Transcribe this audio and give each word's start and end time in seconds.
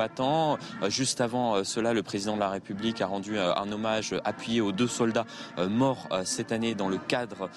Euh, 0.00 0.56
Juste 0.88 1.20
avant 1.20 1.54
euh, 1.54 1.62
cela, 1.62 1.92
le 1.92 2.02
président 2.02 2.34
de 2.34 2.40
la 2.40 2.48
République 2.50 3.00
a 3.00 3.06
rendu 3.06 3.38
euh, 3.38 3.54
un 3.54 3.70
hommage 3.70 4.16
appuyé 4.24 4.60
aux 4.60 4.72
deux 4.72 4.88
soldats 4.88 5.24
morts 5.68 6.08
cette 6.24 6.50
année 6.50 6.74
dans 6.74 6.88
le 6.88 6.98
cadre 6.98 7.48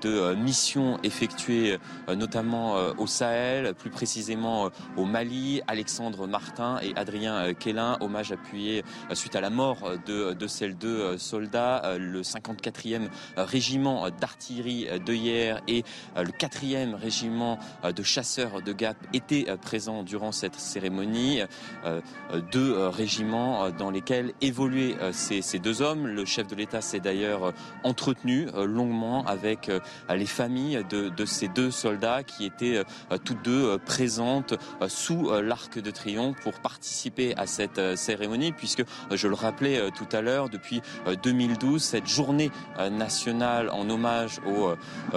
de 0.00 0.34
missions 0.34 0.98
effectuées 1.04 1.78
notamment 2.08 2.74
au 2.98 3.06
Sahel, 3.06 3.74
plus 3.74 3.90
précisément 3.90 4.70
au 4.96 5.04
Mali, 5.04 5.62
Alexandre 5.68 6.26
Martin 6.26 6.78
et 6.82 6.92
Adrien 6.96 7.54
Quélin. 7.54 7.96
Hommage 8.00 8.32
appuyé 8.32 8.82
suite 9.12 9.36
à 9.36 9.40
la 9.40 9.50
mort 9.50 9.92
de, 10.06 10.32
de 10.32 10.46
ces 10.46 10.70
deux 10.70 11.16
soldats. 11.18 11.96
Le 11.98 12.22
54e 12.22 13.08
régiment 13.36 14.10
d'artillerie 14.10 14.88
de 15.04 15.12
hier 15.12 15.60
et 15.68 15.84
le 16.16 16.30
4e 16.30 16.94
régiment 16.94 17.58
de 17.84 18.02
chasseurs 18.02 18.62
de 18.62 18.72
Gap 18.72 18.96
étaient 19.12 19.46
présents 19.62 20.02
durant 20.02 20.32
cette 20.32 20.56
cérémonie. 20.56 21.42
Euh, 21.84 22.00
euh, 22.32 22.40
deux 22.52 22.74
euh, 22.74 22.88
régiments 22.88 23.70
dans 23.70 23.90
lesquels 23.90 24.32
évoluaient 24.40 24.96
ces, 25.12 25.58
deux 25.58 25.82
hommes. 25.82 26.06
Le 26.06 26.24
chef 26.24 26.46
de 26.46 26.54
l'État 26.54 26.80
s'est 26.80 27.00
d'ailleurs 27.00 27.52
entretenu 27.82 28.48
longuement 28.54 29.24
avec 29.26 29.70
les 30.08 30.26
familles 30.26 30.84
de, 30.88 31.24
ces 31.24 31.48
deux 31.48 31.70
soldats 31.70 32.22
qui 32.22 32.44
étaient 32.44 32.82
toutes 33.24 33.42
deux 33.42 33.78
présentes 33.78 34.54
sous 34.88 35.30
l'arc 35.30 35.78
de 35.78 35.90
triomphe 35.90 36.40
pour 36.42 36.54
participer 36.54 37.34
à 37.36 37.46
cette 37.46 37.96
cérémonie, 37.96 38.52
puisque 38.52 38.84
je 39.10 39.28
le 39.28 39.34
rappelais 39.34 39.90
tout 39.92 40.08
à 40.12 40.20
l'heure, 40.20 40.48
depuis 40.48 40.82
euh, 41.06 41.16
2012, 41.16 41.82
cette 41.82 42.06
journée 42.06 42.50
nationale 42.90 43.70
en 43.70 43.88
hommage 43.88 44.40
aux 44.46 44.74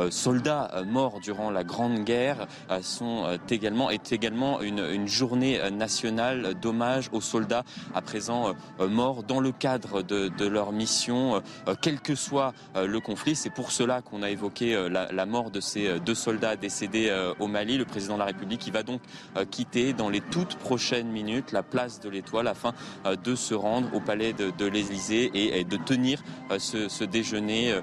soldats 0.10 0.72
morts 0.86 1.20
durant 1.20 1.50
la 1.52 1.64
Grande 1.64 2.04
Guerre 2.04 2.48
est 2.70 4.12
également 4.12 4.62
une, 4.62 5.08
journée 5.08 5.60
nationale 5.72 6.56
d'hommage 6.58 7.10
aux 7.12 7.22
soldats 7.22 7.64
à 7.94 8.02
présent 8.02 8.54
euh, 8.80 8.88
morts 8.88 9.24
dans 9.24 9.40
le 9.40 9.52
cadre 9.52 10.02
de, 10.02 10.48
leur 10.48 10.72
mission, 10.72 11.42
euh, 11.68 11.76
quel 11.82 12.00
que 12.00 12.16
soit 12.16 12.54
euh, 12.76 12.88
le 12.88 13.00
conflit. 13.00 13.36
C'est 13.36 13.50
pour 13.50 13.72
cela 13.72 14.02
qu'on 14.02 14.24
a 14.24 14.30
évoqué 14.30 14.76
euh, 14.76 14.90
la, 14.90 15.26
mort 15.26 15.52
de 15.52 15.60
ces 15.60 15.88
euh, 15.88 16.00
deux 16.00 16.16
soldats 16.16 16.56
décédés 16.56 17.08
euh, 17.10 17.34
au 17.40 17.48
Mali. 17.48 17.78
Le 17.78 17.86
président 17.86 18.16
de 18.16 18.20
la 18.20 18.26
République 18.26 18.62
qui 18.62 18.72
va 18.72 18.84
donc 18.84 19.02
euh, 19.36 19.46
quitter 19.46 19.94
dans 19.94 20.10
les 20.10 20.22
toutes 20.22 20.56
prochaines 20.56 21.10
minutes 21.10 21.52
la 21.52 21.64
place 21.64 22.00
de 22.00 22.10
l'Étoile 22.10 22.48
afin 22.48 22.74
euh, 23.06 23.16
de 23.16 23.36
se 23.36 23.54
rendre 23.54 23.94
au 23.94 24.00
palais 24.00 24.34
de, 24.34 24.66
l'Élysée 24.66 25.32
et, 25.34 25.64
de 25.64 25.78
tenir 25.78 26.24
euh, 26.52 26.60
ce 26.60 27.04
déjeuner. 27.04 27.82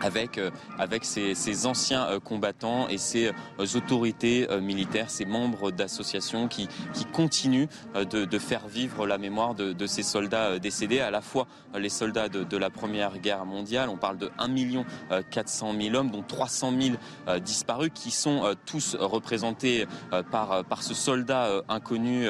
Avec, 0.00 0.38
euh, 0.38 0.50
avec 0.78 1.04
ces, 1.04 1.66
anciens 1.66 2.06
euh, 2.06 2.20
combattants 2.20 2.88
et 2.88 2.98
ces 2.98 3.28
euh, 3.28 3.66
autorités 3.74 4.46
militaires, 4.60 5.10
ces 5.10 5.24
membres 5.24 5.70
d'associations 5.70 6.48
qui, 6.48 6.68
qui 6.92 7.04
continuent 7.04 7.66
de, 7.94 8.24
de 8.24 8.38
faire 8.38 8.66
vivre 8.66 9.06
la 9.06 9.18
mémoire 9.18 9.54
de, 9.54 9.72
de 9.72 9.86
ces 9.86 10.02
soldats 10.02 10.58
décédés, 10.58 11.00
à 11.00 11.10
la 11.10 11.20
fois 11.20 11.46
les 11.74 11.88
soldats 11.88 12.28
de, 12.28 12.44
de 12.44 12.56
la 12.56 12.70
Première 12.70 13.18
Guerre 13.18 13.44
mondiale, 13.44 13.88
on 13.88 13.96
parle 13.96 14.18
de 14.18 14.30
1 14.38 14.48
million 14.48 14.84
400 15.30 15.74
000 15.80 15.96
hommes, 15.96 16.10
dont 16.10 16.22
300 16.22 16.72
000 16.78 16.96
euh, 17.28 17.38
disparus, 17.38 17.90
qui 17.94 18.10
sont 18.10 18.54
tous 18.66 18.96
représentés 18.98 19.86
par, 20.30 20.64
par 20.64 20.82
ce 20.82 20.94
soldat 20.94 21.62
inconnu 21.68 22.26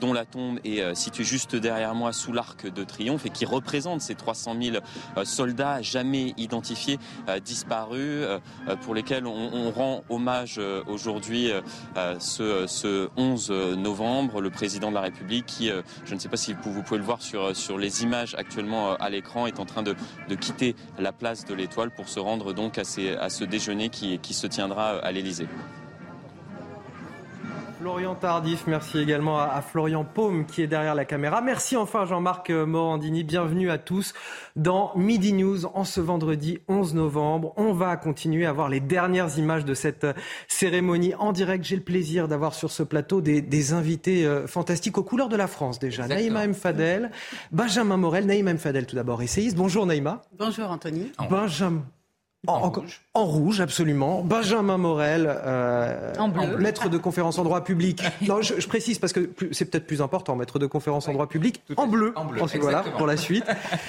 dont 0.00 0.12
la 0.12 0.24
tombe 0.24 0.58
est 0.64 0.94
située 0.94 1.24
juste 1.24 1.56
derrière 1.56 1.94
moi 1.94 2.12
sous 2.12 2.32
l'arc 2.32 2.66
de 2.66 2.84
triomphe 2.84 3.26
et 3.26 3.30
qui 3.30 3.44
représente 3.44 4.00
ces 4.00 4.14
300 4.14 4.56
000 4.60 4.76
euh, 5.16 5.24
soldats 5.24 5.82
jamais 5.82 6.34
identifiés, 6.36 6.79
euh, 7.28 7.40
disparus, 7.40 8.00
euh, 8.00 8.38
euh, 8.68 8.76
pour 8.76 8.94
lesquels 8.94 9.26
on, 9.26 9.70
rend 9.70 10.02
hommage 10.08 10.60
aujourd'hui 10.88 11.50
ce, 12.18 12.66
ce 12.66 13.08
11 13.16 13.50
novembre. 13.76 14.40
Le 14.40 14.50
président 14.50 14.88
de 14.88 14.94
la 14.94 15.02
République 15.02 15.46
qui, 15.46 15.70
je 16.04 16.14
ne 16.14 16.18
sais 16.18 16.28
pas 16.28 16.36
si 16.36 16.54
vous, 16.54 16.82
pouvez 16.82 16.98
le 16.98 17.04
voir 17.04 17.22
sur, 17.22 17.54
sur 17.54 17.78
les 17.78 18.02
images 18.02 18.34
actuellement 18.34 18.94
à 18.94 19.10
l'écran, 19.10 19.46
est 19.46 19.60
en 19.60 19.66
train 19.66 19.82
de, 19.82 19.94
de 20.28 20.34
quitter 20.34 20.74
la 20.98 21.12
place 21.12 21.44
de 21.44 21.54
l'Étoile 21.54 21.90
pour 21.90 22.08
se 22.08 22.18
rendre 22.18 22.52
donc 22.52 22.78
à, 22.78 22.84
ces, 22.84 23.14
à 23.14 23.28
ce 23.28 23.44
déjeuner 23.44 23.90
qui, 23.90 24.18
qui 24.18 24.34
se 24.34 24.46
tiendra 24.46 24.98
à 24.98 25.12
l'Élysée. 25.12 25.46
Florian 27.80 28.14
Tardif, 28.14 28.66
merci 28.66 28.98
également 28.98 29.38
à, 29.38 29.44
à 29.44 29.62
Florian 29.62 30.04
Paume 30.04 30.44
qui 30.44 30.60
est 30.60 30.66
derrière 30.66 30.94
la 30.94 31.06
caméra. 31.06 31.40
Merci 31.40 31.78
enfin 31.78 32.04
Jean-Marc 32.04 32.50
Morandini, 32.50 33.24
bienvenue 33.24 33.70
à 33.70 33.78
tous 33.78 34.12
dans 34.54 34.92
Midi 34.96 35.32
News 35.32 35.64
en 35.64 35.84
ce 35.84 36.02
vendredi 36.02 36.58
11 36.68 36.94
novembre. 36.94 37.54
On 37.56 37.72
va 37.72 37.96
continuer 37.96 38.44
à 38.44 38.52
voir 38.52 38.68
les 38.68 38.80
dernières 38.80 39.38
images 39.38 39.64
de 39.64 39.72
cette 39.72 40.04
euh, 40.04 40.12
cérémonie 40.46 41.14
en 41.14 41.32
direct. 41.32 41.64
J'ai 41.64 41.76
le 41.76 41.82
plaisir 41.82 42.28
d'avoir 42.28 42.52
sur 42.52 42.70
ce 42.70 42.82
plateau 42.82 43.22
des, 43.22 43.40
des 43.40 43.72
invités 43.72 44.26
euh, 44.26 44.46
fantastiques 44.46 44.98
aux 44.98 45.02
couleurs 45.04 45.30
de 45.30 45.36
la 45.36 45.46
France 45.46 45.78
déjà. 45.78 46.02
Exactement. 46.02 46.20
Naïma 46.20 46.44
M. 46.44 46.52
Fadel, 46.54 47.10
Benjamin 47.50 47.96
Morel, 47.96 48.26
Naïma 48.26 48.50
M. 48.50 48.58
Fadel 48.58 48.84
tout 48.84 48.96
d'abord, 48.96 49.22
essayiste. 49.22 49.56
Bonjour 49.56 49.86
Naïma. 49.86 50.20
Bonjour 50.38 50.70
Anthony. 50.70 51.10
Benjamin. 51.30 51.82
En, 52.46 52.54
en- 52.68 52.72
en 53.14 53.24
rouge, 53.26 53.60
absolument. 53.60 54.22
Benjamin 54.22 54.78
Morel, 54.78 55.26
euh, 55.28 56.14
En 56.18 56.28
bleu. 56.28 56.56
maître 56.56 56.88
de 56.88 56.96
conférence 56.96 57.38
en 57.38 57.44
droit 57.44 57.62
public. 57.64 58.02
Non, 58.26 58.40
je, 58.40 58.54
je 58.58 58.66
précise 58.66 58.98
parce 58.98 59.12
que 59.12 59.30
c'est 59.52 59.66
peut-être 59.66 59.86
plus 59.86 60.00
important, 60.00 60.36
maître 60.36 60.58
de 60.58 60.66
conférence 60.66 61.06
en 61.08 61.12
droit 61.12 61.26
public, 61.28 61.62
en 61.76 61.86
bleu. 61.86 62.12
En 62.16 62.24
bleu, 62.24 62.40
voilà, 62.60 62.82
pour 62.96 63.06
la 63.06 63.16
suite. 63.18 63.44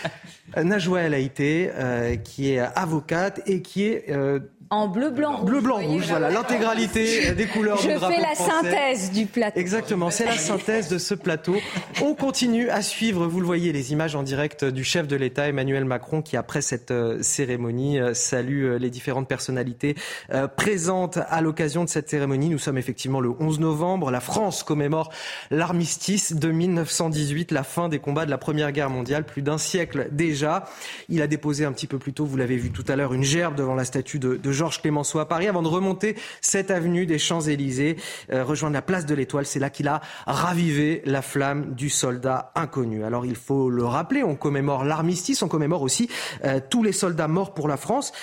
Najwa 0.57 1.01
El 1.01 1.13
Haïté, 1.13 1.72
euh, 1.73 2.16
qui 2.17 2.51
est 2.51 2.59
avocate 2.59 3.41
et 3.45 3.61
qui 3.61 3.85
est 3.85 4.06
euh, 4.09 4.40
En 4.69 4.88
bleu, 4.90 5.09
blanc, 5.11 5.38
rouge. 5.38 5.50
bleu, 5.50 5.61
blanc, 5.61 5.78
rouge. 5.78 6.07
Voilà, 6.09 6.29
l'intégralité 6.29 7.31
des 7.35 7.45
couleurs 7.45 7.78
Je 7.78 7.88
du 7.90 7.94
drapeau 7.95 8.13
fais 8.13 8.22
la 8.22 8.35
français. 8.35 8.51
synthèse 8.69 9.11
du 9.11 9.25
plateau. 9.28 9.59
Exactement, 9.59 10.09
c'est 10.09 10.25
la 10.25 10.38
synthèse 10.38 10.90
de 10.90 10.97
ce 10.97 11.13
plateau. 11.13 11.56
On 12.01 12.16
continue 12.16 12.69
à 12.69 12.81
suivre, 12.81 13.28
vous 13.28 13.40
le 13.40 13.45
voyez, 13.45 13.72
les 13.72 13.94
images 13.94 14.16
en 14.16 14.23
direct 14.23 14.66
du 14.66 14.84
chef 14.84 15.07
de 15.07 15.16
l'État, 15.16 15.47
Emmanuel 15.47 15.85
Macron, 15.85 16.22
qui 16.22 16.35
après 16.35 16.61
cette 16.61 16.91
euh, 16.91 17.22
cérémonie 17.22 18.00
euh, 18.00 18.13
salue 18.41 18.63
euh, 18.63 18.79
les 18.79 18.90
différentes 18.90 19.28
personnalités 19.28 19.96
euh, 20.34 20.47
présentes 20.47 21.19
à 21.29 21.41
l'occasion 21.41 21.84
de 21.84 21.90
cette 21.90 22.09
cérémonie. 22.09 22.50
Nous 22.50 22.57
sommes 22.57 22.79
effectivement 22.79 23.19
le 23.19 23.31
11 23.40 23.59
novembre. 23.59 24.09
La 24.09 24.19
France 24.19 24.63
commémore 24.63 25.12
l'armistice 25.52 26.34
de 26.34 26.50
1918, 26.50 27.52
la 27.52 27.63
fin 27.63 27.88
des 27.88 28.00
combats 28.00 28.25
de 28.25 28.31
la 28.31 28.40
Première 28.40 28.72
Guerre 28.72 28.90
mondiale, 28.90 29.25
plus 29.25 29.44
d'un 29.44 29.59
siècle 29.59 30.07
déjà. 30.12 30.66
Il 31.07 31.22
a 31.22 31.28
déposé 31.28 31.66
un 31.66 31.72
petit 31.72 31.85
peu 31.85 32.00
plus 32.00 32.13
tôt, 32.13 32.25
vous 32.25 32.38
l'avez 32.38 32.57
vu 32.57 32.72
tout 32.72 32.85
à 32.88 32.96
l'heure, 32.96 33.13
une 33.13 33.24
gerbe 33.24 33.56
devant 33.56 33.75
la 33.75 33.85
statue 33.85 34.18
de, 34.18 34.38
de 34.38 34.52
Georges 34.52 34.81
Clémenceau 34.81 35.19
à 35.19 35.28
Paris 35.28 35.47
avant 35.47 35.62
de 35.62 35.68
remonter 35.68 36.16
cette 36.41 36.72
avenue 36.72 37.06
des 37.06 37.19
Champs-Élysées, 37.19 37.97
euh, 38.31 38.44
rejoindre 38.44 38.73
la 38.73 38.81
place 38.81 39.06
de 39.06 39.13
l'Étoile. 39.13 39.46
C'est 39.46 39.59
là 39.59 39.69
qu'il 39.69 39.88
a 39.88 40.02
ravivé 40.25 41.03
la 41.06 41.22
flamme 41.22 41.75
du 41.75 41.90
soldat 41.90 42.52
inconnu. 42.56 43.03
Alors 43.03 43.25
il 43.25 43.35
faut 43.35 43.69
le 43.69 43.85
rappeler, 43.85 44.23
on 44.23 44.35
commémore 44.35 44.84
l'armistice, 44.84 45.44
on 45.44 45.47
commémore 45.47 45.84
aussi 45.84 46.09
euh, 46.44 46.59
tous 46.68 46.81
les 46.81 46.91
soldats 46.91 47.28
morts 47.28 47.53
pour 47.53 47.68
la 47.68 47.78
France 47.78 48.13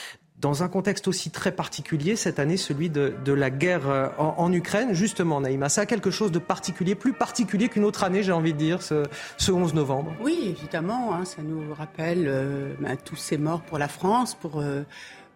dans 0.40 0.62
un 0.62 0.68
contexte 0.68 1.08
aussi 1.08 1.30
très 1.30 1.52
particulier 1.52 2.14
cette 2.14 2.38
année, 2.38 2.56
celui 2.56 2.90
de, 2.90 3.14
la 3.26 3.50
guerre 3.50 3.88
euh, 3.88 4.08
en, 4.18 4.52
Ukraine. 4.52 4.92
Justement, 4.92 5.40
Naïma, 5.40 5.68
ça 5.68 5.82
a 5.82 5.86
quelque 5.86 6.10
chose 6.10 6.32
de 6.32 6.38
particulier, 6.38 6.94
plus 6.94 7.12
particulier 7.12 7.68
qu'une 7.68 7.84
autre 7.84 8.04
année, 8.04 8.22
j'ai 8.22 8.32
envie 8.32 8.52
de 8.52 8.58
dire, 8.58 8.82
ce, 8.82 9.04
ce 9.36 9.52
11 9.52 9.74
novembre. 9.74 10.14
Oui, 10.20 10.54
évidemment, 10.58 11.14
hein, 11.14 11.24
ça 11.24 11.42
nous 11.42 11.74
rappelle 11.74 12.26
euh, 12.28 12.74
ben, 12.80 12.96
tous 12.96 13.16
ces 13.16 13.36
morts 13.36 13.62
pour 13.62 13.78
la 13.78 13.88
France, 13.88 14.34
pour, 14.34 14.60
euh, 14.60 14.82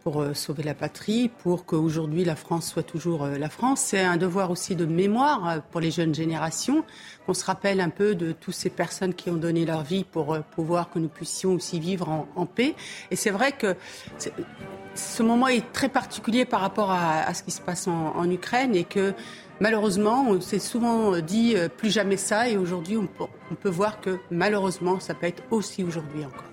pour 0.05 0.25
sauver 0.35 0.63
la 0.63 0.75
patrie, 0.75 1.31
pour 1.43 1.65
qu'aujourd'hui 1.65 2.25
la 2.25 2.35
France 2.35 2.69
soit 2.69 2.83
toujours 2.83 3.27
la 3.27 3.49
France. 3.49 3.81
C'est 3.81 4.01
un 4.01 4.17
devoir 4.17 4.51
aussi 4.51 4.75
de 4.75 4.85
mémoire 4.85 5.63
pour 5.71 5.81
les 5.81 5.93
jeunes 5.93 6.13
générations, 6.13 6.85
qu'on 7.25 7.35
se 7.35 7.45
rappelle 7.45 7.81
un 7.81 7.89
peu 7.89 8.17
de 8.17 8.33
toutes 8.33 8.55
ces 8.55 8.71
personnes 8.71 9.15
qui 9.15 9.31
ont 9.31 9.37
donné 9.37 9.65
leur 9.65 9.85
vie 9.85 10.03
pour 10.03 10.39
pouvoir 10.57 10.91
que 10.91 10.99
nous 10.99 11.09
puissions 11.09 11.53
aussi 11.53 11.79
vivre 11.79 12.27
en, 12.35 12.47
paix. 12.47 12.75
Et 13.13 13.17
c'est 13.17 13.31
vrai 13.31 13.53
que 13.53 13.77
ce 14.95 15.23
moment 15.23 15.49
est 15.49 15.73
très 15.73 15.89
particulier 15.89 16.45
par 16.45 16.61
rapport 16.61 16.91
à, 16.91 17.23
à 17.23 17.35
ce 17.35 17.43
qui 17.43 17.51
se 17.51 17.61
passe 17.61 17.87
en, 17.89 18.15
en 18.17 18.31
Ukraine 18.31 18.75
et 18.75 18.85
que 18.85 19.15
malheureusement, 19.61 20.27
on 20.29 20.41
s'est 20.41 20.59
souvent 20.59 21.19
dit 21.19 21.55
euh, 21.57 21.69
plus 21.69 21.91
jamais 21.91 22.17
ça 22.17 22.49
et 22.49 22.57
aujourd'hui 22.57 22.97
on, 22.97 23.07
peut- 23.07 23.25
on 23.51 23.55
peut 23.55 23.69
voir 23.71 24.01
que 24.01 24.19
malheureusement 24.31 25.01
ça 25.01 25.15
peut 25.15 25.27
être 25.27 25.43
aussi 25.51 25.83
aujourd'hui 25.85 26.25
encore. 26.25 26.45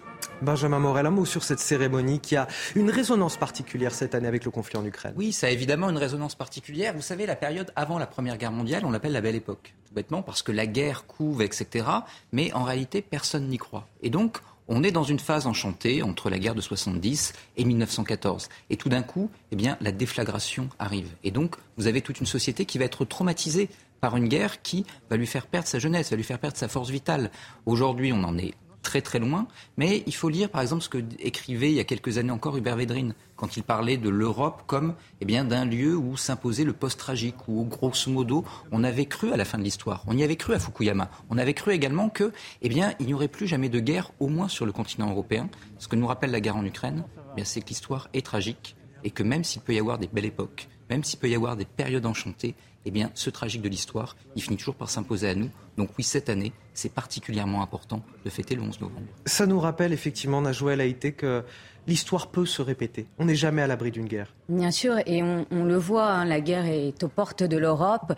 Benjamin 0.42 0.80
Morel, 0.80 1.06
un 1.06 1.10
mot 1.10 1.26
sur 1.26 1.44
cette 1.44 1.60
cérémonie 1.60 2.22
qui 2.22 2.38
a 2.38 2.48
une 2.76 2.90
résonance 2.90 3.36
particulière 3.36 3.94
cette 3.94 4.16
année 4.16 4.28
avec 4.28 4.46
le 4.46 4.52
conflit 4.52 4.78
en 4.78 4.86
Ukraine. 4.86 5.14
Oui, 5.18 5.34
ça 5.34 5.48
a 5.48 5.50
évidemment 5.50 5.90
une 5.90 5.98
résonance 5.98 6.36
particulière. 6.36 6.94
Vous 6.96 7.02
savez, 7.02 7.26
la 7.26 7.36
période 7.36 7.74
avant 7.76 8.00
la 8.00 8.08
Première 8.08 8.38
Guerre 8.38 8.54
mondiale, 8.54 8.86
on 8.86 8.92
l'appelle 8.92 9.12
la 9.12 9.20
Belle 9.20 9.36
Époque. 9.36 9.74
Tout 9.86 9.94
bêtement 9.94 10.22
parce 10.22 10.42
que 10.42 10.54
la 10.54 10.66
guerre 10.66 11.06
couve, 11.08 11.42
etc. 11.42 11.86
Mais 12.32 12.54
en 12.54 12.64
réalité, 12.64 13.02
personne 13.02 13.50
n'y 13.50 13.58
croit. 13.58 13.86
Et 14.02 14.10
donc, 14.10 14.38
on 14.70 14.84
est 14.84 14.92
dans 14.92 15.04
une 15.04 15.20
phase 15.20 15.48
enchantée 15.48 16.04
entre 16.04 16.30
la 16.30 16.40
guerre 16.40 16.56
de 16.56 16.62
70 16.62 17.34
et 17.58 17.66
1914. 17.66 18.50
Et 18.70 18.78
tout 18.78 18.88
d'un 18.88 19.02
coup, 19.02 19.30
eh 19.52 19.56
bien, 19.56 19.78
la 19.82 19.92
déflagration 19.92 20.70
arrive. 20.78 21.10
Et 21.24 21.32
donc, 21.32 21.56
vous 21.78 21.88
avez 21.88 22.02
toute 22.02 22.20
une 22.20 22.28
société 22.28 22.66
qui 22.66 22.78
va 22.78 22.86
être 22.86 23.04
traumatisée 23.04 23.70
par 24.00 24.16
une 24.16 24.28
guerre 24.28 24.62
qui 24.62 24.86
va 25.10 25.18
lui 25.18 25.28
faire 25.28 25.48
perdre 25.48 25.68
sa 25.68 25.80
jeunesse, 25.80 26.12
va 26.12 26.16
lui 26.16 26.24
faire 26.24 26.40
perdre 26.40 26.56
sa 26.56 26.68
force 26.68 26.90
vitale. 26.90 27.32
Aujourd'hui, 27.66 28.14
on 28.14 28.24
en 28.24 28.38
est 28.38 28.54
très 28.84 29.02
très 29.02 29.20
loin, 29.20 29.48
mais 29.76 30.04
il 30.06 30.16
faut 30.16 30.30
lire 30.30 30.50
par 30.50 30.62
exemple 30.62 30.84
ce 30.84 30.90
que 30.90 31.04
écrivait 31.20 31.70
il 31.70 31.76
y 31.76 31.80
a 31.80 31.84
quelques 31.84 32.18
années 32.18 32.32
encore 32.32 32.56
Hubert 32.56 32.78
Védrine 32.78 33.14
quand 33.40 33.56
il 33.56 33.64
parlait 33.64 33.96
de 33.96 34.10
l'Europe 34.10 34.64
comme 34.68 34.96
eh 35.22 35.26
bien 35.26 35.46
d'un 35.46 35.64
lieu 35.64 35.96
où 35.96 36.18
s'imposait 36.18 36.66
le 36.66 36.74
post-tragique, 36.74 37.48
où 37.48 37.64
grosso 37.64 38.12
modo 38.12 38.44
on 38.74 38.84
avait 38.84 39.06
cru 39.06 39.32
à 39.32 39.38
la 39.38 39.46
fin 39.46 39.58
de 39.58 39.64
l'histoire, 39.64 40.04
on 40.08 40.18
y 40.18 40.24
avait 40.24 40.36
cru 40.36 40.54
à 40.54 40.60
Fukuyama, 40.60 41.10
on 41.30 41.38
avait 41.38 41.54
cru 41.54 41.72
également 41.72 42.10
que 42.10 42.34
eh 42.62 42.68
bien 42.68 42.94
il 43.00 43.06
n'y 43.06 43.14
aurait 43.14 43.30
plus 43.30 43.48
jamais 43.48 43.70
de 43.70 43.80
guerre, 43.80 44.12
au 44.20 44.28
moins 44.28 44.50
sur 44.50 44.66
le 44.66 44.74
continent 44.74 45.10
européen. 45.10 45.50
Ce 45.78 45.88
que 45.88 45.96
nous 45.96 46.06
rappelle 46.06 46.32
la 46.32 46.42
guerre 46.42 46.58
en 46.58 46.66
Ukraine, 46.66 47.06
eh 47.38 47.46
c'est 47.46 47.62
que 47.62 47.70
l'histoire 47.70 48.10
est 48.14 48.26
tragique 48.26 48.76
et 49.06 49.12
que 49.12 49.24
même 49.24 49.46
s'il 49.46 49.62
peut 49.62 49.74
y 49.74 49.80
avoir 49.80 49.98
des 49.98 50.08
belles 50.08 50.26
époques, 50.26 50.68
même 50.90 51.04
s'il 51.04 51.20
peut 51.20 51.30
y 51.30 51.36
avoir 51.36 51.56
des 51.56 51.66
périodes 51.66 52.06
enchantées, 52.06 52.56
eh 52.86 52.92
bien, 52.92 53.12
ce 53.14 53.30
tragique 53.30 53.62
de 53.62 53.70
l'histoire, 53.70 54.16
il 54.36 54.42
finit 54.42 54.58
toujours 54.58 54.76
par 54.76 54.90
s'imposer 54.90 55.30
à 55.30 55.36
nous. 55.36 55.50
Donc 55.78 55.90
oui, 55.98 56.04
cette 56.04 56.30
année, 56.30 56.54
c'est 56.74 56.92
particulièrement 56.94 57.62
important 57.62 58.02
de 58.24 58.30
fêter 58.30 58.56
le 58.56 58.62
11 58.62 58.82
novembre. 58.82 59.08
Ça 59.26 59.46
nous 59.46 59.60
rappelle 59.60 59.94
effectivement, 59.94 60.42
Najouel 60.42 60.82
été 60.82 61.12
que 61.12 61.44
l'histoire 61.88 62.28
peut 62.28 62.46
se 62.46 62.62
répéter. 62.62 63.08
On 63.18 63.26
n'est 63.26 63.36
jamais 63.36 63.62
à 63.62 63.68
l'abri 63.68 63.92
d'une 63.92 64.06
guerre. 64.06 64.34
Bien 64.48 64.72
sûr, 64.72 64.98
et 65.06 65.24
on, 65.24 65.46
le 65.52 65.76
voit, 65.76 66.10
hein, 66.10 66.26
la 66.26 66.40
guerre 66.40 66.66
est 66.66 67.04
aux 67.04 67.08
portes 67.08 67.44
de 67.44 67.58
l'Europe, 67.58 68.14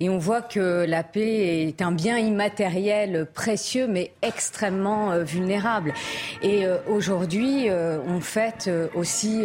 et 0.00 0.10
on 0.10 0.18
voit 0.18 0.42
que 0.42 0.84
la 0.86 1.04
paix 1.04 1.66
est 1.68 1.82
un 1.82 1.92
bien 1.92 2.18
immatériel 2.18 3.26
précieux, 3.32 3.86
mais 3.86 4.12
extrêmement 4.22 5.12
euh, 5.12 5.22
vulnérable. 5.22 5.94
Et 6.42 6.66
euh, 6.66 6.78
aujourd'hui, 6.88 7.70
euh, 7.70 8.00
on 8.06 8.20
fête 8.20 8.68
aussi 8.94 9.44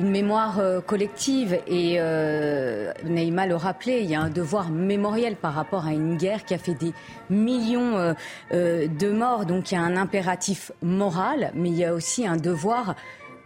une 0.00 0.10
mémoire 0.10 0.58
euh, 0.58 0.80
collective. 0.80 1.60
Et 1.66 1.96
euh, 1.98 2.92
le 3.04 3.54
rappelait, 3.54 4.02
il 4.02 4.10
y 4.10 4.14
a 4.14 4.20
un 4.20 4.30
devoir 4.30 4.70
mémoriel 4.70 5.36
par 5.36 5.54
rapport 5.54 5.86
à 5.86 5.92
une 5.92 6.16
guerre 6.16 6.44
qui 6.44 6.54
a 6.54 6.58
fait 6.58 6.74
des 6.74 6.92
millions 7.28 7.96
euh, 7.96 8.14
euh, 8.52 8.86
de 8.88 9.10
morts. 9.10 9.44
Donc 9.44 9.70
il 9.70 9.74
y 9.74 9.78
a 9.78 9.82
un 9.82 9.96
impératif 9.96 10.72
moral, 10.82 11.52
mais 11.54 11.68
il 11.68 11.76
y 11.76 11.84
a 11.84 11.92
aussi 11.94 12.26
un 12.26 12.36
devoir 12.36 12.94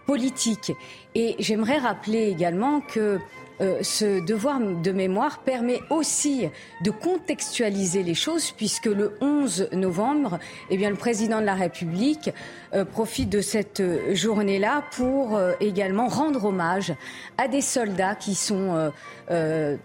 politique. 0.06 0.72
Et 1.14 1.34
j'aimerais 1.38 1.78
rappeler 1.78 2.28
également 2.28 2.80
que 2.80 3.18
euh, 3.60 3.78
ce 3.82 4.24
devoir 4.24 4.58
de 4.60 4.90
mémoire 4.90 5.38
permet 5.38 5.80
aussi 5.90 6.48
de 6.80 6.90
contextualiser 6.90 8.02
les 8.02 8.14
choses 8.14 8.50
puisque 8.50 8.86
le 8.86 9.16
11 9.20 9.68
novembre, 9.72 10.40
eh 10.70 10.76
bien, 10.76 10.90
le 10.90 10.96
président 10.96 11.40
de 11.40 11.46
la 11.46 11.54
République 11.54 12.30
euh, 12.74 12.84
profite 12.84 13.28
de 13.28 13.40
cette 13.40 13.82
journée-là 14.12 14.82
pour 14.92 15.36
euh, 15.36 15.52
également 15.60 16.08
rendre 16.08 16.46
hommage 16.46 16.92
à 17.38 17.46
des 17.46 17.60
soldats 17.60 18.14
qui 18.16 18.34
sont 18.34 18.92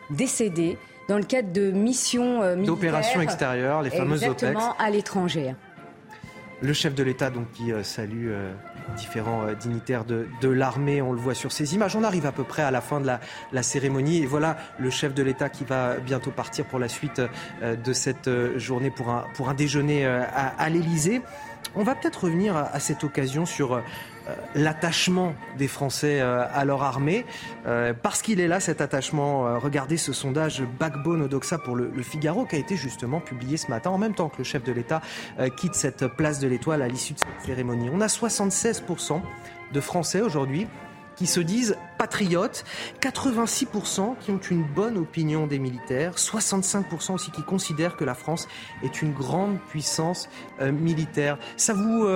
décédés 0.09 0.77
dans 1.07 1.17
le 1.17 1.23
cadre 1.23 1.51
de 1.51 1.71
missions 1.71 2.41
militaires. 2.55 2.65
D'opérations 2.65 3.21
extérieures, 3.21 3.81
les 3.81 3.89
fameuses 3.89 4.23
exactement, 4.23 4.75
à 4.77 4.89
l'étranger. 4.89 5.55
Le 6.61 6.73
chef 6.73 6.93
de 6.93 7.03
l'État 7.03 7.29
donc 7.29 7.51
qui 7.53 7.71
salue 7.83 8.31
différents 8.95 9.43
euh, 9.43 9.53
dignitaires 9.55 10.05
de, 10.05 10.27
l'armée. 10.49 11.01
On 11.01 11.11
le 11.11 11.19
voit 11.19 11.33
sur 11.33 11.51
ces 11.51 11.75
images. 11.75 11.95
On 11.95 12.03
arrive 12.03 12.25
à 12.25 12.31
peu 12.31 12.43
près 12.43 12.61
à 12.61 12.71
la 12.71 12.81
fin 12.81 12.99
de 12.99 13.07
la, 13.51 13.63
cérémonie. 13.63 14.17
Et 14.17 14.25
voilà 14.25 14.57
le 14.77 14.89
chef 14.89 15.13
de 15.13 15.23
l'État 15.23 15.49
qui 15.49 15.63
va 15.63 15.95
bientôt 15.97 16.31
partir 16.31 16.65
pour 16.65 16.79
la 16.79 16.87
suite 16.87 17.21
euh, 17.61 17.75
de 17.75 17.93
cette 17.93 18.27
euh, 18.27 18.57
journée 18.57 18.91
pour 18.91 19.09
un, 19.09 19.25
pour 19.35 19.49
un 19.49 19.53
déjeuner 19.53 20.05
à, 20.05 20.69
l'Élysée. 20.69 21.21
On 21.75 21.83
va 21.83 21.95
peut-être 21.95 22.23
revenir 22.23 22.55
à 22.55 22.79
cette 22.79 23.03
occasion 23.03 23.45
sur 23.45 23.81
l'attachement 24.55 25.33
des 25.57 25.67
Français 25.67 26.19
euh, 26.21 26.45
à 26.53 26.65
leur 26.65 26.83
armée. 26.83 27.25
Euh, 27.67 27.93
parce 27.93 28.21
qu'il 28.21 28.39
est 28.39 28.47
là, 28.47 28.59
cet 28.59 28.81
attachement. 28.81 29.59
regardez 29.59 29.97
ce 29.97 30.13
sondage 30.13 30.63
Backbone 30.79 31.23
Odoxa 31.23 31.57
pour 31.57 31.75
le, 31.75 31.91
Figaro 32.01 32.45
qui 32.45 32.55
a 32.55 32.59
été 32.59 32.75
justement 32.75 33.19
publié 33.19 33.57
ce 33.57 33.69
matin 33.69 33.89
en 33.89 33.97
même 33.97 34.13
temps 34.13 34.29
que 34.29 34.37
le 34.39 34.43
chef 34.43 34.63
de 34.63 34.71
l'État 34.71 35.01
quitte 35.57 35.75
cette 35.75 36.07
place 36.07 36.39
de 36.39 36.47
l'Étoile 36.47 36.81
à 36.81 36.87
l'issue 36.87 37.13
de 37.13 37.19
cette 37.19 37.45
cérémonie. 37.45 37.89
On 37.93 38.01
a 38.01 38.07
76% 38.07 39.21
de 39.73 39.81
Français 39.81 40.21
aujourd'hui 40.21 40.67
qui 41.15 41.27
se 41.27 41.41
disent 41.41 41.75
patriotes, 41.97 42.63
86% 43.01 44.15
qui 44.19 44.31
ont 44.31 44.39
une 44.39 44.63
bonne 44.63 44.97
opinion 44.97 45.47
des 45.47 45.59
militaires, 45.59 46.15
65% 46.15 47.13
aussi 47.13 47.31
qui 47.31 47.43
considèrent 47.43 47.97
que 47.97 48.05
la 48.05 48.15
France 48.15 48.47
est 48.83 49.01
une 49.01 49.11
grande 49.11 49.59
puissance 49.69 50.29
militaire. 50.61 51.37
Ça 51.57 51.73
vous 51.73 52.07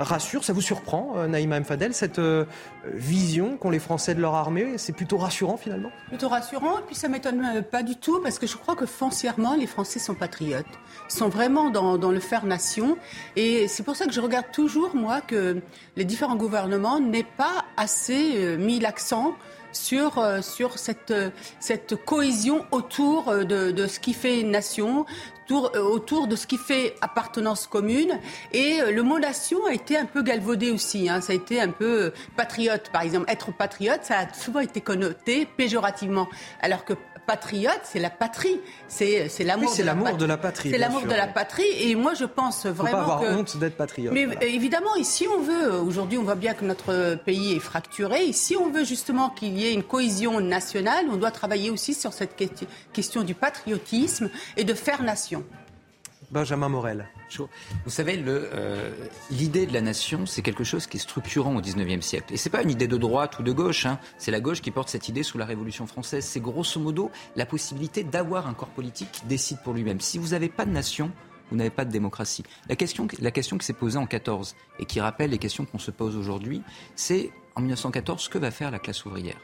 rassure 0.00 0.44
Ça 0.44 0.52
vous 0.52 0.60
surprend, 0.60 1.14
euh, 1.16 1.26
Naïma 1.26 1.60
Mfadel, 1.60 1.94
cette 1.94 2.18
euh, 2.18 2.46
vision 2.86 3.56
qu'ont 3.56 3.70
les 3.70 3.78
Français 3.78 4.14
de 4.14 4.20
leur 4.20 4.34
armée? 4.34 4.78
C'est 4.78 4.92
plutôt 4.92 5.18
rassurant 5.18 5.56
finalement? 5.56 5.90
Plutôt 6.08 6.28
rassurant, 6.28 6.78
et 6.78 6.82
puis 6.86 6.94
ça 6.94 7.08
m'étonne 7.08 7.44
euh, 7.56 7.62
pas 7.62 7.82
du 7.82 7.96
tout, 7.96 8.20
parce 8.22 8.38
que 8.38 8.46
je 8.46 8.56
crois 8.56 8.76
que 8.76 8.86
foncièrement, 8.86 9.54
les 9.54 9.66
Français 9.66 9.98
sont 9.98 10.14
patriotes, 10.14 10.66
sont 11.08 11.28
vraiment 11.28 11.70
dans, 11.70 11.98
dans 11.98 12.10
le 12.10 12.20
faire 12.20 12.46
nation. 12.46 12.96
Et 13.36 13.68
c'est 13.68 13.82
pour 13.82 13.96
ça 13.96 14.06
que 14.06 14.12
je 14.12 14.20
regarde 14.20 14.46
toujours, 14.52 14.96
moi, 14.96 15.20
que 15.20 15.60
les 15.96 16.04
différents 16.04 16.36
gouvernements 16.36 17.00
n'aient 17.00 17.22
pas 17.36 17.64
assez 17.76 18.56
mis 18.56 18.80
l'accent 18.80 19.34
sur, 19.72 20.20
sur 20.42 20.78
cette, 20.78 21.14
cette 21.60 21.94
cohésion 22.04 22.64
autour 22.72 23.32
de, 23.32 23.70
de, 23.70 23.86
ce 23.86 24.00
qui 24.00 24.14
fait 24.14 24.40
une 24.40 24.50
nation, 24.50 25.06
euh, 25.50 25.82
autour, 25.82 26.26
de 26.26 26.36
ce 26.36 26.46
qui 26.46 26.56
fait 26.56 26.94
appartenance 27.00 27.66
commune. 27.66 28.18
Et 28.52 28.80
euh, 28.80 28.90
le 28.90 29.02
mot 29.02 29.18
nation 29.18 29.66
a 29.66 29.72
été 29.72 29.96
un 29.96 30.06
peu 30.06 30.22
galvaudé 30.22 30.70
aussi. 30.70 31.08
Hein. 31.08 31.20
Ça 31.20 31.32
a 31.32 31.36
été 31.36 31.60
un 31.60 31.70
peu 31.70 32.12
patriote, 32.36 32.90
par 32.92 33.02
exemple. 33.02 33.30
Être 33.30 33.52
patriote, 33.52 34.00
ça 34.02 34.18
a 34.18 34.32
souvent 34.32 34.60
été 34.60 34.80
connoté 34.80 35.46
péjorativement. 35.46 36.28
Alors 36.60 36.84
que 36.84 36.94
patriote, 37.26 37.80
c'est 37.84 37.98
la 37.98 38.10
patrie. 38.10 38.60
C'est 38.88 39.28
l'amour. 39.40 39.70
c'est 39.72 39.82
l'amour 39.82 40.16
de 40.16 40.24
la 40.24 40.36
patrie. 40.36 40.70
C'est 40.70 40.78
l'amour 40.78 41.02
de 41.02 41.14
la 41.14 41.26
patrie. 41.26 41.68
Et 41.80 41.94
moi, 41.94 42.14
je 42.14 42.24
pense 42.24 42.66
vraiment. 42.66 43.00
Faut 43.00 43.06
pas 43.06 43.14
avoir 43.14 43.38
honte 43.38 43.56
d'être 43.56 43.76
patriote. 43.76 44.12
Mais 44.12 44.26
évidemment, 44.42 44.94
ici, 44.96 45.26
on 45.28 45.40
veut. 45.40 45.74
Aujourd'hui, 45.80 46.18
on 46.18 46.22
voit 46.22 46.34
bien 46.34 46.54
que 46.54 46.64
notre 46.64 47.16
pays 47.24 47.54
est 47.54 47.60
fracturé. 47.60 48.26
Et 48.26 48.32
si 48.32 48.56
on 48.56 48.70
veut 48.70 48.84
justement 48.84 49.30
qu'il 49.30 49.58
y 49.58 49.66
ait 49.66 49.72
une 49.72 49.82
cohésion 49.82 50.40
nationale, 50.40 51.06
on 51.10 51.16
doit 51.16 51.30
travailler 51.30 51.70
aussi 51.70 51.94
sur 51.94 52.12
cette 52.12 52.36
question 52.92 53.22
du 53.22 53.34
patriotisme 53.34 54.30
et 54.56 54.64
de 54.64 54.74
faire 54.74 55.02
nation. 55.02 55.44
Benjamin 56.30 56.68
Morel. 56.68 57.08
Vous 57.84 57.90
savez, 57.90 58.22
euh, 58.26 58.90
l'idée 59.30 59.66
de 59.66 59.72
la 59.72 59.80
nation, 59.80 60.26
c'est 60.26 60.42
quelque 60.42 60.64
chose 60.64 60.86
qui 60.86 60.96
est 60.96 61.00
structurant 61.00 61.56
au 61.56 61.60
XIXe 61.60 62.04
siècle. 62.04 62.32
Et 62.32 62.36
ce 62.36 62.48
n'est 62.48 62.52
pas 62.52 62.62
une 62.62 62.70
idée 62.70 62.86
de 62.86 62.96
droite 62.96 63.38
ou 63.38 63.42
de 63.42 63.52
gauche. 63.52 63.86
Hein. 63.86 63.98
C'est 64.18 64.30
la 64.30 64.40
gauche 64.40 64.60
qui 64.60 64.70
porte 64.70 64.88
cette 64.88 65.08
idée 65.08 65.22
sous 65.22 65.38
la 65.38 65.44
Révolution 65.44 65.86
française. 65.86 66.24
C'est 66.24 66.40
grosso 66.40 66.80
modo 66.80 67.10
la 67.36 67.46
possibilité 67.46 68.04
d'avoir 68.04 68.46
un 68.46 68.54
corps 68.54 68.68
politique 68.68 69.10
qui 69.12 69.26
décide 69.26 69.58
pour 69.62 69.72
lui-même. 69.72 70.00
Si 70.00 70.18
vous 70.18 70.28
n'avez 70.28 70.48
pas 70.48 70.64
de 70.64 70.70
nation, 70.70 71.10
vous 71.50 71.56
n'avez 71.56 71.70
pas 71.70 71.84
de 71.84 71.90
démocratie. 71.90 72.44
La 72.68 72.76
question, 72.76 73.08
qui 73.08 73.66
s'est 73.66 73.72
posée 73.72 73.98
en 73.98 74.06
14 74.06 74.54
et 74.78 74.84
qui 74.84 75.00
rappelle 75.00 75.30
les 75.30 75.38
questions 75.38 75.64
qu'on 75.64 75.78
se 75.78 75.90
pose 75.90 76.16
aujourd'hui, 76.16 76.62
c'est 76.94 77.32
en 77.56 77.60
1914 77.60 78.22
ce 78.22 78.28
que 78.28 78.38
va 78.38 78.50
faire 78.50 78.70
la 78.70 78.78
classe 78.78 79.04
ouvrière? 79.04 79.38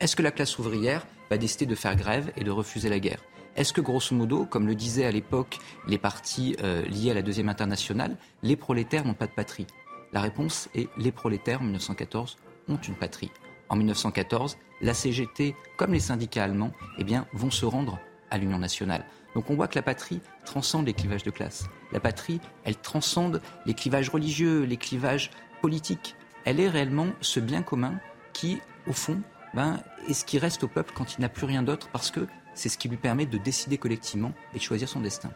Est-ce 0.00 0.14
que 0.14 0.22
la 0.22 0.30
classe 0.30 0.58
ouvrière 0.58 1.06
va 1.30 1.38
décider 1.38 1.64
de 1.64 1.74
faire 1.74 1.96
grève 1.96 2.30
et 2.36 2.44
de 2.44 2.50
refuser 2.50 2.90
la 2.90 2.98
guerre? 2.98 3.20
Est-ce 3.56 3.72
que, 3.72 3.80
grosso 3.80 4.14
modo, 4.14 4.44
comme 4.44 4.66
le 4.66 4.74
disaient 4.74 5.06
à 5.06 5.10
l'époque 5.10 5.58
les 5.88 5.96
partis 5.96 6.56
euh, 6.62 6.82
liés 6.82 7.10
à 7.10 7.14
la 7.14 7.22
Deuxième 7.22 7.48
Internationale, 7.48 8.16
les 8.42 8.54
prolétaires 8.54 9.04
n'ont 9.04 9.14
pas 9.14 9.26
de 9.26 9.32
patrie? 9.32 9.66
La 10.12 10.20
réponse 10.20 10.68
est 10.74 10.88
les 10.98 11.10
prolétaires, 11.10 11.60
en 11.60 11.64
1914, 11.64 12.36
ont 12.68 12.76
une 12.76 12.94
patrie. 12.94 13.30
En 13.68 13.76
1914, 13.76 14.58
la 14.82 14.92
CGT, 14.92 15.56
comme 15.76 15.92
les 15.92 16.00
syndicats 16.00 16.44
allemands, 16.44 16.72
eh 16.98 17.04
vont 17.32 17.50
se 17.50 17.64
rendre 17.64 17.98
à 18.30 18.38
l'Union 18.38 18.58
nationale. 18.58 19.06
Donc 19.34 19.50
on 19.50 19.54
voit 19.54 19.68
que 19.68 19.76
la 19.78 19.82
patrie 19.82 20.20
transcende 20.44 20.86
les 20.86 20.92
clivages 20.92 21.22
de 21.22 21.30
classe. 21.30 21.64
La 21.92 22.00
patrie, 22.00 22.40
elle 22.64 22.76
transcende 22.76 23.40
les 23.64 23.74
clivages 23.74 24.10
religieux, 24.10 24.64
les 24.64 24.76
clivages 24.76 25.30
politiques. 25.62 26.14
Elle 26.44 26.60
est 26.60 26.68
réellement 26.68 27.08
ce 27.20 27.40
bien 27.40 27.62
commun 27.62 28.00
qui, 28.32 28.60
au 28.86 28.92
fond, 28.92 29.20
ben, 29.54 29.80
est 30.08 30.14
ce 30.14 30.24
qui 30.24 30.38
reste 30.38 30.64
au 30.64 30.68
peuple 30.68 30.92
quand 30.94 31.16
il 31.16 31.22
n'a 31.22 31.28
plus 31.28 31.46
rien 31.46 31.62
d'autre 31.62 31.88
parce 31.92 32.10
que 32.10 32.26
c'est 32.56 32.68
ce 32.68 32.78
qui 32.78 32.88
lui 32.88 32.96
permet 32.96 33.26
de 33.26 33.38
décider 33.38 33.78
collectivement 33.78 34.32
et 34.54 34.58
de 34.58 34.62
choisir 34.62 34.88
son 34.88 35.00
destin. 35.00 35.30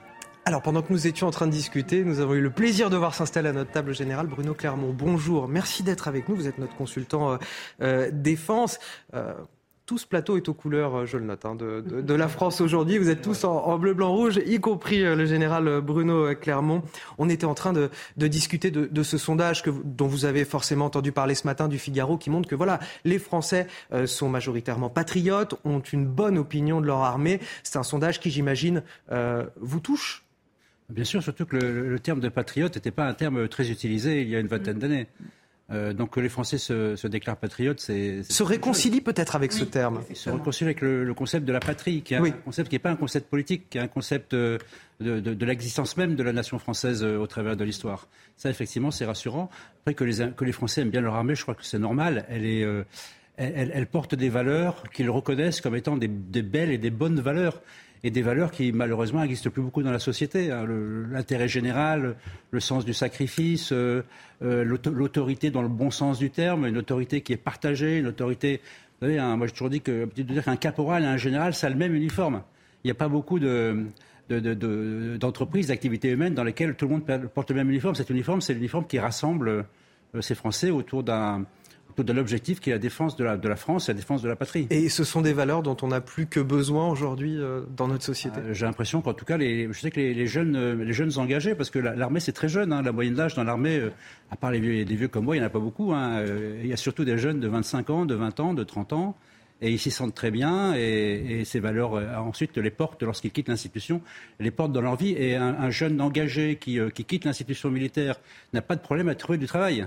Alors 0.46 0.62
pendant 0.62 0.82
que 0.82 0.92
nous 0.92 1.06
étions 1.06 1.28
en 1.28 1.30
train 1.30 1.46
de 1.46 1.52
discuter, 1.52 2.02
nous 2.02 2.18
avons 2.20 2.34
eu 2.34 2.40
le 2.40 2.50
plaisir 2.50 2.90
de 2.90 2.96
voir 2.96 3.14
s'installer 3.14 3.50
à 3.50 3.52
notre 3.52 3.70
table 3.70 3.94
générale 3.94 4.26
Bruno 4.26 4.54
Clermont. 4.54 4.92
Bonjour, 4.92 5.48
merci 5.48 5.82
d'être 5.82 6.08
avec 6.08 6.28
nous. 6.28 6.34
Vous 6.34 6.48
êtes 6.48 6.58
notre 6.58 6.74
consultant 6.74 7.32
euh, 7.32 7.36
euh, 7.82 8.10
défense. 8.12 8.78
Euh, 9.14 9.34
tout 9.90 9.98
ce 9.98 10.06
plateau 10.06 10.36
est 10.36 10.48
aux 10.48 10.54
couleurs, 10.54 11.00
euh, 11.00 11.04
je 11.04 11.16
le 11.16 11.24
note, 11.24 11.44
hein, 11.44 11.56
de, 11.56 12.14
la 12.14 12.28
France 12.28 12.60
aujourd'hui. 12.60 12.96
Vous 12.96 13.10
êtes 13.10 13.22
tous 13.22 13.42
en, 13.42 13.76
bleu, 13.76 13.92
blanc, 13.92 14.14
rouge, 14.14 14.40
y 14.46 14.60
compris 14.60 15.02
euh, 15.02 15.16
le 15.16 15.26
général 15.26 15.80
Bruno 15.80 16.32
Clermont. 16.36 16.84
On 17.18 17.28
était 17.28 17.44
en 17.44 17.54
train 17.54 17.72
de, 17.72 17.90
discuter 18.16 18.70
de, 18.70 19.02
ce 19.02 19.18
sondage 19.18 19.64
que, 19.64 19.70
dont 19.70 20.06
vous 20.06 20.26
avez 20.26 20.44
forcément 20.44 20.84
entendu 20.84 21.10
parler 21.10 21.34
ce 21.34 21.44
matin 21.44 21.66
du 21.66 21.76
Figaro, 21.76 22.18
qui 22.18 22.30
montre 22.30 22.48
que 22.48 22.54
voilà, 22.54 22.78
les 23.04 23.18
Français 23.18 23.66
euh, 23.92 24.06
sont 24.06 24.28
majoritairement 24.28 24.90
patriotes, 24.90 25.56
ont 25.64 25.80
une 25.80 26.06
bonne 26.06 26.38
opinion 26.38 26.80
de 26.80 26.86
leur 26.86 26.98
armée. 26.98 27.40
C'est 27.64 27.76
un 27.76 27.82
sondage 27.82 28.20
qui, 28.20 28.30
j'imagine, 28.30 28.84
vous 29.60 29.80
touche. 29.80 30.24
Bien 30.88 31.04
sûr, 31.04 31.20
surtout 31.20 31.46
que 31.46 31.56
le, 31.56 31.88
le 31.88 31.98
terme 31.98 32.20
de 32.20 32.28
patriote 32.28 32.76
n'était 32.76 32.92
pas 32.92 33.06
un 33.06 33.14
terme 33.14 33.48
très 33.48 33.72
utilisé 33.72 34.22
il 34.22 34.28
y 34.28 34.36
a 34.36 34.38
une 34.38 34.46
vingtaine 34.46 34.78
d'années. 34.78 35.08
Euh, 35.72 35.92
donc 35.92 36.10
que 36.10 36.20
les 36.20 36.28
Français 36.28 36.58
se, 36.58 37.06
déclarent 37.06 37.36
patriotes, 37.36 37.80
c'est... 37.80 38.22
Se 38.24 38.42
réconcilient 38.42 39.00
peut-être 39.00 39.36
avec 39.36 39.52
ce 39.52 39.64
terme. 39.64 40.02
se 40.12 40.30
réconcilient 40.30 40.66
avec 40.66 40.80
le, 40.80 41.14
concept 41.14 41.46
de 41.46 41.52
la 41.52 41.60
patrie, 41.60 42.02
qui 42.02 42.14
est 42.14 42.16
un 42.16 42.30
concept 42.30 42.68
qui 42.68 42.74
n'est 42.74 42.80
pas 42.80 42.90
un 42.90 42.96
concept 42.96 43.30
politique, 43.30 43.70
qui 43.70 43.78
est 43.78 43.80
un 43.80 43.88
concept 43.88 44.34
euh, 44.34 44.58
de, 45.00 45.44
l'existence 45.44 45.96
même 45.96 46.16
de 46.16 46.22
la 46.22 46.32
nation 46.32 46.58
française 46.58 47.04
euh, 47.04 47.18
au 47.18 47.26
travers 47.26 47.56
de 47.56 47.64
l'histoire. 47.64 48.08
Ça, 48.36 48.50
effectivement, 48.50 48.90
c'est 48.90 49.04
rassurant. 49.04 49.48
Après, 49.82 49.94
que 49.94 50.04
les, 50.04 50.32
que 50.32 50.44
les 50.44 50.52
Français 50.52 50.80
aiment 50.80 50.90
bien 50.90 51.02
leur 51.02 51.14
armée, 51.14 51.36
je 51.36 51.42
crois 51.42 51.54
que 51.54 51.64
c'est 51.64 51.78
normal. 51.78 52.26
Elle 52.28 52.44
est... 52.44 52.66
elle, 53.36 53.86
porte 53.86 54.14
des 54.14 54.28
valeurs 54.28 54.82
qu'ils 54.92 55.08
reconnaissent 55.08 55.60
comme 55.60 55.76
étant 55.76 55.96
des, 55.96 56.08
des, 56.08 56.42
belles 56.42 56.70
et 56.70 56.78
des 56.78 56.90
bonnes 56.90 57.20
valeurs 57.20 57.62
et 58.02 58.10
des 58.10 58.22
valeurs 58.22 58.50
qui 58.50 58.72
malheureusement 58.72 59.20
n'existent 59.20 59.50
plus 59.50 59.62
beaucoup 59.62 59.82
dans 59.82 59.90
la 59.90 59.98
société. 59.98 60.50
Hein. 60.50 60.66
L'intérêt 61.10 61.48
général, 61.48 62.16
le 62.50 62.60
sens 62.60 62.84
du 62.84 62.94
sacrifice, 62.94 63.72
euh, 63.72 64.02
euh, 64.42 64.64
l'autorité 64.64 65.50
dans 65.50 65.62
le 65.62 65.68
bon 65.68 65.90
sens 65.90 66.18
du 66.18 66.30
terme, 66.30 66.66
une 66.66 66.78
autorité 66.78 67.20
qui 67.20 67.32
est 67.32 67.38
partagée, 67.38 67.98
une 67.98 68.06
autorité. 68.06 68.60
Vous 69.00 69.06
savez, 69.06 69.18
hein, 69.18 69.36
moi 69.36 69.46
j'ai 69.46 69.52
toujours 69.52 69.70
dit 69.70 69.80
que 69.80 70.06
dire 70.14 70.44
qu'un 70.44 70.56
caporal 70.56 71.02
et 71.02 71.06
un 71.06 71.16
général, 71.16 71.54
ça 71.54 71.66
a 71.66 71.70
le 71.70 71.76
même 71.76 71.94
uniforme. 71.94 72.42
Il 72.84 72.88
n'y 72.88 72.92
a 72.92 72.94
pas 72.94 73.08
beaucoup 73.08 73.38
de 73.38 73.86
d'entreprises, 75.18 75.66
d'activités 75.66 76.08
humaines 76.10 76.34
dans 76.34 76.44
lesquelles 76.44 76.76
tout 76.76 76.86
le 76.86 76.92
monde 76.92 77.28
porte 77.34 77.50
le 77.50 77.56
même 77.56 77.68
uniforme. 77.68 77.96
Cet 77.96 78.10
uniforme, 78.10 78.40
c'est 78.40 78.54
l'uniforme 78.54 78.86
qui 78.86 79.00
rassemble 79.00 79.48
euh, 80.14 80.20
ces 80.20 80.36
Français 80.36 80.70
autour 80.70 81.02
d'un 81.02 81.44
de 81.98 82.12
l'objectif 82.12 82.60
qui 82.60 82.70
est 82.70 82.72
la 82.72 82.78
défense 82.78 83.16
de 83.16 83.24
la, 83.24 83.36
de 83.36 83.48
la 83.48 83.56
France 83.56 83.88
et 83.88 83.92
la 83.92 83.96
défense 83.96 84.22
de 84.22 84.28
la 84.28 84.36
patrie. 84.36 84.66
Et 84.70 84.88
ce 84.88 85.04
sont 85.04 85.20
des 85.20 85.32
valeurs 85.32 85.62
dont 85.62 85.76
on 85.82 85.88
n'a 85.88 86.00
plus 86.00 86.26
que 86.26 86.40
besoin 86.40 86.88
aujourd'hui 86.88 87.36
euh, 87.36 87.62
dans 87.76 87.88
notre 87.88 88.04
société 88.04 88.40
euh, 88.40 88.54
J'ai 88.54 88.66
l'impression 88.66 89.02
qu'en 89.02 89.14
tout 89.14 89.24
cas, 89.24 89.36
les, 89.36 89.72
je 89.72 89.78
sais 89.78 89.90
que 89.90 90.00
les, 90.00 90.26
jeunes, 90.26 90.56
euh, 90.56 90.74
les 90.74 90.92
jeunes 90.92 91.18
engagés, 91.18 91.54
parce 91.54 91.70
que 91.70 91.78
l'armée 91.78 92.20
c'est 92.20 92.32
très 92.32 92.48
jeune, 92.48 92.72
hein, 92.72 92.82
la 92.82 92.92
moyenne 92.92 93.14
d'âge 93.14 93.34
dans 93.34 93.44
l'armée, 93.44 93.80
à 94.30 94.36
part 94.36 94.50
les 94.50 94.60
vieux, 94.60 94.84
vieux 94.84 95.08
comme 95.08 95.24
moi, 95.24 95.36
il 95.36 95.40
n'y 95.40 95.44
en 95.44 95.48
a 95.48 95.50
pas 95.50 95.58
beaucoup. 95.58 95.92
Hein, 95.92 96.22
il 96.62 96.66
y 96.66 96.72
a 96.72 96.76
surtout 96.76 97.04
des 97.04 97.18
jeunes 97.18 97.40
de 97.40 97.48
25 97.48 97.90
ans, 97.90 98.06
de 98.06 98.14
20 98.14 98.40
ans, 98.40 98.54
de 98.54 98.64
30 98.64 98.92
ans. 98.92 99.16
Et 99.62 99.70
ils 99.70 99.78
s'y 99.78 99.90
sentent 99.90 100.14
très 100.14 100.30
bien 100.30 100.72
et, 100.74 101.42
ces 101.44 101.60
valeurs, 101.60 101.92
ensuite, 102.18 102.56
les 102.56 102.70
portent 102.70 103.02
lorsqu'ils 103.02 103.30
quittent 103.30 103.50
l'institution, 103.50 104.00
les 104.38 104.50
portent 104.50 104.72
dans 104.72 104.80
leur 104.80 104.96
vie. 104.96 105.10
Et 105.10 105.36
un, 105.36 105.68
jeune 105.68 106.00
engagé 106.00 106.56
qui, 106.56 106.78
qui 106.94 107.04
quitte 107.04 107.26
l'institution 107.26 107.70
militaire 107.70 108.18
n'a 108.54 108.62
pas 108.62 108.74
de 108.74 108.80
problème 108.80 109.08
à 109.08 109.14
trouver 109.14 109.36
du 109.36 109.46
travail. 109.46 109.86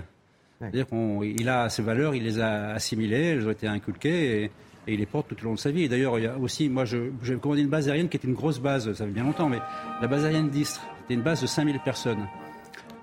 C'est-à-dire 0.70 0.86
qu'il 0.86 1.48
a 1.48 1.68
ces 1.68 1.82
valeurs, 1.82 2.14
il 2.14 2.24
les 2.24 2.40
a 2.40 2.70
assimilées, 2.70 3.32
elles 3.32 3.46
ont 3.46 3.50
été 3.50 3.66
inculquées 3.66 4.44
et, 4.44 4.50
il 4.86 4.98
les 4.98 5.06
porte 5.06 5.28
tout 5.28 5.36
au 5.40 5.44
long 5.46 5.54
de 5.54 5.58
sa 5.58 5.70
vie. 5.70 5.88
D'ailleurs, 5.88 6.18
il 6.18 6.24
y 6.24 6.26
a 6.26 6.36
aussi, 6.36 6.68
moi, 6.68 6.84
j'ai 6.84 7.10
commandé 7.40 7.62
une 7.62 7.68
base 7.68 7.88
aérienne 7.88 8.10
qui 8.10 8.18
était 8.18 8.28
une 8.28 8.34
grosse 8.34 8.58
base, 8.58 8.92
ça 8.92 9.06
fait 9.06 9.10
bien 9.10 9.24
longtemps, 9.24 9.48
mais 9.48 9.60
la 10.02 10.06
base 10.08 10.26
aérienne 10.26 10.50
d'Istre, 10.50 10.82
c'était 11.00 11.14
une 11.14 11.22
base 11.22 11.40
de 11.40 11.46
5000 11.46 11.80
personnes. 11.80 12.28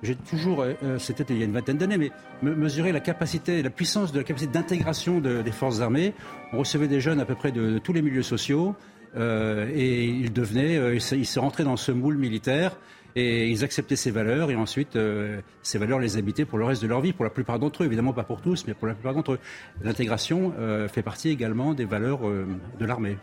J'ai 0.04 0.16
toujours, 0.16 0.62
euh, 0.62 0.74
euh, 0.84 1.00
c'était 1.00 1.26
il 1.30 1.40
y 1.40 1.42
a 1.42 1.46
une 1.46 1.54
vingtaine 1.54 1.78
d'années, 1.78 1.98
mais 1.98 2.12
mesurer 2.44 2.92
la 2.92 3.00
capacité, 3.00 3.64
la 3.64 3.72
puissance 3.72 4.12
de 4.12 4.20
la 4.20 4.24
capacité 4.24 4.52
d'intégration 4.52 5.20
des 5.20 5.52
forces 5.52 5.82
armées. 5.82 6.14
On 6.54 6.60
recevait 6.60 6.88
des 6.88 7.02
jeunes 7.02 7.20
à 7.20 7.26
peu 7.26 7.36
près 7.36 7.52
de, 7.52 7.80
tous 7.80 7.94
les 7.94 8.02
milieux 8.04 8.24
sociaux 8.24 8.76
euh, 9.16 9.70
et 9.74 10.06
ils 10.06 10.34
devenaient, 10.34 10.96
ils 10.96 11.26
se 11.26 11.40
rentraient 11.40 11.64
dans 11.64 11.78
ce 11.78 11.92
moule 11.92 12.18
militaire 12.18 12.78
et 13.16 13.50
ils 13.50 13.64
acceptaient 13.64 13.96
ces 13.96 14.12
valeurs 14.12 14.52
et 14.52 14.56
ensuite 14.56 14.96
euh, 14.96 15.42
ces 15.64 15.78
valeurs 15.78 16.00
les 16.00 16.18
habitaient 16.18 16.46
pour 16.46 16.58
le 16.58 16.66
reste 16.66 16.82
de 16.82 16.88
leur 16.88 17.02
vie, 17.02 17.14
pour 17.14 17.26
la 17.26 17.32
plupart 17.32 17.60
d'entre 17.60 17.84
eux, 17.84 17.86
évidemment 17.86 18.14
pas 18.14 18.24
pour 18.24 18.42
tous, 18.42 18.66
mais 18.68 18.74
pour 18.74 18.88
la 18.88 18.94
plupart 18.94 19.14
d'entre 19.14 19.34
eux. 19.34 19.40
L'intégration 19.84 20.54
euh, 20.60 20.88
fait 20.88 21.02
partie 21.04 21.30
également 21.30 21.74
des 21.74 21.86
valeurs 21.86 22.28
euh, 22.28 22.46
de 22.80 22.86
l'armée. 22.86 23.18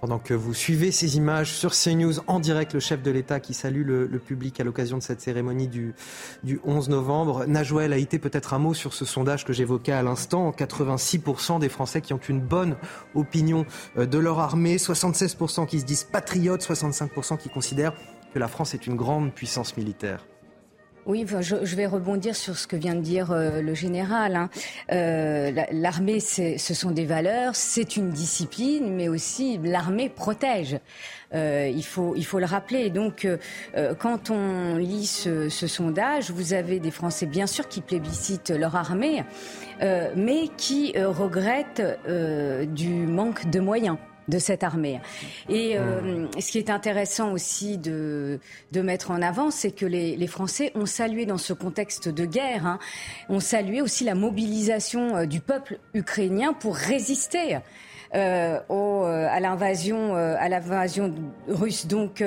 Pendant 0.00 0.18
que 0.18 0.34
vous 0.34 0.52
suivez 0.52 0.92
ces 0.92 1.16
images 1.16 1.50
sur 1.52 1.72
CNews 1.72 2.20
en 2.26 2.38
direct, 2.38 2.74
le 2.74 2.80
chef 2.80 3.00
de 3.00 3.10
l'État 3.10 3.40
qui 3.40 3.54
salue 3.54 3.86
le, 3.86 4.18
public 4.18 4.60
à 4.60 4.64
l'occasion 4.64 4.98
de 4.98 5.02
cette 5.02 5.22
cérémonie 5.22 5.66
du, 5.66 5.94
du 6.42 6.60
11 6.64 6.90
novembre. 6.90 7.46
Najouel 7.46 7.90
a 7.94 7.96
été 7.96 8.18
peut-être 8.18 8.52
un 8.52 8.58
mot 8.58 8.74
sur 8.74 8.92
ce 8.92 9.06
sondage 9.06 9.46
que 9.46 9.54
j'évoquais 9.54 9.92
à 9.92 10.02
l'instant. 10.02 10.50
86% 10.50 11.58
des 11.58 11.70
Français 11.70 12.02
qui 12.02 12.12
ont 12.12 12.20
une 12.28 12.40
bonne 12.40 12.76
opinion 13.14 13.64
de 13.96 14.18
leur 14.18 14.40
armée, 14.40 14.76
76% 14.76 15.64
qui 15.64 15.80
se 15.80 15.86
disent 15.86 16.04
patriotes, 16.04 16.62
65% 16.62 17.38
qui 17.38 17.48
considèrent 17.48 17.94
que 18.34 18.40
la 18.40 18.48
France 18.48 18.74
est 18.74 18.88
une 18.88 18.96
grande 18.96 19.32
puissance 19.32 19.76
militaire. 19.76 20.26
Oui, 21.06 21.26
je, 21.40 21.76
vais 21.76 21.86
rebondir 21.86 22.34
sur 22.34 22.56
ce 22.56 22.66
que 22.66 22.76
vient 22.76 22.94
de 22.94 23.00
dire 23.00 23.30
euh, 23.30 23.60
le 23.60 23.74
général. 23.74 24.36
Hein. 24.36 24.48
Euh, 24.90 25.52
l'armée, 25.70 26.18
ce 26.18 26.56
sont 26.56 26.90
des 26.90 27.04
valeurs, 27.04 27.54
c'est 27.54 27.96
une 27.96 28.08
discipline, 28.08 28.94
mais 28.94 29.08
aussi 29.08 29.58
l'armée 29.62 30.08
protège. 30.08 30.78
Euh, 31.34 31.70
il, 31.72 31.84
faut, 31.84 32.14
il 32.16 32.24
faut 32.24 32.38
le 32.38 32.46
rappeler. 32.46 32.88
Donc, 32.88 33.28
quand 33.98 34.30
on 34.30 34.76
lit 34.76 35.06
ce, 35.06 35.48
ce, 35.48 35.66
sondage, 35.66 36.30
vous 36.30 36.54
avez 36.54 36.80
des 36.80 36.90
Français, 36.90 37.26
bien 37.26 37.46
sûr, 37.46 37.68
qui 37.68 37.82
plébiscitent 37.82 38.50
leur 38.50 38.74
armée, 38.74 39.24
mais 39.80 40.48
qui 40.56 40.94
regrettent 40.96 41.82
du 42.72 43.06
manque 43.06 43.50
de 43.50 43.60
moyens 43.60 43.98
de 44.28 44.38
cette 44.38 44.62
armée. 44.62 45.00
Et 45.48 45.76
euh, 45.76 46.26
ce 46.38 46.50
qui 46.50 46.58
est 46.58 46.70
intéressant 46.70 47.32
aussi 47.32 47.78
de, 47.78 48.40
de 48.72 48.80
mettre 48.80 49.10
en 49.10 49.22
avant, 49.22 49.50
c'est 49.50 49.72
que 49.72 49.86
les, 49.86 50.16
les, 50.16 50.26
Français 50.26 50.72
ont 50.74 50.86
salué 50.86 51.26
dans 51.26 51.38
ce 51.38 51.52
contexte 51.52 52.08
de 52.08 52.24
guerre, 52.24 52.66
hein, 52.66 52.78
ont 53.28 53.40
salué 53.40 53.80
aussi 53.80 54.04
la 54.04 54.14
mobilisation 54.14 55.16
euh, 55.16 55.26
du 55.26 55.40
peuple 55.40 55.78
ukrainien 55.92 56.52
pour 56.52 56.76
résister. 56.76 57.58
Euh, 58.14 58.60
au, 58.68 59.02
euh, 59.02 59.26
à 59.28 59.40
l'invasion 59.40 60.14
à 60.14 60.48
l'invasion 60.48 61.12
russe. 61.48 61.88
Donc 61.88 62.22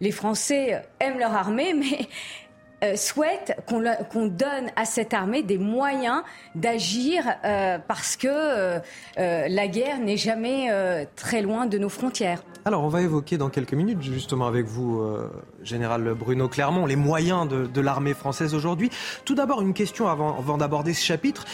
les 0.00 0.10
Français 0.10 0.82
aiment 0.98 1.18
leur 1.18 1.32
armée, 1.32 1.72
mais 1.78 2.08
euh, 2.82 2.96
souhaite 2.96 3.58
qu'on 3.66 4.26
donne 4.26 4.70
à 4.74 4.86
cette 4.86 5.12
armée 5.12 5.42
des 5.42 5.58
moyens 5.58 6.22
d'agir 6.54 7.22
euh, 7.44 7.78
parce 7.86 8.16
que 8.16 8.28
euh, 8.28 8.80
la 9.16 9.68
guerre 9.68 9.98
n'est 9.98 10.16
jamais 10.16 10.68
très 11.16 11.42
loin 11.42 11.66
de 11.66 11.78
nos 11.78 11.88
frontières. 11.88 12.42
Alors 12.64 12.84
on 12.84 12.88
va 12.88 13.02
évoquer 13.02 13.38
dans 13.38 13.48
quelques 13.48 13.72
minutes 13.72 14.02
justement 14.02 14.46
avec 14.46 14.66
vous, 14.66 15.02
général 15.62 16.14
Bruno 16.14 16.48
Clermont, 16.48 16.86
les 16.86 16.96
moyens 16.96 17.48
de, 17.48 17.80
l'armée 17.80 18.14
française 18.14 18.54
aujourd'hui. 18.54 18.90
Tout 19.24 19.34
d'abord 19.34 19.62
une 19.62 19.74
question 19.74 20.08
avant, 20.08 20.38
avant 20.38 20.58
d'aborder 20.58 20.92
ce 20.92 21.04
chapitre. 21.04 21.44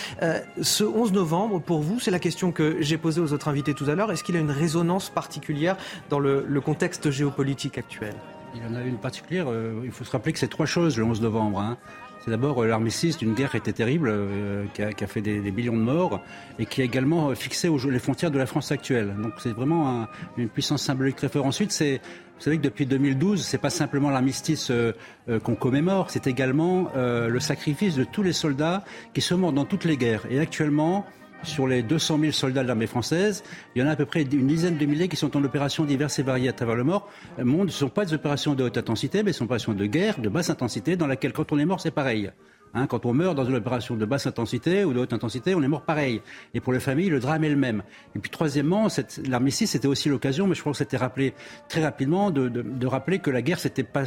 ce 0.60 0.84
11 0.84 1.12
novembre, 1.12 1.60
pour 1.60 1.80
vous, 1.80 2.00
c'est 2.00 2.10
la 2.10 2.18
question 2.18 2.52
que 2.52 2.76
j'ai 2.80 2.98
posée 2.98 3.20
aux 3.20 3.32
autres 3.32 3.48
invités 3.48 3.74
tout 3.74 3.88
à 3.88 3.94
l'heure. 3.94 4.10
Est-ce 4.12 4.24
qu'il 4.24 4.36
a 4.36 4.40
une 4.40 4.50
résonance 4.50 5.10
particulière 5.10 5.76
dans 6.10 6.18
le 6.18 6.60
contexte 6.60 7.10
géopolitique 7.10 7.78
actuel? 7.78 8.14
Il 8.56 8.62
y 8.62 8.74
en 8.74 8.74
a 8.74 8.82
une 8.82 8.98
particulière. 8.98 9.46
Euh, 9.48 9.82
il 9.84 9.90
faut 9.90 10.04
se 10.04 10.10
rappeler 10.10 10.32
que 10.32 10.38
c'est 10.38 10.48
trois 10.48 10.66
choses 10.66 10.96
le 10.96 11.04
11 11.04 11.20
novembre. 11.20 11.60
Hein. 11.60 11.76
C'est 12.24 12.30
d'abord 12.30 12.62
euh, 12.62 12.66
l'armistice 12.66 13.16
d'une 13.18 13.34
guerre 13.34 13.50
qui 13.50 13.58
était 13.58 13.72
terrible, 13.72 14.08
euh, 14.10 14.64
qui, 14.74 14.82
a, 14.82 15.06
fait 15.06 15.20
des, 15.20 15.50
millions 15.50 15.76
de 15.76 15.82
morts, 15.82 16.20
et 16.58 16.66
qui 16.66 16.80
a 16.80 16.84
également 16.84 17.34
fixé 17.34 17.68
les 17.90 17.98
frontières 17.98 18.30
de 18.30 18.38
la 18.38 18.46
France 18.46 18.72
actuelle. 18.72 19.14
Donc 19.20 19.34
c'est 19.38 19.52
vraiment 19.52 20.06
une 20.36 20.48
puissance 20.48 20.82
symbolique 20.82 21.16
très 21.16 21.28
forte. 21.28 21.46
Ensuite, 21.46 21.72
c'est 21.72 22.00
vous 22.38 22.42
savez 22.42 22.58
que 22.58 22.62
depuis 22.62 22.84
2012, 22.84 23.42
c'est 23.42 23.56
pas 23.56 23.70
simplement 23.70 24.10
l'armistice 24.10 24.70
qu'on 25.42 25.54
commémore, 25.54 26.10
c'est 26.10 26.26
également 26.26 26.90
le 26.94 27.40
sacrifice 27.40 27.94
de 27.94 28.04
tous 28.04 28.22
les 28.22 28.34
soldats 28.34 28.84
qui 29.14 29.22
se 29.22 29.32
morts 29.32 29.54
dans 29.54 29.64
toutes 29.64 29.84
les 29.84 29.96
guerres. 29.96 30.26
Et 30.28 30.38
actuellement, 30.38 31.06
sur 31.42 31.66
les 31.66 31.82
200 31.82 32.18
000 32.20 32.32
soldats 32.32 32.62
de 32.62 32.68
l'armée 32.68 32.86
française, 32.86 33.44
il 33.74 33.82
y 33.82 33.84
en 33.84 33.88
a 33.88 33.92
à 33.92 33.96
peu 33.96 34.06
près 34.06 34.22
une 34.22 34.46
dizaine 34.46 34.76
de 34.76 34.86
milliers 34.86 35.08
qui 35.08 35.16
sont 35.16 35.36
en 35.36 35.44
opérations 35.44 35.84
diverses 35.84 36.18
et 36.18 36.22
variées 36.22 36.48
à 36.48 36.52
travers 36.52 36.76
le 36.76 36.84
monde. 36.84 37.02
Ce 37.36 37.42
ne 37.42 37.68
sont 37.70 37.88
pas 37.88 38.04
des 38.04 38.14
opérations 38.14 38.54
de 38.54 38.64
haute 38.64 38.78
intensité, 38.78 39.22
mais 39.22 39.32
des 39.32 39.42
opérations 39.42 39.72
de 39.72 39.86
guerre, 39.86 40.18
de 40.18 40.28
basse 40.28 40.50
intensité, 40.50 40.96
dans 40.96 41.06
laquelle 41.06 41.32
quand 41.32 41.52
on 41.52 41.58
est 41.58 41.64
mort, 41.64 41.80
c'est 41.80 41.90
pareil. 41.90 42.30
Hein, 42.74 42.86
quand 42.86 43.06
on 43.06 43.14
meurt 43.14 43.34
dans 43.34 43.46
une 43.46 43.54
opération 43.54 43.96
de 43.96 44.04
basse 44.04 44.26
intensité 44.26 44.84
ou 44.84 44.92
de 44.92 44.98
haute 44.98 45.14
intensité, 45.14 45.54
on 45.54 45.62
est 45.62 45.68
mort 45.68 45.82
pareil. 45.82 46.20
Et 46.52 46.60
pour 46.60 46.74
les 46.74 46.80
familles, 46.80 47.08
le 47.08 47.20
drame 47.20 47.42
est 47.44 47.48
le 47.48 47.56
même. 47.56 47.82
Et 48.14 48.18
puis 48.18 48.30
troisièmement, 48.30 48.88
l'armistice, 49.26 49.70
c'était 49.70 49.88
aussi 49.88 50.10
l'occasion, 50.10 50.46
mais 50.46 50.54
je 50.54 50.60
crois 50.60 50.72
que 50.72 50.78
c'était 50.78 50.98
rappelé 50.98 51.32
très 51.70 51.82
rapidement, 51.82 52.30
de, 52.30 52.86
rappeler 52.86 53.18
que 53.18 53.30
la 53.30 53.40
guerre, 53.40 53.60
c'était 53.60 53.82
pas, 53.82 54.04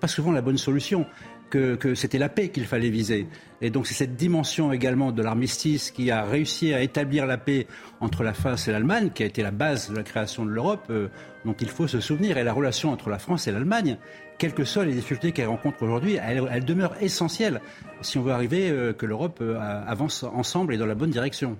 pas 0.00 0.08
souvent 0.08 0.32
la 0.32 0.40
bonne 0.40 0.56
solution 0.56 1.04
que, 1.50 1.94
c'était 1.94 2.18
la 2.18 2.28
paix 2.28 2.48
qu'il 2.48 2.66
fallait 2.66 2.90
viser. 2.90 3.26
Et 3.60 3.70
donc 3.70 3.86
c'est 3.86 3.94
cette 3.94 4.16
dimension 4.16 4.72
également 4.72 5.12
de 5.12 5.22
l'armistice 5.22 5.90
qui 5.90 6.10
a 6.10 6.24
réussi 6.24 6.74
à 6.74 6.82
établir 6.82 7.26
la 7.26 7.38
paix 7.38 7.66
entre 8.00 8.22
la 8.22 8.34
France 8.34 8.68
et 8.68 8.72
l'Allemagne, 8.72 9.10
qui 9.14 9.22
a 9.22 9.26
été 9.26 9.42
la 9.42 9.50
base 9.50 9.90
de 9.90 9.96
la 9.96 10.02
création 10.02 10.44
de 10.44 10.50
l'Europe, 10.50 10.86
euh, 10.90 11.08
dont 11.44 11.54
il 11.58 11.68
faut 11.68 11.86
se 11.86 12.00
souvenir. 12.00 12.36
Et 12.36 12.44
la 12.44 12.52
relation 12.52 12.92
entre 12.92 13.08
la 13.08 13.18
France 13.18 13.46
et 13.46 13.52
l'Allemagne, 13.52 13.98
quelles 14.38 14.54
que 14.54 14.64
soient 14.64 14.84
les 14.84 14.92
difficultés 14.92 15.32
qu'elle 15.32 15.48
rencontre 15.48 15.82
aujourd'hui, 15.82 16.18
elle, 16.22 16.64
demeure 16.64 16.94
essentielle 17.00 17.60
si 18.02 18.18
on 18.18 18.22
veut 18.22 18.32
arriver 18.32 18.70
euh, 18.70 18.92
que 18.92 19.06
l'Europe 19.06 19.38
euh, 19.40 19.58
avance 19.58 20.24
ensemble 20.24 20.74
et 20.74 20.76
dans 20.76 20.86
la 20.86 20.94
bonne 20.94 21.10
direction. 21.10 21.58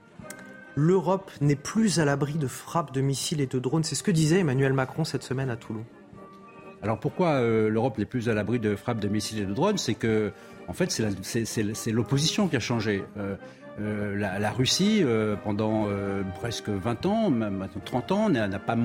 l'Europe 0.75 1.31
n'est 1.40 1.57
plus 1.57 2.00
à 2.00 2.05
l'abri 2.05 2.35
de 2.35 2.47
frappes 2.47 2.93
de 2.93 3.00
missiles 3.00 3.40
et 3.40 3.47
de 3.47 3.59
drones. 3.59 3.85
C'est 3.85 3.95
ce 3.95 4.02
que 4.02 4.11
disait 4.11 4.40
Emmanuel 4.40 4.75
Macron 4.75 5.05
cette 5.05 5.23
semaine 5.23 5.49
à 5.49 5.57
Toulon. 5.57 5.87
Alors 6.83 6.99
pourquoi 6.99 7.35
euh, 7.35 7.68
l'Europe 7.68 7.99
n'est 7.99 8.04
plus 8.04 8.28
à 8.28 8.35
l'abri 8.35 8.59
de 8.59 8.76
frappes 8.76 9.00
de 9.00 9.09
missiles 9.09 9.40
et 9.40 9.47
de 9.47 9.54
drones? 9.54 9.78
C'est 9.78 9.95
que, 9.95 10.33
en 10.68 10.73
fait, 10.73 10.90
c'est 10.90 11.92
l'opposition 11.92 12.49
qui 12.49 12.56
a 12.56 12.61
changé. 12.61 13.04
Euh, 13.16 13.37
euh, 13.78 14.16
la, 14.16 14.50
Russie, 14.50 15.04
pendant 15.45 15.87
presque 16.40 16.68
20 16.71 17.06
ans, 17.06 17.30
même 17.30 17.68
30 17.85 18.12
ans, 18.12 18.30
n'a 18.30 18.49
pas, 18.59 18.76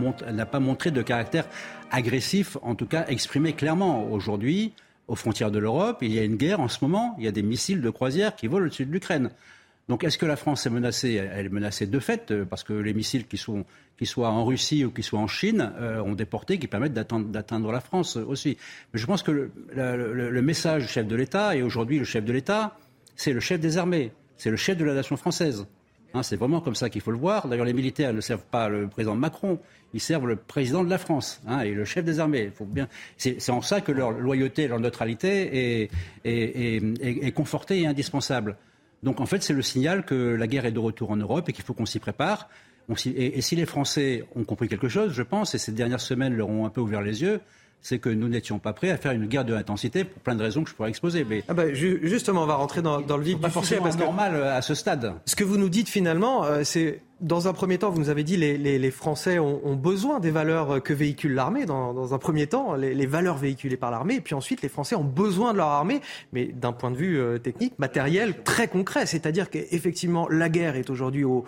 pas, 0.52 0.60
montré 0.60 0.92
de 0.92 1.02
caractère 1.02 1.46
agressif, 1.92 2.58
en 2.62 2.76
tout 2.76 2.88
cas 2.88 3.06
exprimé 3.08 3.54
clairement. 3.54 4.12
Aujourd'hui, 4.12 4.74
aux 5.08 5.16
frontières 5.16 5.52
de 5.52 5.60
l'Europe, 5.60 6.00
il 6.02 6.14
y 6.14 6.20
a 6.20 6.24
une 6.24 6.36
guerre 6.36 6.60
en 6.60 6.68
ce 6.68 6.80
moment, 6.82 7.16
il 7.18 7.26
y 7.26 7.28
a 7.28 7.32
des 7.32 7.44
missiles 7.44 7.82
de 7.82 7.90
croisière 7.90 8.36
qui 8.36 8.48
volent 8.48 8.66
au-dessus 8.66 8.86
de 8.86 8.92
l'Ukraine. 8.92 9.30
Donc 9.92 10.06
est-ce 10.06 10.18
que 10.18 10.26
la 10.26 10.38
France 10.38 10.66
est 10.66 10.70
menacée? 10.70 11.16
Elle 11.16 11.48
est 11.48 11.50
menacée 11.50 11.86
de 11.86 12.00
fait, 12.00 12.32
euh, 12.32 12.46
parce 12.46 12.64
que 12.64 12.72
les 12.72 12.94
missiles 12.94 13.28
qui, 13.28 13.36
sont, 13.36 13.66
soient 14.04 14.30
en 14.30 14.46
Russie 14.46 14.86
ou 14.86 14.92
qui 14.92 15.04
soient 15.04 15.20
en 15.20 15.28
Chine 15.28 15.74
euh, 15.82 16.02
ont 16.02 16.14
des 16.14 16.24
portées 16.24 16.60
qui 16.60 16.68
permettent 16.68 16.94
d'atteindre 16.94 17.72
la 17.74 17.82
France 17.82 18.16
aussi. 18.16 18.56
Mais 18.94 19.02
je 19.02 19.06
pense 19.06 19.22
que 19.22 19.52
le, 19.74 20.42
message 20.42 20.84
du 20.84 20.88
chef 20.88 21.06
de 21.06 21.16
l'État, 21.18 21.58
et 21.58 21.62
aujourd'hui 21.62 22.00
le 22.00 22.06
chef 22.06 22.24
de 22.24 22.32
l'État, 22.32 22.78
c'est 23.18 23.34
le 23.34 23.42
chef 23.42 23.60
des 23.60 23.78
armées, 23.78 24.14
c'est 24.38 24.50
le 24.50 24.56
chef 24.56 24.78
de 24.78 24.86
la 24.86 24.94
nation 24.94 25.18
française. 25.18 25.68
Hein, 26.14 26.24
c'est 26.24 26.38
vraiment 26.38 26.62
comme 26.62 26.76
ça 26.76 26.90
qu'il 26.90 27.02
faut 27.02 27.12
le 27.12 27.18
voir. 27.18 27.50
D'ailleurs, 27.50 27.66
les 27.66 27.74
militaires 27.74 28.14
ne 28.14 28.22
servent 28.22 28.46
pas 28.50 28.70
le 28.70 28.88
président 28.88 29.16
Macron, 29.16 29.60
ils 29.94 30.00
servent 30.00 30.28
le 30.28 30.38
président 30.38 30.86
de 30.86 30.90
la 30.90 31.00
France 31.00 31.42
hein, 31.46 31.60
et 31.64 31.72
le 31.72 31.84
chef 31.84 32.06
des 32.06 32.22
armées. 32.22 32.54
C'est 33.18 33.50
en 33.50 33.62
ça 33.62 33.82
que 33.82 33.92
leur 33.92 34.12
loyauté, 34.12 34.70
leur 34.70 34.80
neutralité 34.80 35.90
est 36.24 37.32
confortée 37.34 37.82
et 37.82 37.88
indispensable. 37.88 38.56
Donc 39.04 39.20
en 39.20 39.26
fait, 39.26 39.42
c'est 39.44 39.54
le 39.54 39.62
signal 39.62 40.06
que 40.06 40.36
la 40.36 40.48
guerre 40.48 40.66
est 40.66 40.72
de 40.72 40.80
retour 40.80 41.12
en 41.12 41.18
Europe 41.18 41.50
et 41.50 41.54
qu'il 41.54 41.64
faut 41.64 41.74
qu'on 41.74 41.86
s'y 41.86 42.00
prépare. 42.00 42.50
et, 43.06 43.42
si 43.42 43.56
les 43.56 43.66
Français 43.66 44.26
ont 44.36 44.44
compris 44.44 44.68
quelque 44.68 44.90
chose, 44.90 45.14
je 45.14 45.24
pense, 45.24 45.56
et 45.56 45.58
ces 45.58 45.72
dernières 45.72 46.02
semaines 46.02 46.36
leur 46.36 46.50
ont 46.50 46.66
un 46.66 46.70
peu 46.70 46.82
ouvert 46.82 47.02
les 47.02 47.22
yeux, 47.22 47.42
c'est 47.82 48.00
que 48.00 48.10
nous 48.10 48.30
n'étions 48.30 48.60
pas 48.60 48.74
prêts 48.74 48.92
à 48.92 48.98
faire 48.98 49.12
une 49.12 49.26
guerre 49.26 49.46
de 49.46 49.54
l'intensité 49.54 50.04
pour 50.04 50.22
plein 50.22 50.36
de 50.36 50.44
raisons 50.44 50.64
que 50.64 50.70
je 50.70 50.76
pourrais 50.76 50.90
exposer. 50.90 51.26
Mais 51.28 51.44
ah 51.48 51.54
bah, 51.54 51.74
justement, 51.74 52.44
on 52.44 52.48
va 52.48 52.56
rentrer 52.56 52.82
dans, 52.82 53.00
le 53.00 53.24
vif 53.24 53.36
du 53.36 53.42
pas 53.42 53.50
forcément 53.50 53.94
normal 53.96 54.36
à 54.36 54.62
ce 54.62 54.76
stade. 54.76 55.16
Ce 55.26 55.36
que 55.36 55.44
vous 55.44 55.58
nous 55.58 55.70
dites 55.70 55.90
finalement, 55.90 56.46
euh, 56.46 56.64
c'est 56.64 57.02
dans 57.22 57.48
un 57.48 57.54
premier 57.54 57.78
temps, 57.78 57.92
vous 57.92 58.00
nous 58.00 58.10
avez 58.10 58.24
dit 58.24 58.36
les, 58.36 58.58
les, 58.58 58.92
Français 58.92 59.40
ont, 59.40 59.76
besoin 59.76 60.20
des 60.20 60.32
valeurs 60.32 60.82
que 60.82 60.94
véhicule 60.94 61.34
l'armée. 61.34 61.66
Dans, 61.66 62.14
un 62.14 62.18
premier 62.18 62.48
temps, 62.48 62.76
les, 62.76 63.06
valeurs 63.06 63.38
véhiculées 63.38 63.78
par 63.78 63.92
l'armée, 63.92 64.16
et 64.16 64.22
puis 64.22 64.36
ensuite 64.36 64.62
les 64.62 64.70
Français 64.70 64.96
ont 64.96 65.04
besoin 65.04 65.54
de 65.54 65.58
leur 65.58 65.68
armée, 65.68 66.02
mais 66.34 66.48
d'un 66.48 66.72
point 66.74 66.92
de 66.92 66.96
vue 66.96 67.20
euh, 67.20 67.38
technique, 67.38 67.78
matériel, 67.78 68.44
très 68.44 68.68
concret. 68.68 69.06
C'est-à-dire 69.06 69.50
qu'effectivement, 69.50 70.28
la 70.30 70.50
guerre 70.50 70.76
est 70.76 70.90
aujourd'hui 70.90 71.24
aux, 71.24 71.46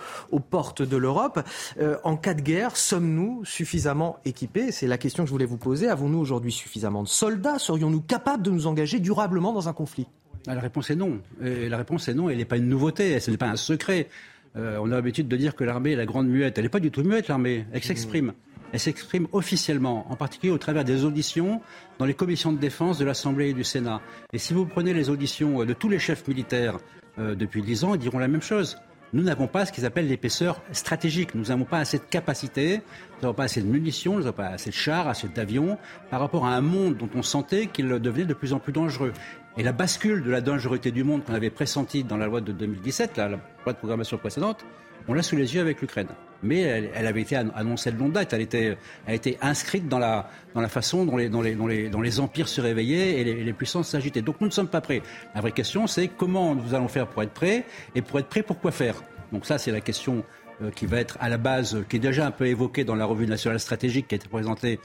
portes 0.50 0.82
de 0.82 0.98
l'Europe. 0.98 1.40
Euh, 1.80 1.98
en 2.04 2.18
cas 2.18 2.34
de 2.34 2.42
guerre, 2.42 2.78
sommes-nous 2.78 3.44
suffisamment 3.46 4.18
équipés? 4.26 4.72
C'est 4.72 4.88
la 4.88 4.98
question 4.98 5.24
que 5.24 5.28
je 5.28 5.32
voulais 5.32 5.46
vous 5.46 5.58
poser. 5.58 5.88
Avons-nous 5.88 6.20
aujourd'hui 6.20 6.52
suffisamment 6.52 7.04
de 7.04 7.08
soldats? 7.08 7.58
Serions-nous 7.58 8.02
capables 8.02 8.44
de 8.44 8.52
nous 8.52 8.68
engager 8.68 9.00
durablement 9.00 9.54
dans 9.54 9.70
un 9.70 9.74
conflit? 9.74 10.08
La 10.46 10.60
réponse 10.60 10.90
est 10.90 10.96
non. 10.96 11.20
Et 11.42 11.70
la 11.70 11.78
réponse 11.78 12.08
est 12.10 12.14
non. 12.14 12.30
Elle 12.30 12.38
n'est 12.38 12.46
pas 12.46 12.58
une 12.58 12.68
nouveauté. 12.68 13.20
Ce 13.20 13.32
n'est 13.32 13.38
pas 13.38 13.48
un 13.48 13.56
secret. 13.56 14.10
Euh, 14.56 14.78
on 14.82 14.92
a 14.92 14.96
l'habitude 14.96 15.28
de 15.28 15.36
dire 15.36 15.56
que 15.56 15.64
l'armée 15.64 15.92
est 15.92 15.96
la 15.96 16.06
grande 16.06 16.28
muette. 16.28 16.58
Elle 16.58 16.66
n'est 16.66 16.70
pas 16.70 16.80
du 16.80 16.92
tout 16.92 17.04
muette, 17.04 17.28
l'armée. 17.28 17.66
Elle 17.72 17.84
s'exprime. 17.84 18.34
Elle 18.72 18.80
s'exprime 18.80 19.28
officiellement, 19.32 20.12
en 20.12 20.16
particulier 20.16 20.52
au 20.52 20.58
travers 20.58 20.84
des 20.84 21.06
auditions 21.06 21.62
dans 22.00 22.06
les 22.06 22.16
commissions 22.16 22.52
de 22.52 22.58
défense 22.58 22.98
de 22.98 23.06
l'Assemblée 23.06 23.50
et 23.50 23.54
du 23.54 23.64
Sénat. 23.64 24.02
Et 24.34 24.40
si 24.40 24.54
vous 24.54 24.66
prenez 24.66 24.94
les 24.94 25.10
auditions 25.10 25.62
euh, 25.62 25.66
de 25.66 25.74
tous 25.74 25.90
les 25.90 26.00
chefs 26.00 26.28
militaires 26.28 26.80
euh, 27.20 27.36
depuis 27.36 27.62
dix 27.62 27.84
ans, 27.84 27.94
ils 27.94 28.00
diront 28.00 28.20
la 28.20 28.28
même 28.28 28.42
chose. 28.42 28.78
Nous 29.14 29.22
n'avons 29.22 29.46
pas 29.46 29.68
ce 29.68 29.72
qu'ils 29.72 29.86
appellent 29.86 30.08
l'épaisseur 30.08 30.60
stratégique. 30.72 31.36
Nous 31.36 31.46
n'avons 31.46 31.66
pas 31.66 31.78
assez 31.78 32.00
de 32.00 32.04
capacité, 32.04 32.78
nous 32.78 33.22
n'avons 33.22 33.36
pas 33.36 33.44
assez 33.44 33.62
de 33.62 33.68
munitions, 33.68 34.14
nous 34.14 34.24
n'avons 34.24 34.38
pas 34.38 34.48
assez 34.48 34.72
de 34.72 34.76
chars, 34.76 35.08
assez 35.08 35.28
d'avions, 35.28 35.78
par 36.10 36.20
rapport 36.20 36.48
à 36.48 36.56
un 36.56 36.62
monde 36.62 36.98
dont 36.98 37.10
on 37.14 37.22
sentait 37.22 37.68
qu'il 37.68 37.88
devenait 37.88 38.26
de 38.26 38.34
plus 38.34 38.54
en 38.54 38.60
plus 38.60 38.74
dangereux. 38.74 39.14
Et 39.56 39.62
la 39.62 39.72
bascule 39.72 40.24
de 40.24 40.32
la 40.32 40.42
dangerosité 40.42 40.92
du 40.92 41.04
monde 41.04 41.24
qu'on 41.24 41.36
avait 41.36 41.52
pressentie 41.52 42.04
dans 42.04 42.18
la 42.18 42.26
loi 42.26 42.42
de 42.42 42.52
2017, 42.52 43.18
la, 43.18 43.30
loi 43.30 43.40
de 43.68 43.74
programmation 43.74 44.18
précédente, 44.18 44.66
on 45.08 45.14
l'a 45.14 45.22
sous 45.22 45.36
les 45.36 45.54
yeux 45.54 45.62
avec 45.62 45.80
l'Ukraine. 45.80 46.08
Mais 46.42 46.62
elle, 46.62 47.08
avait 47.08 47.22
été 47.22 47.36
annoncée 47.36 47.92
de 47.92 47.98
longue 47.98 48.14
date. 48.14 48.34
Elle, 48.34 48.42
était, 48.42 48.78
a 49.08 49.14
été 49.14 49.38
inscrite 49.42 49.88
dans 49.88 50.00
la, 50.00 50.30
dans 50.56 50.62
la 50.62 50.70
façon 50.70 51.06
dont 51.06 51.18
les, 51.18 51.30
dont, 51.30 51.42
les, 51.42 51.56
dont, 51.56 52.02
les, 52.02 52.20
empires 52.20 52.48
se 52.48 52.62
réveillaient 52.62 53.20
et 53.20 53.24
les, 53.24 53.44
les 53.44 53.54
puissances 53.54 53.90
s'agitaient. 53.90 54.22
Donc 54.22 54.42
nous 54.42 54.48
ne 54.48 54.52
sommes 54.52 54.68
pas 54.68 54.82
prêts. 54.82 55.04
La 55.36 55.42
vraie 55.42 55.52
question, 55.52 55.88
c'est 55.88 56.08
comment 56.08 56.56
nous 56.56 56.74
allons 56.74 56.88
faire 56.88 57.08
pour 57.08 57.22
être 57.22 57.32
prêts 57.32 57.66
et 57.96 58.02
pour 58.02 58.20
être 58.20 58.28
prêts, 58.28 58.44
pour 58.44 58.60
quoi 58.60 58.72
faire? 58.72 58.96
Donc 59.32 59.46
ça, 59.46 59.58
c'est 59.58 59.72
la 59.72 59.82
question 59.82 60.24
euh, 60.62 60.70
qui 60.70 60.86
va 60.86 61.00
être 61.00 61.18
à 61.20 61.30
la 61.30 61.38
base, 61.38 61.84
qui 61.90 61.96
est 61.96 62.00
déjà 62.00 62.28
un 62.28 62.32
peu 62.32 62.46
évoquée 62.46 62.84
dans 62.84 62.96
la 62.96 63.06
revue 63.06 63.26
nationale 63.26 63.60
stratégique 63.60 64.08
qui 64.08 64.16
a 64.16 64.18
été 64.18 64.28
présentée 64.28 64.80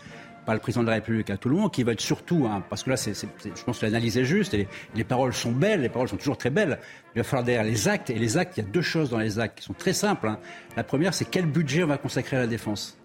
par 0.49 0.55
le 0.55 0.63
président 0.63 0.83
de 0.83 0.89
la 0.89 0.95
République 0.95 1.29
à 1.29 1.37
Toulon, 1.37 1.69
qui 1.69 1.83
va 1.83 1.93
être 1.93 2.01
surtout, 2.01 2.47
hein, 2.51 2.63
parce 2.71 2.83
que 2.83 2.89
là, 2.89 2.97
c'est, 2.97 3.13
je 3.13 3.65
pense 3.65 3.81
que 3.81 3.85
l'analyse 3.85 4.17
est 4.17 4.25
juste, 4.25 4.55
et 4.55 4.67
les, 4.95 5.05
paroles 5.05 5.35
sont 5.35 5.53
belles, 5.53 5.83
les 5.83 5.91
paroles 5.91 6.09
sont 6.09 6.17
toujours 6.17 6.39
très 6.39 6.49
belles. 6.49 6.79
Il 7.15 7.19
va 7.19 7.23
falloir 7.23 7.45
derrière 7.45 7.65
les 7.65 7.87
actes, 7.87 8.09
et 8.09 8.15
les 8.15 8.39
actes, 8.39 8.57
il 8.57 8.65
y 8.65 8.67
a 8.67 8.71
deux 8.71 8.81
choses 8.81 9.11
dans 9.11 9.19
les 9.19 9.39
actes 9.39 9.59
qui 9.59 9.65
sont 9.65 9.75
très 9.75 9.93
simples. 9.93 10.27
Hein. 10.27 10.39
La 10.75 10.85
première, 10.85 11.13
c'est 11.13 11.27
quel 11.27 11.45
budget 11.45 11.85
on 11.85 11.89
va 11.89 11.99
consacrer 11.99 12.39
à 12.39 12.41
la 12.41 12.47
défense. 12.47 12.97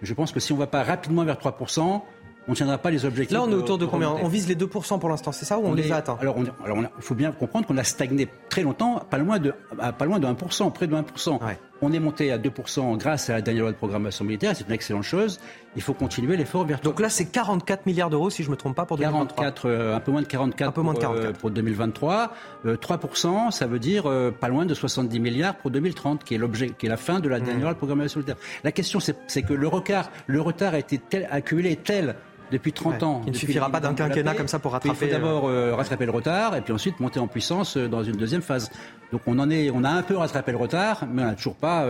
Je 0.00 0.14
pense 0.14 0.32
que 0.32 0.40
si 0.40 0.52
on 0.52 0.54
ne 0.54 0.60
va 0.60 0.66
pas 0.66 0.82
rapidement 0.84 1.22
vers 1.26 1.36
3%, 1.36 2.00
on 2.46 2.50
ne 2.50 2.56
tiendra 2.56 2.78
pas 2.78 2.90
les 2.90 3.04
objectifs. 3.04 3.36
Là, 3.36 3.42
on 3.42 3.50
est 3.50 3.54
autour 3.54 3.76
de 3.76 3.84
combien? 3.84 4.10
On 4.10 4.28
vise 4.28 4.48
les 4.48 4.56
2% 4.56 4.98
pour 4.98 5.10
l'instant, 5.10 5.32
c'est 5.32 5.44
ça 5.44 5.58
ou 5.58 5.66
on, 5.66 5.74
les 5.74 5.92
a 5.92 5.96
atteints? 5.96 6.16
Alors, 6.18 6.38
il 6.38 6.88
faut 7.00 7.14
bien 7.14 7.32
comprendre 7.32 7.66
qu'on 7.66 7.76
a 7.76 7.84
stagné 7.84 8.26
très 8.48 8.62
longtemps, 8.62 9.02
pas 9.10 9.18
loin 9.18 9.38
de, 9.38 9.52
pas 9.98 10.04
loin 10.06 10.18
de 10.18 10.26
1%, 10.26 10.72
près 10.72 10.86
de 10.86 10.96
1%. 10.96 11.38
On 11.84 11.92
est 11.92 12.00
monté 12.00 12.32
à 12.32 12.38
2% 12.38 12.96
grâce 12.96 13.28
à 13.28 13.34
la 13.34 13.42
dernière 13.42 13.64
loi 13.64 13.72
de 13.72 13.76
programmation 13.76 14.24
militaire, 14.24 14.56
c'est 14.56 14.66
une 14.66 14.72
excellente 14.72 15.02
chose. 15.02 15.38
Il 15.76 15.82
faut 15.82 15.92
continuer 15.92 16.34
l'effort 16.34 16.64
vers 16.64 16.80
Donc 16.80 16.98
là, 16.98 17.10
c'est 17.10 17.26
44 17.26 17.84
milliards 17.84 18.08
d'euros, 18.08 18.30
si 18.30 18.42
je 18.42 18.48
ne 18.48 18.52
me 18.52 18.56
trompe 18.56 18.74
pas, 18.74 18.86
pour 18.86 18.96
2023. 18.96 19.36
44, 19.36 19.68
euh, 19.68 19.94
un 19.94 20.00
peu 20.00 20.10
moins 20.10 20.22
de 20.22 20.26
44, 20.26 20.72
peu 20.72 20.80
moins 20.80 20.94
de 20.94 20.98
44. 20.98 21.38
Pour, 21.38 21.50
2023. 21.50 22.32
3%, 22.64 23.48
euh, 23.48 23.50
ça 23.50 23.66
veut 23.66 23.78
dire 23.78 24.06
euh, 24.06 24.30
pas 24.30 24.48
loin 24.48 24.64
de 24.64 24.72
70 24.72 25.20
milliards 25.20 25.56
pour 25.56 25.70
2030, 25.70 26.24
qui 26.24 26.34
est 26.34 26.38
l'objet, 26.38 26.70
qui 26.70 26.86
est 26.86 26.88
la 26.88 26.96
fin 26.96 27.20
de 27.20 27.28
la 27.28 27.38
dernière 27.38 27.58
mmh. 27.58 27.62
loi 27.62 27.72
de 27.74 27.78
programmation 27.78 28.20
militaire. 28.20 28.42
La 28.62 28.72
question, 28.72 28.98
c'est 29.00 29.42
que 29.42 29.52
le 29.52 29.68
retard, 29.68 30.10
le 30.26 30.40
retard 30.40 30.72
a 30.72 30.78
été 30.78 30.96
tel, 30.96 31.28
accumulé 31.30 31.76
tel 31.76 32.16
depuis 32.50 32.72
30 32.72 33.02
ans. 33.02 33.22
Il 33.26 33.32
ne 33.32 33.36
suffira 33.36 33.70
pas 33.70 33.80
d'un 33.80 33.94
quinquennat 33.94 34.34
comme 34.34 34.48
ça 34.48 34.58
pour 34.58 34.72
rattraper. 34.72 35.06
Il 35.06 35.08
faut 35.08 35.12
d'abord 35.12 35.48
euh, 35.48 35.70
euh, 35.70 35.74
rattraper 35.74 36.04
le 36.04 36.12
retard 36.12 36.56
et 36.56 36.60
puis 36.60 36.72
ensuite 36.72 37.00
monter 37.00 37.20
en 37.20 37.26
puissance 37.26 37.76
euh, 37.76 37.88
dans 37.88 38.02
une 38.02 38.16
deuxième 38.16 38.42
phase. 38.42 38.70
Donc 39.12 39.22
on 39.26 39.38
en 39.38 39.50
est, 39.50 39.70
on 39.70 39.84
a 39.84 39.90
un 39.90 40.02
peu 40.02 40.16
rattrapé 40.16 40.52
le 40.52 40.58
retard, 40.58 41.04
mais 41.10 41.22
on 41.22 41.26
n'a 41.26 41.34
toujours 41.34 41.54
pas 41.54 41.86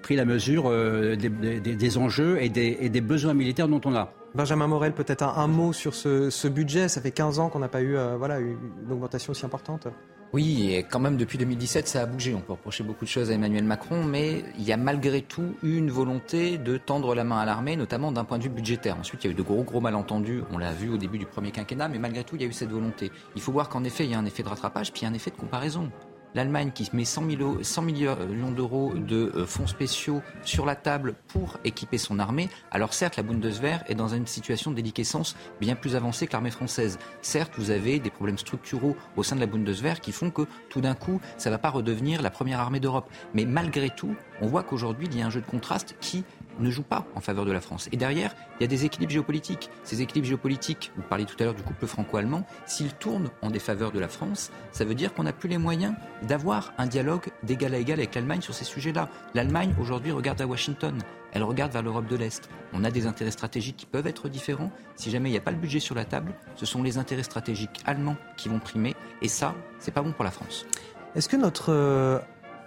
pris 0.00 0.16
la 0.16 0.24
mesure 0.24 0.70
des, 0.70 1.98
enjeux 1.98 2.40
et 2.40 2.48
des, 2.48 3.00
besoins 3.00 3.34
militaires 3.34 3.68
dont 3.68 3.80
on 3.84 3.94
a. 3.94 4.10
Benjamin 4.34 4.66
Morel, 4.66 4.92
peut-être 4.92 5.22
un, 5.22 5.46
mot 5.48 5.74
sur 5.74 5.94
ce, 5.94 6.48
budget. 6.48 6.88
Ça 6.88 7.02
fait 7.02 7.10
15 7.10 7.40
ans 7.40 7.48
qu'on 7.50 7.58
n'a 7.58 7.68
pas 7.68 7.82
eu 7.82 7.96
voilà, 8.16 8.38
une 8.38 8.56
augmentation 8.90 9.32
aussi 9.32 9.44
importante. 9.44 9.88
Oui, 10.32 10.72
et 10.72 10.82
quand 10.82 10.98
même 10.98 11.18
depuis 11.18 11.36
2017, 11.36 11.86
ça 11.86 12.00
a 12.00 12.06
bougé. 12.06 12.34
On 12.34 12.40
peut 12.40 12.52
reprocher 12.52 12.82
beaucoup 12.82 13.04
de 13.04 13.10
choses 13.10 13.30
à 13.30 13.34
Emmanuel 13.34 13.64
Macron, 13.64 14.02
mais 14.02 14.42
il 14.56 14.64
y 14.64 14.72
a 14.72 14.78
malgré 14.78 15.20
tout 15.20 15.56
une 15.62 15.90
volonté 15.90 16.56
de 16.56 16.78
tendre 16.78 17.14
la 17.14 17.22
main 17.22 17.38
à 17.38 17.44
l'armée, 17.44 17.76
notamment 17.76 18.12
d'un 18.12 18.24
point 18.24 18.38
de 18.38 18.44
vue 18.44 18.48
budgétaire. 18.48 18.96
Ensuite, 18.98 19.24
il 19.24 19.26
y 19.26 19.30
a 19.30 19.32
eu 19.32 19.36
de 19.36 19.42
gros 19.42 19.62
gros 19.62 19.82
malentendus. 19.82 20.42
On 20.50 20.56
l'a 20.56 20.72
vu 20.72 20.88
au 20.88 20.96
début 20.96 21.18
du 21.18 21.26
premier 21.26 21.50
quinquennat, 21.50 21.88
mais 21.88 21.98
malgré 21.98 22.24
tout, 22.24 22.36
il 22.36 22.42
y 22.42 22.44
a 22.46 22.48
eu 22.48 22.52
cette 22.54 22.70
volonté. 22.70 23.12
Il 23.36 23.42
faut 23.42 23.52
voir 23.52 23.68
qu'en 23.68 23.84
effet, 23.84 24.04
il 24.04 24.10
y 24.10 24.14
a 24.14 24.18
un 24.18 24.24
effet 24.24 24.42
de 24.42 24.48
rattrapage, 24.48 24.90
puis 24.90 25.02
il 25.02 25.04
y 25.04 25.06
a 25.06 25.10
un 25.10 25.14
effet 25.14 25.30
de 25.30 25.36
comparaison 25.36 25.90
l'Allemagne 26.34 26.70
qui 26.74 26.88
met 26.92 27.04
100, 27.04 27.22
millions 27.22 28.50
d'euros 28.54 28.92
de 28.94 29.32
euh, 29.34 29.46
fonds 29.46 29.66
spéciaux 29.66 30.22
sur 30.44 30.66
la 30.66 30.76
table 30.76 31.14
pour 31.28 31.58
équiper 31.64 31.98
son 31.98 32.18
armée. 32.18 32.48
Alors 32.70 32.94
certes, 32.94 33.16
la 33.16 33.22
Bundeswehr 33.22 33.82
est 33.88 33.94
dans 33.94 34.08
une 34.08 34.26
situation 34.26 34.70
de 34.70 34.76
déliquescence 34.76 35.36
bien 35.60 35.74
plus 35.74 35.96
avancée 35.96 36.26
que 36.26 36.32
l'armée 36.32 36.50
française. 36.50 36.98
Certes, 37.20 37.52
vous 37.56 37.70
avez 37.70 37.98
des 37.98 38.10
problèmes 38.10 38.38
structuraux 38.38 38.96
au 39.16 39.22
sein 39.22 39.36
de 39.36 39.40
la 39.40 39.46
Bundeswehr 39.46 40.00
qui 40.00 40.12
font 40.12 40.30
que 40.30 40.42
tout 40.68 40.80
d'un 40.80 40.94
coup, 40.94 41.20
ça 41.36 41.50
ne 41.50 41.54
va 41.54 41.58
pas 41.58 41.70
redevenir 41.70 42.22
la 42.22 42.30
première 42.30 42.60
armée 42.60 42.80
d'Europe. 42.80 43.10
Mais 43.34 43.44
malgré 43.44 43.90
tout, 43.90 44.14
on 44.40 44.46
voit 44.46 44.62
qu'aujourd'hui, 44.62 45.08
il 45.10 45.18
y 45.18 45.22
a 45.22 45.26
un 45.26 45.30
jeu 45.30 45.40
de 45.40 45.46
contraste 45.46 45.96
qui 46.00 46.24
ne 46.58 46.70
joue 46.70 46.82
pas 46.82 47.06
en 47.14 47.20
faveur 47.20 47.44
de 47.44 47.52
la 47.52 47.60
France. 47.60 47.88
Et 47.92 47.96
derrière, 47.96 48.34
il 48.58 48.62
y 48.62 48.64
a 48.64 48.68
des 48.68 48.84
équilibres 48.84 49.12
géopolitiques. 49.12 49.70
Ces 49.84 50.02
équilibres 50.02 50.28
géopolitiques, 50.28 50.92
vous 50.96 51.02
parliez 51.02 51.24
tout 51.24 51.36
à 51.40 51.44
l'heure 51.44 51.54
du 51.54 51.62
couple 51.62 51.86
franco-allemand, 51.86 52.44
s'ils 52.66 52.92
tournent 52.92 53.30
en 53.42 53.50
défaveur 53.50 53.92
de 53.92 53.98
la 53.98 54.08
France, 54.08 54.50
ça 54.72 54.84
veut 54.84 54.94
dire 54.94 55.14
qu'on 55.14 55.24
n'a 55.24 55.32
plus 55.32 55.48
les 55.48 55.58
moyens 55.58 55.94
d'avoir 56.22 56.72
un 56.78 56.86
dialogue 56.86 57.28
d'égal 57.42 57.74
à 57.74 57.78
égal 57.78 57.98
avec 57.98 58.14
l'Allemagne 58.14 58.40
sur 58.40 58.54
ces 58.54 58.64
sujets-là. 58.64 59.08
L'Allemagne, 59.34 59.74
aujourd'hui, 59.80 60.12
regarde 60.12 60.40
à 60.40 60.46
Washington. 60.46 60.98
Elle 61.32 61.44
regarde 61.44 61.72
vers 61.72 61.82
l'Europe 61.82 62.06
de 62.06 62.16
l'Est. 62.16 62.48
On 62.74 62.84
a 62.84 62.90
des 62.90 63.06
intérêts 63.06 63.30
stratégiques 63.30 63.76
qui 63.78 63.86
peuvent 63.86 64.06
être 64.06 64.28
différents. 64.28 64.70
Si 64.96 65.10
jamais 65.10 65.30
il 65.30 65.32
n'y 65.32 65.38
a 65.38 65.42
pas 65.42 65.50
le 65.50 65.56
budget 65.56 65.80
sur 65.80 65.94
la 65.94 66.04
table, 66.04 66.34
ce 66.56 66.66
sont 66.66 66.82
les 66.82 66.98
intérêts 66.98 67.22
stratégiques 67.22 67.80
allemands 67.86 68.16
qui 68.36 68.48
vont 68.48 68.58
primer. 68.58 68.94
Et 69.22 69.28
ça, 69.28 69.54
c'est 69.78 69.92
pas 69.92 70.02
bon 70.02 70.12
pour 70.12 70.24
la 70.24 70.30
France. 70.30 70.66
Est-ce 71.14 71.28
que 71.28 71.36
notre 71.36 71.72
euh, 71.72 72.18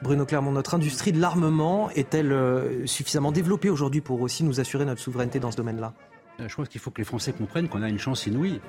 Bruno 0.05 0.25
Clermont, 0.27 0.51
notre 0.51 0.75
industrie 0.75 1.13
de 1.13 1.19
l'armement 1.19 1.89
est-elle 1.89 2.31
euh, 2.31 2.85
suffisamment 2.85 3.31
développée 3.31 3.71
aujourd'hui 3.71 4.01
pour 4.01 4.21
aussi 4.21 4.43
nous 4.43 4.59
assurer 4.59 4.85
notre 4.85 5.01
souveraineté 5.01 5.39
dans 5.39 5.49
ce 5.49 5.57
domaine-là? 5.57 5.93
Euh, 6.39 6.47
Je 6.47 6.55
pense 6.55 6.69
qu'il 6.69 6.79
faut 6.79 6.91
que 6.91 7.01
les 7.01 7.05
Français 7.05 7.33
comprennent 7.33 7.67
qu'on 7.67 7.81
a 7.81 7.89
une 7.89 7.97
chance 7.97 8.27
inouïe. 8.27 8.61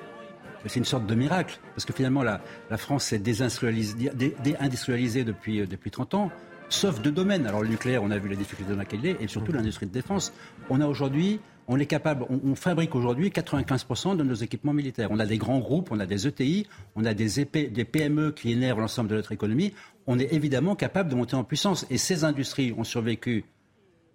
C'est 0.65 0.79
une 0.79 0.85
sorte 0.85 1.05
de 1.05 1.13
miracle, 1.13 1.59
parce 1.75 1.85
que 1.85 1.93
finalement 1.93 2.23
la, 2.23 2.41
France 2.77 3.03
s'est 3.03 3.19
désindustrialisée, 3.19 5.23
depuis, 5.23 5.61
euh, 5.61 5.67
depuis 5.67 5.91
30 5.91 6.15
ans. 6.15 6.31
sauf 6.69 7.03
deux 7.03 7.11
domaines. 7.11 7.45
Alors 7.45 7.61
le 7.61 7.67
nucléaire, 7.67 8.01
on 8.01 8.09
a 8.09 8.17
vu 8.17 8.29
les 8.29 8.35
difficultés 8.35 8.71
dans 8.71 8.79
laquelle 8.79 9.01
il 9.03 9.09
est, 9.11 9.21
et 9.21 9.27
surtout 9.27 9.51
l'industrie 9.51 9.85
de 9.85 9.93
défense. 9.93 10.33
On 10.71 10.81
a 10.81 10.87
aujourd'hui 10.87 11.39
on 11.67 11.79
est 11.79 11.85
capable, 11.85 12.25
on, 12.29 12.55
fabrique 12.55 12.95
aujourd'hui 12.95 13.29
95% 13.29 14.15
de 14.15 14.23
nos 14.23 14.33
équipements 14.33 14.73
militaires. 14.73 15.09
On 15.11 15.19
a 15.19 15.25
des 15.25 15.37
grands 15.37 15.59
groupes, 15.59 15.89
on 15.91 15.99
a 15.99 16.05
des 16.05 16.27
ETI, 16.27 16.65
on 16.95 17.03
a 17.03 17.13
des, 17.13 17.45
PME 17.45 18.31
qui 18.31 18.51
énervent 18.51 18.79
l'ensemble 18.79 19.09
de 19.09 19.15
notre 19.15 19.33
économie. 19.33 19.73
On 20.07 20.17
est 20.17 20.33
évidemment 20.33 20.75
capable 20.75 21.09
de 21.09 21.15
monter 21.15 21.35
en 21.35 21.43
puissance. 21.43 21.85
Et 21.89 21.97
ces 21.97 22.23
industries 22.23 22.73
ont 22.77 22.85
survécu, 22.85 23.43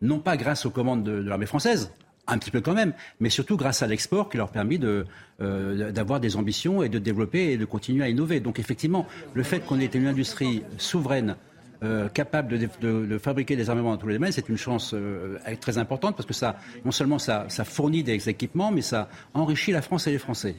non 0.01 0.19
pas 0.19 0.38
grâce 0.38 0.65
aux 0.65 0.71
commandes 0.71 1.05
de, 1.05 1.12
l'armée 1.12 1.47
française, 1.47 1.93
un 2.27 2.38
petit 2.38 2.51
peu 2.51 2.62
quand 2.62 2.75
même, 2.75 2.95
mais 3.21 3.29
surtout 3.29 3.59
grâce 3.59 3.83
à 3.83 3.87
l'export 3.87 4.31
qui 4.31 4.38
leur 4.38 4.49
a 4.49 4.53
permis 4.53 4.81
euh, 4.83 5.93
d'avoir 5.93 6.21
des 6.21 6.37
ambitions 6.37 6.83
et 6.83 6.88
de 6.88 6.99
développer 6.99 7.53
et 7.53 7.59
de 7.59 7.67
continuer 7.67 8.05
à 8.05 8.09
innover. 8.09 8.41
Donc 8.41 8.61
effectivement, 8.61 9.07
le 9.35 9.43
fait 9.43 9.61
qu'on 9.61 9.79
ait 9.79 9.87
une 9.87 10.07
industrie 10.07 10.62
souveraine, 10.79 11.37
euh, 11.83 12.09
capable 12.09 12.59
de, 12.59 13.18
fabriquer 13.18 13.57
des 13.57 13.68
armements 13.68 13.90
dans 13.90 13.97
tous 13.97 14.09
les 14.09 14.14
domaines, 14.14 14.33
c'est 14.33 14.49
une 14.49 14.57
chance 14.57 14.95
euh, 14.95 15.38
très 15.61 15.79
importante 15.79 16.16
parce 16.16 16.27
que 16.27 16.35
ça, 16.35 16.57
non 16.85 16.92
seulement 16.92 17.18
ça, 17.18 17.47
fournit 17.64 18.03
des 18.03 18.29
équipements, 18.29 18.71
mais 18.71 18.83
ça 18.83 19.09
enrichit 19.35 19.73
la 19.73 19.83
France 19.83 20.07
et 20.07 20.12
les 20.12 20.18
Français. 20.18 20.55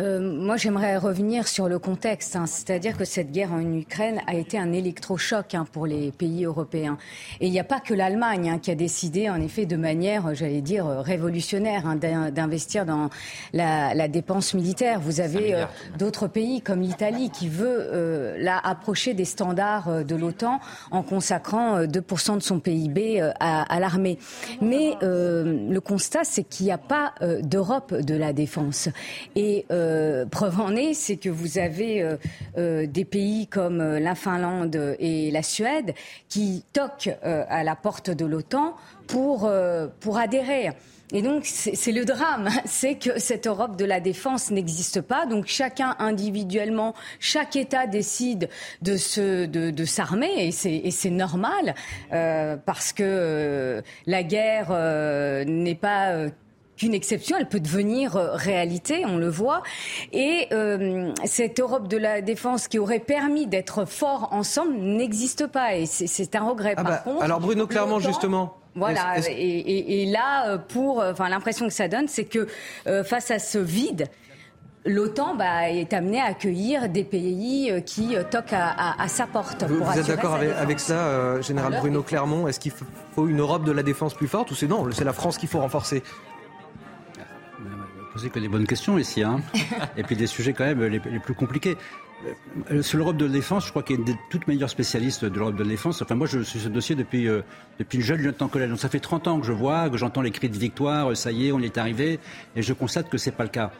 Euh, 0.00 0.20
moi, 0.20 0.56
j'aimerais 0.56 0.96
revenir 0.96 1.48
sur 1.48 1.68
le 1.68 1.78
contexte, 1.78 2.36
hein. 2.36 2.46
c'est-à-dire 2.46 2.96
que 2.96 3.04
cette 3.04 3.32
guerre 3.32 3.52
en 3.52 3.60
Ukraine 3.60 4.20
a 4.28 4.34
été 4.34 4.56
un 4.56 4.72
électrochoc 4.72 5.54
hein, 5.54 5.66
pour 5.72 5.86
les 5.86 6.12
pays 6.12 6.44
européens. 6.44 6.98
Et 7.40 7.46
il 7.46 7.52
n'y 7.52 7.58
a 7.58 7.64
pas 7.64 7.80
que 7.80 7.94
l'Allemagne 7.94 8.48
hein, 8.48 8.58
qui 8.58 8.70
a 8.70 8.76
décidé, 8.76 9.28
en 9.28 9.40
effet, 9.40 9.66
de 9.66 9.76
manière, 9.76 10.34
j'allais 10.34 10.60
dire, 10.60 10.86
révolutionnaire, 10.86 11.96
d'investir 11.96 12.86
dans 12.86 13.10
la, 13.52 14.08
dépense 14.08 14.54
militaire. 14.54 15.00
Vous 15.00 15.20
avez 15.20 15.54
euh, 15.54 15.64
d'autres 15.98 16.28
pays 16.28 16.62
comme 16.62 16.80
l'Italie 16.80 17.30
qui 17.30 17.48
veut 17.48 17.88
euh, 17.92 18.36
là 18.38 18.58
approcher 18.62 19.14
des 19.14 19.24
standards 19.24 19.88
euh, 19.88 20.02
de 20.04 20.14
l'OTAN 20.14 20.60
en 20.90 21.02
consacrant 21.02 21.82
2% 21.82 22.36
de 22.36 22.42
son 22.42 22.60
PIB 22.60 23.20
à, 23.40 23.62
à 23.62 23.80
l'armée. 23.80 24.18
Mais 24.60 24.96
le 25.02 25.78
constat, 25.80 26.24
c'est 26.24 26.44
qu'il 26.44 26.66
n'y 26.66 26.72
a 26.72 26.78
pas 26.78 27.14
d'Europe 27.42 27.94
de 27.94 28.14
la 28.14 28.32
défense. 28.32 28.88
Et 29.36 29.66
euh, 29.70 29.87
preuve 30.30 30.60
en 30.60 30.74
est, 30.76 30.94
c'est 30.94 31.16
que 31.16 31.28
vous 31.28 31.58
avez 31.58 32.02
euh, 32.02 32.16
euh, 32.56 32.86
des 32.86 33.04
pays 33.04 33.46
comme 33.46 33.78
la 33.78 34.14
Finlande 34.14 34.96
et 34.98 35.30
la 35.30 35.42
Suède 35.42 35.94
qui 36.28 36.64
toquent 36.72 37.10
à 37.22 37.64
la 37.64 37.76
porte 37.76 38.10
de 38.10 38.24
l'OTAN 38.24 38.74
pour, 39.06 39.50
pour 40.00 40.18
adhérer. 40.18 40.70
Et 41.12 41.22
donc, 41.22 41.46
c'est 41.46 41.92
le 41.92 42.04
drame, 42.04 42.50
c'est 42.66 42.96
que 42.96 43.18
cette 43.18 43.46
Europe 43.46 43.76
de 43.76 43.86
la 43.86 43.98
défense 43.98 44.50
n'existe 44.50 45.00
pas. 45.00 45.24
Donc, 45.24 45.46
chacun 45.46 45.96
individuellement, 45.98 46.94
chaque 47.18 47.56
État 47.56 47.86
décide 47.86 48.50
de 48.82 48.96
se, 48.96 49.46
de 49.46 49.84
s'armer, 49.86 50.48
et 50.48 50.90
c'est 50.90 51.10
normal, 51.10 51.74
parce 52.10 52.92
que 52.92 53.82
la 54.06 54.22
guerre 54.22 54.70
n'est 55.46 55.74
pas 55.74 56.28
qu'une 56.78 56.94
exception, 56.94 57.36
elle 57.38 57.48
peut 57.48 57.60
devenir 57.60 58.16
euh, 58.16 58.30
réalité, 58.32 59.04
on 59.04 59.18
le 59.18 59.28
voit. 59.28 59.62
Et 60.12 60.46
euh, 60.52 61.12
cette 61.24 61.60
Europe 61.60 61.88
de 61.88 61.98
la 61.98 62.22
défense 62.22 62.68
qui 62.68 62.78
aurait 62.78 63.00
permis 63.00 63.46
d'être 63.46 63.84
fort 63.84 64.28
ensemble 64.32 64.74
n'existe 64.76 65.46
pas, 65.46 65.74
et 65.74 65.86
c'est 65.86 66.36
un 66.36 66.48
regret. 66.48 66.74
Ah 66.76 66.84
bah, 66.84 67.04
alors 67.20 67.40
Bruno, 67.40 67.66
clairement, 67.66 67.98
justement. 67.98 68.54
Voilà, 68.74 69.16
Et, 69.28 70.06
là, 70.06 70.50
euh, 70.50 70.58
pour, 70.58 71.02
enfin, 71.02 71.28
l'impression 71.28 71.66
que 71.66 71.72
ça 71.72 71.88
donne, 71.88 72.06
c'est 72.06 72.24
que 72.24 72.46
face 73.04 73.30
à 73.32 73.40
ce 73.40 73.58
vide, 73.58 74.06
l'OTAN 74.84 75.34
bah, 75.34 75.68
est 75.68 75.92
amené 75.92 76.20
à 76.20 76.26
accueillir 76.26 76.88
des 76.88 77.02
pays 77.02 77.72
qui 77.84 78.14
toquent 78.30 78.52
à, 78.52 79.08
sa 79.08 79.26
porte. 79.26 79.64
Vous, 79.64 79.98
êtes 79.98 80.06
d'accord 80.06 80.34
avec, 80.34 80.78
ça, 80.78 81.40
Général 81.40 81.78
Bruno 81.80 82.02
Clermont? 82.02 82.46
Est-ce 82.46 82.60
qu'il 82.60 82.72
faut 82.72 83.26
une 83.26 83.40
Europe 83.40 83.64
de 83.64 83.72
la 83.72 83.82
défense 83.82 84.14
plus 84.14 84.28
forte 84.28 84.52
ou 84.52 84.54
c'est 84.54 84.68
non, 84.68 84.86
c'est 84.92 85.04
la 85.04 85.12
France 85.12 85.38
qu'il 85.38 85.48
faut 85.48 85.58
renforcer? 85.58 86.04
Posez 88.18 88.30
que 88.30 88.40
des 88.40 88.48
bonnes 88.48 88.66
questions 88.66 88.98
ici, 88.98 89.22
hein. 89.22 89.40
et 89.96 90.02
puis 90.02 90.16
des 90.16 90.26
sujets 90.26 90.52
quand 90.52 90.64
même 90.64 90.82
les, 90.82 90.98
plus 90.98 91.34
compliqués. 91.34 91.76
Euh, 92.72 92.82
sur 92.82 92.98
l'Europe 92.98 93.16
de 93.16 93.26
la 93.26 93.32
défense, 93.32 93.66
je 93.66 93.70
crois 93.70 93.84
qu'il 93.84 93.94
y 93.94 93.98
a 93.98 94.00
une 94.00 94.06
des 94.06 94.18
toutes 94.28 94.48
meilleures 94.48 94.70
spécialistes 94.70 95.24
de 95.24 95.38
l'Europe 95.38 95.54
de 95.54 95.62
la 95.62 95.68
défense. 95.68 96.02
Enfin, 96.02 96.16
moi, 96.16 96.26
je 96.26 96.40
suis 96.40 96.58
ce 96.58 96.68
dossier 96.68 96.96
depuis, 96.96 97.28
euh, 97.28 97.42
depuis 97.78 97.98
le 97.98 98.04
jeune 98.04 98.20
lieutenant-colonel. 98.20 98.70
Donc, 98.70 98.80
ça 98.80 98.88
fait 98.88 98.98
30 98.98 99.28
ans 99.28 99.38
que 99.38 99.46
je 99.46 99.52
vois, 99.52 99.88
que 99.88 99.96
j'entends 99.96 100.22
les 100.22 100.32
cris 100.32 100.48
de 100.48 100.58
victoire, 100.58 101.16
ça 101.16 101.30
y 101.30 101.46
est, 101.46 101.52
on 101.52 101.60
est 101.60 101.78
arrivé, 101.78 102.18
et 102.56 102.62
je 102.62 102.72
constate 102.72 103.08
que 103.08 103.18
c'est 103.18 103.30
pas 103.30 103.44
le 103.44 103.50
cas. 103.50 103.70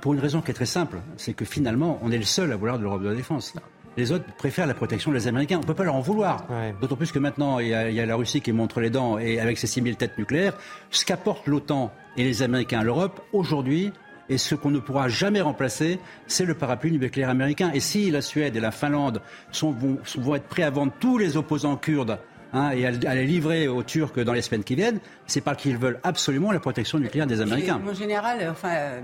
Pour 0.00 0.14
une 0.14 0.20
raison 0.20 0.40
qui 0.40 0.50
est 0.50 0.54
très 0.54 0.64
simple, 0.64 1.00
c'est 1.18 1.34
que 1.34 1.44
finalement, 1.44 1.98
on 2.00 2.10
est 2.10 2.16
le 2.16 2.24
seul 2.24 2.52
à 2.52 2.56
vouloir 2.56 2.78
de 2.78 2.84
l'Europe 2.84 3.02
de 3.02 3.08
la 3.08 3.14
défense. 3.14 3.52
Les 3.96 4.12
autres 4.12 4.24
préfèrent 4.36 4.66
la 4.66 4.74
protection 4.74 5.12
des 5.12 5.28
Américains. 5.28 5.56
On 5.56 5.60
ne 5.60 5.66
peut 5.66 5.74
pas 5.74 5.84
leur 5.84 5.94
en 5.94 6.00
vouloir. 6.00 6.46
D'autant 6.80 6.96
plus 6.96 7.12
que 7.12 7.18
maintenant, 7.18 7.58
il 7.58 7.68
y, 7.68 7.74
a, 7.74 7.88
il 7.88 7.94
y, 7.94 8.00
a, 8.00 8.06
la 8.06 8.16
Russie 8.16 8.40
qui 8.40 8.52
montre 8.52 8.80
les 8.80 8.90
dents 8.90 9.18
et 9.18 9.38
avec 9.38 9.58
ses 9.58 9.66
6000 9.66 9.96
têtes 9.96 10.18
nucléaires. 10.18 10.54
Ce 10.90 11.04
qu'apporte 11.04 11.46
l'OTAN 11.46 11.92
et 12.16 12.24
les 12.24 12.42
Américains 12.42 12.80
à 12.80 12.84
l'Europe, 12.84 13.20
aujourd'hui, 13.32 13.92
et 14.28 14.38
ce 14.38 14.54
qu'on 14.54 14.70
ne 14.70 14.78
pourra 14.78 15.08
jamais 15.08 15.40
remplacer, 15.40 15.98
c'est 16.26 16.44
le 16.44 16.54
parapluie 16.54 16.92
nucléaire 16.92 17.28
américain. 17.28 17.70
Et 17.74 17.80
si 17.80 18.10
la 18.10 18.22
Suède 18.22 18.56
et 18.56 18.60
la 18.60 18.70
Finlande 18.70 19.20
sont, 19.52 19.72
vont, 19.72 19.98
vont 20.16 20.34
être 20.34 20.48
prêts 20.48 20.62
à 20.62 20.70
vendre 20.70 20.92
tous 20.98 21.18
les 21.18 21.36
opposants 21.36 21.76
kurdes 21.76 22.18
hein, 22.54 22.70
et 22.70 22.86
à, 22.86 23.14
les 23.14 23.26
livrer 23.26 23.68
aux 23.68 23.82
Turcs 23.82 24.18
dans 24.18 24.32
les 24.32 24.42
semaines 24.42 24.64
qui 24.64 24.74
viennent, 24.74 25.00
c'est 25.26 25.40
parce 25.40 25.60
qu'ils 25.60 25.76
veulent 25.76 26.00
absolument 26.02 26.52
la 26.52 26.60
protection 26.60 26.98
nucléaire 26.98 27.26
des 27.26 27.40
Américains. 27.40 27.80
En 27.86 27.94
général, 27.94 28.48
enfin, 28.50 28.74
euh, 28.74 29.00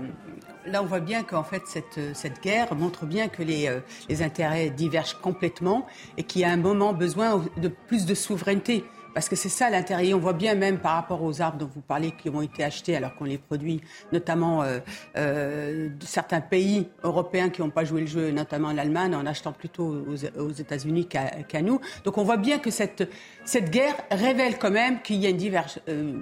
là 0.65 0.81
on 0.81 0.85
voit 0.85 0.99
bien 0.99 1.23
qu'en 1.23 1.43
fait 1.43 1.61
cette, 1.65 1.99
cette, 2.13 2.41
guerre 2.41 2.73
montre 2.75 3.05
bien 3.05 3.27
que 3.27 3.43
les, 3.43 3.67
euh, 3.67 3.79
les 4.09 4.23
intérêts 4.23 4.69
divergent 4.69 5.17
complètement 5.21 5.85
et 6.17 6.23
qu'il 6.23 6.41
y 6.41 6.45
a 6.45 6.49
un 6.49 6.57
moment 6.57 6.93
besoin 6.93 7.43
de 7.57 7.67
plus 7.67 8.05
de 8.05 8.15
souveraineté. 8.15 8.83
Parce 9.13 9.29
que 9.29 9.35
c'est 9.35 9.49
ça 9.49 9.69
l'intérêt. 9.69 10.13
On 10.13 10.19
voit 10.19 10.33
bien 10.33 10.55
même 10.55 10.79
par 10.79 10.93
rapport 10.93 11.21
aux 11.23 11.41
arbres 11.41 11.57
dont 11.57 11.69
vous 11.73 11.81
parlez 11.81 12.11
qui 12.11 12.29
ont 12.29 12.41
été 12.41 12.63
achetés 12.63 12.95
alors 12.95 13.15
qu'on 13.15 13.25
les 13.25 13.37
produit, 13.37 13.81
notamment 14.11 14.63
euh, 14.63 14.79
euh, 15.17 15.89
certains 15.99 16.41
pays 16.41 16.87
européens 17.03 17.49
qui 17.49 17.61
n'ont 17.61 17.69
pas 17.69 17.83
joué 17.83 18.01
le 18.01 18.07
jeu, 18.07 18.31
notamment 18.31 18.71
l'Allemagne, 18.71 19.15
en 19.15 19.25
achetant 19.25 19.51
plutôt 19.51 20.05
aux, 20.37 20.51
États-Unis 20.51 21.07
qu'à 21.07 21.61
nous. 21.61 21.79
Donc 22.03 22.17
on 22.17 22.23
voit 22.23 22.37
bien 22.37 22.59
que 22.59 22.71
cette, 22.71 23.09
cette 23.45 23.69
guerre 23.69 23.95
révèle 24.11 24.57
quand 24.57 24.71
même 24.71 25.01
qu'il 25.01 25.17
y 25.17 25.25
a 25.25 25.29
une 25.29 25.37
diverge, 25.37 25.79
euh, 25.89 26.13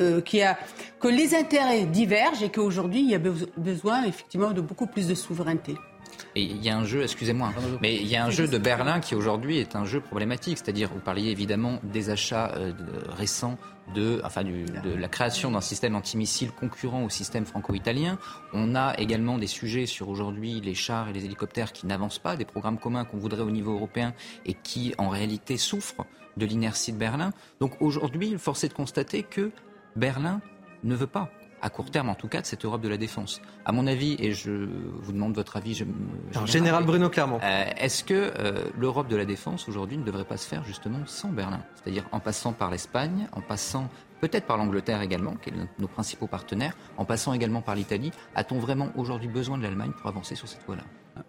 euh 0.00 0.20
a, 0.42 0.58
que 1.00 1.08
les 1.08 1.34
intérêts 1.34 1.84
divergent 1.84 2.42
et 2.42 2.50
qu'aujourd'hui 2.50 3.00
il 3.00 3.10
y 3.10 3.14
a 3.14 3.20
besoin 3.56 4.04
effectivement 4.04 4.52
de 4.52 4.60
beaucoup 4.60 4.86
plus 4.86 5.08
de 5.08 5.14
souveraineté. 5.14 5.76
Et 6.34 6.42
il 6.42 6.62
y 6.62 6.70
a 6.70 6.76
un 6.76 6.84
jeu, 6.84 7.02
excusez-moi, 7.02 7.52
mais 7.80 7.94
il 7.96 8.06
y 8.06 8.16
a 8.16 8.24
un 8.24 8.30
jeu 8.30 8.48
de 8.48 8.56
Berlin 8.58 9.00
qui 9.00 9.14
aujourd'hui 9.14 9.58
est 9.58 9.76
un 9.76 9.84
jeu 9.84 10.00
problématique. 10.00 10.58
C'est-à-dire, 10.58 10.90
vous 10.92 11.00
parliez 11.00 11.30
évidemment 11.30 11.78
des 11.82 12.08
achats 12.10 12.52
euh, 12.56 12.72
récents 13.10 13.58
de, 13.94 14.22
enfin, 14.24 14.42
de 14.42 14.94
la 14.94 15.08
création 15.08 15.50
d'un 15.50 15.60
système 15.60 15.94
antimissile 15.94 16.50
concurrent 16.52 17.04
au 17.04 17.10
système 17.10 17.44
franco-italien. 17.44 18.18
On 18.54 18.74
a 18.74 18.94
également 18.98 19.36
des 19.36 19.46
sujets 19.46 19.86
sur 19.86 20.08
aujourd'hui 20.08 20.60
les 20.60 20.74
chars 20.74 21.08
et 21.08 21.12
les 21.12 21.24
hélicoptères 21.24 21.72
qui 21.72 21.86
n'avancent 21.86 22.18
pas, 22.18 22.36
des 22.36 22.44
programmes 22.46 22.78
communs 22.78 23.04
qu'on 23.04 23.18
voudrait 23.18 23.42
au 23.42 23.50
niveau 23.50 23.74
européen 23.74 24.14
et 24.46 24.54
qui 24.54 24.94
en 24.98 25.08
réalité 25.08 25.58
souffrent 25.58 26.06
de 26.38 26.46
l'inertie 26.46 26.92
de 26.92 26.98
Berlin. 26.98 27.32
Donc 27.60 27.72
aujourd'hui, 27.80 28.36
force 28.38 28.64
est 28.64 28.68
de 28.68 28.74
constater 28.74 29.22
que 29.22 29.50
Berlin 29.96 30.40
ne 30.82 30.94
veut 30.94 31.06
pas 31.06 31.30
à 31.62 31.70
court 31.70 31.90
terme 31.90 32.10
en 32.10 32.14
tout 32.14 32.28
cas, 32.28 32.40
de 32.40 32.46
cette 32.46 32.64
Europe 32.64 32.82
de 32.82 32.88
la 32.88 32.96
défense. 32.96 33.40
À 33.64 33.72
mon 33.72 33.86
avis, 33.86 34.16
et 34.18 34.32
je 34.32 34.50
vous 34.50 35.12
demande 35.12 35.34
votre 35.34 35.56
avis, 35.56 35.74
je, 35.74 35.84
général 36.44 36.84
Bruno 36.84 37.08
Clermont, 37.08 37.38
euh, 37.42 37.64
est-ce 37.78 38.04
que 38.04 38.32
euh, 38.38 38.64
l'Europe 38.76 39.08
de 39.08 39.16
la 39.16 39.24
défense 39.24 39.68
aujourd'hui 39.68 39.96
ne 39.96 40.04
devrait 40.04 40.24
pas 40.24 40.36
se 40.36 40.46
faire 40.46 40.64
justement 40.64 40.98
sans 41.06 41.28
Berlin, 41.28 41.62
c'est-à-dire 41.76 42.04
en 42.12 42.20
passant 42.20 42.52
par 42.52 42.70
l'Espagne, 42.70 43.28
en 43.32 43.40
passant 43.40 43.88
peut-être 44.20 44.46
par 44.46 44.56
l'Angleterre 44.56 45.00
également, 45.02 45.34
qui 45.36 45.50
est 45.50 45.54
nos 45.78 45.88
principaux 45.88 46.26
partenaires, 46.26 46.76
en 46.96 47.04
passant 47.04 47.32
également 47.32 47.62
par 47.62 47.74
l'Italie. 47.74 48.10
A-t-on 48.34 48.58
vraiment 48.58 48.90
aujourd'hui 48.96 49.28
besoin 49.28 49.56
de 49.56 49.62
l'Allemagne 49.62 49.92
pour 49.92 50.08
avancer 50.08 50.34
sur 50.34 50.48
cette 50.48 50.64
voie-là? 50.66 50.82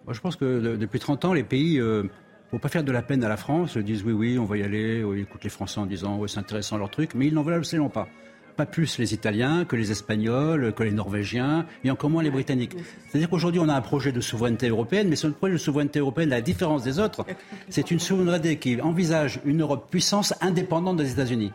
Moi, 0.04 0.14
je 0.14 0.20
pense 0.20 0.36
que 0.36 0.76
depuis 0.76 0.98
30 0.98 1.24
ans, 1.24 1.32
les 1.32 1.44
pays 1.44 1.78
ne 1.78 1.82
euh, 1.82 2.10
faut 2.50 2.58
pas 2.58 2.68
faire 2.68 2.84
de 2.84 2.92
la 2.92 3.02
peine 3.02 3.22
à 3.22 3.28
la 3.28 3.36
France, 3.36 3.74
ils 3.76 3.84
disent 3.84 4.04
oui, 4.04 4.12
oui, 4.12 4.38
on 4.38 4.44
va 4.44 4.56
y 4.56 4.62
aller, 4.62 5.00
ils 5.00 5.20
écoutent 5.20 5.44
les 5.44 5.50
Français 5.50 5.78
en 5.80 5.86
disant 5.86 6.18
oui, 6.18 6.28
c'est 6.28 6.38
intéressant 6.38 6.78
leur 6.78 6.90
truc, 6.90 7.14
mais 7.14 7.26
ils 7.26 7.34
n'en 7.34 7.42
veulent 7.42 7.54
absolument 7.54 7.90
pas 7.90 8.08
pas 8.56 8.66
plus 8.66 8.98
les 8.98 9.14
Italiens 9.14 9.64
que 9.64 9.76
les 9.76 9.90
Espagnols, 9.90 10.72
que 10.72 10.82
les 10.82 10.92
Norvégiens, 10.92 11.66
et 11.84 11.90
encore 11.90 12.10
moins 12.10 12.22
les 12.22 12.30
Britanniques. 12.30 12.76
C'est-à-dire 13.08 13.28
qu'aujourd'hui, 13.28 13.60
on 13.60 13.68
a 13.68 13.74
un 13.74 13.80
projet 13.80 14.12
de 14.12 14.20
souveraineté 14.20 14.68
européenne, 14.68 15.08
mais 15.08 15.16
ce 15.16 15.26
projet 15.26 15.54
de 15.54 15.58
souveraineté 15.58 15.98
européenne, 15.98 16.30
la 16.30 16.40
différence 16.40 16.82
des 16.82 16.98
autres, 16.98 17.24
c'est 17.68 17.90
une 17.90 18.00
souveraineté 18.00 18.56
qui 18.56 18.80
envisage 18.80 19.40
une 19.44 19.62
Europe 19.62 19.88
puissance 19.90 20.34
indépendante 20.40 20.96
des 20.96 21.12
États-Unis. 21.12 21.52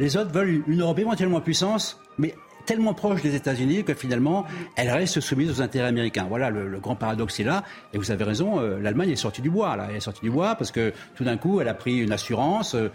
Les 0.00 0.16
autres 0.16 0.32
veulent 0.32 0.62
une 0.66 0.80
Europe 0.80 0.98
éventuellement 0.98 1.40
puissance, 1.40 2.00
mais 2.18 2.34
tellement 2.64 2.94
proche 2.94 3.22
des 3.22 3.34
États-Unis 3.34 3.84
que 3.84 3.94
finalement, 3.94 4.44
elle 4.76 4.90
reste 4.90 5.20
soumise 5.20 5.50
aux 5.50 5.62
intérêts 5.62 5.88
américains. 5.88 6.26
Voilà, 6.28 6.50
le, 6.50 6.78
grand 6.78 6.96
paradoxe 6.96 7.40
est 7.40 7.44
là. 7.44 7.64
Et 7.92 7.98
vous 7.98 8.10
avez 8.10 8.24
raison, 8.24 8.60
euh, 8.60 8.78
l'Allemagne 8.80 9.10
est 9.10 9.16
sortie 9.16 9.42
du 9.42 9.50
bois. 9.50 9.76
Là. 9.76 9.86
Elle 9.90 9.96
est 9.96 10.00
sortie 10.00 10.22
du 10.22 10.30
bois 10.30 10.54
parce 10.54 10.70
que 10.70 10.92
tout 11.14 11.24
d'un 11.24 11.36
coup, 11.36 11.60
elle 11.60 11.68
a 11.68 11.74
pris 11.74 11.98
une 11.98 12.12
assurance 12.12 12.74
euh, 12.74 12.88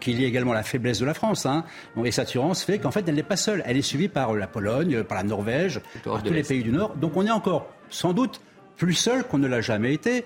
qui 0.00 0.12
lie 0.14 0.24
également 0.24 0.52
la 0.52 0.62
faiblesse 0.62 0.98
de 0.98 1.06
la 1.06 1.14
France. 1.14 1.46
Hein. 1.46 1.64
Et 2.04 2.10
cette 2.10 2.28
assurance 2.28 2.64
fait 2.64 2.78
qu'en 2.78 2.90
fait, 2.90 3.04
elle 3.06 3.14
n'est 3.14 3.22
pas 3.22 3.36
seule. 3.36 3.62
Elle 3.66 3.76
est 3.76 3.82
suivie 3.82 4.08
par 4.08 4.34
la 4.34 4.46
Pologne, 4.46 5.02
par 5.02 5.18
la 5.18 5.24
Norvège, 5.24 5.80
par 6.04 6.22
tous 6.22 6.32
les 6.32 6.42
pays 6.42 6.62
du 6.62 6.72
Nord. 6.72 6.96
Donc 6.96 7.16
on 7.16 7.26
est 7.26 7.30
encore, 7.30 7.66
sans 7.90 8.12
doute, 8.12 8.40
plus 8.76 8.94
seul 8.94 9.24
qu'on 9.24 9.38
ne 9.38 9.46
l'a 9.46 9.60
jamais 9.60 9.94
été 9.94 10.24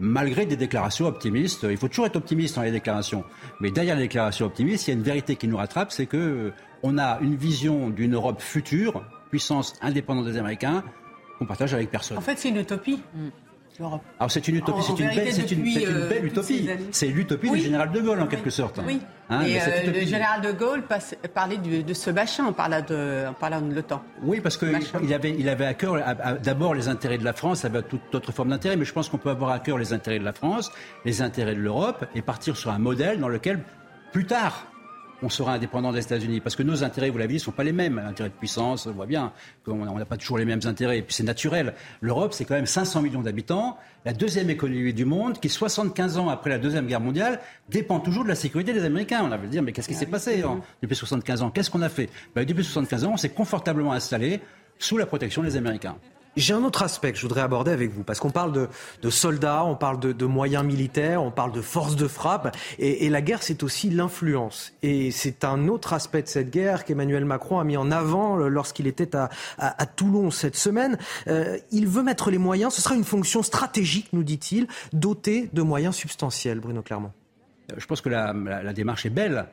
malgré 0.00 0.46
des 0.46 0.56
déclarations 0.56 1.06
optimistes. 1.06 1.66
Il 1.68 1.76
faut 1.76 1.88
toujours 1.88 2.06
être 2.06 2.16
optimiste 2.16 2.56
dans 2.56 2.62
les 2.62 2.70
déclarations. 2.70 3.24
Mais 3.60 3.70
derrière 3.70 3.96
les 3.96 4.02
déclarations 4.02 4.46
optimistes, 4.46 4.86
il 4.86 4.90
y 4.92 4.94
a 4.94 4.96
une 4.96 5.04
vérité 5.04 5.36
qui 5.36 5.48
nous 5.48 5.56
rattrape, 5.56 5.92
c'est 5.92 6.06
que 6.06 6.52
on 6.82 6.98
a 6.98 7.18
une 7.20 7.36
vision 7.36 7.90
d'une 7.90 8.14
Europe 8.14 8.40
future, 8.40 9.04
puissance 9.30 9.74
indépendante 9.82 10.26
des 10.26 10.38
Américains, 10.38 10.84
qu'on 11.38 11.46
partage 11.46 11.74
avec 11.74 11.90
personne. 11.90 12.18
En 12.18 12.22
fait, 12.22 12.38
c'est 12.38 12.48
une 12.48 12.56
utopie. 12.56 13.00
Mm. 13.14 13.28
Alors 14.18 14.30
c'est 14.30 14.46
une 14.48 14.56
utopie, 14.56 14.82
c'est 14.82 14.98
une, 14.98 15.08
belle, 15.08 15.32
c'est 15.32 15.52
une, 15.52 15.64
euh, 15.86 16.08
belle 16.08 16.24
utopie. 16.24 16.68
C'est 16.90 17.06
l'utopie 17.06 17.50
du 17.50 17.60
général 17.60 17.92
de 17.92 18.00
Gaulle 18.00 18.20
en 18.20 18.26
quelque 18.26 18.50
sorte. 18.50 18.80
Oui. 18.84 19.00
Hein, 19.30 19.42
et 19.42 19.60
euh, 19.60 19.92
le 19.92 20.00
général 20.00 20.40
de 20.40 20.52
Gaulle 20.52 20.82
parlait 21.32 21.58
de, 21.58 21.94
ce 21.94 22.10
machin 22.10 22.46
en 22.46 22.52
parlant 22.52 22.80
de, 22.80 23.28
en 23.28 23.34
parlant 23.34 23.60
de 23.60 23.72
l'OTAN. 23.72 24.02
Oui, 24.22 24.40
parce 24.40 24.56
qu'il 24.56 25.14
avait, 25.14 25.36
il 25.38 25.48
avait 25.48 25.66
à 25.66 25.74
cœur 25.74 25.96
d'abord 26.42 26.74
les 26.74 26.88
intérêts 26.88 27.18
de 27.18 27.24
la 27.24 27.34
France, 27.34 27.64
avait 27.64 27.82
toute 27.82 28.14
autre 28.14 28.32
forme 28.32 28.48
d'intérêt, 28.48 28.76
mais 28.76 28.84
je 28.84 28.92
pense 28.92 29.08
qu'on 29.08 29.18
peut 29.18 29.30
avoir 29.30 29.52
à 29.52 29.60
cœur 29.60 29.78
les 29.78 29.92
intérêts 29.92 30.18
de 30.18 30.24
la 30.24 30.32
France, 30.32 30.72
les 31.04 31.22
intérêts 31.22 31.54
de 31.54 31.60
l'Europe, 31.60 32.04
et 32.14 32.22
partir 32.22 32.56
sur 32.56 32.70
un 32.70 32.78
modèle 32.78 33.20
dans 33.20 33.28
lequel, 33.28 33.62
plus 34.12 34.26
tard, 34.26 34.66
on 35.22 35.28
sera 35.28 35.54
indépendant 35.54 35.92
des 35.92 36.00
États-Unis. 36.00 36.40
Parce 36.40 36.56
que 36.56 36.62
nos 36.62 36.84
intérêts, 36.84 37.10
vous 37.10 37.18
l'avez 37.18 37.28
dit, 37.28 37.34
ne 37.34 37.40
sont 37.40 37.52
pas 37.52 37.64
les 37.64 37.72
mêmes. 37.72 37.98
Intérêts 37.98 38.28
de 38.28 38.34
puissance, 38.34 38.86
on 38.86 38.92
voit 38.92 39.06
bien 39.06 39.32
qu'on 39.64 39.84
n'a 39.84 40.04
pas 40.04 40.16
toujours 40.16 40.38
les 40.38 40.44
mêmes 40.44 40.60
intérêts. 40.64 40.98
Et 40.98 41.02
puis 41.02 41.14
c'est 41.14 41.22
naturel. 41.22 41.74
L'Europe, 42.00 42.32
c'est 42.32 42.44
quand 42.44 42.54
même 42.54 42.66
500 42.66 43.02
millions 43.02 43.22
d'habitants, 43.22 43.78
la 44.04 44.12
deuxième 44.12 44.50
économie 44.50 44.94
du 44.94 45.04
monde, 45.04 45.38
qui 45.40 45.48
75 45.48 46.18
ans 46.18 46.28
après 46.28 46.50
la 46.50 46.58
Deuxième 46.58 46.86
Guerre 46.86 47.00
mondiale, 47.00 47.40
dépend 47.68 48.00
toujours 48.00 48.24
de 48.24 48.28
la 48.28 48.34
sécurité 48.34 48.72
des 48.72 48.84
Américains. 48.84 49.22
On 49.24 49.28
va 49.28 49.38
dire, 49.38 49.62
mais 49.62 49.72
qu'est-ce 49.72 49.88
qui 49.88 49.94
s'est 49.94 50.06
passé 50.06 50.42
hein, 50.42 50.60
depuis 50.82 50.96
75 50.96 51.42
ans? 51.42 51.50
Qu'est-ce 51.50 51.70
qu'on 51.70 51.82
a 51.82 51.88
fait? 51.88 52.08
Ben, 52.34 52.44
Depuis 52.44 52.64
75 52.64 53.04
ans, 53.04 53.10
on 53.14 53.16
s'est 53.16 53.30
confortablement 53.30 53.92
installé 53.92 54.40
sous 54.78 54.96
la 54.96 55.06
protection 55.06 55.42
des 55.42 55.56
Américains. 55.56 55.96
J'ai 56.38 56.54
un 56.54 56.62
autre 56.62 56.84
aspect 56.84 57.10
que 57.10 57.18
je 57.18 57.22
voudrais 57.22 57.40
aborder 57.40 57.72
avec 57.72 57.90
vous, 57.90 58.04
parce 58.04 58.20
qu'on 58.20 58.30
parle 58.30 58.68
de, 59.02 59.10
soldats, 59.10 59.64
on 59.64 59.74
parle 59.74 59.98
de, 59.98 60.26
moyens 60.26 60.64
militaires, 60.64 61.20
on 61.22 61.32
parle 61.32 61.50
de 61.50 61.60
forces 61.60 61.96
de 61.96 62.06
frappe, 62.06 62.56
et, 62.78 63.08
la 63.08 63.22
guerre, 63.22 63.42
c'est 63.42 63.64
aussi 63.64 63.90
l'influence. 63.90 64.72
Et 64.82 65.10
c'est 65.10 65.44
un 65.44 65.66
autre 65.66 65.92
aspect 65.92 66.22
de 66.22 66.28
cette 66.28 66.50
guerre 66.50 66.84
qu'Emmanuel 66.84 67.24
Macron 67.24 67.58
a 67.58 67.64
mis 67.64 67.76
en 67.76 67.90
avant 67.90 68.36
lorsqu'il 68.36 68.86
était 68.86 69.16
à, 69.16 69.86
Toulon 69.96 70.30
cette 70.30 70.56
semaine. 70.56 70.96
Euh, 71.26 71.58
il 71.72 71.88
veut 71.88 72.04
mettre 72.04 72.30
les 72.30 72.38
moyens, 72.38 72.72
ce 72.72 72.82
sera 72.82 72.94
une 72.94 73.04
fonction 73.04 73.42
stratégique, 73.42 74.08
nous 74.12 74.22
dit-il, 74.22 74.68
dotée 74.92 75.50
de 75.52 75.62
moyens 75.62 75.96
substantiels, 75.96 76.60
Bruno 76.60 76.82
Clermont. 76.82 77.12
Je 77.76 77.86
pense 77.86 78.00
que 78.00 78.08
la 78.08 78.72
démarche 78.72 79.06
est 79.06 79.10
belle. 79.10 79.46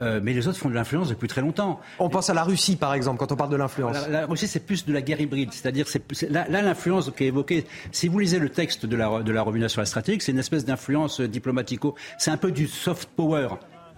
Euh, 0.00 0.20
mais 0.22 0.32
les 0.32 0.46
autres 0.46 0.58
font 0.58 0.68
de 0.68 0.74
l'influence 0.74 1.08
depuis 1.08 1.28
très 1.28 1.40
longtemps. 1.40 1.80
On 1.98 2.08
pense 2.08 2.30
à 2.30 2.34
la 2.34 2.44
Russie, 2.44 2.76
par 2.76 2.94
exemple, 2.94 3.18
quand 3.18 3.32
on 3.32 3.36
parle 3.36 3.50
de 3.50 3.56
l'influence. 3.56 3.96
La, 4.08 4.26
Russie, 4.26 4.46
c'est 4.46 4.64
plus 4.64 4.86
de 4.86 4.92
la 4.92 5.02
guerre 5.02 5.20
hybride. 5.20 5.52
C'est-à-dire, 5.52 5.86
là, 6.30 6.62
l'influence 6.62 7.10
qui 7.16 7.24
est 7.24 7.28
évoquée, 7.28 7.66
si 7.90 8.08
vous 8.08 8.18
lisez 8.18 8.38
le 8.38 8.48
texte 8.48 8.86
de 8.86 8.96
la, 8.96 9.22
de 9.22 9.32
la 9.32 9.42
revue 9.42 9.68
sur 9.68 9.80
la 9.80 9.86
stratégie, 9.86 10.18
c'est 10.20 10.32
une 10.32 10.38
espèce 10.38 10.64
d'influence 10.64 11.20
diplomatico. 11.20 11.94
C'est 12.18 12.30
un 12.30 12.36
peu 12.36 12.52
du 12.52 12.68
soft 12.68 13.08
power 13.16 13.48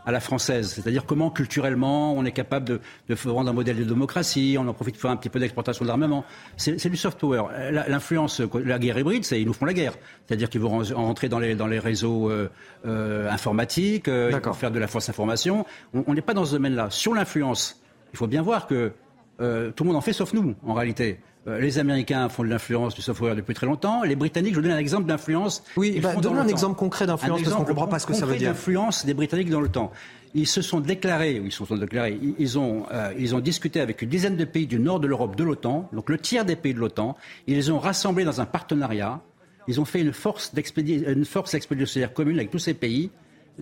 à 0.07 0.13
la 0.13 0.21
française, 0.21 0.73
c'est-à-dire 0.73 1.05
comment 1.07 1.31
culturellement 1.31 2.15
on 2.15 2.25
est 2.25 2.33
capable 2.33 2.67
de, 2.67 2.81
de, 3.09 3.29
rendre 3.29 3.51
un 3.51 3.53
modèle 3.53 3.77
de 3.77 3.85
démocratie, 3.85 4.57
on 4.59 4.67
en 4.67 4.73
profite 4.73 4.95
pour 4.95 5.03
faire 5.03 5.11
un 5.11 5.17
petit 5.17 5.29
peu 5.29 5.39
d'exportation 5.39 5.85
d'armement. 5.85 6.25
C'est 6.57 6.89
du 6.89 6.97
soft 6.97 7.19
power. 7.19 7.45
L'influence, 7.71 8.41
la 8.65 8.79
guerre 8.79 8.99
hybride, 8.99 9.25
c'est 9.25 9.41
ils 9.41 9.47
nous 9.47 9.53
font 9.53 9.67
la 9.67 9.75
guerre, 9.75 9.95
c'est-à-dire 10.27 10.49
qu'ils 10.49 10.61
vont 10.61 10.83
rentrer 10.95 11.29
dans 11.29 11.39
les, 11.39 11.55
dans 11.55 11.67
les 11.67 11.79
réseaux 11.79 12.31
euh, 12.31 12.49
euh, 12.87 13.31
informatiques, 13.31 14.09
euh, 14.09 14.31
ils 14.33 14.39
vont 14.39 14.53
faire 14.53 14.71
de 14.71 14.79
la 14.79 14.87
fausse 14.87 15.09
information. 15.09 15.67
On 15.93 16.15
n'est 16.15 16.23
pas 16.23 16.35
dans 16.35 16.45
ce 16.45 16.53
domaine-là. 16.53 16.89
Sur 16.91 17.15
l'influence, 17.15 17.83
il 18.13 18.17
faut 18.17 18.27
bien 18.27 18.43
voir 18.43 18.67
que 18.67 18.93
euh, 19.41 19.71
tout 19.71 19.85
le 19.85 19.89
monde 19.89 19.97
en 19.97 20.03
fait 20.03 20.13
sauf 20.13 20.33
nous, 20.33 20.55
en 20.67 20.75
réalité. 20.75 21.19
Euh, 21.47 21.59
les 21.59 21.79
Américains 21.79 22.29
font 22.29 22.43
de 22.43 22.49
l'influence 22.49 22.95
du 22.95 23.03
software 23.03 23.35
depuis 23.35 23.55
très 23.55 23.67
longtemps. 23.67 24.03
Les 24.03 24.17
Britanniques, 24.17 24.53
je 24.53 24.59
vous 24.59 24.63
donne 24.63 24.73
un 24.73 24.79
exemple 24.79 25.07
d'influence. 25.07 25.63
Oui, 25.77 25.99
bah, 26.01 26.15
donne 26.17 26.39
un 26.39 26.49
exemple 26.49 26.77
concret 26.79 27.07
d'influence 27.07 27.43
parce 27.43 27.55
qu'on 27.55 27.63
ne 27.63 27.69
comprend 27.69 27.89
pas 27.89 27.99
ce 27.99 28.07
que 28.07 28.13
ça 28.13 28.27
veut 28.27 28.37
dire. 28.37 28.51
L'influence 28.51 29.07
des 29.07 29.15
Britanniques 29.15 29.51
dans 29.51 29.61
le 29.61 29.69
temps. 29.69 29.91
Ils 30.35 30.47
se 30.47 30.63
sont 30.63 30.81
déclarés, 30.81 31.41
ils 31.45 31.51
se 31.51 31.65
sont 31.65 31.77
déclarés, 31.77 32.21
ils 32.39 32.59
ont, 32.59 32.85
euh, 32.93 33.13
ils 33.19 33.35
ont 33.35 33.41
discuté 33.41 33.81
avec 33.81 34.01
une 34.03 34.09
dizaine 34.09 34.37
de 34.37 34.45
pays 34.45 34.67
du 34.67 34.79
nord 34.79 35.01
de 35.01 35.09
l'Europe 35.09 35.35
de 35.35 35.43
l'OTAN, 35.43 35.89
donc 35.93 36.09
le 36.09 36.19
tiers 36.19 36.45
des 36.45 36.55
pays 36.55 36.73
de 36.73 36.79
l'OTAN. 36.79 37.17
Ils 37.49 37.57
les 37.57 37.71
ont 37.71 37.81
rassemblés 37.81 38.25
dans 38.25 38.41
un 38.41 38.47
partenariat. 38.47 39.21
Ils 39.67 39.81
ont 39.81 39.85
fait 39.85 40.01
une 40.01 40.13
force 40.13 40.53
expéditionnaire 40.57 42.15
commune 42.15 42.37
avec 42.37 42.51
tous 42.51 42.59
ces 42.59 42.75
pays 42.75 43.11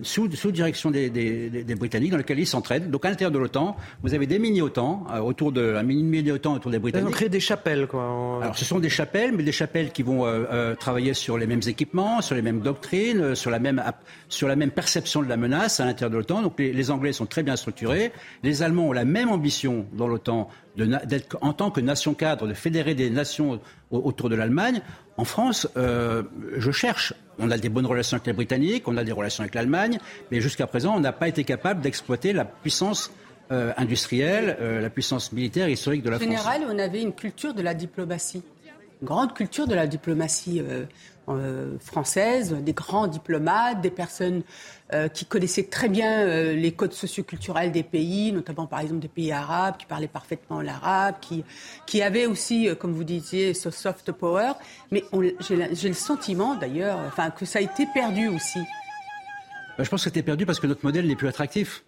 sous, 0.01 0.27
direction 0.51 0.91
des, 0.91 1.75
Britanniques, 1.77 2.11
dans 2.11 2.17
lequel 2.17 2.39
ils 2.39 2.47
s'entraident. 2.47 2.89
Donc 2.89 3.05
à 3.05 3.09
l'intérieur 3.09 3.31
de 3.31 3.39
l'OTAN, 3.39 3.75
vous 4.03 4.13
avez 4.13 4.27
des 4.27 4.39
mini-OTAN, 4.39 5.07
euh, 5.13 5.19
autour 5.19 5.51
de, 5.51 5.75
un 5.75 5.83
mini-OTAN 5.83 6.55
autour 6.55 6.71
des 6.71 6.79
Britanniques. 6.79 7.07
Ils 7.07 7.09
ont 7.09 7.15
créé 7.15 7.29
des 7.29 7.39
chapelles, 7.39 7.87
quoi. 7.87 8.39
Alors 8.41 8.57
ce 8.57 8.65
sont 8.65 8.79
des 8.79 8.89
chapelles, 8.89 9.31
mais 9.33 9.43
des 9.43 9.51
chapelles 9.51 9.91
qui 9.91 10.03
vont 10.03 10.25
euh, 10.25 10.45
euh, 10.51 10.75
travailler 10.75 11.13
sur 11.13 11.37
les 11.37 11.47
mêmes 11.47 11.61
équipements, 11.67 12.21
sur 12.21 12.35
les 12.35 12.41
mêmes 12.41 12.61
doctrines, 12.61 13.35
sur 13.35 13.51
la 13.51 13.59
même, 13.59 13.83
sur 14.27 14.47
la 14.47 14.55
même 14.55 14.71
perception 14.71 15.21
de 15.21 15.27
la 15.27 15.37
menace 15.37 15.79
à 15.79 15.85
l'intérieur 15.85 16.11
de 16.11 16.17
l'OTAN. 16.17 16.41
Donc 16.41 16.59
les, 16.59 16.91
Anglais 16.91 17.13
sont 17.13 17.25
très 17.25 17.43
bien 17.43 17.55
structurés. 17.55 18.11
Les 18.43 18.63
Allemands 18.63 18.87
ont 18.87 18.93
la 18.93 19.05
même 19.05 19.29
ambition 19.29 19.85
dans 19.93 20.07
l'OTAN 20.07 20.49
d'être 20.75 21.37
en 21.41 21.53
tant 21.53 21.71
que 21.71 21.81
nation 21.81 22.13
cadre, 22.13 22.47
de 22.47 22.53
fédérer 22.53 22.95
des 22.95 23.09
nations 23.09 23.59
autour 23.91 24.29
de 24.29 24.35
l'Allemagne. 24.35 24.81
En 25.17 25.25
France, 25.25 25.67
je 25.75 26.71
cherche 26.71 27.13
on 27.39 27.51
a 27.51 27.57
des 27.57 27.69
bonnes 27.69 27.85
relations 27.85 28.15
avec 28.15 28.27
les 28.27 28.33
Britanniques, 28.33 28.87
on 28.87 28.97
a 28.97 29.03
des 29.03 29.11
relations 29.11 29.41
avec 29.41 29.55
l'Allemagne, 29.55 29.99
mais 30.29 30.41
jusqu'à 30.41 30.67
présent, 30.67 30.95
on 30.95 30.99
n'a 30.99 31.13
pas 31.13 31.27
été 31.27 31.43
capable 31.43 31.81
d'exploiter 31.81 32.33
la 32.33 32.45
puissance 32.45 33.11
euh, 33.51 33.71
industrielle, 33.77 34.57
euh, 34.59 34.81
la 34.81 34.89
puissance 34.89 35.31
militaire 35.31 35.69
historique 35.69 36.03
de 36.03 36.09
la 36.09 36.17
France. 36.17 36.27
En 36.27 36.31
général, 36.31 36.61
on 36.69 36.77
avait 36.77 37.01
une 37.01 37.13
culture 37.13 37.53
de 37.53 37.61
la 37.61 37.73
diplomatie, 37.73 38.43
une 39.01 39.07
grande 39.07 39.33
culture 39.33 39.67
de 39.67 39.75
la 39.75 39.87
diplomatie. 39.87 40.61
Euh, 41.29 41.77
françaises, 41.79 42.53
des 42.53 42.73
grands 42.73 43.05
diplomates, 43.05 43.81
des 43.81 43.91
personnes 43.91 44.41
euh, 44.93 45.07
qui 45.09 45.25
connaissaient 45.25 45.65
très 45.65 45.87
bien 45.87 46.21
euh, 46.21 46.53
les 46.53 46.71
codes 46.71 46.93
socioculturels 46.93 47.71
des 47.71 47.83
pays, 47.83 48.31
notamment 48.31 48.65
par 48.65 48.79
exemple 48.79 49.01
des 49.01 49.09
pays 49.09 49.31
arabes, 49.31 49.77
qui 49.77 49.85
parlaient 49.85 50.07
parfaitement 50.07 50.61
l'arabe, 50.61 51.15
qui, 51.21 51.43
qui 51.85 52.01
avaient 52.01 52.25
aussi, 52.25 52.69
comme 52.79 52.93
vous 52.93 53.03
disiez, 53.03 53.53
ce 53.53 53.69
soft 53.69 54.11
power. 54.11 54.53
Mais 54.91 55.03
j'ai 55.39 55.87
le 55.87 55.93
sentiment 55.93 56.55
d'ailleurs 56.55 56.97
que 57.37 57.45
ça 57.45 57.59
a 57.59 57.61
été 57.61 57.85
perdu 57.93 58.27
aussi. 58.27 58.59
Ben, 59.77 59.83
je 59.83 59.89
pense 59.89 60.01
que 60.01 60.09
c'était 60.09 60.23
perdu 60.23 60.47
parce 60.47 60.59
que 60.59 60.67
notre 60.67 60.83
modèle 60.83 61.05
n'est 61.05 61.15
plus 61.15 61.27
attractif. 61.27 61.83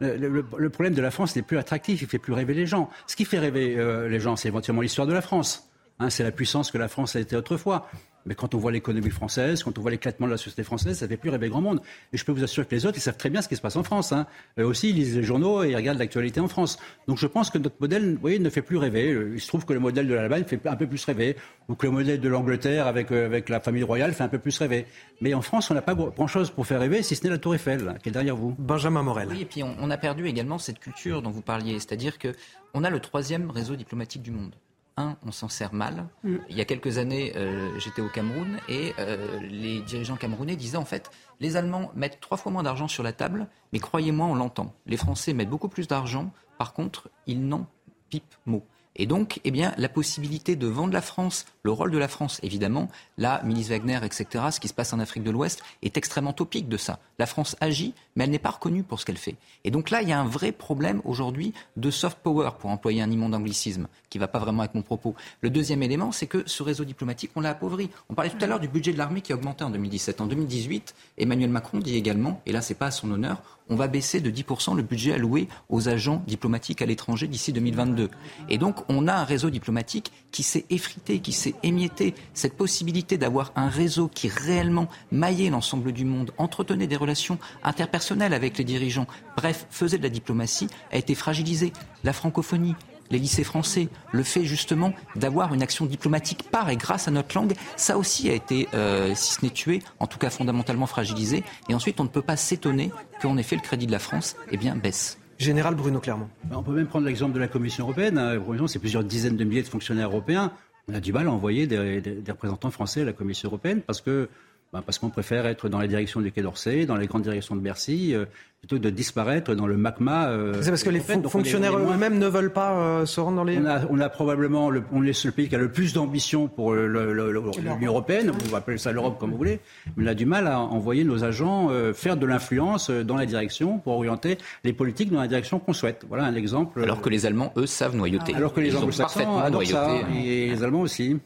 Le, 0.00 0.42
problème 0.70 0.94
de 0.94 1.02
la 1.02 1.10
France 1.10 1.36
n'est 1.36 1.42
plus 1.42 1.58
attractif, 1.58 2.00
il 2.00 2.08
fait 2.08 2.18
plus 2.18 2.32
rêver 2.32 2.54
les 2.54 2.66
gens. 2.66 2.88
Ce 3.06 3.16
qui 3.16 3.24
fait 3.26 3.38
rêver 3.38 3.76
les 4.08 4.18
gens, 4.20 4.36
c'est 4.36 4.48
éventuellement 4.48 4.80
l'histoire 4.80 5.06
de 5.06 5.12
la 5.12 5.20
France. 5.20 5.71
Hein, 6.02 6.10
c'est 6.10 6.24
la 6.24 6.32
puissance 6.32 6.70
que 6.72 6.78
la 6.78 6.88
France 6.88 7.14
a 7.14 7.20
été 7.20 7.36
autrefois. 7.36 7.88
Mais 8.24 8.34
quand 8.36 8.54
on 8.54 8.58
voit 8.58 8.70
l'économie 8.70 9.10
française, 9.10 9.62
quand 9.64 9.78
on 9.78 9.82
voit 9.82 9.90
l'éclatement 9.90 10.26
de 10.26 10.32
la 10.32 10.36
société 10.36 10.62
française, 10.62 10.98
ça 10.98 11.06
ne 11.06 11.10
fait 11.10 11.16
plus 11.16 11.30
rêver 11.30 11.48
grand 11.48 11.60
monde. 11.60 11.80
Et 12.12 12.16
je 12.16 12.24
peux 12.24 12.30
vous 12.30 12.44
assurer 12.44 12.66
que 12.66 12.74
les 12.74 12.86
autres, 12.86 12.98
ils 12.98 13.00
savent 13.00 13.16
très 13.16 13.30
bien 13.30 13.42
ce 13.42 13.48
qui 13.48 13.56
se 13.56 13.60
passe 13.60 13.74
en 13.74 13.82
France. 13.82 14.12
Hein. 14.12 14.26
Eux 14.58 14.64
aussi, 14.64 14.90
ils 14.90 14.96
lisent 14.96 15.16
les 15.16 15.24
journaux 15.24 15.64
et 15.64 15.70
ils 15.70 15.76
regardent 15.76 15.98
l'actualité 15.98 16.38
en 16.38 16.46
France. 16.46 16.78
Donc 17.08 17.18
je 17.18 17.26
pense 17.26 17.50
que 17.50 17.58
notre 17.58 17.76
modèle, 17.80 18.18
oui, 18.22 18.38
ne 18.38 18.48
fait 18.48 18.62
plus 18.62 18.76
rêver. 18.76 19.10
Il 19.34 19.40
se 19.40 19.48
trouve 19.48 19.64
que 19.64 19.72
le 19.72 19.80
modèle 19.80 20.06
de 20.06 20.14
l'Allemagne 20.14 20.44
fait 20.44 20.64
un 20.66 20.76
peu 20.76 20.86
plus 20.86 21.04
rêver, 21.04 21.36
ou 21.68 21.74
que 21.74 21.86
le 21.86 21.92
modèle 21.92 22.20
de 22.20 22.28
l'Angleterre 22.28 22.86
avec, 22.86 23.10
euh, 23.10 23.26
avec 23.26 23.48
la 23.48 23.60
famille 23.60 23.82
royale 23.82 24.12
fait 24.12 24.24
un 24.24 24.28
peu 24.28 24.38
plus 24.38 24.56
rêver. 24.58 24.86
Mais 25.20 25.34
en 25.34 25.42
France, 25.42 25.70
on 25.70 25.74
n'a 25.74 25.82
pas 25.82 25.94
grand-chose 25.94 26.50
pour 26.50 26.66
faire 26.66 26.80
rêver, 26.80 27.02
si 27.02 27.16
ce 27.16 27.24
n'est 27.24 27.30
la 27.30 27.38
Tour 27.38 27.56
Eiffel, 27.56 27.98
qui 28.02 28.08
est 28.08 28.12
derrière 28.12 28.36
vous? 28.36 28.54
Benjamin 28.58 29.02
Morel. 29.02 29.28
Oui, 29.30 29.42
et 29.42 29.46
puis 29.46 29.62
on, 29.62 29.74
on 29.80 29.90
a 29.90 29.98
perdu 29.98 30.26
également 30.26 30.58
cette 30.58 30.78
culture 30.78 31.22
dont 31.22 31.30
vous 31.30 31.42
parliez, 31.42 31.74
c'est-à-dire 31.74 32.18
que 32.18 32.32
on 32.74 32.84
a 32.84 32.90
le 32.90 33.00
troisième 33.00 33.50
réseau 33.50 33.74
diplomatique 33.76 34.22
du 34.22 34.30
monde 34.30 34.54
un, 35.02 35.16
on 35.26 35.32
s'en 35.32 35.48
sert 35.48 35.74
mal. 35.74 36.06
Mm. 36.24 36.36
Il 36.48 36.56
y 36.56 36.60
a 36.60 36.64
quelques 36.64 36.98
années, 36.98 37.32
euh, 37.36 37.78
j'étais 37.78 38.02
au 38.02 38.08
Cameroun 38.08 38.58
et 38.68 38.94
euh, 38.98 39.40
les 39.40 39.80
dirigeants 39.80 40.16
camerounais 40.16 40.56
disaient 40.56 40.76
en 40.76 40.84
fait, 40.84 41.10
les 41.40 41.56
Allemands 41.56 41.90
mettent 41.94 42.20
trois 42.20 42.36
fois 42.36 42.52
moins 42.52 42.62
d'argent 42.62 42.88
sur 42.88 43.02
la 43.02 43.12
table, 43.12 43.48
mais 43.72 43.78
croyez-moi, 43.78 44.26
on 44.26 44.34
l'entend. 44.34 44.74
Les 44.86 44.96
Français 44.96 45.32
mettent 45.32 45.50
beaucoup 45.50 45.68
plus 45.68 45.88
d'argent, 45.88 46.32
par 46.58 46.72
contre, 46.72 47.10
ils 47.26 47.46
n'en 47.46 47.66
pipent 48.08 48.36
mot. 48.46 48.64
Et 48.94 49.06
donc, 49.06 49.40
eh 49.44 49.50
bien, 49.50 49.74
la 49.78 49.88
possibilité 49.88 50.54
de 50.54 50.66
vendre 50.66 50.92
la 50.92 51.00
France, 51.00 51.46
le 51.64 51.70
rôle 51.70 51.92
de 51.92 51.98
la 51.98 52.08
France, 52.08 52.40
évidemment, 52.42 52.88
là, 53.18 53.40
ministre 53.44 53.72
Wagner, 53.72 54.00
etc., 54.02 54.46
ce 54.50 54.58
qui 54.58 54.68
se 54.68 54.74
passe 54.74 54.92
en 54.92 54.98
Afrique 54.98 55.22
de 55.22 55.30
l'Ouest 55.30 55.62
est 55.82 55.96
extrêmement 55.96 56.32
topique 56.32 56.68
de 56.68 56.76
ça. 56.76 56.98
La 57.18 57.26
France 57.26 57.56
agit, 57.60 57.94
mais 58.16 58.24
elle 58.24 58.30
n'est 58.30 58.40
pas 58.40 58.50
reconnue 58.50 58.82
pour 58.82 58.98
ce 58.98 59.06
qu'elle 59.06 59.16
fait. 59.16 59.36
Et 59.64 59.70
donc 59.70 59.90
là, 59.90 60.02
il 60.02 60.08
y 60.08 60.12
a 60.12 60.20
un 60.20 60.26
vrai 60.26 60.50
problème 60.50 61.00
aujourd'hui 61.04 61.54
de 61.76 61.90
soft 61.90 62.18
power, 62.18 62.50
pour 62.58 62.70
employer 62.70 63.00
un 63.00 63.10
immonde 63.10 63.34
anglicisme, 63.34 63.86
qui 64.10 64.18
ne 64.18 64.22
va 64.22 64.28
pas 64.28 64.40
vraiment 64.40 64.62
avec 64.62 64.74
mon 64.74 64.82
propos. 64.82 65.14
Le 65.40 65.50
deuxième 65.50 65.82
élément, 65.82 66.10
c'est 66.10 66.26
que 66.26 66.42
ce 66.46 66.64
réseau 66.64 66.84
diplomatique, 66.84 67.30
on 67.36 67.40
l'a 67.40 67.50
appauvri. 67.50 67.90
On 68.08 68.14
parlait 68.14 68.30
tout 68.30 68.42
à 68.44 68.46
l'heure 68.46 68.60
du 68.60 68.68
budget 68.68 68.92
de 68.92 68.98
l'armée 68.98 69.20
qui 69.20 69.32
a 69.32 69.36
augmenté 69.36 69.62
en 69.62 69.70
2017. 69.70 70.20
En 70.20 70.26
2018, 70.26 70.94
Emmanuel 71.18 71.50
Macron 71.50 71.78
dit 71.78 71.96
également, 71.96 72.40
et 72.44 72.52
là, 72.52 72.60
c'est 72.60 72.74
pas 72.74 72.86
à 72.86 72.90
son 72.90 73.10
honneur, 73.10 73.40
on 73.68 73.76
va 73.76 73.86
baisser 73.86 74.20
de 74.20 74.30
10% 74.30 74.76
le 74.76 74.82
budget 74.82 75.14
alloué 75.14 75.48
aux 75.68 75.88
agents 75.88 76.22
diplomatiques 76.26 76.82
à 76.82 76.86
l'étranger 76.86 77.28
d'ici 77.28 77.52
2022. 77.52 78.10
Et 78.48 78.58
donc, 78.58 78.76
on 78.88 79.06
a 79.06 79.14
un 79.14 79.24
réseau 79.24 79.50
diplomatique 79.50 80.12
qui 80.30 80.42
s'est 80.42 80.66
effrité, 80.68 81.20
qui 81.20 81.32
s'est 81.32 81.51
émietté. 81.62 82.14
Cette 82.34 82.56
possibilité 82.56 83.18
d'avoir 83.18 83.52
un 83.56 83.68
réseau 83.68 84.08
qui 84.08 84.28
réellement 84.28 84.88
maillait 85.10 85.50
l'ensemble 85.50 85.92
du 85.92 86.04
monde, 86.04 86.32
entretenait 86.38 86.86
des 86.86 86.96
relations 86.96 87.38
interpersonnelles 87.62 88.34
avec 88.34 88.58
les 88.58 88.64
dirigeants, 88.64 89.06
bref, 89.36 89.66
faisait 89.70 89.98
de 89.98 90.02
la 90.02 90.08
diplomatie, 90.08 90.68
a 90.90 90.96
été 90.96 91.14
fragilisée. 91.14 91.72
La 92.04 92.12
francophonie, 92.12 92.74
les 93.12 93.18
lycées 93.18 93.44
français. 93.44 93.88
Le 94.10 94.24
fait 94.24 94.44
justement 94.44 94.92
d'avoir 95.14 95.54
une 95.54 95.62
action 95.62 95.86
diplomatique 95.86 96.50
par 96.50 96.70
et 96.70 96.76
grâce 96.76 97.06
à 97.06 97.10
notre 97.10 97.36
langue, 97.36 97.52
ça 97.76 97.96
aussi 97.96 98.28
a 98.28 98.32
été, 98.32 98.68
euh, 98.74 99.14
si 99.14 99.34
ce 99.34 99.44
n'est 99.44 99.50
tué, 99.50 99.82
en 100.00 100.06
tout 100.06 100.18
cas 100.18 100.30
fondamentalement 100.30 100.86
fragilisé. 100.86 101.44
Et 101.68 101.74
ensuite, 101.74 102.00
on 102.00 102.04
ne 102.04 102.08
peut 102.08 102.22
pas 102.22 102.36
s'étonner 102.36 102.90
qu'en 103.20 103.36
effet 103.36 103.54
le 103.54 103.62
crédit 103.62 103.86
de 103.86 103.92
la 103.92 103.98
France 103.98 104.36
eh 104.50 104.56
bien, 104.56 104.74
baisse. 104.74 105.18
Général 105.38 105.74
Bruno 105.74 106.00
Clermont. 106.00 106.28
Ben, 106.44 106.56
on 106.56 106.62
peut 106.62 106.72
même 106.72 106.86
prendre 106.86 107.06
l'exemple 107.06 107.34
de 107.34 107.40
la 107.40 107.48
Commission 107.48 107.84
européenne. 107.84 108.16
Hein. 108.18 108.40
C'est 108.66 108.78
plusieurs 108.78 109.04
dizaines 109.04 109.36
de 109.36 109.44
milliers 109.44 109.62
de 109.62 109.68
fonctionnaires 109.68 110.08
européens. 110.08 110.52
On 110.88 110.94
a 110.94 111.00
du 111.00 111.12
mal 111.12 111.28
à 111.28 111.32
envoyer 111.32 111.66
des, 111.66 112.22
représentants 112.28 112.70
français 112.70 113.02
à 113.02 113.04
la 113.04 113.12
Commission 113.12 113.48
européenne 113.48 113.82
parce 113.82 114.00
que 114.00 114.28
ben, 114.72 114.80
parce 114.80 114.98
qu'on 114.98 115.10
préfère 115.10 115.44
être 115.44 115.68
dans 115.68 115.78
la 115.78 115.86
direction 115.86 116.22
du 116.22 116.32
Quai 116.32 116.40
d'Orsay, 116.40 116.86
dans 116.86 116.96
les 116.96 117.06
grandes 117.06 117.22
directions 117.22 117.54
de 117.54 117.60
Bercy, 117.60 118.14
euh, 118.14 118.24
plutôt 118.58 118.76
que 118.76 118.80
de 118.80 118.88
disparaître 118.88 119.54
dans 119.54 119.66
le 119.66 119.76
magma. 119.76 120.28
Euh, 120.28 120.62
c'est 120.62 120.70
parce 120.70 120.82
que 120.82 120.88
les 120.88 121.00
fonctionnaires 121.00 121.76
eux-mêmes 121.76 122.18
ne 122.18 122.26
veulent 122.26 122.54
pas 122.54 122.72
euh, 122.72 123.04
se 123.04 123.20
rendre 123.20 123.36
dans 123.36 123.44
les. 123.44 123.58
On 123.58 123.66
a, 123.66 123.82
on 123.90 124.00
a 124.00 124.08
probablement, 124.08 124.70
le, 124.70 124.82
on 124.90 125.04
est 125.04 125.24
le 125.24 125.30
pays 125.30 125.50
qui 125.50 125.56
a 125.56 125.58
le 125.58 125.70
plus 125.70 125.92
d'ambition 125.92 126.48
pour 126.48 126.72
l'Union 126.72 127.86
européenne, 127.86 128.30
vous 128.30 128.56
appelez 128.56 128.78
ça 128.78 128.92
l'Europe 128.92 129.18
comme 129.18 129.32
vous 129.32 129.36
voulez, 129.36 129.60
mais 129.96 130.04
on 130.04 130.06
a 130.06 130.14
du 130.14 130.24
mal 130.24 130.46
à 130.46 130.60
envoyer 130.60 131.04
nos 131.04 131.22
agents 131.22 131.68
faire 131.92 132.16
de 132.16 132.24
l'influence 132.24 132.88
dans 132.88 133.16
la 133.16 133.26
direction 133.26 133.78
pour 133.78 133.92
orienter 133.92 134.38
les 134.64 134.72
politiques 134.72 135.10
dans 135.12 135.20
la 135.20 135.28
direction 135.28 135.58
qu'on 135.58 135.74
souhaite. 135.74 136.06
Voilà 136.08 136.24
un 136.24 136.34
exemple. 136.34 136.82
Alors 136.82 137.02
que 137.02 137.10
les 137.10 137.26
Allemands, 137.26 137.52
eux, 137.58 137.66
savent 137.66 137.94
noyauter. 137.94 138.34
Alors 138.34 138.54
que 138.54 138.60
les 138.60 138.74
Anglo-Saxons 138.74 139.38
adorent 139.38 139.66
ça, 139.66 139.90
et 140.16 140.46
les 140.48 140.64
Allemands 140.64 140.80
aussi. 140.80 141.18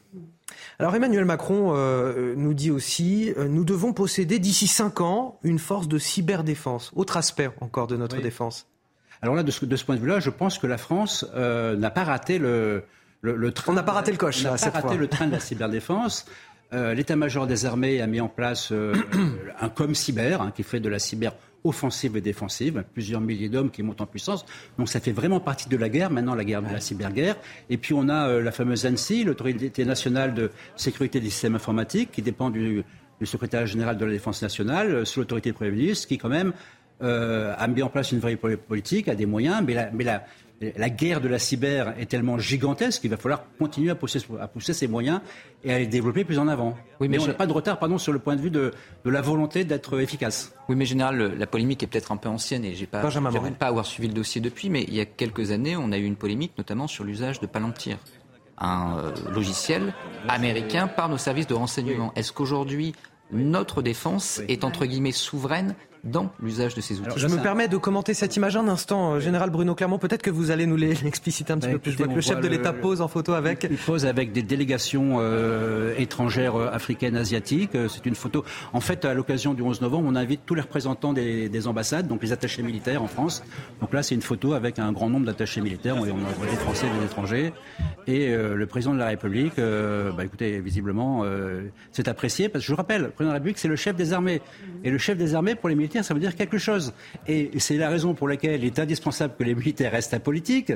Alors 0.79 0.95
Emmanuel 0.95 1.25
Macron 1.25 1.73
euh, 1.75 2.35
nous 2.37 2.53
dit 2.53 2.71
aussi, 2.71 3.33
euh, 3.39 3.49
nous 3.49 3.65
devons 3.65 3.95
posséder 3.95 4.39
d'ici 4.39 4.67
cinq 4.67 5.01
ans 5.01 5.39
une 5.43 5.59
force 5.59 5.89
de 5.89 5.99
cyberdéfense. 5.99 6.93
Autre 6.95 7.17
aspect 7.17 7.49
encore 7.63 7.87
de 7.87 7.97
notre 7.97 8.21
défense. 8.21 8.67
Alors 9.23 9.35
là, 9.35 9.43
de 9.43 9.51
ce, 9.51 9.65
point 9.85 9.95
de 9.95 10.01
vue-là, 10.01 10.21
je 10.21 10.29
pense 10.29 10.59
que 10.59 10.67
la 10.67 10.77
France 10.77 11.27
euh, 11.35 11.77
n'a 11.77 11.91
pas 11.91 12.05
raté 12.05 12.39
le, 12.39 12.85
le, 13.23 13.53
train. 13.53 13.73
On 13.73 13.75
n'a 13.75 13.83
pas 13.83 13.93
raté 13.93 14.11
le 14.11 14.19
coche. 14.19 14.43
n'a 14.45 14.51
pas 14.51 14.71
raté 14.71 14.99
le 14.99 15.09
train 15.09 15.27
de 15.27 15.33
la 15.33 15.41
cyberdéfense. 15.41 16.27
L'état-major 16.73 17.47
des 17.47 17.65
armées 17.65 18.03
a 18.03 18.07
mis 18.07 18.21
en 18.21 18.29
place 18.29 18.71
un 19.61 19.69
com 19.71 19.95
cyber 19.95 20.43
hein, 20.43 20.53
qui 20.55 20.63
fait 20.63 20.81
de 20.81 20.91
la 20.91 20.99
cyber 20.99 21.33
offensive 21.69 22.17
et 22.17 22.21
défensive, 22.21 22.85
plusieurs 22.93 23.21
milliers 23.21 23.49
d'hommes 23.49 23.71
qui 23.71 23.83
montent 23.83 24.01
en 24.01 24.07
puissance. 24.07 24.45
Donc 24.79 24.89
ça 24.89 25.01
fait 25.01 25.13
vraiment 25.13 25.41
partie 25.41 25.69
de 25.69 25.77
la 25.77 25.89
guerre, 25.89 26.11
maintenant 26.11 26.35
la 26.35 26.45
guerre 26.45 26.63
de 26.63 26.73
la 26.73 26.81
cyberguerre. 26.81 27.37
Et 27.71 27.77
puis 27.77 27.95
on 27.95 28.09
a 28.09 28.29
euh, 28.29 28.43
la 28.43 28.53
fameuse 28.53 28.87
ANSI, 28.87 29.25
l'autorité 29.25 29.85
nationale 29.85 30.35
de 30.35 30.51
sécurité 30.77 31.21
des 31.21 31.31
systèmes 31.31 31.55
informatiques, 31.55 32.13
qui 32.13 32.23
dépend 32.23 32.51
du, 32.51 32.85
secrétaire 33.25 33.67
général 33.67 33.97
de 33.97 34.05
la 34.05 34.13
défense 34.13 34.43
nationale, 34.43 34.91
euh, 34.91 35.05
sous 35.05 35.21
l'autorité 35.21 35.51
du 35.51 35.55
Premier 35.55 35.71
ministre, 35.71 36.09
qui 36.09 36.19
quand 36.19 36.29
même 36.29 36.53
euh, 37.03 37.55
a 37.57 37.69
mis 37.69 37.83
en 37.83 37.89
place 37.89 38.13
une 38.13 38.21
vraie 38.21 38.37
politique, 38.37 39.09
a 39.09 39.15
des 39.15 39.27
moyens, 39.27 39.63
mais 39.67 39.75
la, 39.75 39.91
mais 39.91 40.05
la, 40.05 40.25
la 40.61 40.89
guerre 40.89 41.21
de 41.21 41.29
la 41.29 41.39
cyber 41.39 41.95
est 41.99 42.07
tellement 42.07 42.39
gigantesque 42.39 43.03
qu'il 43.03 43.11
va 43.11 43.17
falloir 43.17 43.45
continuer 43.59 43.91
à 43.91 43.95
pousser, 43.95 44.21
à 44.41 44.49
pousser 44.49 44.73
ses 44.73 44.89
moyens 44.89 45.21
et 45.65 45.73
à 45.73 45.79
les 45.79 45.87
développer 45.87 46.25
plus 46.25 46.39
en 46.39 46.49
avant. 46.49 46.77
Oui, 47.01 47.09
mais, 47.09 47.19
on 47.19 47.27
n'a 47.27 47.35
pas 47.35 47.47
de 47.47 47.53
retard 47.53 47.79
pardon, 47.79 47.99
sur 47.99 48.13
le 48.13 48.19
point 48.19 48.37
de 48.37 48.41
vue 48.41 48.51
de, 48.51 48.73
la 49.05 49.21
volonté 49.21 49.65
d'être 49.65 50.01
efficace. 50.01 50.55
Oui, 50.69 50.77
mais 50.77 50.87
général, 50.87 51.35
la 51.37 51.47
polémique 51.47 51.83
est 51.83 51.87
peut-être 51.87 52.13
un 52.13 52.17
peu 52.17 52.29
ancienne 52.29 52.65
et 52.65 52.75
j'ai 52.75 52.87
pas, 52.87 53.03
même 53.21 53.55
pas 53.55 53.67
avoir 53.67 53.85
suivi 53.85 54.09
le 54.09 54.15
dossier 54.15 54.41
depuis, 54.41 54.71
mais 54.71 54.85
il 54.85 54.95
y 54.95 55.01
a 55.01 55.05
quelques 55.05 55.51
années, 55.51 55.77
on 55.77 55.93
a 55.93 55.99
eu 55.99 56.05
une 56.05 56.17
polémique 56.17 56.53
notamment 56.57 56.87
sur 56.87 57.05
l'usage 57.05 57.41
de 57.41 57.47
Palantir, 57.47 57.99
un 58.59 58.99
euh, 58.99 59.13
logiciel 59.33 59.93
américain 60.29 60.87
par 60.89 61.09
nos 61.09 61.19
services 61.19 61.47
de 61.47 61.55
renseignement. 61.55 62.13
Est-ce 62.17 62.33
qu'aujourd'hui, 62.33 62.95
notre 63.31 63.83
défense 63.83 64.41
est 64.49 64.65
entre 64.65 64.87
guillemets 64.87 65.13
souveraine 65.13 65.75
dans 66.07 66.31
l'usage 66.41 66.75
de 66.75 66.81
ces 66.81 67.01
outils. 67.01 67.19
je 67.19 67.27
me 67.27 67.43
permets 67.43 67.69
de 67.69 67.77
commenter 67.77 68.15
cette 68.15 68.37
image 68.37 68.57
un 68.57 68.69
instant, 68.69 69.15
euh, 69.15 69.21
Général 69.21 69.51
Bruno 69.51 69.75
Clermont. 69.75 69.99
Peut-être 69.99 70.23
que 70.23 70.31
vous 70.31 70.51
allez 70.51 70.67
nous 70.67 70.77
l'expliciter 70.77 71.53
un 71.53 71.59
petit 71.59 71.71
peu 71.71 71.79
plus. 71.79 71.93
Je 71.93 71.97
vois 71.99 72.07
que 72.07 72.15
le 72.15 72.21
chef 72.21 72.41
de 72.41 72.49
l'État 72.49 72.73
pose 72.73 73.01
en 73.01 73.09
photo 73.09 73.33
avec. 73.33 73.67
Il 73.69 73.77
pose 73.77 74.07
avec 74.07 74.33
des 74.33 74.43
délégations 74.43 75.17
euh, 75.19 75.95
étrangères 75.99 76.57
euh, 76.57 76.71
africaines, 76.73 77.17
asiatiques. 77.17 77.73
C'est 77.89 78.07
une 78.07 78.15
photo. 78.15 78.45
En 78.73 78.81
fait, 78.81 79.05
à 79.05 79.15
l'occasion 79.15 79.55
du 79.55 79.63
11 79.63 79.81
novembre, 79.81 80.09
on 80.09 80.17
invite 80.17 80.43
tous 80.47 80.55
les 80.55 80.63
représentants 80.63 81.13
des, 81.13 81.67
ambassades, 81.67 82.07
donc 82.07 82.23
les 82.23 82.33
attachés 82.33 82.63
militaires 82.63 83.03
en 83.03 83.09
France. 83.09 83.43
Donc 83.81 83.93
là, 83.93 84.03
c'est 84.03 84.15
une 84.15 84.23
photo 84.23 84.53
avec 84.53 84.79
un 84.79 84.93
grand 84.93 85.11
nombre 85.11 85.27
d'attachés 85.27 85.61
militaires. 85.61 85.97
On 85.97 86.05
a 86.05 86.51
des 86.51 86.57
Français 86.57 86.87
et 86.87 87.01
des 87.01 87.07
étrangers. 87.07 87.53
Et 88.07 88.35
le 88.35 88.67
président 88.67 88.95
de 88.95 88.99
la 88.99 89.07
République, 89.07 89.57
bah, 89.57 90.25
écoutez, 90.25 90.61
visiblement, 90.61 91.25
c'est 91.93 92.09
apprécié 92.09 92.49
parce 92.49 92.63
que 92.63 92.67
je 92.67 92.73
vous 92.73 92.77
rappelle, 92.77 93.03
le 93.03 93.09
président 93.09 93.31
de 93.31 93.35
la 93.35 93.39
République, 93.39 93.59
c'est 93.59 93.69
le 93.69 93.77
chef 93.77 93.97
des 93.97 94.13
armées. 94.13 94.41
Et 94.85 94.91
le 94.91 94.99
chef 94.99 95.17
des 95.17 95.35
armées, 95.35 95.55
pour 95.55 95.69
les 95.69 95.75
militaires, 95.75 95.96
ça 96.03 96.15
veut 96.15 96.21
dire 96.21 96.35
quelque 96.35 96.59
chose. 96.59 96.93
Et 97.27 97.51
c'est 97.59 97.77
la 97.77 97.89
raison 97.89 98.15
pour 98.15 98.29
laquelle 98.29 98.61
il 98.63 98.67
est 98.67 98.79
indispensable 98.79 99.35
que 99.39 99.45
les 99.45 99.55
militaires 99.55 99.93
restent 99.93 100.15
apolitiques. 100.15 100.73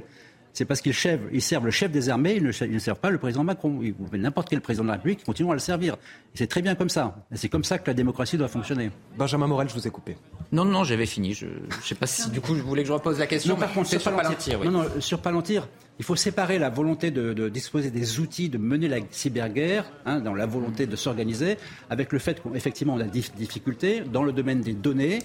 C'est 0.52 0.64
parce 0.64 0.80
qu'ils 0.80 0.94
servent 0.94 1.64
le 1.64 1.70
chef 1.70 1.90
des 1.90 2.08
armées, 2.08 2.34
ils 2.36 2.42
ne, 2.44 2.78
servent 2.78 2.98
pas 2.98 3.10
le 3.10 3.18
président 3.18 3.44
Macron. 3.44 3.80
N'importe 4.12 4.48
quel 4.48 4.60
président 4.60 4.84
de 4.84 4.88
la 4.88 4.94
République 4.94 5.24
continue 5.24 5.50
à 5.50 5.54
le 5.54 5.58
servir. 5.58 5.96
C'est 6.34 6.46
très 6.46 6.62
bien 6.62 6.74
comme 6.74 6.88
ça. 6.88 7.16
Et 7.32 7.36
c'est 7.36 7.48
comme 7.48 7.64
ça 7.64 7.78
que 7.78 7.86
la 7.86 7.94
démocratie 7.94 8.36
doit 8.36 8.48
fonctionner. 8.48 8.90
Benjamin 9.16 9.46
Morel, 9.46 9.68
je 9.68 9.74
vous 9.74 9.86
ai 9.86 9.90
coupé. 9.90 10.16
Non, 10.52 10.64
non, 10.64 10.84
j'avais 10.84 11.06
fini. 11.06 11.34
Je 11.34 11.46
ne 11.46 11.82
sais 11.82 11.94
pas 11.94 12.06
si 12.06 12.30
du 12.30 12.40
coup 12.40 12.54
je 12.54 12.62
voulais 12.62 12.82
que 12.82 12.88
je 12.88 12.92
repose 12.92 13.18
la 13.18 13.26
question. 13.26 13.54
Non, 13.54 13.60
par 13.60 13.72
contre, 13.72 13.88
sur 13.88 14.02
Palantir. 14.02 14.64
Non, 14.64 14.70
non, 14.70 14.84
sur 15.00 15.20
Palantir, 15.20 15.68
il 16.00 16.04
faut 16.04 16.16
séparer 16.16 16.58
la 16.58 16.70
volonté 16.70 17.10
de, 17.10 17.50
disposer 17.50 17.90
des 17.90 18.20
outils 18.20 18.48
de 18.48 18.56
mener 18.56 18.88
la 18.88 19.00
cyberguerre, 19.10 19.84
hein, 20.06 20.20
dans 20.20 20.34
la 20.34 20.46
volonté 20.46 20.86
de 20.86 20.96
s'organiser, 20.96 21.58
avec 21.90 22.10
le 22.12 22.18
fait 22.18 22.42
qu'effectivement 22.42 22.94
on 22.94 23.00
a 23.00 23.04
des 23.04 23.22
difficultés 23.36 24.00
dans 24.00 24.22
le 24.22 24.32
domaine 24.32 24.62
des 24.62 24.72
données. 24.72 25.18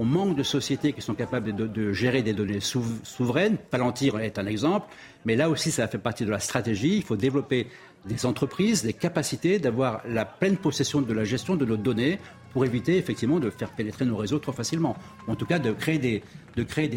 On 0.00 0.04
manque 0.04 0.36
de 0.36 0.44
sociétés 0.44 0.92
qui 0.92 1.00
sont 1.00 1.14
capables 1.14 1.54
de, 1.54 1.92
gérer 1.92 2.22
des 2.22 2.32
données 2.32 2.60
souveraines. 2.60 3.56
Palantir 3.56 4.18
est 4.20 4.38
un 4.38 4.46
exemple, 4.46 4.86
mais 5.24 5.34
là 5.34 5.50
aussi, 5.50 5.72
ça 5.72 5.88
fait 5.88 5.98
partie 5.98 6.24
de 6.24 6.30
la 6.30 6.38
stratégie. 6.38 6.96
Il 6.96 7.02
faut 7.02 7.16
développer 7.16 7.66
des 8.06 8.24
entreprises, 8.24 8.84
des 8.84 8.92
capacités 8.92 9.58
d'avoir 9.58 10.02
la 10.08 10.24
pleine 10.24 10.56
possession 10.56 11.00
de 11.00 11.12
la 11.12 11.24
gestion 11.24 11.56
de 11.56 11.64
nos 11.64 11.76
données 11.76 12.20
pour 12.52 12.64
éviter 12.64 12.96
effectivement 12.96 13.40
de 13.40 13.50
faire 13.50 13.70
pénétrer 13.70 14.04
nos 14.04 14.16
réseaux 14.16 14.38
trop 14.38 14.52
facilement. 14.52 14.96
En 15.26 15.34
tout 15.34 15.46
cas, 15.46 15.58
de 15.58 15.72
créer 15.72 15.98
des, 15.98 16.22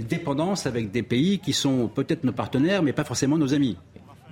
dépendances 0.01 0.67
avec 0.67 0.91
des 0.91 1.03
pays 1.03 1.39
qui 1.39 1.53
sont 1.53 1.87
peut-être 1.87 2.23
nos 2.23 2.31
partenaires, 2.31 2.83
mais 2.83 2.93
pas 2.93 3.03
forcément 3.03 3.37
nos 3.37 3.53
amis. 3.53 3.77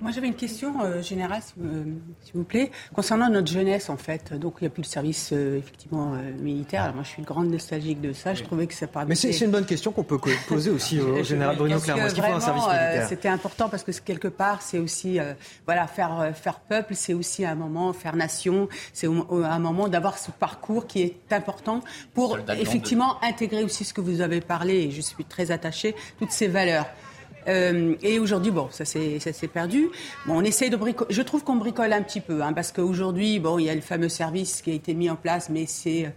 Moi, 0.00 0.12
j'avais 0.12 0.28
une 0.28 0.34
question 0.34 0.82
euh, 0.82 1.02
générale, 1.02 1.42
euh, 1.62 1.84
s'il 2.22 2.34
vous 2.34 2.44
plaît, 2.44 2.70
concernant 2.94 3.28
notre 3.28 3.52
jeunesse, 3.52 3.90
en 3.90 3.96
fait. 3.96 4.32
Donc, 4.32 4.54
il 4.60 4.64
n'y 4.64 4.68
a 4.68 4.70
plus 4.70 4.82
de 4.82 4.86
service, 4.86 5.30
euh, 5.32 5.58
effectivement, 5.58 6.12
militaire. 6.38 6.84
Alors, 6.84 6.94
moi, 6.96 7.04
je 7.04 7.10
suis 7.10 7.22
grande 7.22 7.50
nostalgique 7.50 8.00
de 8.00 8.12
ça. 8.12 8.32
Je 8.34 8.42
trouvais 8.42 8.66
que 8.66 8.74
ça 8.74 8.86
parlait. 8.86 9.08
Mais 9.10 9.14
c'est 9.14 9.38
une 9.44 9.50
bonne 9.50 9.66
question 9.66 9.92
qu'on 9.92 10.04
peut 10.04 10.18
poser 10.48 10.70
aussi 10.70 11.00
au 11.00 11.22
général 11.22 11.56
Bruno 11.56 11.78
Clermont. 11.78 12.06
Est-ce 12.06 12.14
qu'il 12.14 12.24
faut 12.24 12.32
un 12.32 12.40
service 12.40 12.66
militaire 12.66 13.06
C'était 13.08 13.28
important 13.28 13.68
parce 13.68 13.82
que, 13.82 13.92
quelque 14.00 14.28
part, 14.28 14.62
c'est 14.62 14.78
aussi, 14.78 15.18
voilà, 15.66 15.86
faire, 15.86 16.32
faire 16.34 16.60
peuple, 16.60 16.94
c'est 16.94 17.14
aussi 17.14 17.44
un 17.44 17.54
moment, 17.54 17.92
faire 17.92 18.16
nation, 18.16 18.68
c'est 18.92 19.06
un 19.06 19.58
moment 19.58 19.88
d'avoir 19.88 20.18
ce 20.18 20.30
parcours 20.30 20.86
qui 20.86 21.02
est 21.02 21.32
important 21.32 21.80
pour, 22.14 22.38
effectivement, 22.58 23.22
intégrer 23.22 23.64
aussi 23.64 23.84
ce 23.84 23.92
que 23.92 24.00
vous 24.00 24.20
avez 24.20 24.40
parlé, 24.40 24.74
et 24.74 24.90
je 24.90 25.00
suis 25.00 25.24
très 25.24 25.50
attachée, 25.50 25.94
toutes 26.18 26.32
ces 26.32 26.48
valeurs. 26.48 26.86
Euh, 27.50 27.94
et 28.02 28.18
aujourd'hui, 28.18 28.52
bon, 28.52 28.68
ça 28.70 28.84
s'est 28.84 29.50
perdu. 29.52 29.88
Bon, 30.26 30.38
on 30.38 30.42
essaie 30.42 30.70
de 30.70 30.76
bricoler. 30.76 31.12
Je 31.12 31.22
trouve 31.22 31.44
qu'on 31.44 31.56
bricole 31.56 31.92
un 31.92 32.02
petit 32.02 32.20
peu, 32.20 32.42
hein, 32.42 32.52
parce 32.52 32.72
qu'aujourd'hui, 32.72 33.38
bon, 33.38 33.58
il 33.58 33.64
y 33.64 33.70
a 33.70 33.74
le 33.74 33.80
fameux 33.80 34.08
service 34.08 34.62
qui 34.62 34.70
a 34.70 34.74
été 34.74 34.94
mis 34.94 35.10
en 35.10 35.16
place, 35.16 35.50
mais 35.50 35.66
c'est 35.66 36.12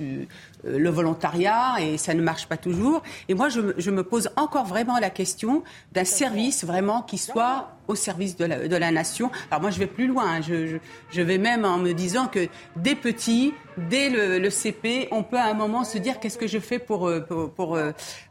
euh, 0.00 0.24
le 0.64 0.90
volontariat 0.90 1.74
et 1.80 1.98
ça 1.98 2.14
ne 2.14 2.22
marche 2.22 2.46
pas 2.46 2.56
toujours. 2.56 3.02
Et 3.28 3.34
moi, 3.34 3.48
je, 3.48 3.60
je 3.76 3.90
me 3.90 4.02
pose 4.02 4.30
encore 4.36 4.66
vraiment 4.66 4.98
la 4.98 5.10
question 5.10 5.62
d'un 5.92 6.04
service 6.04 6.64
vraiment 6.64 7.02
qui 7.02 7.18
soit 7.18 7.76
au 7.88 7.94
service 7.94 8.36
de 8.36 8.44
la, 8.44 8.68
de 8.68 8.76
la, 8.76 8.90
nation. 8.90 9.30
Alors 9.50 9.60
moi, 9.60 9.70
je 9.70 9.78
vais 9.78 9.86
plus 9.86 10.06
loin. 10.06 10.24
Hein. 10.26 10.40
Je, 10.42 10.66
je, 10.66 10.76
je, 11.10 11.22
vais 11.22 11.38
même 11.38 11.64
en 11.64 11.78
me 11.78 11.92
disant 11.92 12.26
que 12.26 12.48
dès 12.76 12.94
petit, 12.94 13.54
dès 13.88 14.10
le, 14.10 14.38
le 14.38 14.50
CP, 14.50 15.08
on 15.12 15.22
peut 15.22 15.36
à 15.36 15.46
un 15.46 15.54
moment 15.54 15.84
se 15.84 15.98
dire 15.98 16.18
qu'est-ce 16.18 16.38
que 16.38 16.46
je 16.46 16.58
fais 16.58 16.78
pour, 16.78 17.08
euh, 17.08 17.20
pour, 17.20 17.50
pour, 17.50 17.78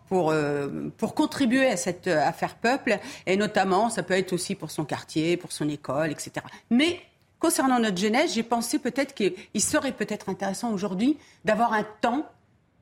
pour, 0.10 0.32
euh, 0.32 0.90
pour 0.98 1.16
contribuer 1.16 1.68
à, 1.68 1.78
cette, 1.78 2.08
à 2.08 2.32
faire 2.34 2.56
peuple, 2.56 3.00
et 3.26 3.38
notamment, 3.38 3.90
ça 3.90 4.04
peut 4.04 4.14
être 4.14 4.34
aussi 4.34 4.56
pour 4.56 4.72
son 4.72 4.86
quartier, 4.86 5.38
pour 5.38 5.52
son 5.52 5.68
école, 5.70 6.12
etc. 6.12 6.46
Mais 6.70 7.00
concernant 7.40 7.80
notre 7.80 7.98
jeunesse, 7.98 8.34
j'ai 8.34 8.44
pensé 8.44 8.80
peut-être 8.80 9.14
qu'il 9.14 9.62
serait 9.62 9.92
peut-être 9.92 10.30
intéressant 10.30 10.72
aujourd'hui 10.72 11.18
d'avoir 11.44 11.74
un 11.74 11.86
temps 12.02 12.26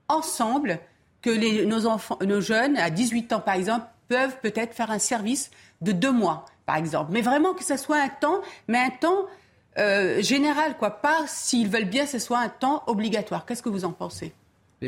ensemble 0.07 0.79
que 1.21 2.23
nos 2.25 2.41
jeunes, 2.41 2.77
à 2.77 2.89
18 2.89 3.33
ans 3.33 3.39
par 3.39 3.55
exemple, 3.55 3.86
peuvent 4.07 4.38
peut-être 4.41 4.73
faire 4.73 4.91
un 4.91 4.99
service 4.99 5.49
de 5.81 5.91
deux 5.91 6.12
mois, 6.12 6.45
par 6.65 6.75
exemple. 6.75 7.12
Mais 7.12 7.21
vraiment 7.21 7.53
que 7.53 7.63
ce 7.63 7.77
soit 7.77 7.97
un 8.01 8.09
temps, 8.09 8.41
mais 8.67 8.79
un 8.79 8.89
temps 8.89 9.25
euh, 9.77 10.21
général, 10.21 10.77
quoi. 10.77 10.91
Pas 10.91 11.25
s'ils 11.27 11.69
veulent 11.69 11.86
bien, 11.86 12.05
ce 12.05 12.19
soit 12.19 12.39
un 12.39 12.49
temps 12.49 12.83
obligatoire. 12.88 13.45
Qu'est-ce 13.45 13.63
que 13.63 13.69
vous 13.69 13.86
en 13.86 13.91
pensez? 13.91 14.34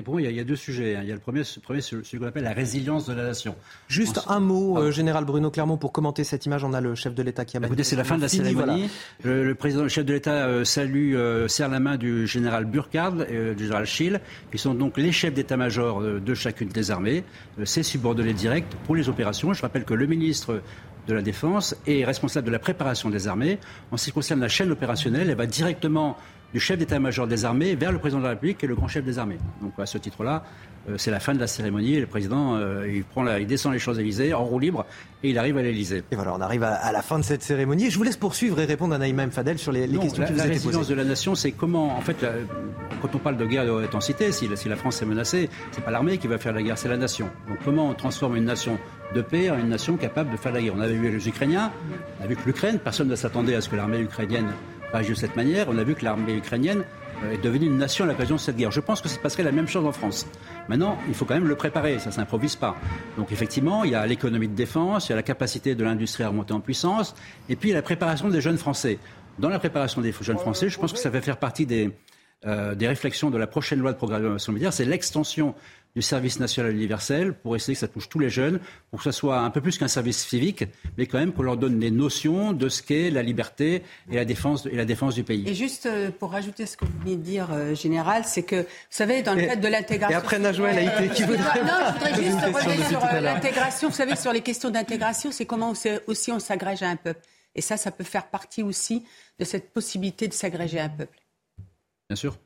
Pour 0.02 0.16
moi, 0.16 0.22
il 0.22 0.32
y, 0.32 0.40
a, 0.40 0.44
deux 0.44 0.56
sujets. 0.56 0.96
Hein. 0.96 1.02
Il 1.04 1.10
y 1.10 1.12
a 1.12 1.16
le 1.16 1.20
premier, 1.20 1.44
premier 1.64 1.82
celui 1.82 2.20
qu'on 2.20 2.26
appelle 2.26 2.44
la 2.44 2.54
résilience 2.54 3.06
de 3.06 3.14
la 3.14 3.24
nation. 3.24 3.56
Juste 3.88 4.22
un 4.28 4.40
mot, 4.40 4.78
euh, 4.78 4.92
général 4.92 5.26
Bruno 5.26 5.52
Clermont, 5.52 5.78
pour 5.78 5.92
commenter 5.92 6.24
cette 6.24 6.46
image. 6.46 6.64
On 6.64 6.74
a 6.74 6.82
le 6.82 6.96
chef 6.96 7.14
de 7.14 7.24
l'État 7.24 7.46
qui 7.46 7.58
a. 7.58 7.60
Bah, 7.60 7.68
écoutez, 7.68 7.84
c'est 7.84 7.96
la 7.96 8.04
fin 8.04 8.18
de 8.18 8.22
la 8.22 8.28
cérémonie. 8.28 8.90
Le, 9.24 9.54
président, 9.54 9.84
le 9.84 9.90
chef 9.90 10.06
de 10.06 10.14
l'État 10.14 10.48
euh, 10.48 10.64
salue, 10.64 11.16
euh, 11.16 11.48
serre 11.48 11.70
la 11.70 11.80
main 11.80 11.98
du 11.98 12.28
général 12.28 12.66
Burkhardt 12.66 13.26
et 13.30 13.56
du 13.56 13.64
général 13.64 13.86
Schill, 13.86 14.22
qui 14.52 14.58
sont 14.58 14.74
donc 14.74 14.98
les 14.98 15.12
chefs 15.12 15.34
d'état-major 15.34 16.02
de 16.02 16.34
chacune 16.34 16.70
des 16.70 16.92
armées, 16.92 17.24
ses 17.64 17.84
subordonnés 17.84 18.34
directs 18.34 18.66
pour 18.86 18.96
les 18.96 19.10
opérations. 19.10 19.54
Je 19.54 19.62
rappelle 19.62 19.86
que 19.86 19.94
le 19.94 20.08
ministre 20.08 20.62
de 21.08 21.14
la 21.14 21.22
Défense 21.22 21.76
est 21.86 22.04
responsable 22.04 22.48
de 22.48 22.52
la 22.52 22.60
préparation 22.60 23.10
des 23.10 23.28
armées. 23.28 23.60
En 23.92 23.98
ce 23.98 24.06
qui 24.06 24.12
concerne 24.12 24.40
la 24.40 24.48
chaîne 24.48 24.72
opérationnelle, 24.72 25.30
elle 25.30 25.38
va 25.38 25.46
directement 25.46 26.18
du 26.56 26.62
chef 26.62 26.80
d'état-major 26.80 27.28
des 27.28 27.44
armées 27.44 27.76
vers 27.76 27.92
le 27.92 28.00
président 28.00 28.20
de 28.20 28.24
la 28.24 28.30
République 28.30 28.64
et 28.64 28.68
le 28.68 28.76
grand 28.76 28.88
chef 28.88 29.04
des 29.04 29.20
armées. 29.20 29.40
Donc 29.62 29.74
à 29.78 29.86
ce 29.86 29.98
titre-là, 29.98 30.42
euh, 30.90 30.98
c'est 30.98 31.12
la 31.12 31.20
fin 31.20 31.34
de 31.34 31.40
la 31.40 31.48
cérémonie 31.48 32.00
le 32.00 32.06
président, 32.06 32.56
euh, 32.56 32.90
il, 32.90 33.04
prend 33.04 33.28
il 33.36 33.46
descend 33.46 33.74
les 33.74 33.80
Champs-Élysées 33.80 34.34
en 34.34 34.46
roue 34.46 34.60
libre 34.60 34.86
et 35.22 35.32
il 35.32 35.38
arrive 35.38 35.58
à 35.58 35.62
l'Élysée. 35.62 36.06
Et 36.12 36.16
voilà, 36.16 36.34
on 36.34 36.40
arrive 36.40 36.64
à, 36.64 36.94
la 36.94 37.02
fin 37.02 37.20
de 37.20 37.26
cette 37.26 37.44
cérémonie. 37.44 37.90
Je 37.90 37.98
vous 37.98 38.04
laisse 38.04 38.16
poursuivre 38.16 38.58
et 38.62 38.64
répondre 38.64 38.96
à 38.96 38.98
Naïma 38.98 39.30
Fadel 39.32 39.60
sur 39.60 39.74
les, 39.74 39.86
questions 39.86 40.22
la, 40.22 40.30
que 40.30 40.32
vous 40.32 40.38
la 40.38 40.46
résilience 40.46 40.88
de 40.88 40.96
la 40.96 41.04
nation, 41.04 41.36
c'est 41.36 41.52
comment, 41.52 41.98
en 41.98 42.00
fait, 42.00 42.26
quand 43.02 43.14
on 43.14 43.20
parle 43.20 43.36
de 43.36 43.46
guerre 43.46 43.66
de 43.66 43.84
intensité, 43.84 44.32
si, 44.32 44.48
si 44.56 44.70
la 44.70 44.78
France 44.78 45.02
est 45.02 45.06
menacée, 45.06 45.50
c'est 45.74 45.84
pas 45.84 45.92
l'armée 45.92 46.18
qui 46.20 46.28
va 46.28 46.38
faire 46.38 46.54
la 46.54 46.64
guerre, 46.64 46.78
c'est 46.78 46.88
la 46.88 46.96
nation. 46.96 47.28
Donc 47.50 47.58
comment 47.66 47.90
on 47.90 47.96
transforme 47.96 48.38
une 48.38 48.46
nation 48.46 48.78
de 49.14 49.22
paix 49.22 49.50
en 49.50 49.60
une 49.60 49.68
nation 49.68 49.98
capable 49.98 50.32
de 50.32 50.38
faire 50.38 50.54
la 50.54 50.62
guerre? 50.62 50.76
On 50.78 50.80
avait 50.80 50.96
vu 50.96 51.12
les 51.12 51.28
Ukrainiens, 51.28 51.74
on 52.22 52.24
a 52.24 52.28
vu 52.28 52.38
que 52.38 52.46
l'Ukraine, 52.46 52.80
personne 52.80 53.10
ne 53.10 53.16
s'attendait 53.18 53.56
à 53.56 53.62
ce 53.62 53.68
que 53.68 53.76
l'armée 53.76 54.00
ukrainienne 54.00 54.48
de 55.04 55.14
cette 55.14 55.36
manière. 55.36 55.68
On 55.70 55.78
a 55.78 55.84
vu 55.84 55.94
que 55.94 56.06
l'armée 56.06 56.36
ukrainienne 56.36 56.86
euh, 57.24 57.34
est 57.34 57.44
devenue 57.44 57.66
une 57.66 57.78
nation 57.78 58.06
à 58.06 58.08
l'occasion 58.08 58.36
de 58.36 58.40
cette 58.40 58.56
guerre. 58.56 58.72
Je 58.72 58.80
pense 58.80 59.02
que 59.02 59.10
ça 59.10 59.20
passerait 59.20 59.44
la 59.44 59.52
même 59.52 59.68
chose 59.68 59.86
en 59.86 59.92
France. 59.92 60.26
Maintenant, 60.70 60.98
il 61.08 61.14
faut 61.14 61.26
quand 61.26 61.34
même 61.34 61.48
le 61.48 61.56
préparer, 61.56 62.00
ça 62.00 62.10
ne 62.10 62.14
s'improvise 62.14 62.56
pas. 62.56 62.76
Donc 63.18 63.32
effectivement, 63.32 63.84
il 63.84 63.92
y 63.92 63.96
a 63.96 64.06
l'économie 64.06 64.48
de 64.48 64.56
défense, 64.56 65.08
il 65.08 65.10
y 65.10 65.14
a 65.14 65.16
la 65.18 65.24
capacité 65.24 65.76
de 65.76 65.84
l'industrie 65.84 66.24
à 66.24 66.30
remonter 66.30 66.54
en 66.54 66.62
puissance, 66.62 67.14
et 67.50 67.56
puis 67.56 67.70
il 67.70 67.72
y 67.74 67.76
a 67.76 67.78
la 67.78 67.84
préparation 67.84 68.30
des 68.30 68.40
jeunes 68.40 68.58
Français. 68.58 68.98
Dans 69.38 69.50
la 69.50 69.60
préparation 69.60 70.00
des 70.02 70.14
jeunes 70.14 70.38
Français, 70.38 70.70
je 70.70 70.80
pense 70.80 70.94
que 70.94 71.00
ça 71.00 71.10
va 71.10 71.20
faire 71.20 71.38
partie 71.38 71.66
des, 71.66 71.92
euh, 72.46 72.74
des 72.74 72.88
réflexions 72.88 73.30
de 73.32 73.38
la 73.38 73.48
prochaine 73.48 73.80
loi 73.80 73.92
de 73.92 73.98
programmation 73.98 74.54
militaire, 74.54 74.72
c'est 74.72 74.86
l'extension 74.86 75.56
du 75.96 76.02
service 76.02 76.40
national 76.40 76.74
universel 76.74 77.34
pour 77.34 77.56
essayer 77.56 77.74
que 77.74 77.80
ça 77.80 77.88
touche 77.88 78.10
tous 78.10 78.20
les 78.20 78.30
jeunes, 78.30 78.60
pour 78.90 79.00
que 79.00 79.06
ce 79.06 79.18
soit 79.18 79.40
un 79.40 79.50
peu 79.50 79.62
plus 79.62 79.78
qu'un 79.78 79.88
service 79.88 80.26
civique, 80.28 80.66
mais 80.98 81.06
quand 81.06 81.18
même 81.18 81.32
qu'on 81.32 81.44
leur 81.44 81.58
donne 81.58 81.80
des 81.80 81.92
notions 81.92 82.52
de 82.52 82.68
ce 82.68 82.84
qu'est 82.84 83.10
la 83.10 83.24
liberté 83.24 83.82
et 84.12 84.16
la 84.16 84.26
défense, 84.26 84.66
et 84.66 84.76
la 84.76 84.86
défense 84.86 85.16
du 85.16 85.24
pays. 85.24 85.48
Et 85.48 85.56
juste 85.56 85.86
euh, 85.86 86.12
pour 86.12 86.32
rajouter 86.32 86.66
ce 86.66 86.76
que 86.76 86.86
vous 86.86 87.00
venez 87.00 87.16
de 87.16 87.22
dire, 87.22 87.48
euh, 87.52 87.76
Général, 87.76 88.24
c'est 88.26 88.44
que, 88.44 88.62
vous 88.62 88.68
savez, 88.90 89.22
dans 89.22 89.34
le 89.34 89.46
cadre 89.46 89.62
de 89.62 89.68
l'intégration... 89.68 90.18
Et 90.18 90.22
après 90.22 90.40
Najwa 90.40 90.70
a 90.70 90.82
été 90.82 91.14
qui 91.14 91.24
voudrait... 91.24 91.64
Non, 91.64 91.74
je 91.88 91.94
voudrais 91.94 92.24
juste 92.24 92.42
revenir 92.42 92.88
sur 92.88 93.06
euh, 93.06 93.22
l'intégration. 93.22 93.90
Vous 93.90 93.96
savez, 93.96 94.16
sur 94.16 94.34
les 94.34 94.42
questions 94.42 94.70
d'intégration, 94.70 95.32
c'est 95.32 95.46
comment 95.46 95.74
aussi 96.08 96.32
on 96.32 96.40
s'agrège 96.40 96.84
à 96.84 96.90
un 96.90 96.96
peuple. 96.98 97.22
Et 97.56 97.62
ça, 97.62 97.78
ça 97.78 97.92
peut 97.92 98.04
faire 98.04 98.28
partie 98.28 98.64
aussi 98.64 99.06
de 99.40 99.46
cette 99.46 99.72
possibilité 99.72 100.28
de 100.28 100.34
s'agréger 100.34 100.80
à 100.80 100.86
un 100.86 100.90
peuple. 100.90 101.18
Bien 102.10 102.16
sûr. 102.18 102.38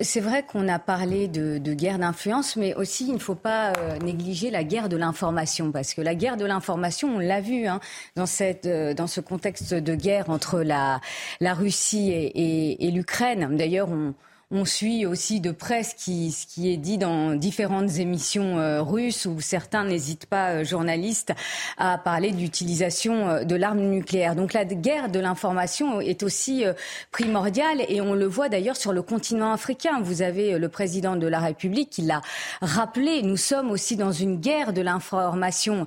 C'est 0.00 0.20
vrai 0.20 0.44
qu'on 0.44 0.66
a 0.68 0.78
parlé 0.78 1.28
de, 1.28 1.58
guerre 1.74 1.98
d'influence, 1.98 2.56
mais 2.56 2.74
aussi 2.74 3.06
il 3.06 3.14
ne 3.14 3.18
faut 3.18 3.34
pas 3.34 3.72
euh, 3.78 3.98
négliger 3.98 4.50
la 4.50 4.64
guerre 4.64 4.88
de 4.88 4.96
l'information, 4.96 5.70
parce 5.70 5.94
que 5.94 6.00
la 6.00 6.14
guerre 6.14 6.36
de 6.36 6.44
l'information, 6.44 7.16
on 7.16 7.18
l'a 7.18 7.40
vu 7.40 7.66
hein, 7.66 7.80
dans, 8.16 8.26
cette, 8.26 8.66
euh, 8.66 8.94
dans 8.94 9.06
ce 9.06 9.20
contexte 9.20 9.74
de 9.74 9.94
guerre 9.94 10.30
entre 10.30 10.60
la, 10.62 11.00
la 11.40 11.54
Russie 11.54 12.10
et, 12.10 12.86
et 12.86 12.90
l'Ukraine. 12.90 13.56
D'ailleurs, 13.56 13.90
on, 13.90 14.14
on 14.50 14.64
suit 14.64 15.04
aussi 15.04 15.40
de 15.40 15.50
près 15.50 15.82
ce 15.82 15.94
qui, 15.94 16.72
est 16.72 16.78
dit 16.78 16.96
dans 16.96 17.34
différentes 17.34 17.98
émissions 17.98 18.58
euh, 18.58 18.82
russes 18.82 19.26
où 19.26 19.42
certains 19.42 19.84
n'hésitent 19.84 20.24
pas, 20.24 20.52
euh, 20.52 20.64
journalistes, 20.64 21.34
à 21.76 21.98
parler 21.98 22.32
d'utilisation 22.32 23.28
euh, 23.28 23.44
de 23.44 23.54
l'arme 23.54 23.80
nucléaire. 23.80 24.34
Donc 24.34 24.54
la 24.54 24.64
guerre 24.64 25.10
de 25.10 25.20
l'information 25.20 26.00
est 26.00 26.22
aussi 26.22 26.64
primordiale 27.10 27.84
et 27.88 28.00
on 28.00 28.14
le 28.14 28.26
voit 28.26 28.48
d'ailleurs 28.48 28.76
sur 28.76 28.92
le 28.92 29.02
continent 29.02 29.52
africain. 29.52 30.00
Vous 30.00 30.22
avez 30.22 30.58
le 30.58 30.68
président 30.68 31.16
de 31.16 31.26
la 31.26 31.40
République 31.40 31.90
qui 31.90 32.02
l'a 32.02 32.22
rappelé. 32.62 33.22
Nous 33.22 33.36
sommes 33.36 33.70
aussi 33.70 33.96
dans 33.96 34.12
une 34.12 34.36
guerre 34.36 34.72
de 34.72 34.80
l'information 34.80 35.86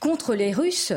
contre 0.00 0.34
les 0.34 0.52
Russes. 0.52 0.92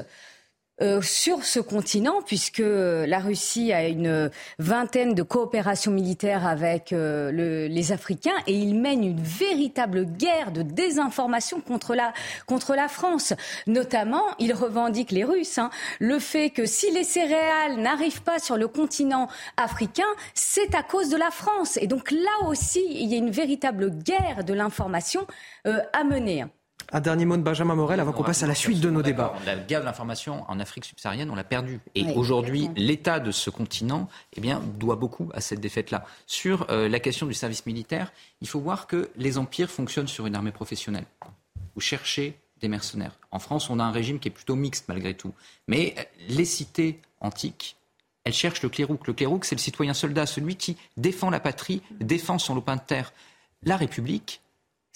Euh, 0.82 1.02
sur 1.02 1.44
ce 1.44 1.60
continent, 1.60 2.22
puisque 2.26 2.64
la 2.64 3.20
Russie 3.20 3.74
a 3.74 3.88
une 3.88 4.32
vingtaine 4.60 5.14
de 5.14 5.24
coopérations 5.24 5.92
militaires 5.92 6.48
avec 6.48 6.94
euh, 6.94 7.32
le, 7.32 7.68
les 7.68 7.92
Africains 7.92 8.38
et 8.48 8.54
il 8.54 8.80
mène 8.80 9.04
une 9.04 9.22
véritable 9.22 10.06
guerre 10.06 10.52
de 10.54 10.62
désinformation 10.62 11.60
contre 11.60 11.96
la, 11.96 12.88
France. 12.88 13.34
Notamment, 13.68 14.24
il 14.40 14.54
revendique 14.54 15.12
les 15.12 15.26
Russes 15.26 15.58
hein, 15.58 15.70
le 16.00 16.18
fait 16.18 16.50
que 16.50 16.66
si 16.66 16.92
les 16.92 17.04
céréales 17.04 17.78
n'arrivent 17.78 18.24
pas 18.24 18.40
sur 18.40 18.56
le 18.56 18.68
continent 18.70 19.28
africain, 19.58 20.08
c'est 20.34 20.76
à 20.76 20.84
cause 20.84 21.10
de 21.10 21.18
la 21.18 21.30
France. 21.30 21.78
Et 21.82 21.88
donc 21.88 22.12
là 22.12 22.48
aussi, 22.48 22.86
il 22.90 23.10
y 23.10 23.16
a 23.16 23.18
une 23.18 23.32
véritable 23.32 23.92
guerre 23.92 24.44
de 24.46 24.54
l'information 24.54 25.28
euh, 25.68 25.82
à 25.92 26.06
mener. 26.06 26.46
Un 26.92 27.02
dernier 27.02 27.26
mot 27.26 27.38
de 27.38 27.44
Benjamin 27.44 27.76
Morel 27.76 28.00
avant 28.00 28.12
qu'on 28.12 28.24
passe 28.24 28.42
à 28.42 28.48
la 28.48 28.56
suite 28.56 28.80
de 28.80 28.90
nos 28.90 29.04
débats. 29.04 29.36
La 29.46 29.56
guerre 29.56 29.82
de 29.82 29.86
l'information 29.86 30.44
en 30.48 30.60
Afrique 30.60 30.86
subsaharienne, 30.86 31.30
on 31.30 31.36
l'a 31.36 31.44
perdue. 31.44 31.80
Et 31.94 32.04
aujourd'hui, 32.16 32.70
l'état 32.76 33.20
de 33.20 33.32
ce 33.32 33.52
continent 33.52 34.10
eh 34.36 34.42
bien, 34.42 34.60
doit 34.80 34.96
beaucoup 34.96 35.30
à 35.36 35.42
cette 35.42 35.60
défaite-là. 35.60 36.06
Sur 36.26 36.66
euh, 36.72 36.90
la 36.90 37.00
question 37.00 37.28
du 37.28 37.36
service 37.36 37.68
militaire, 37.68 38.12
il 38.42 38.48
faut 38.48 38.60
voir 38.60 38.88
que 38.88 39.10
les 39.18 39.38
empires 39.38 39.70
fonctionnent 39.70 40.08
sur 40.08 40.26
une 40.26 40.36
armée 40.36 40.52
professionnelle. 40.52 41.06
Vous 41.76 41.82
cherchez 41.82 42.40
des 42.60 42.68
mercenaires. 42.68 43.20
En 43.32 43.40
France, 43.40 43.70
on 43.70 43.80
a 43.80 43.84
un 43.84 43.92
régime 43.92 44.20
qui 44.20 44.28
est 44.28 44.32
plutôt 44.32 44.56
mixte 44.56 44.86
malgré 44.88 45.14
tout. 45.14 45.34
Mais 45.68 45.94
euh, 46.00 46.04
les 46.28 46.46
cités 46.46 47.00
antiques, 47.22 47.78
elles 48.24 48.34
cherchent 48.34 48.64
le 48.64 48.70
clérouk. 48.70 49.06
Le 49.06 49.14
clérouk, 49.14 49.46
c'est 49.46 49.56
le 49.56 49.62
citoyen 49.62 49.94
soldat, 49.94 50.26
celui 50.26 50.56
qui 50.56 50.76
défend 50.98 51.30
la 51.30 51.40
patrie, 51.40 51.84
défend 52.00 52.40
son 52.40 52.56
lopin 52.56 52.78
de 52.78 52.82
terre. 52.82 53.14
La 53.62 53.78
République, 53.78 54.42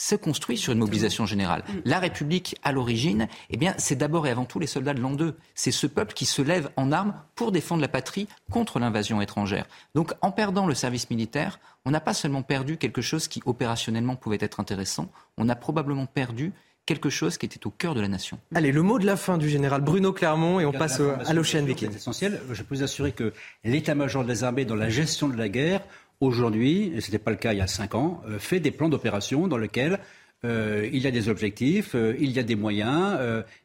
se 0.03 0.15
construit 0.15 0.57
sur 0.57 0.73
une 0.73 0.79
mobilisation 0.79 1.25
générale. 1.25 1.63
Mm. 1.67 1.73
La 1.85 1.99
République, 1.99 2.57
à 2.63 2.73
l'origine, 2.73 3.27
eh 3.49 3.57
bien, 3.57 3.73
c'est 3.77 3.95
d'abord 3.95 4.27
et 4.27 4.31
avant 4.31 4.43
tout 4.43 4.59
les 4.59 4.67
soldats 4.67 4.93
de 4.93 4.99
l'an 4.99 5.11
2. 5.11 5.35
C'est 5.55 5.71
ce 5.71 5.87
peuple 5.87 6.13
qui 6.13 6.25
se 6.25 6.41
lève 6.41 6.69
en 6.75 6.91
armes 6.91 7.13
pour 7.35 7.53
défendre 7.53 7.81
la 7.81 7.87
patrie 7.87 8.27
contre 8.51 8.79
l'invasion 8.79 9.21
étrangère. 9.21 9.65
Donc, 9.95 10.11
en 10.21 10.31
perdant 10.31 10.67
le 10.67 10.75
service 10.75 11.09
militaire, 11.09 11.59
on 11.85 11.91
n'a 11.91 12.01
pas 12.01 12.13
seulement 12.13 12.43
perdu 12.43 12.77
quelque 12.77 13.01
chose 13.01 13.29
qui 13.29 13.41
opérationnellement 13.45 14.17
pouvait 14.17 14.37
être 14.41 14.59
intéressant, 14.59 15.09
on 15.37 15.47
a 15.47 15.55
probablement 15.55 16.05
perdu 16.05 16.51
quelque 16.85 17.09
chose 17.09 17.37
qui 17.37 17.45
était 17.45 17.65
au 17.65 17.69
cœur 17.69 17.95
de 17.95 18.01
la 18.01 18.09
nation. 18.09 18.39
Allez, 18.53 18.71
le 18.71 18.81
mot 18.81 18.99
de 18.99 19.05
la 19.05 19.15
fin 19.15 19.37
du 19.37 19.47
général 19.47 19.81
Bruno 19.81 20.11
Clermont 20.11 20.59
et 20.59 20.65
on 20.65 20.73
passe 20.73 20.99
à 20.99 21.33
l'Ocean 21.33 21.63
Viking. 21.63 21.89
C'est 21.91 21.97
essentiel. 21.97 22.41
Je 22.51 22.61
peux 22.61 22.75
vous 22.75 22.83
assurer 22.83 23.13
que 23.13 23.33
l'état-major 23.63 24.25
des 24.25 24.43
armées 24.43 24.65
dans 24.65 24.75
la 24.75 24.89
gestion 24.89 25.29
de 25.29 25.37
la 25.37 25.47
guerre 25.47 25.81
aujourd'hui, 26.23 26.91
et 26.95 27.01
ce 27.01 27.07
n'était 27.07 27.23
pas 27.23 27.31
le 27.31 27.37
cas 27.37 27.53
il 27.53 27.59
y 27.59 27.61
a 27.61 27.67
cinq 27.67 27.95
ans, 27.95 28.21
euh, 28.27 28.39
fait 28.39 28.59
des 28.59 28.71
plans 28.71 28.89
d'opération 28.89 29.47
dans 29.47 29.57
lesquels 29.57 29.99
euh, 30.45 30.89
il 30.91 31.01
y 31.01 31.07
a 31.07 31.11
des 31.11 31.29
objectifs, 31.29 31.95
euh, 31.95 32.15
il 32.19 32.31
y 32.31 32.39
a 32.39 32.43
des 32.43 32.55
moyens, 32.55 33.17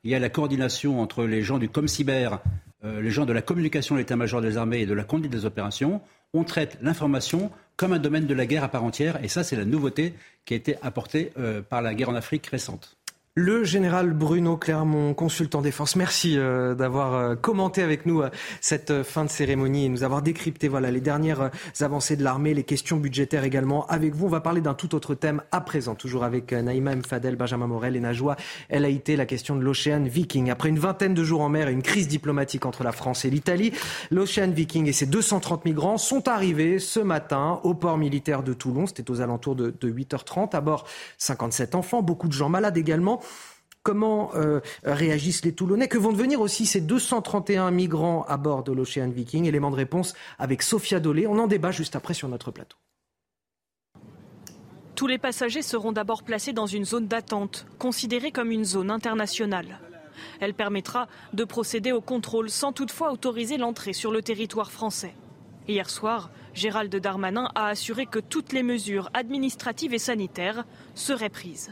il 0.04 0.10
y 0.10 0.14
a 0.14 0.18
la 0.18 0.28
coordination 0.28 1.00
entre 1.00 1.24
les 1.24 1.42
gens 1.42 1.58
du 1.58 1.68
ComCyber, 1.68 2.30
les 2.84 3.10
gens 3.10 3.26
de 3.26 3.32
la 3.32 3.42
communication 3.42 3.96
de 3.96 4.00
l'état-major 4.00 4.40
des 4.40 4.56
armées 4.56 4.80
et 4.80 4.86
de 4.86 4.94
la 4.94 5.02
conduite 5.02 5.32
des 5.32 5.44
opérations. 5.44 6.00
On 6.32 6.44
traite 6.44 6.78
l'information 6.80 7.50
comme 7.76 7.92
un 7.92 7.98
domaine 7.98 8.26
de 8.26 8.34
la 8.34 8.46
guerre 8.46 8.62
à 8.62 8.68
part 8.68 8.84
entière, 8.84 9.22
et 9.24 9.28
ça, 9.28 9.42
c'est 9.42 9.56
la 9.56 9.64
nouveauté 9.64 10.14
qui 10.44 10.54
a 10.54 10.56
été 10.56 10.76
apportée 10.82 11.32
par 11.68 11.82
la 11.82 11.94
guerre 11.94 12.10
en 12.10 12.14
Afrique 12.14 12.46
récente. 12.46 12.97
Le 13.40 13.62
général 13.62 14.14
Bruno 14.14 14.56
Clermont, 14.56 15.14
consultant 15.14 15.62
défense, 15.62 15.94
merci 15.94 16.36
euh, 16.36 16.74
d'avoir 16.74 17.14
euh, 17.14 17.36
commenté 17.36 17.84
avec 17.84 18.04
nous 18.04 18.20
euh, 18.20 18.30
cette 18.60 19.04
fin 19.04 19.24
de 19.24 19.30
cérémonie 19.30 19.84
et 19.84 19.88
nous 19.88 20.02
avoir 20.02 20.22
décrypté 20.22 20.66
voilà, 20.66 20.90
les 20.90 21.00
dernières 21.00 21.52
avancées 21.78 22.16
de 22.16 22.24
l'armée, 22.24 22.52
les 22.52 22.64
questions 22.64 22.96
budgétaires 22.96 23.44
également. 23.44 23.86
Avec 23.86 24.12
vous, 24.12 24.26
on 24.26 24.28
va 24.28 24.40
parler 24.40 24.60
d'un 24.60 24.74
tout 24.74 24.96
autre 24.96 25.14
thème 25.14 25.40
à 25.52 25.60
présent, 25.60 25.94
toujours 25.94 26.24
avec 26.24 26.52
Naïma 26.52 26.96
Mfadel, 26.96 27.36
Benjamin 27.36 27.68
Morel 27.68 27.94
et 27.94 28.00
Najwa 28.00 28.34
Elle 28.68 28.84
a 28.84 28.88
été 28.88 29.14
la 29.14 29.24
question 29.24 29.54
de 29.54 29.62
l'Ocean 29.62 30.02
Viking. 30.02 30.50
Après 30.50 30.70
une 30.70 30.80
vingtaine 30.80 31.14
de 31.14 31.22
jours 31.22 31.42
en 31.42 31.48
mer 31.48 31.68
et 31.68 31.72
une 31.72 31.84
crise 31.84 32.08
diplomatique 32.08 32.66
entre 32.66 32.82
la 32.82 32.90
France 32.90 33.24
et 33.24 33.30
l'Italie, 33.30 33.70
l'Ocean 34.10 34.50
Viking 34.50 34.88
et 34.88 34.92
ses 34.92 35.06
230 35.06 35.64
migrants 35.64 35.96
sont 35.96 36.26
arrivés 36.26 36.80
ce 36.80 36.98
matin 36.98 37.60
au 37.62 37.74
port 37.74 37.98
militaire 37.98 38.42
de 38.42 38.52
Toulon. 38.52 38.88
C'était 38.88 39.08
aux 39.12 39.20
alentours 39.20 39.54
de, 39.54 39.72
de 39.80 39.88
8h30. 39.88 40.56
À 40.56 40.60
bord, 40.60 40.88
57 41.18 41.76
enfants, 41.76 42.02
beaucoup 42.02 42.26
de 42.26 42.32
gens 42.32 42.48
malades 42.48 42.76
également. 42.76 43.20
Comment 43.82 44.34
euh, 44.34 44.60
réagissent 44.84 45.44
les 45.44 45.54
Toulonnais 45.54 45.88
Que 45.88 45.98
vont 45.98 46.12
devenir 46.12 46.40
aussi 46.40 46.66
ces 46.66 46.80
231 46.80 47.70
migrants 47.70 48.24
à 48.28 48.36
bord 48.36 48.62
de 48.62 48.72
l'Ocean 48.72 49.08
Viking 49.08 49.46
Élément 49.46 49.70
de 49.70 49.76
réponse 49.76 50.14
avec 50.38 50.62
Sophia 50.62 51.00
Dolé. 51.00 51.26
On 51.26 51.38
en 51.38 51.46
débat 51.46 51.70
juste 51.70 51.96
après 51.96 52.12
sur 52.12 52.28
notre 52.28 52.50
plateau. 52.50 52.76
Tous 54.94 55.06
les 55.06 55.18
passagers 55.18 55.62
seront 55.62 55.92
d'abord 55.92 56.24
placés 56.24 56.52
dans 56.52 56.66
une 56.66 56.84
zone 56.84 57.06
d'attente, 57.06 57.66
considérée 57.78 58.32
comme 58.32 58.50
une 58.50 58.64
zone 58.64 58.90
internationale. 58.90 59.80
Elle 60.40 60.54
permettra 60.54 61.08
de 61.32 61.44
procéder 61.44 61.92
au 61.92 62.00
contrôle 62.00 62.50
sans 62.50 62.72
toutefois 62.72 63.12
autoriser 63.12 63.56
l'entrée 63.58 63.92
sur 63.92 64.10
le 64.10 64.22
territoire 64.22 64.72
français. 64.72 65.14
Hier 65.68 65.88
soir, 65.88 66.30
Gérald 66.52 66.94
Darmanin 66.94 67.48
a 67.54 67.68
assuré 67.68 68.06
que 68.06 68.18
toutes 68.18 68.52
les 68.52 68.62
mesures 68.62 69.08
administratives 69.14 69.94
et 69.94 69.98
sanitaires 69.98 70.64
seraient 70.94 71.28
prises. 71.28 71.70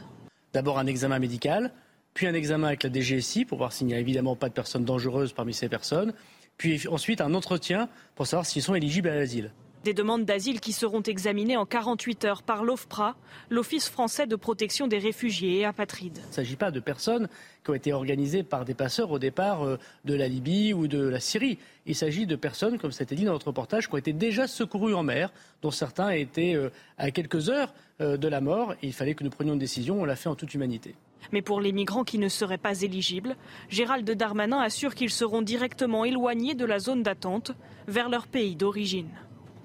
D'abord 0.53 0.79
un 0.79 0.87
examen 0.87 1.19
médical, 1.19 1.71
puis 2.13 2.27
un 2.27 2.33
examen 2.33 2.67
avec 2.67 2.83
la 2.83 2.91
DGSI 2.91 3.45
pour 3.45 3.57
voir 3.57 3.73
s'il 3.73 3.87
n'y 3.87 3.93
a 3.93 3.99
évidemment 3.99 4.35
pas 4.35 4.49
de 4.49 4.53
personnes 4.53 4.85
dangereuses 4.85 5.33
parmi 5.33 5.53
ces 5.53 5.69
personnes, 5.69 6.13
puis 6.57 6.87
ensuite 6.87 7.21
un 7.21 7.33
entretien 7.33 7.89
pour 8.15 8.25
savoir 8.25 8.45
s'ils 8.45 8.63
sont 8.63 8.75
éligibles 8.75 9.09
à 9.09 9.15
l'asile. 9.15 9.51
Des 9.87 9.93
demandes 9.93 10.25
d'asile 10.25 10.59
qui 10.59 10.73
seront 10.73 11.01
examinées 11.01 11.55
en 11.55 11.65
48 11.65 12.25
heures 12.25 12.43
par 12.43 12.65
l'OFPRA, 12.65 13.15
l'Office 13.49 13.87
français 13.87 14.27
de 14.27 14.35
protection 14.35 14.85
des 14.85 14.97
réfugiés 14.97 15.59
et 15.59 15.63
apatrides. 15.63 16.19
Il 16.25 16.27
ne 16.27 16.33
s'agit 16.33 16.57
pas 16.57 16.71
de 16.71 16.81
personnes 16.81 17.29
qui 17.63 17.71
ont 17.71 17.73
été 17.73 17.93
organisées 17.93 18.43
par 18.43 18.65
des 18.65 18.73
passeurs 18.73 19.11
au 19.11 19.17
départ 19.17 19.63
euh, 19.63 19.79
de 20.03 20.13
la 20.13 20.27
Libye 20.27 20.73
ou 20.73 20.89
de 20.89 20.99
la 20.99 21.21
Syrie. 21.21 21.57
Il 21.85 21.95
s'agit 21.95 22.25
de 22.25 22.35
personnes, 22.35 22.79
comme 22.79 22.91
c'était 22.91 23.15
dit 23.15 23.23
dans 23.23 23.31
notre 23.31 23.47
reportage, 23.47 23.87
qui 23.87 23.93
ont 23.93 23.97
été 23.97 24.11
déjà 24.11 24.45
secourues 24.45 24.93
en 24.93 25.03
mer, 25.03 25.31
dont 25.61 25.71
certains 25.71 26.09
étaient 26.09 26.53
euh, 26.53 26.69
à 26.97 27.11
quelques 27.11 27.49
heures 27.49 27.73
euh, 28.01 28.17
de 28.17 28.27
la 28.27 28.41
mort. 28.41 28.75
il 28.83 28.91
fallait 28.91 29.13
que 29.13 29.23
nous 29.23 29.29
prenions 29.29 29.53
une 29.53 29.59
décision. 29.59 30.01
On 30.01 30.03
l'a 30.03 30.17
fait 30.17 30.27
en 30.27 30.35
toute 30.35 30.53
humanité. 30.53 30.95
Mais 31.31 31.41
pour 31.41 31.61
les 31.61 31.71
migrants 31.71 32.03
qui 32.03 32.17
ne 32.17 32.27
seraient 32.27 32.57
pas 32.57 32.81
éligibles, 32.81 33.37
Gérald 33.69 34.09
Darmanin 34.09 34.59
assure 34.59 34.95
qu'ils 34.95 35.11
seront 35.11 35.41
directement 35.41 36.03
éloignés 36.03 36.55
de 36.55 36.65
la 36.65 36.79
zone 36.79 37.03
d'attente 37.03 37.53
vers 37.87 38.09
leur 38.09 38.27
pays 38.27 38.57
d'origine. 38.57 39.07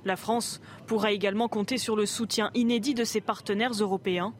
La 0.04 0.16
France 0.16 0.60
pourra 0.86 1.12
également 1.12 1.48
compter 1.48 1.78
sur 1.78 1.94
le 1.94 2.06
soutien 2.06 2.50
inédit 2.54 2.94
de 2.94 3.04
ses 3.04 3.20
partenaires 3.20 3.72
européens. 3.72 4.34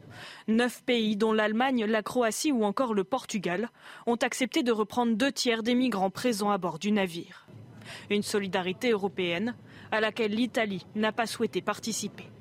Neuf 0.47 0.83
pays, 0.83 1.15
dont 1.15 1.31
l'Allemagne, 1.31 1.85
la 1.85 2.03
Croatie 2.03 2.51
ou 2.51 2.63
encore 2.65 2.93
le 2.93 3.03
Portugal, 3.03 3.69
ont 4.05 4.15
accepté 4.15 4.63
de 4.63 4.71
reprendre 4.71 5.15
deux 5.15 5.31
tiers 5.31 5.63
des 5.63 5.75
migrants 5.75 6.09
présents 6.09 6.51
à 6.51 6.57
bord 6.57 6.79
du 6.79 6.91
navire. 6.91 7.47
Une 8.09 8.23
solidarité 8.23 8.91
européenne 8.91 9.55
à 9.91 10.01
laquelle 10.01 10.31
l'Italie 10.31 10.85
n'a 10.95 11.11
pas 11.11 11.27
souhaité 11.27 11.61
participer. 11.61 12.32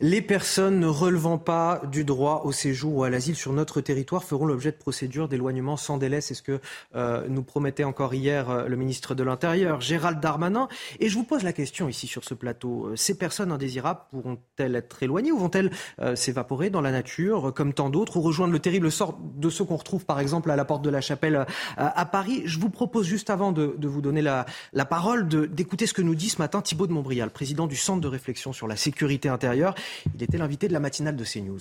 Les 0.00 0.22
personnes 0.22 0.78
ne 0.78 0.86
relevant 0.86 1.38
pas 1.38 1.82
du 1.90 2.04
droit 2.04 2.42
au 2.44 2.52
séjour 2.52 2.94
ou 2.94 3.02
à 3.02 3.10
l'asile 3.10 3.34
sur 3.34 3.52
notre 3.52 3.80
territoire 3.80 4.22
feront 4.22 4.46
l'objet 4.46 4.70
de 4.70 4.76
procédures 4.76 5.26
d'éloignement 5.26 5.76
sans 5.76 5.98
délai. 5.98 6.20
C'est 6.20 6.34
ce 6.34 6.42
que 6.42 6.60
euh, 6.94 7.26
nous 7.28 7.42
promettait 7.42 7.82
encore 7.82 8.14
hier 8.14 8.48
euh, 8.48 8.68
le 8.68 8.76
ministre 8.76 9.16
de 9.16 9.24
l'Intérieur, 9.24 9.80
Gérald 9.80 10.20
Darmanin. 10.20 10.68
Et 11.00 11.08
je 11.08 11.16
vous 11.16 11.24
pose 11.24 11.42
la 11.42 11.52
question 11.52 11.88
ici 11.88 12.06
sur 12.06 12.22
ce 12.22 12.34
plateau. 12.34 12.86
Euh, 12.86 12.96
ces 12.96 13.18
personnes 13.18 13.50
indésirables 13.50 14.02
pourront-elles 14.12 14.76
être 14.76 15.02
éloignées 15.02 15.32
ou 15.32 15.38
vont-elles 15.38 15.72
s'évaporer 16.14 16.70
dans 16.70 16.80
la 16.80 16.92
nature 16.92 17.52
comme 17.52 17.72
tant 17.72 17.90
d'autres 17.90 18.18
ou 18.18 18.20
rejoindre 18.20 18.52
le 18.52 18.60
terrible 18.60 18.92
sort 18.92 19.18
de 19.18 19.50
ceux 19.50 19.64
qu'on 19.64 19.76
retrouve 19.76 20.04
par 20.04 20.20
exemple 20.20 20.48
à 20.52 20.54
la 20.54 20.64
porte 20.64 20.82
de 20.82 20.90
la 20.90 21.00
chapelle 21.00 21.44
à 21.76 22.06
Paris? 22.06 22.42
Je 22.44 22.60
vous 22.60 22.70
propose 22.70 23.06
juste 23.06 23.30
avant 23.30 23.50
de, 23.50 23.74
vous 23.82 24.00
donner 24.00 24.22
la, 24.22 24.46
la 24.72 24.84
parole 24.84 25.26
d'écouter 25.26 25.86
ce 25.88 25.92
que 25.92 26.02
nous 26.02 26.14
dit 26.14 26.28
ce 26.28 26.38
matin 26.38 26.62
Thibault 26.62 26.86
de 26.86 26.92
Montbrial, 26.92 27.30
président 27.30 27.66
du 27.66 27.76
Centre 27.76 28.00
de 28.00 28.08
réflexion 28.08 28.52
sur 28.52 28.68
la 28.68 28.76
sécurité 28.76 29.28
intérieure. 29.28 29.74
Il 30.14 30.22
était 30.22 30.38
l'invité 30.38 30.68
de 30.68 30.72
la 30.72 30.80
matinale 30.80 31.16
de 31.16 31.24
CNews. 31.24 31.60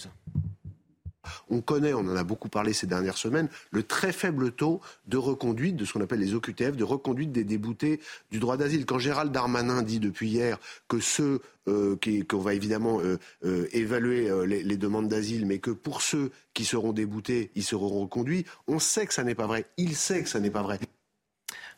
On 1.50 1.62
connaît, 1.62 1.94
on 1.94 2.00
en 2.00 2.16
a 2.16 2.24
beaucoup 2.24 2.50
parlé 2.50 2.74
ces 2.74 2.88
dernières 2.88 3.18
semaines, 3.18 3.50
le 3.72 3.84
très 3.84 4.12
faible 4.12 4.52
taux 4.52 4.82
de 5.08 5.18
reconduite 5.18 5.76
de 5.76 5.86
ce 5.86 5.94
qu'on 5.94 6.02
appelle 6.02 6.20
les 6.20 6.34
OQTF, 6.34 6.76
de 6.76 6.84
reconduite 6.84 7.32
des 7.32 7.44
déboutés 7.44 8.00
du 8.32 8.40
droit 8.40 8.58
d'asile. 8.58 8.86
Quand 8.86 9.00
Gérald 9.00 9.32
Darmanin 9.32 9.82
dit 9.82 10.00
depuis 10.00 10.30
hier 10.30 10.60
que 10.88 11.00
ceux 11.00 11.42
euh, 11.68 11.98
qu'on 12.28 12.40
va 12.40 12.54
évidemment 12.54 13.02
euh, 13.02 13.18
euh, 13.46 13.68
évaluer 13.74 14.30
les, 14.46 14.64
les, 14.64 14.78
demandes 14.78 15.10
d'asile, 15.10 15.46
mais 15.46 15.60
que 15.60 15.72
pour 15.72 16.02
ceux 16.02 16.32
qui 16.54 16.66
seront 16.66 16.94
déboutés, 16.94 17.52
ils 17.56 17.64
seront 17.64 17.90
reconduits, 17.90 18.46
on 18.68 18.80
sait 18.80 19.06
que 19.06 19.14
ça 19.14 19.24
n'est 19.24 19.36
pas 19.36 19.48
vrai. 19.48 19.66
Il 19.78 19.96
sait 19.96 20.24
que 20.24 20.30
ça 20.30 20.40
n'est 20.40 20.52
pas 20.52 20.62
vrai. 20.62 20.80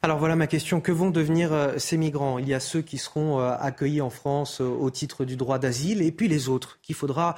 Alors 0.02 0.18
voilà 0.18 0.38
ma 0.38 0.48
question. 0.48 0.80
Que 0.80 0.94
vont 0.94 1.10
devenir 1.10 1.52
euh, 1.52 1.78
ces 1.78 1.98
migrants? 1.98 2.40
Il 2.40 2.48
y 2.48 2.54
a 2.54 2.62
ceux 2.62 2.82
qui 2.82 2.98
seront 2.98 3.42
euh, 3.42 3.56
accueillis 3.60 4.00
en 4.00 4.10
France 4.10 4.62
euh, 4.62 4.66
au 4.66 4.90
titre 4.90 5.26
du 5.26 5.36
droit 5.36 5.60
d'asile 5.60 6.02
et 6.02 6.12
puis 6.14 6.30
les 6.30 6.48
autres 6.48 6.80
qu'il 6.82 6.96
faudra, 6.96 7.36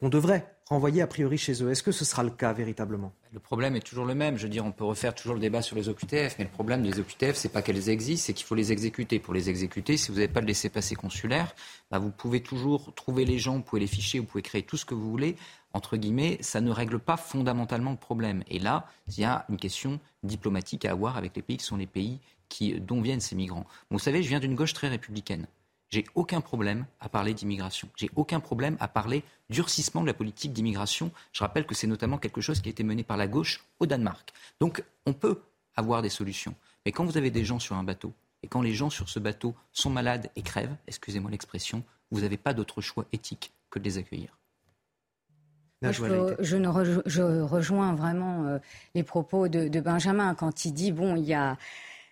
qu'on 0.00 0.08
devrait 0.08 0.56
renvoyer 0.66 1.02
a 1.02 1.06
priori 1.06 1.36
chez 1.36 1.62
eux. 1.62 1.70
Est-ce 1.70 1.82
que 1.82 1.92
ce 1.92 2.06
sera 2.06 2.22
le 2.22 2.30
cas 2.30 2.54
véritablement? 2.54 3.12
Le 3.34 3.40
problème 3.40 3.74
est 3.74 3.80
toujours 3.80 4.04
le 4.04 4.14
même. 4.14 4.38
Je 4.38 4.44
veux 4.44 4.48
dire, 4.48 4.64
on 4.64 4.70
peut 4.70 4.84
refaire 4.84 5.12
toujours 5.12 5.34
le 5.34 5.40
débat 5.40 5.60
sur 5.60 5.74
les 5.74 5.88
OQTF, 5.88 6.36
mais 6.38 6.44
le 6.44 6.50
problème 6.50 6.84
des 6.84 7.00
OQTF, 7.00 7.34
c'est 7.34 7.48
pas 7.48 7.62
qu'elles 7.62 7.88
existent, 7.88 8.26
c'est 8.26 8.32
qu'il 8.32 8.46
faut 8.46 8.54
les 8.54 8.70
exécuter. 8.70 9.18
Pour 9.18 9.34
les 9.34 9.50
exécuter, 9.50 9.96
si 9.96 10.12
vous 10.12 10.18
n'avez 10.18 10.28
pas 10.28 10.40
de 10.40 10.46
laisser-passer 10.46 10.94
consulaire, 10.94 11.52
bah, 11.90 11.98
vous 11.98 12.12
pouvez 12.12 12.40
toujours 12.44 12.94
trouver 12.94 13.24
les 13.24 13.40
gens, 13.40 13.56
vous 13.56 13.62
pouvez 13.62 13.80
les 13.80 13.88
ficher, 13.88 14.20
vous 14.20 14.24
pouvez 14.24 14.42
créer 14.42 14.62
tout 14.62 14.76
ce 14.76 14.84
que 14.84 14.94
vous 14.94 15.10
voulez 15.10 15.34
entre 15.74 15.96
guillemets, 15.96 16.38
ça 16.40 16.60
ne 16.60 16.70
règle 16.70 17.00
pas 17.00 17.16
fondamentalement 17.16 17.90
le 17.90 17.96
problème. 17.96 18.44
Et 18.48 18.60
là, 18.60 18.86
il 19.08 19.18
y 19.18 19.24
a 19.24 19.44
une 19.48 19.56
question 19.56 19.98
diplomatique 20.22 20.84
à 20.84 20.92
avoir 20.92 21.16
avec 21.16 21.34
les 21.34 21.42
pays 21.42 21.56
qui 21.56 21.64
sont 21.64 21.76
les 21.76 21.88
pays 21.88 22.20
qui, 22.48 22.80
dont 22.80 23.02
viennent 23.02 23.20
ces 23.20 23.34
migrants. 23.34 23.66
Vous 23.90 23.98
savez, 23.98 24.22
je 24.22 24.28
viens 24.28 24.38
d'une 24.38 24.54
gauche 24.54 24.72
très 24.72 24.88
républicaine. 24.88 25.48
J'ai 25.94 26.04
aucun 26.16 26.40
problème 26.40 26.86
à 26.98 27.08
parler 27.08 27.34
d'immigration. 27.34 27.88
J'ai 27.94 28.10
aucun 28.16 28.40
problème 28.40 28.76
à 28.80 28.88
parler 28.88 29.22
durcissement 29.48 30.02
de 30.02 30.08
la 30.08 30.12
politique 30.12 30.52
d'immigration. 30.52 31.12
Je 31.32 31.38
rappelle 31.38 31.66
que 31.66 31.74
c'est 31.76 31.86
notamment 31.86 32.18
quelque 32.18 32.40
chose 32.40 32.60
qui 32.60 32.68
a 32.68 32.72
été 32.72 32.82
mené 32.82 33.04
par 33.04 33.16
la 33.16 33.28
gauche 33.28 33.64
au 33.78 33.86
Danemark. 33.86 34.32
Donc, 34.58 34.82
on 35.06 35.12
peut 35.12 35.40
avoir 35.76 36.02
des 36.02 36.08
solutions. 36.08 36.56
Mais 36.84 36.90
quand 36.90 37.04
vous 37.04 37.16
avez 37.16 37.30
des 37.30 37.44
gens 37.44 37.60
sur 37.60 37.76
un 37.76 37.84
bateau, 37.84 38.12
et 38.42 38.48
quand 38.48 38.60
les 38.60 38.74
gens 38.74 38.90
sur 38.90 39.08
ce 39.08 39.20
bateau 39.20 39.54
sont 39.70 39.88
malades 39.88 40.30
et 40.34 40.42
crèvent, 40.42 40.74
excusez-moi 40.88 41.30
l'expression, 41.30 41.84
vous 42.10 42.22
n'avez 42.22 42.38
pas 42.38 42.54
d'autre 42.54 42.80
choix 42.80 43.04
éthique 43.12 43.52
que 43.70 43.78
de 43.78 43.84
les 43.84 43.96
accueillir 43.96 44.36
je, 45.82 46.56
ne 46.56 47.02
je, 47.06 47.22
rejoins 47.42 47.94
vraiment 47.94 48.46
euh, 48.46 48.58
les 48.96 49.04
propos 49.04 49.46
de, 49.46 49.80
Benjamin 49.80 50.34
quand 50.34 50.64
il 50.64 50.72
dit 50.72 50.90
bon, 50.90 51.14
il 51.14 51.24
y 51.24 51.34
a 51.34 51.56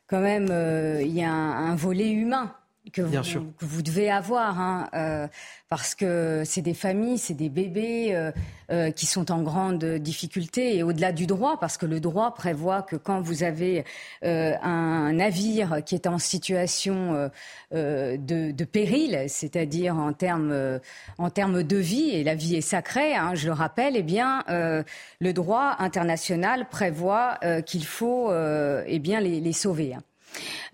quand 0.07 0.20
même 0.20 0.49
euh, 0.51 1.03
il 1.03 1.12
y 1.12 1.24
a 1.24 1.33
un 1.33 1.74
volet 1.74 2.11
humain 2.11 2.55
que 2.91 3.03
vous, 3.03 3.53
que 3.59 3.64
vous 3.64 3.83
devez 3.83 4.11
avoir, 4.11 4.59
hein, 4.59 4.89
euh, 4.95 5.28
parce 5.68 5.95
que 5.95 6.43
c'est 6.45 6.62
des 6.62 6.74
familles, 6.74 7.18
c'est 7.18 7.35
des 7.35 7.49
bébés 7.49 8.09
euh, 8.11 8.33
euh, 8.70 8.91
qui 8.91 9.07
sont 9.07 9.30
en 9.30 9.43
grande 9.43 9.85
difficulté 9.85 10.76
et 10.76 10.83
au-delà 10.83 11.12
du 11.12 11.26
droit, 11.26 11.61
parce 11.61 11.78
que 11.78 11.87
le 11.87 12.01
droit 12.01 12.35
prévoit 12.35 12.83
que 12.83 12.97
quand 12.97 13.20
vous 13.20 13.45
avez 13.45 13.85
un 14.22 15.12
navire 15.12 15.83
qui 15.85 15.95
est 15.95 16.07
en 16.07 16.18
situation 16.18 17.30
de, 17.72 18.16
de, 18.51 18.64
péril, 18.64 19.26
c'est-à-dire 19.28 19.97
en 19.97 20.12
termes 20.12 20.80
en 21.18 21.30
termes 21.30 21.62
de 21.62 21.76
vie 21.76 22.11
et 22.11 22.24
la 22.24 22.35
vie 22.35 22.57
est 22.57 22.61
sacrée, 22.61 23.14
hein, 23.14 23.35
je 23.35 23.47
le 23.47 23.53
rappelle, 23.53 23.95
eh 23.97 24.03
bien 24.03 24.43
le 24.49 25.33
droit 25.33 25.76
international 25.78 26.68
prévoit 26.68 27.39
qu'il 27.66 27.85
faut 27.85 28.33
eh 28.33 28.99
bien 28.99 29.20
les, 29.20 29.41
les 29.41 29.53
sauver. 29.53 29.95
Hein. 29.95 30.03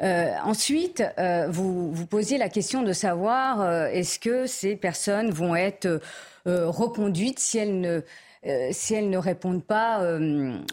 Euh, 0.02 0.32
ensuite, 0.44 1.02
euh, 1.18 1.48
vous, 1.48 1.92
vous 1.92 2.06
posiez 2.06 2.38
la 2.38 2.48
question 2.48 2.82
de 2.82 2.92
savoir 2.92 3.60
euh, 3.60 3.86
est-ce 3.88 4.18
que 4.18 4.46
ces 4.46 4.76
personnes 4.76 5.30
vont 5.30 5.56
être 5.56 6.00
reconduites 6.46 7.38
si 7.38 7.58
elles 7.58 7.78
ne 7.80 8.00
si 8.70 8.94
elles 8.94 9.10
ne 9.10 9.18
répondent 9.18 9.64
pas 9.64 10.00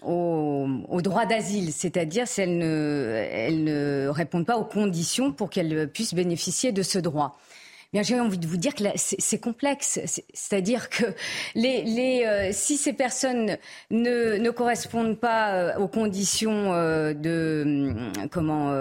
au, 0.03 0.67
au, 0.88 1.01
droit 1.01 1.25
d'asile, 1.25 1.73
c'est-à-dire 1.73 2.27
si 2.27 2.39
elles 2.39 2.57
ne 2.57 4.07
répondent 4.07 4.45
pas 4.45 4.55
aux 4.55 4.63
conditions 4.63 5.33
pour 5.33 5.49
qu'elles 5.49 5.89
puissent 5.89 6.13
bénéficier 6.13 6.71
de 6.71 6.81
ce 6.81 6.97
droit? 6.99 7.38
J'ai 8.03 8.19
envie 8.19 8.37
de 8.37 8.47
vous 8.47 8.57
dire 8.57 8.75
que 8.75 8.83
c'est 8.95 9.39
complexe. 9.39 9.99
C'est-à-dire 10.33 10.89
que 10.89 11.05
les, 11.55 11.83
les, 11.83 12.25
euh, 12.25 12.49
si 12.51 12.77
ces 12.77 12.93
personnes 12.93 13.57
ne, 13.91 14.37
ne 14.37 14.49
correspondent 14.49 15.17
pas 15.17 15.53
euh, 15.53 15.77
aux 15.77 15.87
conditions 15.87 16.73
euh, 16.73 17.13
de 17.13 17.63
hum, 17.65 18.11
comment 18.31 18.71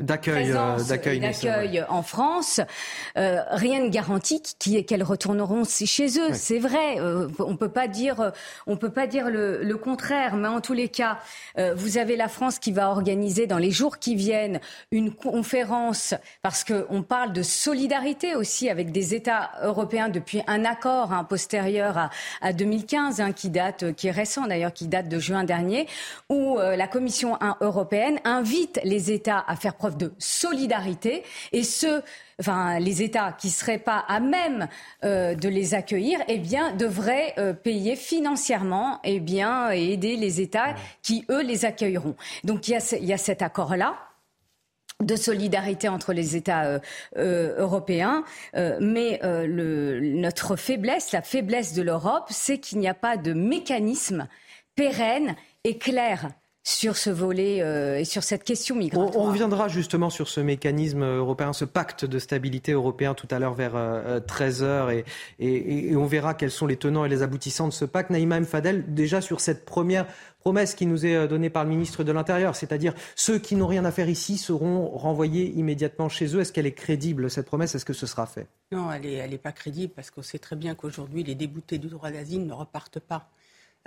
d'accueil 0.00 0.50
d'accueil 0.50 1.84
en 1.88 2.02
France, 2.02 2.60
rien 3.14 3.84
ne 3.84 3.88
garantit 3.88 4.42
qu'elles 4.86 5.02
retourneront 5.02 5.64
chez 5.64 6.18
eux. 6.18 6.32
C'est 6.32 6.58
vrai. 6.58 6.98
on 7.38 7.56
peut 7.56 7.68
pas 7.68 7.88
dire 7.88 8.32
on 8.66 8.76
peut 8.76 8.90
pas 8.90 9.06
dire 9.06 9.30
le, 9.30 9.62
le, 9.62 9.76
contraire. 9.76 10.36
Mais 10.36 10.48
en 10.48 10.60
tous 10.60 10.72
les 10.72 10.88
cas, 10.88 11.18
vous 11.76 11.98
avez 11.98 12.16
la 12.16 12.28
France 12.28 12.58
qui 12.58 12.72
va 12.72 12.90
organiser 12.90 13.46
dans 13.46 13.58
les 13.58 13.70
jours 13.70 13.98
qui 13.98 14.14
viennent 14.14 14.60
une 14.90 15.12
conférence 15.12 16.14
parce 16.42 16.64
qu'on 16.64 17.02
parle 17.02 17.32
de 17.32 17.42
solidarité 17.42 18.31
aussi 18.34 18.68
avec 18.68 18.92
des 18.92 19.14
États 19.14 19.50
européens 19.62 20.08
depuis 20.08 20.42
un 20.46 20.64
accord 20.64 21.12
hein, 21.12 21.24
postérieur 21.24 21.98
à, 21.98 22.10
à 22.40 22.52
2015, 22.52 23.20
hein, 23.20 23.32
qui 23.32 23.50
date, 23.50 23.94
qui 23.94 24.08
est 24.08 24.12
récent 24.12 24.46
d'ailleurs, 24.46 24.72
qui 24.72 24.88
date 24.88 25.08
de 25.08 25.18
juin 25.18 25.44
dernier, 25.44 25.86
où 26.28 26.58
euh, 26.58 26.76
la 26.76 26.86
Commission 26.86 27.38
européenne 27.60 28.18
invite 28.24 28.80
les 28.84 29.10
États 29.10 29.44
à 29.46 29.56
faire 29.56 29.74
preuve 29.74 29.96
de 29.96 30.12
solidarité 30.18 31.22
et 31.52 31.62
ceux 31.62 32.02
enfin 32.40 32.78
les 32.78 33.02
États 33.02 33.32
qui 33.32 33.50
seraient 33.50 33.78
pas 33.78 34.04
à 34.08 34.20
même 34.20 34.68
euh, 35.04 35.34
de 35.34 35.48
les 35.48 35.74
accueillir, 35.74 36.20
eh 36.28 36.38
bien 36.38 36.72
devraient 36.72 37.34
euh, 37.38 37.52
payer 37.52 37.96
financièrement, 37.96 39.00
eh 39.04 39.20
bien 39.20 39.70
et 39.72 39.92
aider 39.92 40.16
les 40.16 40.40
États 40.40 40.74
qui 41.02 41.24
eux 41.30 41.42
les 41.42 41.64
accueilleront. 41.64 42.16
Donc 42.44 42.68
il 42.68 42.72
y 42.72 42.76
a, 42.76 42.96
il 42.98 43.04
y 43.04 43.12
a 43.12 43.18
cet 43.18 43.42
accord 43.42 43.76
là 43.76 43.94
de 45.06 45.16
solidarité 45.16 45.88
entre 45.88 46.12
les 46.12 46.36
États 46.36 46.64
euh, 46.64 46.78
euh, 47.16 47.54
européens, 47.58 48.24
euh, 48.56 48.78
mais 48.80 49.20
le, 49.22 50.00
notre 50.00 50.56
faiblesse, 50.56 51.12
la 51.12 51.22
faiblesse 51.22 51.74
de 51.74 51.82
l'Europe, 51.82 52.26
c'est 52.30 52.58
qu'il 52.58 52.78
n'y 52.78 52.88
a 52.88 52.94
pas 52.94 53.16
de 53.16 53.32
mécanisme 53.32 54.28
pérenne 54.74 55.36
et 55.64 55.78
clair 55.78 56.30
sur 56.64 56.96
ce 56.96 57.10
volet 57.10 57.60
euh, 57.60 57.98
et 57.98 58.04
sur 58.04 58.22
cette 58.22 58.44
question 58.44 58.76
migratoire. 58.76 59.16
On, 59.16 59.24
reviendra 59.24 59.66
justement 59.68 60.10
sur 60.10 60.28
ce 60.28 60.40
mécanisme 60.40 61.02
européen, 61.02 61.52
ce 61.52 61.64
pacte 61.64 62.04
de 62.04 62.18
stabilité 62.18 62.72
européen 62.72 63.14
tout 63.14 63.26
à 63.30 63.38
l'heure 63.40 63.54
vers 63.54 63.74
13h 63.74 64.62
euh, 64.62 65.02
et, 65.40 65.90
et, 65.90 65.96
on 65.96 66.06
verra 66.06 66.34
quels 66.34 66.52
sont 66.52 66.66
les 66.66 66.76
tenants 66.76 67.04
et 67.04 67.08
les 67.08 67.22
aboutissants 67.22 67.66
de 67.66 67.72
ce 67.72 67.84
pacte. 67.84 68.10
Naïma 68.10 68.36
M. 68.36 68.44
Fadel, 68.44 68.94
déjà 68.94 69.20
sur 69.20 69.40
cette 69.40 69.64
première 69.64 70.06
promesse 70.38 70.74
qui 70.74 70.86
nous 70.86 71.04
est 71.04 71.16
euh, 71.16 71.26
donnée 71.26 71.50
par 71.50 71.64
le 71.64 71.70
ministre 71.70 72.04
de 72.04 72.12
l'Intérieur, 72.12 72.54
c'est-à-dire 72.54 72.94
ceux 73.16 73.38
qui 73.38 73.56
n'ont 73.56 73.66
rien 73.66 73.84
à 73.84 73.90
faire 73.90 74.08
ici 74.08 74.38
seront 74.38 74.88
renvoyés 74.88 75.50
immédiatement 75.56 76.08
chez 76.08 76.26
eux. 76.36 76.40
Est-ce 76.40 76.52
qu'elle 76.52 76.66
est 76.66 76.72
crédible, 76.72 77.28
cette 77.28 77.46
promesse? 77.46 77.74
Est-ce 77.74 77.84
que 77.84 77.92
ce 77.92 78.06
sera 78.06 78.26
fait? 78.26 78.46
Non, 78.70 78.92
elle 78.92 79.02
n'est 79.02 79.14
elle 79.14 79.34
est 79.34 79.38
pas 79.38 79.52
crédible 79.52 79.92
parce 79.94 80.10
qu'on 80.10 80.22
sait 80.22 80.38
très 80.38 80.56
bien 80.56 80.74
qu'aujourd'hui, 80.76 81.24
les 81.24 81.34
déboutés 81.34 81.78
du 81.78 81.88
droit 81.88 82.10
d'asile 82.10 82.46
ne 82.46 82.52
repartent 82.52 83.00
pas. 83.00 83.30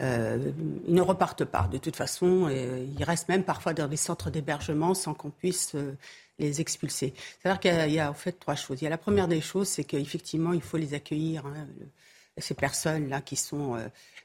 Euh, 0.02 0.52
ils 0.88 0.94
ne 0.94 1.02
repartent 1.02 1.46
pas. 1.46 1.68
De 1.72 1.78
toute 1.78 1.96
façon, 1.96 2.48
euh, 2.50 2.86
ils 2.98 3.04
restent 3.04 3.30
même 3.30 3.44
parfois 3.44 3.74
dans 3.74 3.88
des 3.88 3.98
centres 3.98 4.30
d'hébergement 4.30 4.94
sans 4.94 5.14
qu'on 5.14 5.30
puisse 5.30 5.74
euh, 5.76 5.96
les 6.38 6.60
expulser. 6.60 7.14
C'est-à-dire 7.42 7.60
qu'il 7.60 7.94
y, 7.94 8.00
a 8.00 8.10
en 8.10 8.14
fait 8.14 8.34
trois 8.34 8.56
choses. 8.56 8.82
Il 8.82 8.84
y 8.84 8.88
a 8.88 8.90
la 8.90 8.98
première 8.98 9.28
des 9.30 9.40
choses, 9.40 9.70
c'est 9.70 9.86
qu'effectivement, 9.86 10.52
il 10.52 10.62
faut 10.62 10.78
les 10.78 10.94
accueillir. 10.94 11.46
Hein, 11.46 11.68
ces 12.38 12.54
personnes-là 12.54 13.22
qui 13.22 13.38
sont 13.38 13.78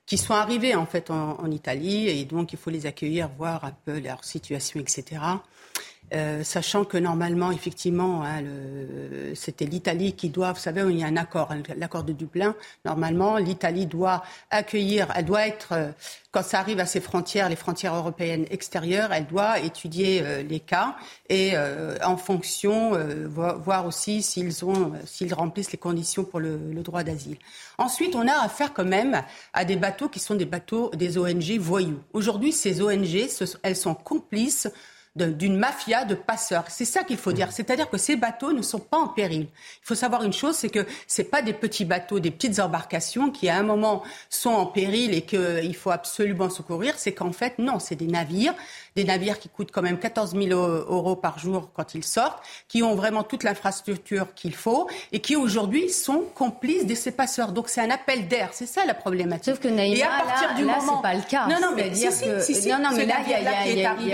qui 0.04 0.18
sont 0.18 0.34
arrivées 0.34 0.74
en 0.74 0.84
fait 0.84 1.10
en, 1.10 1.48
Italie 1.48 2.08
et 2.08 2.24
donc 2.24 2.52
il 2.52 2.58
faut 2.58 2.70
les 2.70 2.86
accueillir, 2.86 3.28
voir 3.38 3.64
un 3.64 3.70
peu 3.70 4.00
leur 4.00 4.24
situation, 4.24 4.80
etc. 4.80 5.22
Euh, 6.12 6.42
sachant 6.42 6.84
que 6.84 6.96
normalement, 6.96 7.52
effectivement, 7.52 8.24
hein, 8.24 8.42
c'était 9.34 9.64
l'Italie 9.64 10.14
qui 10.14 10.28
doit, 10.28 10.52
vous 10.52 10.58
savez, 10.58 10.82
il 10.90 10.98
y 10.98 11.04
a 11.04 11.06
un 11.06 11.16
accord, 11.16 11.54
l'accord 11.76 12.02
de 12.02 12.12
Dublin. 12.12 12.54
Normalement, 12.84 13.36
l'Italie 13.36 13.86
doit 13.86 14.24
accueillir, 14.50 15.08
elle 15.14 15.24
doit 15.24 15.46
être, 15.46 15.72
euh, 15.72 15.90
quand 16.32 16.42
ça 16.42 16.58
arrive 16.58 16.80
à 16.80 16.86
ses 16.86 17.00
frontières, 17.00 17.48
les 17.48 17.56
frontières 17.56 17.94
européennes 17.94 18.46
extérieures, 18.50 19.12
elle 19.12 19.26
doit 19.26 19.60
étudier 19.60 20.22
euh, 20.22 20.42
les 20.42 20.60
cas 20.60 20.96
et 21.28 21.52
en 22.04 22.16
fonction, 22.16 22.98
voir 23.28 23.86
aussi 23.86 24.22
s'ils 24.22 24.64
ont, 24.64 24.92
s'ils 25.04 25.32
remplissent 25.32 25.70
les 25.70 25.78
conditions 25.78 26.24
pour 26.24 26.40
le, 26.40 26.58
le 26.72 26.82
droit 26.82 27.04
d'asile. 27.04 27.36
Ensuite, 27.78 28.16
on 28.16 28.26
a 28.26 28.32
affaire 28.32 28.72
quand 28.72 28.84
même 28.84 29.22
à 29.52 29.64
des 29.64 29.76
bateaux 29.76 30.08
qui 30.08 30.18
sont 30.18 30.34
des 30.34 30.44
bateaux 30.44 30.90
des 30.94 31.18
ONG 31.18 31.58
voyous. 31.58 32.00
Aujourd'hui, 32.12 32.52
ces 32.52 32.82
ONG, 32.82 33.28
elles 33.62 33.76
sont 33.76 33.94
complices 33.94 34.68
d'une 35.22 35.56
mafia 35.56 36.04
de 36.04 36.14
passeurs. 36.14 36.64
C'est 36.68 36.84
ça 36.84 37.04
qu'il 37.04 37.16
faut 37.16 37.32
dire. 37.32 37.52
C'est-à-dire 37.52 37.88
que 37.88 37.98
ces 37.98 38.16
bateaux 38.16 38.52
ne 38.52 38.62
sont 38.62 38.78
pas 38.78 38.98
en 38.98 39.08
péril. 39.08 39.42
Il 39.42 39.86
faut 39.86 39.94
savoir 39.94 40.22
une 40.24 40.32
chose, 40.32 40.56
c'est 40.56 40.68
que 40.68 40.86
ce 41.06 41.22
pas 41.22 41.42
des 41.42 41.52
petits 41.52 41.84
bateaux, 41.84 42.18
des 42.18 42.30
petites 42.30 42.60
embarcations 42.60 43.30
qui 43.30 43.48
à 43.48 43.56
un 43.56 43.62
moment 43.62 44.02
sont 44.28 44.50
en 44.50 44.66
péril 44.66 45.14
et 45.14 45.22
qu'il 45.22 45.76
faut 45.76 45.90
absolument 45.90 46.50
secourir. 46.50 46.94
C'est 46.96 47.12
qu'en 47.12 47.32
fait, 47.32 47.58
non, 47.58 47.78
c'est 47.78 47.96
des 47.96 48.06
navires 48.06 48.54
des 48.96 49.04
navires 49.04 49.38
qui 49.38 49.48
coûtent 49.48 49.70
quand 49.72 49.82
même 49.82 49.98
14 49.98 50.34
000 50.34 50.58
euros 50.58 51.16
par 51.16 51.38
jour 51.38 51.70
quand 51.74 51.94
ils 51.94 52.04
sortent, 52.04 52.42
qui 52.68 52.82
ont 52.82 52.94
vraiment 52.94 53.22
toute 53.22 53.42
l'infrastructure 53.42 54.34
qu'il 54.34 54.54
faut 54.54 54.88
et 55.12 55.20
qui 55.20 55.36
aujourd'hui 55.36 55.90
sont 55.90 56.24
complices 56.34 56.86
de 56.86 56.94
ces 56.94 57.10
passeurs. 57.10 57.52
Donc 57.52 57.68
c'est 57.68 57.80
un 57.80 57.90
appel 57.90 58.28
d'air, 58.28 58.50
c'est 58.52 58.66
ça 58.66 58.84
la 58.84 58.94
problématique. 58.94 59.54
Sauf 59.54 59.60
que 59.60 59.68
Naïma, 59.68 59.96
et 59.96 60.02
à 60.02 60.24
partir 60.24 60.48
là, 60.48 60.54
du 60.54 60.64
moment... 60.64 60.96
c'est 60.96 61.02
pas 61.02 61.14
le 61.14 61.22
cas. 61.22 61.46
Non, 61.46 61.56
non, 61.60 61.72
mais 61.74 61.94
si, 61.94 62.10
si, 62.12 62.54
si, 62.54 62.68
non, 62.68 62.78
non, 62.78 62.90
mais 62.96 63.06
là, 63.06 63.16
il 63.24 63.30
y, 63.30 63.34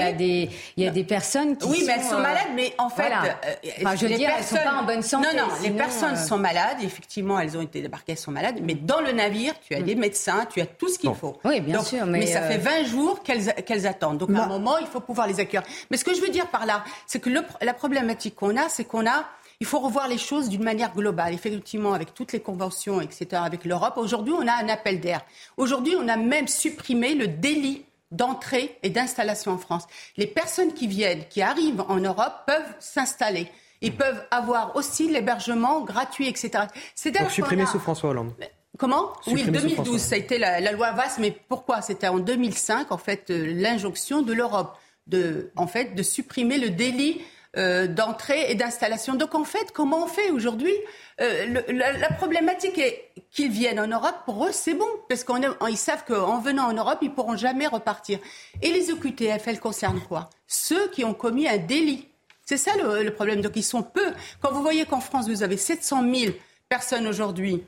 a, 0.00 0.12
des, 0.12 0.50
il 0.76 0.84
y 0.84 0.86
a 0.86 0.90
des 0.90 1.04
personnes 1.04 1.56
qui 1.56 1.66
oui, 1.68 1.84
mais 1.86 1.94
elles 1.96 2.04
sont 2.04 2.16
euh, 2.16 2.22
malades, 2.22 2.48
mais 2.54 2.74
en 2.78 2.88
fait, 2.88 3.10
euh, 3.10 3.52
enfin, 3.80 3.96
je 3.96 4.06
veux 4.06 4.14
dire, 4.14 4.28
personnes... 4.28 4.58
elles 4.58 4.64
sont 4.64 4.70
pas 4.70 4.80
en 4.80 4.84
bonne 4.84 5.02
santé. 5.02 5.28
Non, 5.36 5.44
non, 5.44 5.52
les 5.62 5.70
personnes 5.70 6.14
euh, 6.14 6.26
sont 6.26 6.38
malades. 6.38 6.78
Effectivement, 6.82 7.38
elles 7.38 7.56
ont 7.56 7.62
été 7.62 7.80
débarquées, 7.80 8.12
elles 8.12 8.18
sont 8.18 8.30
malades. 8.30 8.56
Mais 8.62 8.74
dans 8.74 9.00
le 9.00 9.12
navire, 9.12 9.54
tu 9.60 9.74
as 9.74 9.80
mm. 9.80 9.84
des 9.84 9.94
médecins, 9.94 10.46
tu 10.52 10.60
as 10.60 10.66
tout 10.66 10.88
ce 10.88 10.98
qu'il 10.98 11.14
faut. 11.14 11.38
Oui, 11.44 11.60
bien 11.60 11.82
sûr, 11.82 12.06
mais, 12.06 12.26
ça 12.26 12.42
fait 12.42 12.58
20 12.58 12.84
jours 12.84 13.22
qu'elles 13.22 13.86
attendent. 13.86 14.18
Donc 14.18 14.30
à 14.34 14.44
un 14.44 14.46
moment, 14.46 14.65
il 14.80 14.86
faut 14.86 15.00
pouvoir 15.00 15.26
les 15.26 15.40
accueillir 15.40 15.66
mais 15.90 15.96
ce 15.96 16.04
que 16.04 16.14
je 16.14 16.20
veux 16.20 16.28
dire 16.28 16.48
par 16.48 16.66
là, 16.66 16.84
c'est 17.06 17.20
que 17.20 17.30
la 17.62 17.74
problématique 17.74 18.34
qu'on 18.34 18.56
a, 18.56 18.68
c'est 18.68 18.84
qu'on 18.84 19.06
a 19.06 19.24
il 19.60 19.66
faut 19.66 19.80
revoir 19.80 20.08
les 20.08 20.18
choses 20.18 20.48
d'une 20.48 20.62
manière 20.62 20.94
globale. 20.94 21.32
Effectivement, 21.32 21.94
avec 21.94 22.14
toutes 22.14 22.32
les 22.32 22.40
conventions, 22.40 23.00
etc., 23.00 23.42
avec 23.44 23.64
l'Europe, 23.64 23.94
aujourd'hui, 23.96 24.34
on 24.36 24.46
a 24.46 24.52
un 24.52 24.68
appel 24.68 25.00
d'air. 25.00 25.22
Aujourd'hui, 25.56 25.94
on 25.98 26.08
a 26.08 26.16
même 26.16 26.48
supprimé 26.48 27.14
le 27.14 27.26
délit 27.26 27.84
d'entrée 28.10 28.78
et 28.82 28.90
d'installation 28.90 29.52
en 29.52 29.58
France. 29.58 29.86
Les 30.16 30.26
personnes 30.26 30.72
qui 30.72 30.86
viennent, 30.86 31.26
qui 31.28 31.42
arrivent 31.42 31.84
en 31.88 31.96
Europe, 31.96 32.34
peuvent 32.46 32.74
s'installer. 32.78 33.50
Ils 33.80 33.92
mmh. 33.92 33.96
peuvent 33.96 34.24
avoir 34.30 34.76
aussi 34.76 35.08
l'hébergement 35.08 35.80
gratuit, 35.82 36.28
etc. 36.28 36.64
C'est 36.94 37.12
Donc 37.12 37.30
supprimer 37.30 37.66
sous 37.66 37.78
François 37.78 38.10
Hollande. 38.10 38.32
Comment? 38.78 39.12
Oui, 39.26 39.44
2012, 39.44 40.00
ça 40.00 40.14
a 40.14 40.18
été 40.18 40.38
la, 40.38 40.60
la 40.60 40.72
loi 40.72 40.92
VAS, 40.92 41.16
mais 41.18 41.30
pourquoi? 41.30 41.80
C'était 41.82 42.08
en 42.08 42.18
2005, 42.18 42.92
en 42.92 42.98
fait, 42.98 43.30
euh, 43.30 43.52
l'injonction 43.54 44.22
de 44.22 44.32
l'Europe 44.32 44.76
de, 45.06 45.50
en 45.56 45.66
fait, 45.66 45.94
de 45.94 46.02
supprimer 46.02 46.58
le 46.58 46.70
délit 46.70 47.20
euh, 47.56 47.86
d'entrée 47.86 48.50
et 48.50 48.54
d'installation. 48.54 49.14
Donc 49.14 49.34
en 49.34 49.44
fait, 49.44 49.72
comment 49.72 50.04
on 50.04 50.06
fait 50.06 50.30
aujourd'hui? 50.30 50.74
Euh, 51.20 51.62
la, 51.70 52.08
problématique 52.10 52.76
est 52.78 53.12
qu'ils 53.30 53.50
viennent 53.50 53.80
en 53.80 53.86
Europe, 53.86 54.16
pour 54.26 54.44
eux, 54.44 54.52
c'est 54.52 54.74
bon, 54.74 54.88
parce 55.08 55.24
qu'ils 55.24 55.76
savent 55.78 56.04
qu'en 56.04 56.38
venant 56.38 56.64
en 56.64 56.74
Europe, 56.74 56.98
ils 57.00 57.12
pourront 57.12 57.36
jamais 57.36 57.66
repartir. 57.66 58.18
Et 58.60 58.70
les 58.70 58.90
OQTF, 58.90 59.46
elles 59.48 59.60
concernent 59.60 60.02
quoi? 60.02 60.28
Ceux 60.46 60.88
qui 60.90 61.04
ont 61.04 61.14
commis 61.14 61.48
un 61.48 61.56
délit. 61.56 62.08
C'est 62.44 62.58
ça 62.58 62.76
le, 62.76 63.02
le, 63.02 63.14
problème. 63.14 63.40
Donc 63.40 63.52
ils 63.56 63.62
sont 63.62 63.82
peu. 63.82 64.12
Quand 64.40 64.52
vous 64.52 64.60
voyez 64.60 64.84
qu'en 64.84 65.00
France, 65.00 65.26
vous 65.28 65.42
avez 65.42 65.56
700 65.56 66.02
000 66.14 66.32
personnes 66.68 67.06
aujourd'hui 67.06 67.64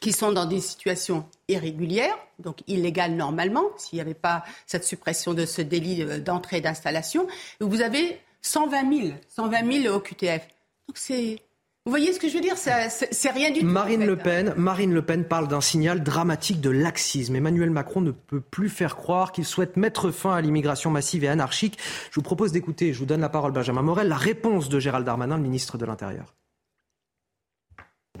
qui 0.00 0.12
sont 0.12 0.32
dans 0.32 0.46
des 0.46 0.60
situations 0.60 1.26
irrégulières, 1.48 2.16
donc 2.38 2.58
illégales 2.66 3.12
normalement, 3.12 3.64
s'il 3.76 3.98
n'y 3.98 4.00
avait 4.00 4.14
pas 4.14 4.42
cette 4.66 4.84
suppression 4.84 5.34
de 5.34 5.44
ce 5.44 5.62
délit 5.62 6.04
d'entrée 6.20 6.58
et 6.58 6.60
d'installation. 6.60 7.26
Vous 7.60 7.82
avez 7.82 8.18
120 8.42 9.02
000, 9.02 9.16
120 9.28 9.82
000 9.82 9.94
au 9.94 10.00
QTF. 10.00 10.48
Donc 10.88 10.96
c'est 10.96 11.42
vous 11.86 11.92
voyez 11.92 12.12
ce 12.12 12.20
que 12.20 12.28
je 12.28 12.34
veux 12.34 12.42
dire 12.42 12.58
C'est 12.58 13.30
rien 13.30 13.50
du 13.50 13.60
tout. 13.60 13.66
Marine 13.66 14.04
Le 14.04 14.16
Pen, 14.16 14.52
Marine 14.56 14.92
Le 14.92 15.00
Pen 15.00 15.24
parle 15.24 15.48
d'un 15.48 15.62
signal 15.62 16.02
dramatique 16.02 16.60
de 16.60 16.68
laxisme. 16.68 17.34
Emmanuel 17.36 17.70
Macron 17.70 18.02
ne 18.02 18.10
peut 18.10 18.42
plus 18.42 18.68
faire 18.68 18.96
croire 18.96 19.32
qu'il 19.32 19.46
souhaite 19.46 19.78
mettre 19.78 20.10
fin 20.10 20.34
à 20.34 20.42
l'immigration 20.42 20.90
massive 20.90 21.24
et 21.24 21.28
anarchique. 21.28 21.78
Je 22.10 22.16
vous 22.16 22.22
propose 22.22 22.52
d'écouter, 22.52 22.92
je 22.92 22.98
vous 22.98 23.06
donne 23.06 23.22
la 23.22 23.30
parole, 23.30 23.52
Benjamin 23.52 23.80
Morel, 23.80 24.08
la 24.08 24.16
réponse 24.16 24.68
de 24.68 24.78
Gérald 24.78 25.06
Darmanin, 25.06 25.38
le 25.38 25.42
ministre 25.42 25.78
de 25.78 25.86
l'Intérieur. 25.86 26.34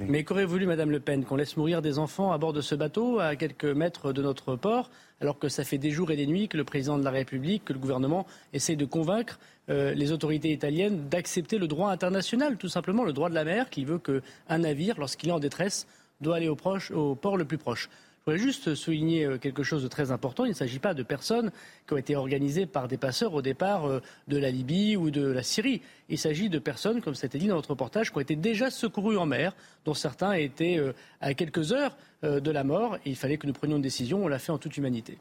Mais 0.08 0.24
qu'aurait 0.24 0.44
voulu 0.44 0.66
Madame 0.66 0.90
Le 0.90 1.00
Pen 1.00 1.24
Qu'on 1.24 1.36
laisse 1.36 1.56
mourir 1.56 1.82
des 1.82 1.98
enfants 1.98 2.32
à 2.32 2.38
bord 2.38 2.52
de 2.52 2.60
ce 2.60 2.74
bateau 2.74 3.18
à 3.18 3.36
quelques 3.36 3.64
mètres 3.64 4.12
de 4.12 4.22
notre 4.22 4.56
port, 4.56 4.90
alors 5.20 5.38
que 5.38 5.48
ça 5.48 5.64
fait 5.64 5.78
des 5.78 5.90
jours 5.90 6.10
et 6.10 6.16
des 6.16 6.26
nuits 6.26 6.48
que 6.48 6.56
le 6.56 6.64
président 6.64 6.98
de 6.98 7.04
la 7.04 7.10
République, 7.10 7.64
que 7.64 7.72
le 7.72 7.78
gouvernement 7.78 8.26
essaie 8.52 8.76
de 8.76 8.84
convaincre 8.84 9.38
euh, 9.68 9.92
les 9.92 10.12
autorités 10.12 10.50
italiennes 10.50 11.08
d'accepter 11.08 11.58
le 11.58 11.68
droit 11.68 11.90
international, 11.90 12.56
tout 12.56 12.68
simplement 12.68 13.04
le 13.04 13.12
droit 13.12 13.28
de 13.28 13.34
la 13.34 13.44
mer, 13.44 13.68
qui 13.68 13.84
veut 13.84 13.98
qu'un 13.98 14.58
navire, 14.58 14.98
lorsqu'il 14.98 15.28
est 15.28 15.32
en 15.32 15.38
détresse, 15.38 15.86
doit 16.20 16.36
aller 16.36 16.48
au, 16.48 16.56
au 16.94 17.14
port 17.14 17.36
le 17.36 17.44
plus 17.44 17.58
proche. 17.58 17.88
Voudrais 18.30 18.44
juste 18.44 18.76
souligner 18.76 19.24
euh, 19.24 19.38
quelque 19.38 19.64
chose 19.64 19.82
de 19.82 19.88
très 19.88 20.12
important. 20.12 20.44
Il 20.44 20.50
ne 20.50 20.54
s'agit 20.54 20.78
pas 20.78 20.94
de 20.94 21.02
personnes 21.02 21.50
qui 21.88 21.94
ont 21.94 21.96
été 21.96 22.14
organisées 22.14 22.64
par 22.64 22.86
des 22.86 22.96
passeurs 22.96 23.34
au 23.34 23.42
départ 23.42 23.86
euh, 23.86 24.00
de 24.28 24.38
la 24.38 24.52
Libye 24.52 24.96
ou 24.96 25.10
de 25.10 25.26
la 25.26 25.42
Syrie. 25.42 25.82
Il 26.08 26.16
s'agit 26.16 26.48
de 26.48 26.60
personnes, 26.60 27.00
comme 27.00 27.16
c'était 27.16 27.38
dit 27.38 27.48
dans 27.48 27.56
notre 27.56 27.70
reportage, 27.70 28.12
qui 28.12 28.18
ont 28.18 28.20
été 28.20 28.36
déjà 28.36 28.70
secourues 28.70 29.18
en 29.18 29.26
mer, 29.26 29.56
dont 29.84 29.94
certains 29.94 30.34
étaient 30.34 30.78
euh, 30.78 30.92
à 31.20 31.34
quelques 31.34 31.72
heures 31.72 31.96
de 32.22 32.50
la 32.52 32.62
mort. 32.62 32.98
Il 33.04 33.16
fallait 33.16 33.36
que 33.36 33.48
nous 33.48 33.52
prenions 33.52 33.78
une 33.78 33.82
décision. 33.82 34.24
On 34.24 34.28
l'a 34.28 34.38
fait 34.38 34.52
en 34.52 34.58
toute 34.58 34.76
humanité. 34.76 35.18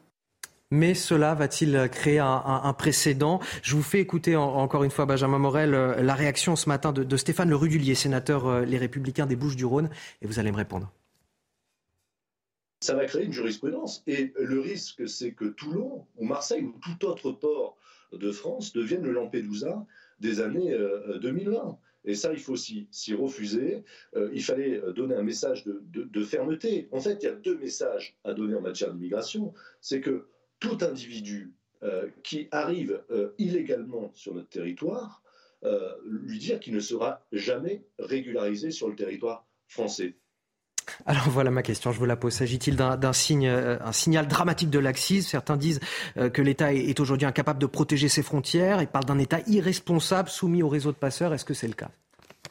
Mais 0.70 0.94
cela 0.94 1.34
va-t-il 1.34 1.90
créer 1.90 2.20
un, 2.20 2.74
précédent? 2.78 3.40
Je 3.64 3.76
vous 3.76 3.82
fais 3.82 4.02
écouter 4.02 4.36
encore 4.36 4.84
une 4.84 4.92
fois, 4.92 5.08
Benjamin 5.08 5.40
Morel, 5.40 5.72
la 5.72 6.14
réaction 6.14 6.56
ce 6.56 6.70
matin 6.70 6.92
de, 6.92 7.04
de 7.04 7.18
Stéphane 7.18 7.50
Le 7.50 7.56
Rudulier, 7.56 7.96
sénateur 7.96 8.66
Les 8.66 8.78
Républicains 8.78 9.26
des 9.26 9.36
Bouches-du-Rhône, 9.36 9.90
et 10.22 10.28
vous 10.28 10.38
allez 10.38 10.52
me 10.52 10.58
répondre 10.58 10.92
ça 12.80 12.96
va 12.96 13.06
créer 13.06 13.26
une 13.26 13.34
jurisprudence. 13.34 14.04
Et 14.08 14.34
le 14.40 14.60
risque, 14.60 15.08
c'est 15.08 15.34
que 15.34 15.46
Toulon 15.46 16.06
ou 16.18 16.26
Marseille 16.26 16.64
ou 16.64 16.76
tout 16.82 17.06
autre 17.06 17.32
port 17.32 17.78
de 18.14 18.32
France 18.32 18.74
devienne 18.74 19.04
le 19.04 19.12
Lampedusa 19.12 19.86
des 20.20 20.42
années 20.42 20.76
2020. 21.22 21.68
Euh, 21.68 21.74
Et 22.06 22.16
ça, 22.16 22.32
il 22.32 22.40
faut 22.40 22.56
s'y 22.56 23.14
refuser. 23.14 23.84
Euh, 24.16 24.30
il 24.34 24.44
fallait 24.44 24.82
donner 24.96 25.16
un 25.16 25.24
message 25.24 25.66
de, 25.66 26.24
fermeté. 26.24 26.88
En 26.92 27.00
fait, 27.00 27.20
il 27.22 27.26
y 27.26 27.30
a 27.30 27.36
deux 27.36 27.58
messages 27.58 28.18
à 28.24 28.34
donner 28.34 28.56
en 28.56 28.62
matière 28.62 28.94
d'immigration. 28.94 29.54
C'est 29.82 30.02
que 30.02 30.28
tout 30.60 30.78
individu 30.82 31.54
euh, 31.84 32.10
qui 32.24 32.48
arrive 32.52 33.02
illégalement 33.38 34.12
sur 34.14 34.34
notre 34.34 34.50
territoire, 34.50 35.22
lui 36.06 36.40
dire 36.40 36.62
qu'il 36.62 36.74
ne 36.74 36.80
sera 36.80 37.26
jamais 37.34 37.84
régularisé 38.00 38.72
sur 38.72 38.88
le 38.88 38.96
territoire 38.96 39.46
français. 39.68 40.16
Alors 41.06 41.30
voilà 41.30 41.52
ma 41.52 41.64
question, 41.64 41.92
je 41.92 42.00
vous 42.00 42.06
la 42.06 42.16
pose. 42.16 42.34
S'agit-il 42.34 42.76
d'un 42.76 43.00
euh, 43.02 43.92
signal 43.92 44.28
dramatique 44.28 44.70
de 44.70 44.80
laxisme? 44.80 45.28
Certains 45.30 45.58
disent 45.58 45.80
euh, 46.18 46.30
que 46.30 46.42
l'État 46.42 46.74
est 46.74 47.00
aujourd'hui 47.00 47.28
incapable 47.28 47.60
de 47.60 47.66
protéger 47.66 48.10
ses 48.10 48.24
frontières. 48.24 48.82
Ils 48.82 48.88
parlent 48.88 49.06
d'un 49.06 49.20
État 49.20 49.40
irresponsable 49.48 50.30
soumis 50.30 50.64
au 50.64 50.70
réseau 50.70 50.92
de 50.92 50.98
passeurs. 50.98 51.34
Est-ce 51.34 51.46
que 51.46 51.54
c'est 51.54 51.68
le 51.68 51.74
cas? 51.74 51.90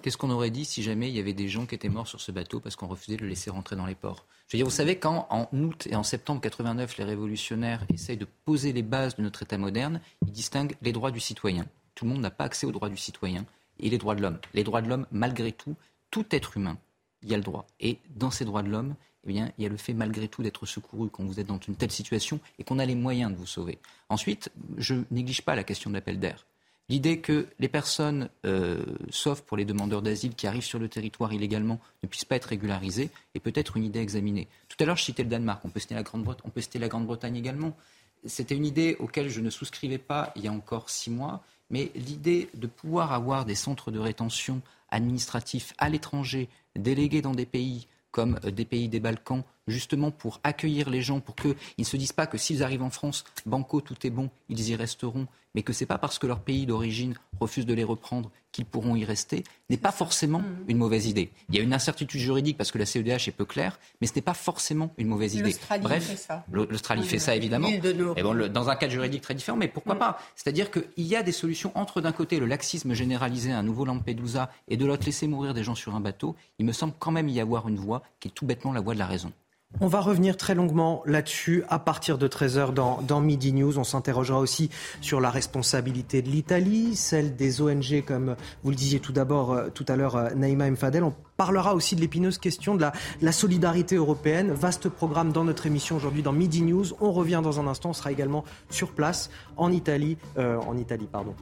Qu'est-ce 0.02 0.16
qu'on 0.16 0.30
aurait 0.30 0.50
dit 0.50 0.64
si 0.64 0.82
jamais 0.82 1.08
il 1.08 1.16
y 1.16 1.20
avait 1.20 1.32
des 1.32 1.48
gens 1.48 1.66
qui 1.66 1.74
étaient 1.74 1.88
morts 1.88 2.06
sur 2.06 2.20
ce 2.20 2.30
bateau 2.30 2.60
parce 2.60 2.76
qu'on 2.76 2.86
refusait 2.86 3.16
de 3.16 3.22
le 3.22 3.28
laisser 3.28 3.50
rentrer 3.50 3.74
dans 3.74 3.86
les 3.86 3.96
ports? 3.96 4.26
Je 4.46 4.56
veux 4.56 4.58
dire, 4.58 4.66
vous 4.66 4.72
savez, 4.72 4.96
quand 4.96 5.26
en 5.30 5.48
août 5.52 5.88
et 5.90 5.96
en 5.96 6.02
septembre 6.02 6.40
89, 6.40 6.96
les 6.98 7.04
révolutionnaires 7.04 7.84
essayent 7.92 8.16
de 8.16 8.26
poser 8.44 8.72
les 8.72 8.82
bases 8.82 9.16
de 9.16 9.22
notre 9.22 9.42
État 9.42 9.58
moderne, 9.58 10.00
ils 10.24 10.32
distinguent 10.32 10.76
les 10.82 10.92
droits 10.92 11.10
du 11.10 11.20
citoyen. 11.20 11.66
Tout 11.94 12.04
le 12.04 12.12
monde 12.12 12.22
n'a 12.22 12.30
pas 12.30 12.44
accès 12.44 12.66
aux 12.66 12.72
droits 12.72 12.88
du 12.88 12.96
citoyen 12.96 13.44
et 13.80 13.90
les 13.90 13.98
droits 13.98 14.14
de 14.14 14.22
l'homme. 14.22 14.38
Les 14.54 14.64
droits 14.64 14.82
de 14.82 14.88
l'homme, 14.88 15.06
malgré 15.10 15.52
tout, 15.52 15.74
tout 16.10 16.24
être 16.30 16.56
humain, 16.56 16.78
il 17.22 17.30
y 17.30 17.34
a 17.34 17.36
le 17.36 17.42
droit. 17.42 17.66
Et 17.80 17.98
dans 18.16 18.30
ces 18.30 18.44
droits 18.44 18.62
de 18.62 18.68
l'homme, 18.68 18.94
eh 19.24 19.28
bien, 19.28 19.50
il 19.58 19.64
y 19.64 19.66
a 19.66 19.70
le 19.70 19.76
fait 19.76 19.94
malgré 19.94 20.28
tout 20.28 20.42
d'être 20.42 20.66
secouru 20.66 21.08
quand 21.10 21.24
vous 21.24 21.40
êtes 21.40 21.46
dans 21.46 21.58
une 21.58 21.76
telle 21.76 21.90
situation 21.90 22.40
et 22.58 22.64
qu'on 22.64 22.78
a 22.78 22.86
les 22.86 22.94
moyens 22.94 23.32
de 23.32 23.36
vous 23.36 23.46
sauver. 23.46 23.78
Ensuite, 24.08 24.50
je 24.76 24.94
néglige 25.10 25.42
pas 25.42 25.56
la 25.56 25.64
question 25.64 25.90
de 25.90 25.94
l'appel 25.94 26.18
d'air. 26.18 26.46
L'idée 26.90 27.20
que 27.20 27.48
les 27.58 27.68
personnes, 27.68 28.30
euh, 28.46 28.82
sauf 29.10 29.42
pour 29.42 29.58
les 29.58 29.66
demandeurs 29.66 30.00
d'asile 30.00 30.34
qui 30.34 30.46
arrivent 30.46 30.64
sur 30.64 30.78
le 30.78 30.88
territoire 30.88 31.34
illégalement, 31.34 31.80
ne 32.02 32.08
puissent 32.08 32.24
pas 32.24 32.36
être 32.36 32.46
régularisées 32.46 33.10
est 33.34 33.40
peut-être 33.40 33.76
une 33.76 33.84
idée 33.84 33.98
à 33.98 34.02
examiner. 34.02 34.48
Tout 34.68 34.76
à 34.80 34.86
l'heure, 34.86 34.96
je 34.96 35.04
citais 35.04 35.22
le 35.22 35.28
Danemark, 35.28 35.62
on 35.64 35.68
peut 35.68 35.80
citer 35.80 36.78
la 36.78 36.88
Grande-Bretagne 36.88 37.36
également. 37.36 37.76
C'était 38.24 38.56
une 38.56 38.64
idée 38.64 38.96
auquel 39.00 39.28
je 39.28 39.40
ne 39.42 39.50
souscrivais 39.50 39.98
pas 39.98 40.32
il 40.34 40.44
y 40.44 40.48
a 40.48 40.52
encore 40.52 40.88
six 40.88 41.10
mois, 41.10 41.44
mais 41.70 41.90
l'idée 41.94 42.48
de 42.54 42.66
pouvoir 42.66 43.12
avoir 43.12 43.44
des 43.44 43.54
centres 43.54 43.90
de 43.90 43.98
rétention 43.98 44.62
administratifs 44.90 45.74
à 45.78 45.88
l'étranger, 45.88 46.48
délégués 46.76 47.22
dans 47.22 47.34
des 47.34 47.46
pays 47.46 47.88
comme 48.10 48.38
des 48.40 48.64
pays 48.64 48.88
des 48.88 49.00
Balkans, 49.00 49.44
justement 49.68 50.10
pour 50.10 50.40
accueillir 50.44 50.90
les 50.90 51.02
gens, 51.02 51.20
pour 51.20 51.36
qu'ils 51.36 51.54
ne 51.78 51.84
se 51.84 51.96
disent 51.96 52.12
pas 52.12 52.26
que 52.26 52.38
s'ils 52.38 52.62
arrivent 52.62 52.82
en 52.82 52.90
France, 52.90 53.24
banco, 53.46 53.80
tout 53.80 54.06
est 54.06 54.10
bon, 54.10 54.30
ils 54.48 54.68
y 54.68 54.76
resteront, 54.76 55.26
mais 55.54 55.62
que 55.62 55.72
ce 55.72 55.82
n'est 55.82 55.86
pas 55.86 55.98
parce 55.98 56.18
que 56.18 56.26
leur 56.26 56.40
pays 56.40 56.66
d'origine 56.66 57.14
refuse 57.40 57.66
de 57.66 57.74
les 57.74 57.84
reprendre 57.84 58.30
qu'ils 58.52 58.64
pourront 58.64 58.96
y 58.96 59.04
rester, 59.04 59.44
n'est 59.70 59.76
pas 59.76 59.92
forcément 59.92 60.40
mmh. 60.40 60.64
une 60.68 60.78
mauvaise 60.78 61.06
idée. 61.06 61.30
Il 61.48 61.56
y 61.56 61.58
a 61.58 61.62
une 61.62 61.74
incertitude 61.74 62.20
juridique 62.20 62.56
parce 62.56 62.72
que 62.72 62.78
la 62.78 62.86
CEDH 62.86 63.28
est 63.28 63.36
peu 63.36 63.44
claire, 63.44 63.78
mais 64.00 64.06
ce 64.06 64.14
n'est 64.14 64.22
pas 64.22 64.34
forcément 64.34 64.92
une 64.96 65.08
mauvaise 65.08 65.34
idée. 65.34 65.54
Bref, 65.82 66.04
fait 66.04 66.16
ça. 66.16 66.44
l'Australie 66.50 67.04
fait 67.04 67.18
ça 67.18 67.36
évidemment. 67.36 67.68
Et 67.68 68.22
bon, 68.22 68.48
dans 68.48 68.70
un 68.70 68.76
cadre 68.76 68.92
juridique 68.92 69.22
très 69.22 69.34
différent, 69.34 69.58
mais 69.58 69.68
pourquoi 69.68 69.94
mmh. 69.94 69.98
pas? 69.98 70.18
C'est-à-dire 70.34 70.70
qu'il 70.70 71.06
y 71.06 71.14
a 71.14 71.22
des 71.22 71.32
solutions 71.32 71.72
entre 71.74 72.00
d'un 72.00 72.12
côté 72.12 72.38
le 72.38 72.46
laxisme 72.46 72.94
généralisé, 72.94 73.52
un 73.52 73.62
nouveau 73.62 73.84
Lampedusa, 73.84 74.50
et 74.68 74.76
de 74.76 74.86
l'autre 74.86 75.04
laisser 75.06 75.26
mourir 75.26 75.54
des 75.54 75.64
gens 75.64 75.74
sur 75.74 75.94
un 75.94 76.00
bateau. 76.00 76.36
Il 76.58 76.66
me 76.66 76.72
semble 76.72 76.94
quand 76.98 77.12
même 77.12 77.28
y 77.28 77.40
avoir 77.40 77.68
une 77.68 77.76
voie 77.76 78.02
qui 78.20 78.28
est 78.28 78.32
tout 78.32 78.46
bêtement 78.46 78.72
la 78.72 78.80
voie 78.80 78.94
de 78.94 78.98
la 78.98 79.06
raison. 79.06 79.32
On 79.80 79.86
va 79.86 80.00
revenir 80.00 80.36
très 80.36 80.54
longuement 80.54 81.02
là-dessus 81.04 81.62
à 81.68 81.78
partir 81.78 82.16
de 82.16 82.26
13h 82.26 82.72
dans, 82.72 83.20
Midi 83.20 83.52
News. 83.52 83.78
On 83.78 83.84
s'interrogera 83.84 84.40
aussi 84.40 84.70
sur 85.02 85.20
la 85.20 85.30
responsabilité 85.30 86.22
de 86.22 86.28
l'Italie, 86.28 86.96
celle 86.96 87.36
des 87.36 87.60
ONG, 87.60 88.02
comme 88.04 88.34
vous 88.64 88.70
le 88.70 88.76
disiez 88.76 88.98
tout 88.98 89.12
d'abord, 89.12 89.52
euh, 89.52 89.68
tout 89.68 89.84
à 89.86 89.94
l'heure, 89.94 90.16
euh, 90.16 90.30
Naïma 90.34 90.70
Mfadel. 90.70 91.04
On 91.04 91.14
parlera 91.36 91.74
aussi 91.74 91.94
de 91.94 92.00
l'épineuse 92.00 92.38
question 92.38 92.74
de 92.74 92.84
la, 93.20 93.32
solidarité 93.32 93.94
européenne. 93.96 94.50
Vaste 94.52 94.88
programme 94.88 95.32
dans 95.32 95.44
notre 95.44 95.66
émission 95.66 95.96
aujourd'hui 95.96 96.22
dans 96.22 96.32
Midi 96.32 96.62
News. 96.62 96.86
On 97.00 97.12
revient 97.12 97.40
dans 97.44 97.60
un 97.60 97.66
instant. 97.66 97.90
On 97.90 97.94
sera 97.94 98.10
également 98.10 98.44
sur 98.70 98.92
place 98.92 99.30
en 99.56 99.70
Italie, 99.70 100.16
euh, 100.38 100.56
en 100.56 100.76
Italie, 100.78 101.08
pardon, 101.12 101.34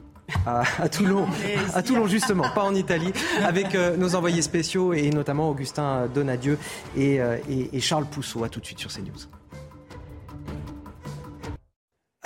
à, 0.45 0.89
Toulon, 0.89 1.25
à 1.73 1.83
Toulon 1.83 2.07
justement, 2.07 2.49
pas 2.49 2.63
en 2.63 2.75
Italie, 2.75 3.13
avec 3.43 3.75
euh, 3.75 3.95
nos 3.97 4.15
envoyés 4.15 4.41
spéciaux 4.41 4.93
et 4.93 5.09
notamment 5.09 5.49
Augustin 5.49 6.07
Donadieu 6.07 6.57
et, 6.95 7.21
euh, 7.21 7.37
et, 7.49 7.75
et 7.75 7.79
Charles 7.79 8.05
Pousseau. 8.05 8.43
À 8.43 8.49
tout 8.49 8.59
de 8.59 8.65
suite 8.65 8.79
sur 8.79 8.91
CNews. 8.91 9.27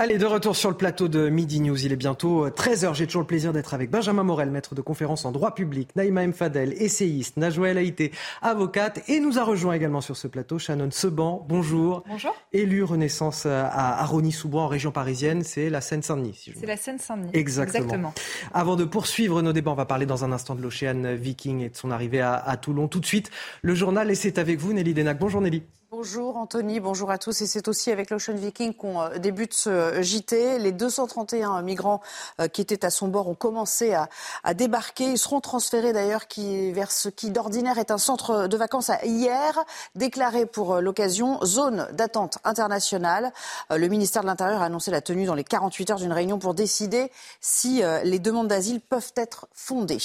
Allez, 0.04 0.18
de 0.18 0.26
retour 0.26 0.56
sur 0.56 0.72
le 0.72 0.76
plateau 0.76 1.08
de 1.08 1.30
Midi 1.30 1.60
News. 1.60 1.86
Il 1.86 1.94
est 1.94 1.96
bientôt 1.96 2.50
13h. 2.50 2.86
Euh, 2.88 2.94
J'ai 2.96 3.06
toujours 3.06 3.22
le 3.22 3.28
plaisir 3.28 3.54
d'être 3.54 3.76
avec 3.76 3.92
Benjamin 3.92 4.24
Morel, 4.24 4.50
maître 4.50 4.74
de 4.74 4.82
conférence 4.82 5.26
en 5.26 5.32
droit 5.32 5.54
public, 5.54 5.96
Naïma 5.96 6.26
Mfadel, 6.26 6.74
essayiste, 6.82 7.38
Najouel 7.38 7.78
Haïté, 7.78 8.12
avocate. 8.42 9.08
Et 9.10 9.20
nous 9.20 9.38
a 9.38 9.44
rejoint 9.44 9.76
également 9.76 10.02
sur 10.02 10.18
ce 10.18 10.28
plateau 10.28 10.58
Shannon 10.58 10.90
Seban. 10.90 11.46
Bonjour. 11.48 12.04
Bonjour. 12.10 12.36
Élu 12.52 12.84
Renaissance 12.84 13.46
à, 13.46 14.04
Rony-sous-Bois 14.04 14.64
en 14.64 14.68
région 14.68 14.92
parisienne. 14.92 15.44
C'est 15.44 15.70
la 15.70 15.82
Seine-Saint-Denis. 15.82 16.34
Si 16.34 16.54
c'est 16.60 16.66
la 16.66 16.78
Seine-Saint-Denis. 16.78 17.30
Exactement. 17.34 17.84
Exactement. 17.84 18.14
Avant 18.56 18.78
de 18.78 18.86
poursuivre 18.86 19.44
nos 19.44 19.54
débats, 19.54 19.70
on 19.70 19.76
va 19.76 19.86
parler 19.86 20.08
dans 20.08 20.26
un 20.26 20.32
instant 20.32 20.56
de 20.56 20.64
l'Océan 20.64 21.14
Viking 21.14 21.60
et 21.60 21.70
de 21.70 21.78
son 21.78 21.92
arrivée 21.92 22.22
à, 22.22 22.34
à 22.34 22.58
Toulon. 22.58 22.88
Tout 22.88 23.02
de 23.02 23.06
suite, 23.06 23.30
le 23.62 23.76
journal 23.76 24.10
et 24.10 24.16
c'est 24.16 24.40
avec 24.40 24.60
vous, 24.60 24.74
Nelly 24.74 24.96
Denac. 24.96 25.20
Bonjour 25.20 25.42
Nelly. 25.42 25.62
Bonjour 25.94 26.38
Anthony, 26.38 26.80
bonjour 26.80 27.12
à 27.12 27.18
tous. 27.18 27.42
Et 27.42 27.48
c'est 27.48 27.68
aussi 27.68 27.92
avec 27.92 28.12
l'Ocean 28.12 28.34
Viking 28.34 28.74
qu'on 28.74 29.02
euh, 29.02 29.18
débute 29.18 29.54
ce 29.54 30.02
JT. 30.02 30.58
Les 30.58 30.72
231 30.72 31.62
migrants 31.64 32.00
euh, 32.40 32.48
qui 32.48 32.62
étaient 32.62 32.86
à 32.86 32.90
son 32.90 33.10
bord 33.10 33.28
ont 33.28 33.36
commencé 33.36 33.94
à, 33.94 34.54
débarquer. 34.54 35.12
Ils 35.12 35.18
seront 35.18 35.42
transférés 35.42 35.92
d'ailleurs 35.92 36.28
vers 36.38 36.92
ce 36.92 37.10
qui 37.10 37.30
d'ordinaire 37.30 37.78
est 37.78 37.92
un 37.92 37.98
centre 37.98 38.48
de 38.48 38.56
vacances 38.56 38.90
à 38.90 39.04
hier, 39.04 39.60
déclaré 39.96 40.46
pour 40.46 40.76
euh, 40.76 40.80
l'occasion 40.80 41.44
zone 41.44 41.86
d'attente 41.92 42.38
internationale. 42.46 43.34
Le 43.70 43.88
ministère 43.90 44.22
de 44.22 44.28
l'Intérieur 44.28 44.62
a 44.62 44.68
annoncé 44.68 44.92
la 44.92 45.02
tenue 45.02 45.26
dans 45.26 45.36
les 45.36 45.44
48 45.44 45.90
heures 45.90 45.98
d'une 45.98 46.14
réunion 46.14 46.40
pour 46.40 46.54
décider 46.54 47.12
si 47.42 47.82
les 48.04 48.20
demandes 48.20 48.48
d'asile 48.48 48.80
peuvent 48.80 49.12
être 49.18 49.48
fondées. 49.54 50.00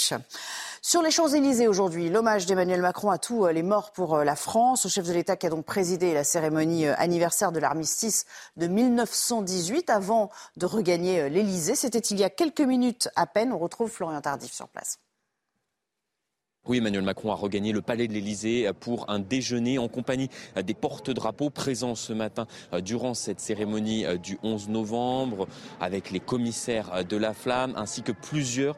Sur 0.88 1.02
les 1.02 1.10
Champs-Élysées 1.10 1.66
aujourd'hui, 1.66 2.10
l'hommage 2.10 2.46
d'Emmanuel 2.46 2.80
Macron 2.80 3.10
à 3.10 3.18
tous 3.18 3.44
euh, 3.44 3.50
les 3.50 3.64
morts 3.64 3.90
pour 3.90 4.14
euh, 4.14 4.22
la 4.22 4.36
France. 4.36 4.86
au 4.86 4.88
chef 4.88 5.04
de 5.04 5.12
l'État 5.12 5.34
qui 5.34 5.44
a 5.44 5.50
donc 5.50 5.64
présidé 5.64 6.14
la 6.14 6.22
cérémonie 6.22 6.86
euh, 6.86 6.94
anniversaire 6.96 7.50
de 7.50 7.58
l'armistice 7.58 8.24
de 8.56 8.68
1918 8.68 9.90
avant 9.90 10.30
de 10.56 10.64
regagner 10.64 11.28
l'Élysée. 11.28 11.74
C'était 11.74 11.98
il 11.98 12.20
y 12.20 12.22
a 12.22 12.30
quelques 12.30 12.60
minutes 12.60 13.08
à 13.16 13.26
peine. 13.26 13.52
On 13.52 13.58
retrouve 13.58 13.90
Florian 13.90 14.20
Tardif 14.20 14.52
sur 14.52 14.68
place. 14.68 15.00
Oui, 16.68 16.78
Emmanuel 16.78 17.02
Macron 17.02 17.32
a 17.32 17.36
regagné 17.36 17.72
le 17.72 17.82
palais 17.82 18.06
de 18.06 18.12
l'Elysée 18.12 18.70
pour 18.78 19.10
un 19.10 19.18
déjeuner 19.18 19.78
en 19.78 19.86
compagnie 19.88 20.30
des 20.60 20.74
porte-drapeaux 20.74 21.50
présents 21.50 21.94
ce 21.94 22.12
matin 22.12 22.46
durant 22.80 23.14
cette 23.14 23.38
cérémonie 23.38 24.04
du 24.18 24.36
11 24.42 24.68
novembre 24.68 25.46
avec 25.80 26.10
les 26.10 26.18
commissaires 26.18 27.04
de 27.04 27.16
la 27.16 27.34
flamme 27.34 27.72
ainsi 27.76 28.02
que 28.02 28.10
plusieurs 28.10 28.76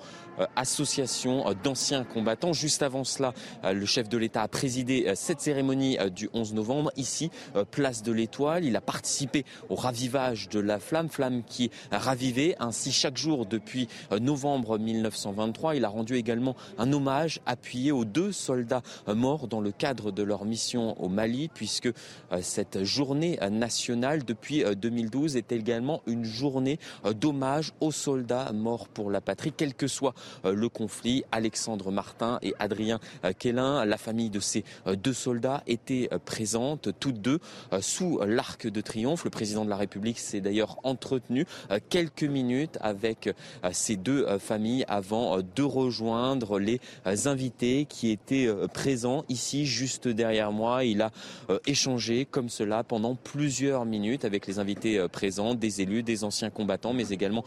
associations 0.56 1.44
d'anciens 1.62 2.04
combattants. 2.04 2.52
Juste 2.52 2.82
avant 2.82 3.04
cela, 3.04 3.32
le 3.64 3.86
chef 3.86 4.08
de 4.08 4.18
l'État 4.18 4.42
a 4.42 4.48
présidé 4.48 5.12
cette 5.14 5.40
cérémonie 5.40 5.98
du 6.14 6.28
11 6.32 6.54
novembre 6.54 6.92
ici, 6.96 7.30
place 7.70 8.02
de 8.02 8.12
l'Étoile. 8.12 8.64
Il 8.64 8.76
a 8.76 8.80
participé 8.80 9.44
au 9.68 9.74
ravivage 9.74 10.48
de 10.48 10.60
la 10.60 10.78
flamme, 10.78 11.08
flamme 11.08 11.42
qui 11.44 11.66
est 11.66 11.96
ravivée 11.96 12.56
ainsi 12.60 12.92
chaque 12.92 13.16
jour 13.16 13.46
depuis 13.46 13.88
novembre 14.20 14.78
1923. 14.78 15.76
Il 15.76 15.84
a 15.84 15.88
rendu 15.88 16.16
également 16.16 16.56
un 16.78 16.92
hommage 16.92 17.40
appuyé 17.46 17.92
aux 17.92 18.04
deux 18.04 18.32
soldats 18.32 18.82
morts 19.06 19.48
dans 19.48 19.60
le 19.60 19.72
cadre 19.72 20.10
de 20.12 20.22
leur 20.22 20.44
mission 20.44 21.00
au 21.02 21.08
Mali, 21.08 21.48
puisque 21.52 21.86
euh, 21.86 22.40
cette 22.42 22.84
journée 22.84 23.38
nationale 23.50 24.24
depuis 24.24 24.64
2012 24.64 25.34
euh, 25.34 25.38
est 25.38 25.52
également 25.52 26.02
une 26.06 26.24
journée 26.24 26.78
euh, 27.04 27.12
d'hommage 27.12 27.72
aux 27.80 27.92
soldats 27.92 28.52
morts 28.52 28.88
pour 28.88 29.10
la 29.10 29.20
patrie, 29.20 29.52
quel 29.56 29.74
que 29.74 29.86
soit 29.86 30.14
le 30.44 30.68
conflit. 30.68 31.24
Alexandre 31.32 31.90
Martin 31.90 32.38
et 32.42 32.54
Adrien 32.58 33.00
Quélin, 33.38 33.84
la 33.84 33.96
famille 33.96 34.30
de 34.30 34.40
ces 34.40 34.64
deux 34.86 35.12
soldats, 35.12 35.62
étaient 35.66 36.08
présentes, 36.24 36.90
toutes 36.98 37.20
deux, 37.20 37.38
sous 37.80 38.20
l'arc 38.26 38.66
de 38.66 38.80
triomphe. 38.80 39.24
Le 39.24 39.30
président 39.30 39.64
de 39.64 39.70
la 39.70 39.76
République 39.76 40.18
s'est 40.18 40.40
d'ailleurs 40.40 40.78
entretenu 40.84 41.46
quelques 41.88 42.24
minutes 42.24 42.78
avec 42.80 43.30
ces 43.72 43.96
deux 43.96 44.26
familles 44.38 44.84
avant 44.88 45.38
de 45.42 45.62
rejoindre 45.62 46.58
les 46.58 46.80
invités 47.26 47.86
qui 47.88 48.10
était 48.10 48.46
euh, 48.46 48.66
présent 48.66 49.24
ici 49.28 49.66
juste 49.66 50.08
derrière 50.08 50.52
moi. 50.52 50.84
Il 50.84 51.02
a 51.02 51.10
euh, 51.50 51.58
échangé 51.66 52.24
comme 52.24 52.48
cela 52.48 52.84
pendant 52.84 53.14
plusieurs 53.14 53.84
minutes 53.84 54.24
avec 54.24 54.46
les 54.46 54.58
invités 54.58 54.98
euh, 54.98 55.08
présents, 55.08 55.54
des 55.54 55.80
élus, 55.80 56.02
des 56.02 56.24
anciens 56.24 56.50
combattants, 56.50 56.92
mais 56.92 57.08
également 57.08 57.44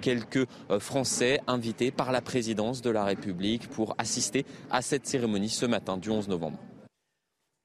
quelques 0.00 0.46
Français 0.78 1.40
invités 1.46 1.90
par 1.90 2.12
la 2.12 2.19
présidence 2.20 2.82
de 2.82 2.90
la 2.90 3.04
République 3.04 3.68
pour 3.68 3.94
assister 3.98 4.44
à 4.70 4.82
cette 4.82 5.06
cérémonie 5.06 5.48
ce 5.48 5.66
matin 5.66 5.96
du 5.96 6.10
11 6.10 6.28
novembre. 6.28 6.58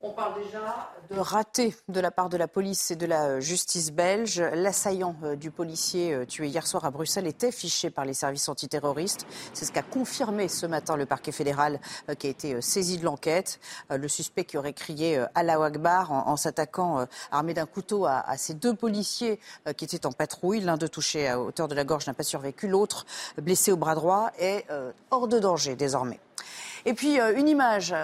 On 0.08 0.12
parle 0.12 0.36
déjà 0.44 0.92
de 1.10 1.20
raté 1.20 1.76
de 1.88 2.00
la 2.00 2.12
part 2.12 2.30
de 2.30 2.38
la 2.38 2.48
police 2.48 2.92
et 2.92 2.96
de 2.96 3.08
la 3.08 3.40
justice 3.40 3.92
belge. 3.92 4.40
L'assaillant 4.54 5.16
euh, 5.24 5.36
du 5.36 5.50
policier 5.50 6.14
euh, 6.14 6.26
tué 6.26 6.48
hier 6.48 6.68
soir 6.68 6.86
à 6.86 6.92
Bruxelles 6.92 7.26
était 7.26 7.52
fiché 7.52 7.90
par 7.90 8.06
les 8.06 8.14
services 8.14 8.48
antiterroristes. 8.48 9.26
C'est 9.54 9.66
ce 9.66 9.72
qu'a 9.72 9.82
confirmé 9.82 10.48
ce 10.48 10.68
matin 10.68 10.96
le 10.96 11.08
parquet 11.08 11.32
fédéral 11.32 11.80
euh, 12.08 12.14
qui 12.14 12.28
a 12.28 12.30
été 12.30 12.62
saisi 12.62 13.00
de 13.00 13.04
l'enquête. 13.04 13.60
Le 13.90 14.08
suspect 14.08 14.44
qui 14.44 14.58
aurait 14.60 14.74
crié 14.74 15.26
Allah 15.34 15.64
Akbar 15.64 16.12
en, 16.12 16.38
s'attaquant 16.38 17.08
armé 17.32 17.56
d'un 17.56 17.66
couteau 17.66 18.06
à, 18.06 18.38
ces 18.38 18.54
deux 18.54 18.76
policiers 18.76 19.40
qui 19.76 19.86
étaient 19.86 20.06
en 20.06 20.12
patrouille. 20.12 20.62
L'un 20.62 20.78
d'eux 20.78 20.90
touché 20.90 21.28
à 21.28 21.40
hauteur 21.40 21.68
de 21.68 21.74
la 21.74 21.84
gorge 21.84 22.06
n'a 22.06 22.14
pas 22.14 22.24
survécu. 22.24 22.68
L'autre 22.68 23.06
blessé 23.38 23.72
au 23.72 23.78
bras 23.78 23.96
droit 23.96 24.32
est 24.38 24.68
hors 25.10 25.28
de 25.28 25.40
danger 25.40 25.76
désormais. 25.76 26.20
Et 26.88 26.94
puis 26.94 27.18
une 27.20 27.48
image 27.48 27.96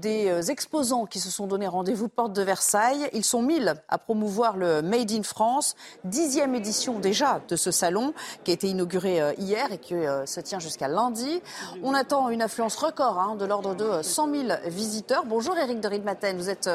des 0.00 0.50
exposants 0.50 1.06
qui 1.06 1.18
se 1.18 1.30
sont 1.30 1.46
donné 1.46 1.66
rendez-vous 1.66 2.08
porte 2.08 2.34
de 2.34 2.42
Versailles. 2.42 3.08
Ils 3.14 3.24
sont 3.24 3.40
mille 3.40 3.74
à 3.88 3.96
promouvoir 3.96 4.56
le 4.56 4.82
Made 4.82 5.10
in 5.12 5.22
France, 5.22 5.76
dixième 6.04 6.54
édition 6.54 6.98
déjà 6.98 7.40
de 7.48 7.56
ce 7.56 7.70
salon 7.70 8.12
qui 8.44 8.50
a 8.50 8.54
été 8.54 8.68
inauguré 8.68 9.34
hier 9.38 9.72
et 9.72 9.78
qui 9.78 9.94
se 10.26 10.40
tient 10.40 10.58
jusqu'à 10.58 10.88
lundi. 10.88 11.40
On 11.82 11.94
attend 11.94 12.28
une 12.28 12.42
affluence 12.42 12.76
record 12.76 13.18
hein, 13.18 13.36
de 13.36 13.46
l'ordre 13.46 13.74
de 13.74 14.02
100 14.02 14.34
000 14.34 14.48
visiteurs. 14.66 15.24
Bonjour 15.24 15.56
Eric 15.56 15.80
de 15.80 15.88
Ridmaten, 15.88 16.36
vous 16.36 16.50
êtes 16.50 16.68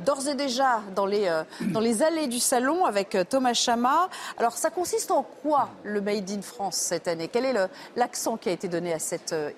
d'ores 0.00 0.28
et 0.28 0.34
déjà 0.34 0.82
dans 0.94 1.06
les, 1.06 2.02
allées 2.02 2.28
du 2.28 2.38
salon 2.38 2.84
avec 2.84 3.16
Thomas 3.28 3.54
Chama. 3.54 4.08
Alors 4.38 4.52
ça 4.52 4.70
consiste 4.70 5.10
en 5.10 5.22
quoi 5.42 5.70
le 5.82 6.00
Made 6.00 6.30
in 6.30 6.42
France 6.42 6.76
cette 6.76 7.08
année? 7.08 7.28
Quel 7.28 7.44
est 7.44 7.54
l'accent 7.96 8.36
qui 8.36 8.48
a 8.48 8.52
été 8.52 8.68
donné 8.68 8.92
à 8.92 8.98
cette 8.98 9.32
euh, 9.32 9.50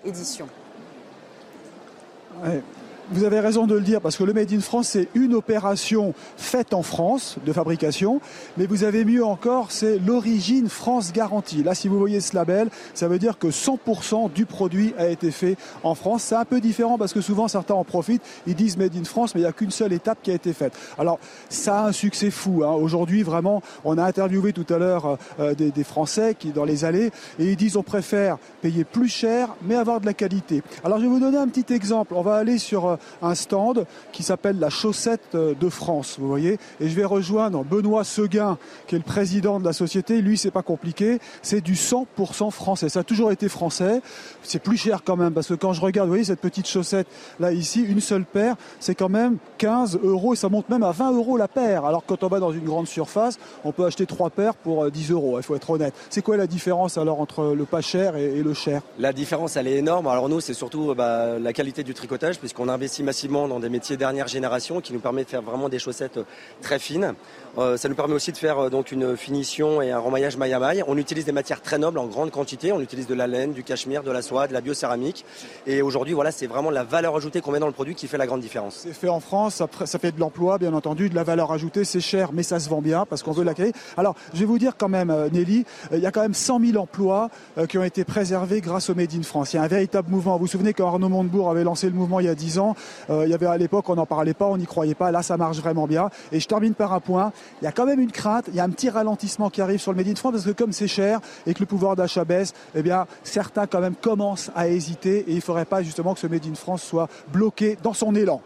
édition 2.43 2.84
vous 3.11 3.25
avez 3.25 3.41
raison 3.41 3.67
de 3.67 3.75
le 3.75 3.81
dire 3.81 4.01
parce 4.01 4.17
que 4.17 4.25
le 4.25 4.33
Made 4.33 4.53
in 4.53 4.61
France, 4.61 4.89
c'est 4.89 5.09
une 5.15 5.35
opération 5.35 6.15
faite 6.37 6.73
en 6.75 6.83
France 6.83 7.37
de 7.45 7.53
fabrication, 7.53 8.21
mais 8.57 8.67
vous 8.67 8.85
avez 8.85 9.05
mieux 9.05 9.25
encore, 9.25 9.73
c'est 9.73 9.99
l'origine 9.99 10.69
France 10.69 11.13
garantie. 11.13 11.63
Là, 11.63 11.75
si 11.75 11.89
vous 11.89 11.99
voyez 11.99 12.21
ce 12.21 12.35
label, 12.35 12.71
ça 12.95 13.09
veut 13.09 13.19
dire 13.19 13.39
que 13.39 13.49
100% 13.49 14.33
du 14.33 14.47
produit 14.47 14.95
a 14.99 15.09
été 15.09 15.31
fait 15.31 15.57
en 15.83 15.95
France. 15.95 16.23
C'est 16.25 16.35
un 16.35 16.45
peu 16.45 16.61
différent 16.61 16.99
parce 16.99 17.13
que 17.13 17.21
souvent 17.21 17.49
certains 17.49 17.75
en 17.75 17.85
profitent, 17.85 18.23
ils 18.47 18.55
disent 18.55 18.77
Made 18.77 18.97
in 18.97 19.05
France, 19.05 19.35
mais 19.35 19.43
il 19.43 19.45
n'y 19.45 19.51
a 19.51 19.53
qu'une 19.53 19.71
seule 19.71 19.93
étape 19.93 20.19
qui 20.23 20.31
a 20.31 20.35
été 20.35 20.53
faite. 20.53 20.73
Alors, 20.99 21.19
ça 21.49 21.81
a 21.81 21.89
un 21.89 21.93
succès 21.93 22.31
fou. 22.31 22.63
Hein. 22.65 22.73
Aujourd'hui, 22.73 23.23
vraiment, 23.23 23.63
on 23.85 23.99
a 23.99 24.05
interviewé 24.05 24.53
tout 24.53 24.67
à 24.73 24.79
l'heure 24.79 25.19
euh, 25.41 25.55
des, 25.55 25.71
des 25.71 25.85
Français 25.85 26.35
qui, 26.39 26.51
dans 26.51 26.65
les 26.65 26.85
allées, 26.85 27.11
et 27.39 27.45
ils 27.51 27.57
disent 27.57 27.77
on 27.77 27.83
préfère 27.83 28.39
payer 28.63 28.85
plus 28.85 29.09
cher, 29.09 29.55
mais 29.63 29.75
avoir 29.75 30.01
de 30.01 30.07
la 30.07 30.15
qualité. 30.15 30.63
Alors, 30.85 30.99
je 30.99 31.03
vais 31.03 31.09
vous 31.09 31.21
donner 31.21 31.39
un 31.39 31.49
petit 31.49 31.73
exemple. 31.73 32.15
On 32.17 32.23
va 32.23 32.37
aller 32.37 32.59
sur 32.59 32.94
euh, 32.95 33.27
un 33.27 33.35
stand 33.35 33.87
qui 34.13 34.23
s'appelle 34.23 34.59
la 34.59 34.71
chaussette 34.71 35.35
euh, 35.35 35.55
de 35.59 35.69
France, 35.69 36.17
vous 36.19 36.29
voyez. 36.29 36.59
Et 36.81 36.89
je 36.89 36.95
vais 36.95 37.05
rejoindre 37.05 37.65
Benoît 37.65 38.05
Seguin, 38.05 38.59
qui 38.87 38.95
est 38.95 38.99
le 38.99 39.05
président 39.05 39.61
de 39.61 39.65
la 39.65 39.73
société. 39.73 40.21
Lui, 40.21 40.39
c'est 40.39 40.51
pas 40.51 40.63
compliqué. 40.63 41.19
C'est 41.43 41.61
du 41.61 41.75
100% 41.75 42.51
français. 42.51 42.89
Ça 42.89 43.01
a 43.01 43.05
toujours 43.05 43.33
été 43.33 43.49
français. 43.49 44.01
C'est 44.43 44.59
plus 44.59 44.77
cher 44.77 45.03
quand 45.05 45.17
même, 45.17 45.33
parce 45.33 45.49
que 45.49 45.55
quand 45.55 45.73
je 45.73 45.81
regarde, 45.81 46.09
vous 46.09 46.13
voyez, 46.13 46.25
cette 46.25 46.41
petite 46.41 46.69
chaussette, 46.69 47.07
là, 47.41 47.53
ici, 47.53 47.83
une 47.83 48.01
seule 48.01 48.25
paire, 48.25 48.57
c'est 48.81 48.95
quand 48.95 49.09
même 49.09 49.39
15 49.59 49.99
euros 50.03 50.35
et 50.35 50.37
ça 50.37 50.49
monte 50.49 50.69
même 50.69 50.83
à 50.83 50.93
20 50.93 51.13
euros 51.13 51.37
la 51.37 51.49
paire. 51.49 51.85
Alors 51.85 52.05
quand 52.07 52.23
on 52.23 52.29
va 52.29 52.41
dans 52.41 52.53
une 52.53 52.65
grande 52.65 52.87
surface, 52.87 53.39
on 53.65 53.73
peut 53.73 53.85
acheter 53.85 54.07
trois 54.07 54.31
paires 54.31 54.55
pour 54.55 54.91
10 54.91 55.11
euh, 55.11 55.15
euros. 55.15 55.39
Il 55.39 55.43
faut 55.43 55.57
être 55.57 55.71
honnête. 55.71 55.95
C'est 56.11 56.23
quoi 56.23 56.37
la 56.37 56.47
différence 56.47 56.99
alors 56.99 57.21
entre 57.21 57.55
le 57.55 57.65
pas 57.65 57.81
cher 57.81 58.17
et, 58.17 58.43
le 58.43 58.55
cher? 58.55 58.83
La 58.99 59.13
différence, 59.13 59.57
elle 59.57 59.67
est 59.67 59.77
énorme. 59.77 60.07
Alors 60.07 60.29
nous, 60.29 60.41
c'est 60.41 60.55
surtout 60.55 60.95
bah, 60.95 61.39
la 61.39 61.53
qualité 61.53 61.83
du 61.83 61.95
tricotage, 61.95 62.39
puisqu'on 62.39 62.69
investit 62.85 63.03
massivement 63.03 63.49
dans 63.49 63.61
des 63.61 63.71
métiers 63.71 63.97
dernière 63.97 64.29
génération 64.29 64.83
qui 64.83 64.93
nous 64.93 64.99
permet 64.99 65.25
de 65.25 65.29
faire 65.31 65.41
vraiment 65.41 65.71
des 65.71 65.79
chaussettes 65.79 66.19
très 66.61 66.79
fines. 66.79 67.15
Euh, 67.57 67.77
ça 67.77 67.89
nous 67.89 67.95
permet 67.95 68.15
aussi 68.15 68.33
de 68.33 68.37
faire 68.37 68.59
euh, 68.59 68.69
donc 68.69 68.91
une 68.91 69.17
finition 69.17 69.81
et 69.81 69.93
un 69.93 69.99
remaillage 69.99 70.37
maille 70.37 70.53
à 70.53 70.59
maille. 70.59 70.85
On 70.87 70.99
utilise 70.99 71.25
des 71.25 71.33
matières 71.33 71.63
très 71.63 71.79
nobles 71.79 71.99
en 71.99 72.07
grande 72.07 72.31
quantité. 72.31 72.73
On 72.73 72.81
utilise 72.81 73.07
de 73.07 73.15
la 73.15 73.27
laine, 73.27 73.53
du 73.53 73.63
cachemire, 73.63 74.03
de 74.03 74.11
la 74.11 74.21
soie, 74.21 74.49
de 74.49 74.53
la 74.53 74.61
biocéramique. 74.61 75.25
Et 75.67 75.81
aujourd'hui, 75.81 76.13
voilà, 76.13 76.31
c'est 76.31 76.47
vraiment 76.47 76.71
la 76.71 76.85
valeur 76.85 77.17
ajoutée 77.17 77.41
qu'on 77.41 77.53
met 77.53 77.61
dans 77.61 77.69
le 77.69 77.73
produit 77.73 77.95
qui 77.95 78.07
fait 78.07 78.19
la 78.19 78.27
grande 78.27 78.41
différence. 78.41 78.81
C'est 78.83 78.93
fait 78.93 79.09
en 79.09 79.21
France, 79.21 79.63
ça, 79.85 79.99
fait 79.99 80.13
de 80.13 80.21
l'emploi, 80.21 80.59
bien 80.59 80.75
entendu, 80.75 81.09
de 81.09 81.15
la 81.15 81.23
valeur 81.23 81.53
ajoutée. 81.53 81.85
C'est 81.85 82.01
cher, 82.01 82.33
mais 82.33 82.43
ça 82.43 82.59
se 82.59 82.69
vend 82.69 82.83
bien 82.83 83.07
parce 83.07 83.23
qu'on 83.23 83.33
veut 83.33 83.45
la 83.45 83.55
créer. 83.55 83.73
Alors, 83.97 84.15
je 84.35 84.41
vais 84.41 84.47
vous 84.47 84.59
dire 84.59 84.77
quand 84.77 84.89
même, 84.89 85.11
euh, 85.11 85.31
Nelly, 85.33 85.65
il 85.93 86.01
y 86.01 86.07
a 86.07 86.11
quand 86.11 86.23
même 86.23 86.35
100 86.35 86.61
000 86.61 86.77
emplois 86.77 87.31
qui 87.69 87.79
ont 87.79 87.85
été 87.85 88.05
préservés 88.05 88.61
grâce 88.61 88.91
au 88.91 88.95
Made 88.95 89.15
in 89.15 89.23
France. 89.23 89.55
Il 89.55 89.57
y 89.57 89.59
a 89.61 89.63
un 89.63 89.69
véritable 89.69 90.11
mouvement. 90.11 90.33
Vous 90.35 90.41
vous 90.41 90.47
souvenez 90.49 90.75
quand 90.75 90.89
Arnaud 90.89 91.09
Montebourg 91.09 91.51
avait 91.51 91.65
lancé 91.65 91.87
le 91.87 91.95
mouvement 91.95 92.19
il 92.19 92.27
y 92.27 92.29
a 92.29 92.35
10 92.35 92.59
ans, 92.59 92.74
il 93.09 93.29
y 93.29 93.35
avait 93.35 93.47
à 93.47 93.57
l'époque, 93.57 93.89
on 93.89 93.95
n'en 93.95 94.07
parlait 94.07 94.35
pas, 94.35 94.47
on 94.47 94.57
n'y 94.57 94.67
croyait 94.67 94.95
pas. 94.95 95.11
Là, 95.11 95.23
ça 95.23 95.37
marche 95.37 95.59
vraiment 95.59 95.87
bien. 95.87 96.11
Et 96.33 96.41
je 96.41 96.49
termine 96.49 96.75
par 96.75 96.93
un 96.93 97.01
point. 97.01 97.33
Il 97.61 97.65
y 97.65 97.69
a 97.69 97.73
quand 97.73 97.87
même 97.87 98.01
une 98.01 98.11
il 98.49 98.55
y 98.55 98.61
a 98.61 98.65
un 98.65 98.71
petit 98.71 98.89
ralentissement 98.89 99.51
qui 99.51 99.61
arrive 99.61 99.81
sur 99.81 99.93
le 99.93 99.99
Made 99.99 100.09
in 100.09 100.15
France 100.15 100.33
parce 100.33 100.45
que 100.45 100.51
comme 100.51 100.73
c'est 100.73 100.89
cher 100.89 101.21
et 101.47 101.55
que 101.55 101.61
le 101.61 101.67
pouvoir 101.67 101.97
d'achat 101.97 102.25
baisse, 102.25 102.53
eh 102.75 102.83
certains 103.23 103.67
quand 103.67 103.81
même 103.81 103.95
commencent 103.95 104.51
à 104.55 104.69
hésiter 104.69 105.19
et 105.19 105.31
il 105.31 105.37
ne 105.37 105.41
faudrait 105.41 105.65
pas 105.65 105.83
justement 105.83 106.15
que 106.15 106.21
ce 106.21 106.27
Made 106.27 106.47
in 106.47 106.55
France 106.55 106.83
soit 106.83 107.09
bloqué 107.33 107.77
dans 107.83 107.93
son 107.93 108.15
élan. 108.15 108.41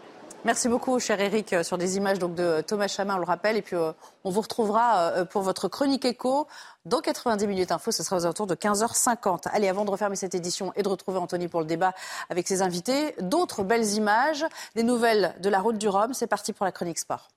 Merci 0.45 0.69
beaucoup, 0.69 0.97
cher 0.99 1.19
Eric, 1.19 1.51
euh, 1.51 1.63
sur 1.63 1.77
des 1.77 1.97
images 1.97 2.17
donc, 2.17 2.33
de 2.33 2.61
Thomas 2.61 2.87
Chamin, 2.87 3.15
on 3.15 3.19
le 3.19 3.25
rappelle. 3.25 3.57
Et 3.57 3.61
puis, 3.61 3.75
euh, 3.75 3.91
on 4.23 4.29
vous 4.29 4.39
retrouvera 4.39 4.99
euh, 4.99 5.25
pour 5.25 5.41
votre 5.41 5.67
chronique 5.67 6.05
écho 6.05 6.47
dans 6.85 7.01
90 7.01 7.45
minutes 7.45 7.71
info. 7.73 7.91
Ce 7.91 8.03
sera 8.03 8.15
aux 8.15 8.23
alentours 8.23 8.47
de 8.47 8.55
15h50. 8.55 9.49
Allez, 9.51 9.67
avant 9.67 9.83
de 9.83 9.91
refermer 9.91 10.15
cette 10.15 10.35
édition 10.35 10.71
et 10.77 10.83
de 10.83 10.87
retrouver 10.87 11.17
Anthony 11.17 11.49
pour 11.49 11.59
le 11.59 11.65
débat 11.65 11.93
avec 12.29 12.47
ses 12.47 12.61
invités, 12.61 13.15
d'autres 13.19 13.63
belles 13.63 13.93
images, 13.95 14.45
des 14.75 14.83
nouvelles 14.83 15.35
de 15.41 15.49
la 15.49 15.59
route 15.59 15.77
du 15.77 15.89
Rhum. 15.89 16.13
C'est 16.13 16.27
parti 16.27 16.53
pour 16.53 16.65
la 16.65 16.71
chronique 16.71 16.99
sport. 16.99 17.27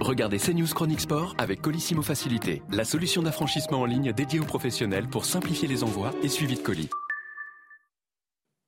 Regardez 0.00 0.38
CNews 0.38 0.66
Chronique 0.74 1.00
Sport 1.00 1.34
avec 1.38 1.60
Colissimo 1.60 2.02
Facilité, 2.02 2.62
la 2.72 2.84
solution 2.84 3.22
d'affranchissement 3.22 3.82
en 3.82 3.84
ligne 3.84 4.12
dédiée 4.12 4.40
aux 4.40 4.44
professionnels 4.44 5.06
pour 5.06 5.24
simplifier 5.24 5.68
les 5.68 5.84
envois 5.84 6.10
et 6.22 6.28
suivi 6.28 6.56
de 6.56 6.60
colis. 6.60 6.90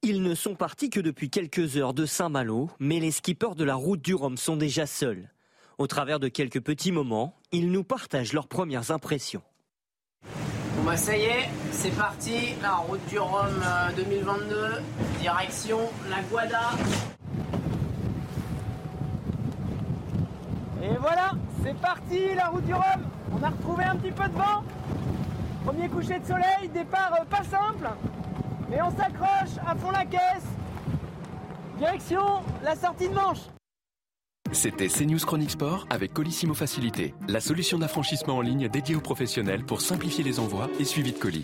Ils 0.02 0.22
ne 0.22 0.34
sont 0.34 0.54
partis 0.54 0.90
que 0.90 1.00
depuis 1.00 1.30
quelques 1.30 1.76
heures 1.76 1.94
de 1.94 2.06
Saint-Malo, 2.06 2.70
mais 2.78 3.00
les 3.00 3.10
skippers 3.10 3.54
de 3.56 3.64
la 3.64 3.74
route 3.74 4.02
du 4.02 4.14
Rhum 4.14 4.36
sont 4.36 4.56
déjà 4.56 4.86
seuls. 4.86 5.30
Au 5.78 5.86
travers 5.86 6.20
de 6.20 6.28
quelques 6.28 6.60
petits 6.60 6.92
moments, 6.92 7.34
ils 7.50 7.70
nous 7.70 7.84
partagent 7.84 8.32
leurs 8.32 8.46
premières 8.46 8.90
impressions. 8.90 9.42
Bon 10.76 10.82
bah 10.84 10.96
ça 10.96 11.16
y 11.16 11.22
est, 11.22 11.48
c'est 11.72 11.94
parti, 11.96 12.54
la 12.62 12.76
route 12.76 13.04
du 13.08 13.18
Rhum 13.18 13.62
2022, 13.96 14.54
euh, 14.54 14.80
direction 15.20 15.80
la 16.08 16.22
Guada. 16.22 16.70
Et 20.82 20.96
voilà, 21.00 21.32
c'est 21.64 21.76
parti, 21.80 22.34
la 22.36 22.48
route 22.48 22.64
du 22.64 22.74
Rhum. 22.74 23.02
On 23.32 23.42
a 23.42 23.48
retrouvé 23.48 23.84
un 23.84 23.96
petit 23.96 24.12
peu 24.12 24.28
de 24.28 24.34
vent. 24.34 24.62
Premier 25.64 25.88
coucher 25.88 26.20
de 26.20 26.26
soleil, 26.26 26.68
départ 26.72 27.12
euh, 27.20 27.24
pas 27.24 27.42
simple, 27.42 27.88
mais 28.68 28.82
on 28.82 28.90
s'accroche 28.90 29.58
à 29.66 29.74
fond 29.74 29.90
la 29.90 30.04
caisse. 30.04 30.46
Direction 31.78 32.24
la 32.62 32.74
sortie 32.74 33.08
de 33.08 33.14
Manche. 33.14 33.40
C'était 34.52 34.88
CNews 34.88 35.18
Chronique 35.18 35.50
Sport 35.50 35.86
avec 35.90 36.12
Colissimo 36.12 36.54
Facilité, 36.54 37.14
la 37.28 37.40
solution 37.40 37.78
d'affranchissement 37.78 38.36
en 38.36 38.40
ligne 38.40 38.68
dédiée 38.68 38.94
aux 38.94 39.00
professionnels 39.00 39.64
pour 39.64 39.80
simplifier 39.80 40.22
les 40.22 40.38
envois 40.38 40.68
et 40.78 40.84
suivi 40.84 41.12
de 41.12 41.18
colis. 41.18 41.42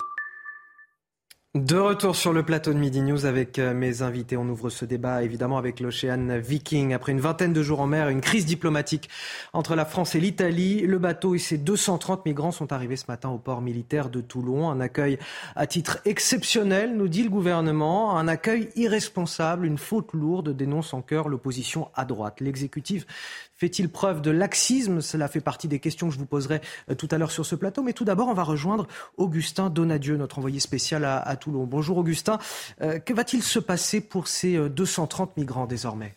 De 1.55 1.77
retour 1.77 2.17
sur 2.17 2.33
le 2.33 2.43
plateau 2.43 2.73
de 2.73 2.79
Midi 2.79 3.03
News 3.03 3.27
avec 3.27 3.59
euh, 3.59 3.75
mes 3.75 4.01
invités. 4.01 4.39
On 4.39 4.49
ouvre 4.49 4.71
ce 4.71 4.87
débat 4.87 5.23
évidemment 5.23 5.59
avec 5.59 5.81
l'Ocean 5.81 6.41
Viking. 6.41 6.95
Après 6.95 7.13
une 7.13 7.21
vingtaine 7.21 7.53
de 7.53 7.63
jours 7.63 7.81
en 7.81 7.87
mer, 7.87 8.09
une 8.09 8.23
crise 8.23 8.47
diplomatique 8.47 9.11
entre 9.53 9.75
la 9.75 9.85
France 9.85 10.15
et 10.15 10.21
l'Italie, 10.21 10.81
le 10.81 10.97
bateau 10.97 11.35
et 11.35 11.39
ses 11.39 11.59
230 11.59 12.25
migrants 12.25 12.53
sont 12.53 12.73
arrivés 12.73 12.97
ce 12.97 13.05
matin 13.07 13.29
au 13.29 13.37
port 13.37 13.61
militaire 13.61 14.09
de 14.09 14.23
Toulon. 14.23 14.71
Un 14.71 14.81
accueil 14.81 15.19
à 15.55 15.67
titre 15.67 15.99
exceptionnel, 16.07 16.97
nous 16.97 17.09
dit 17.09 17.23
le 17.23 17.29
gouvernement. 17.29 18.17
Un 18.17 18.29
accueil 18.29 18.71
irresponsable, 18.75 19.67
une 19.67 19.77
faute 19.77 20.15
lourde, 20.15 20.57
dénonce 20.57 20.95
en 20.95 21.03
cœur 21.03 21.29
l'opposition 21.29 21.91
à 21.95 22.07
droite. 22.07 22.41
L'exécutif 22.41 23.05
fait-il 23.63 23.89
preuve 23.89 24.23
de 24.23 24.33
laxisme? 24.33 25.01
Cela 25.01 25.29
fait 25.29 25.41
partie 25.41 25.69
des 25.69 25.79
questions 25.79 26.09
que 26.09 26.15
je 26.15 26.19
vous 26.19 26.27
poserai 26.27 26.61
euh, 26.91 26.97
tout 26.97 27.07
à 27.13 27.19
l'heure 27.19 27.31
sur 27.31 27.47
ce 27.47 27.55
plateau. 27.55 27.85
Mais 27.85 27.93
tout 27.93 28.05
d'abord, 28.05 28.27
on 28.27 28.35
va 28.35 28.43
rejoindre 28.43 28.89
Augustin 29.19 29.71
Donadieu, 29.71 30.17
notre 30.17 30.39
envoyé 30.39 30.59
spécial 30.59 31.05
à, 31.05 31.37
Toulon. 31.37 31.63
Bonjour 31.65 31.97
Augustin. 31.99 32.41
Euh, 32.81 32.99
que 32.99 33.15
va-t-il 33.15 33.41
se 33.41 33.61
passer 33.61 34.01
pour 34.01 34.27
ces 34.27 34.59
230 34.69 35.29
euh, 35.29 35.33
migrants 35.37 35.67
désormais? 35.67 36.17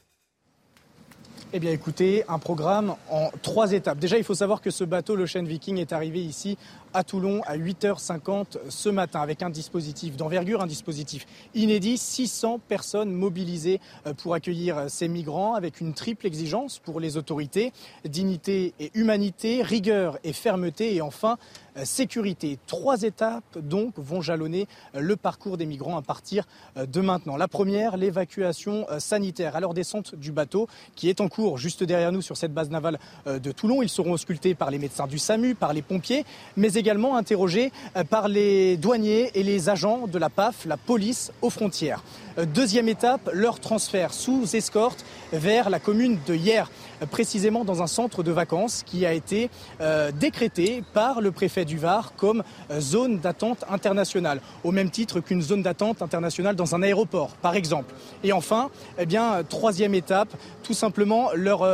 Eh 1.54 1.60
bien 1.60 1.72
écoutez, 1.72 2.24
un 2.28 2.40
programme 2.40 2.96
en 3.12 3.30
trois 3.44 3.74
étapes. 3.74 4.00
Déjà, 4.00 4.18
il 4.18 4.24
faut 4.24 4.34
savoir 4.34 4.60
que 4.60 4.72
ce 4.72 4.84
bateau, 4.84 5.16
le 5.16 5.28
Chêne 5.28 5.48
Viking, 5.48 5.78
est 5.78 5.94
arrivé 5.94 6.22
ici 6.24 6.58
à 6.96 7.04
Toulon 7.04 7.42
à 7.46 7.58
8h50 7.58 8.58
ce 8.70 8.88
matin 8.88 9.20
avec 9.20 9.44
un 9.44 9.50
dispositif 9.50 10.16
d'envergure, 10.16 10.62
un 10.62 10.68
dispositif 10.68 11.28
inédit, 11.54 11.98
600 11.98 12.62
personnes 12.70 13.12
mobilisées 13.12 13.82
euh, 14.08 14.14
pour 14.14 14.34
accueillir 14.34 14.86
ces 14.88 15.10
migrants 15.10 15.56
avec 15.56 15.82
une 15.82 15.94
triple 15.94 16.26
exigence 16.26 16.80
pour 16.80 17.02
les 17.02 17.18
autorités, 17.18 17.74
dignité 18.06 18.74
et 18.80 18.92
humanité, 18.94 19.62
rigueur 19.62 20.18
et 20.24 20.32
fermeté 20.32 20.96
et 20.96 21.02
enfin 21.02 21.38
euh, 21.78 21.84
sécurité. 21.84 22.58
Trois 22.66 23.04
étapes 23.04 23.60
donc 23.60 23.96
vont 23.98 24.22
jalonner 24.22 24.66
euh, 24.96 25.02
le 25.02 25.18
parcours 25.18 25.58
des 25.58 25.66
migrants 25.66 25.98
à 25.98 26.02
partir 26.02 26.46
de 26.78 27.02
maintenant. 27.02 27.36
La 27.36 27.50
première, 27.50 27.98
l'évacuation 27.98 28.86
sanitaire 29.00 29.58
à 29.58 29.60
leur 29.60 29.74
descente 29.74 30.16
du 30.16 30.32
bateau 30.32 30.68
qui 30.96 31.10
est 31.10 31.20
en 31.20 31.28
cours 31.28 31.58
juste 31.58 31.84
derrière 31.84 32.14
nous 32.14 32.22
sur 32.22 32.38
cette 32.38 32.54
base 32.54 32.70
navale 32.70 33.00
de 33.26 33.52
Toulon. 33.52 33.82
Ils 33.82 33.90
seront 33.90 34.14
auscultés 34.14 34.56
par 34.56 34.72
les 34.72 34.78
médecins 34.78 35.08
du 35.08 35.20
SAMU, 35.20 35.56
par 35.56 35.74
les 35.74 35.82
pompiers, 35.82 36.26
mais 36.56 36.74
également 36.74 36.85
également 36.86 37.18
interrogés 37.18 37.72
euh, 37.98 38.04
par 38.04 38.28
les 38.28 38.78
douaniers 38.78 39.32
et 39.34 39.42
les 39.42 39.70
agents 39.70 40.06
de 40.06 40.20
la 40.20 40.30
PAF, 40.30 40.66
la 40.68 40.78
police 40.78 41.32
aux 41.42 41.50
frontières. 41.50 42.04
Euh, 42.38 42.46
deuxième 42.46 42.88
étape, 42.88 43.28
leur 43.34 43.60
transfert 43.60 44.14
sous 44.14 44.56
escorte 44.56 45.04
vers 45.34 45.72
la 45.72 45.80
commune 45.80 46.20
de 46.28 46.36
Hier, 46.36 46.70
précisément 47.12 47.66
dans 47.66 47.82
un 47.82 47.88
centre 47.88 48.24
de 48.24 48.32
vacances 48.32 48.84
qui 48.86 49.06
a 49.06 49.14
été 49.14 49.50
décrété 50.20 50.84
par 50.94 51.22
le 51.22 51.32
préfet 51.32 51.66
du 51.66 51.78
Var 51.78 52.14
comme 52.16 52.44
zone 52.80 53.20
d'attente 53.20 53.64
internationale, 53.70 54.42
au 54.64 54.72
même 54.72 54.90
titre 54.90 55.20
qu'une 55.20 55.42
zone 55.42 55.62
d'attente 55.62 56.02
internationale 56.02 56.56
dans 56.56 56.76
un 56.76 56.82
aéroport, 56.82 57.30
par 57.42 57.56
exemple. 57.56 57.94
Et 58.24 58.32
enfin, 58.32 58.70
eh 58.98 59.06
bien, 59.06 59.44
troisième 59.48 59.94
étape, 59.94 60.30
tout 60.64 60.74
simplement 60.74 61.30
leur, 61.34 61.68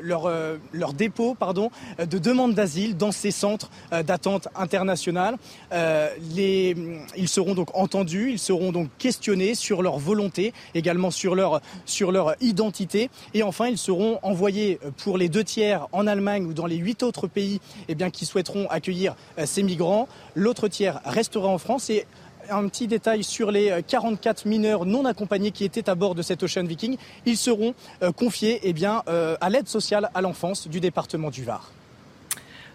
leur, 0.00 0.30
leur 0.72 0.92
dépôt 0.92 1.34
pardon, 1.34 1.70
de 1.98 2.18
demande 2.18 2.54
d'asile 2.54 2.96
dans 2.96 3.12
ces 3.12 3.30
centres 3.30 3.70
d'attente 4.04 4.48
internationale. 4.54 5.36
ils 5.72 7.28
seront 7.28 7.54
donc 7.54 7.68
entendus, 7.74 8.30
ils 8.32 8.38
seront 8.38 8.72
donc 8.72 8.88
questionnés 8.98 9.54
sur 9.54 9.82
leur 9.82 9.98
volonté, 9.98 10.52
également 10.74 11.10
sur 11.10 11.34
leur, 11.34 11.60
sur 11.84 12.12
leur 12.12 12.34
identité. 12.40 13.10
Et 13.34 13.42
enfin, 13.42 13.68
ils 13.68 13.78
seront 13.78 14.18
envoyés 14.22 14.71
pour 14.98 15.18
les 15.18 15.28
deux 15.28 15.44
tiers 15.44 15.86
en 15.92 16.06
Allemagne 16.06 16.46
ou 16.46 16.54
dans 16.54 16.66
les 16.66 16.76
huit 16.76 17.02
autres 17.02 17.26
pays 17.26 17.60
eh 17.88 17.96
qui 18.10 18.26
souhaiteront 18.26 18.68
accueillir 18.68 19.14
euh, 19.38 19.46
ces 19.46 19.62
migrants. 19.62 20.08
L'autre 20.34 20.68
tiers 20.68 21.00
restera 21.04 21.48
en 21.48 21.58
France 21.58 21.90
et 21.90 22.06
un 22.50 22.66
petit 22.68 22.88
détail 22.88 23.22
sur 23.22 23.50
les 23.50 23.82
44 23.86 24.46
mineurs 24.46 24.84
non 24.84 25.04
accompagnés 25.04 25.52
qui 25.52 25.64
étaient 25.64 25.88
à 25.88 25.94
bord 25.94 26.14
de 26.14 26.22
cet 26.22 26.42
Ocean 26.42 26.64
Viking. 26.64 26.96
Ils 27.24 27.36
seront 27.36 27.74
euh, 28.02 28.10
confiés 28.12 28.60
eh 28.64 28.74
euh, 29.08 29.36
à 29.40 29.48
l'aide 29.48 29.68
sociale 29.68 30.10
à 30.14 30.20
l'enfance 30.20 30.68
du 30.68 30.80
département 30.80 31.30
du 31.30 31.44
Var. 31.44 31.70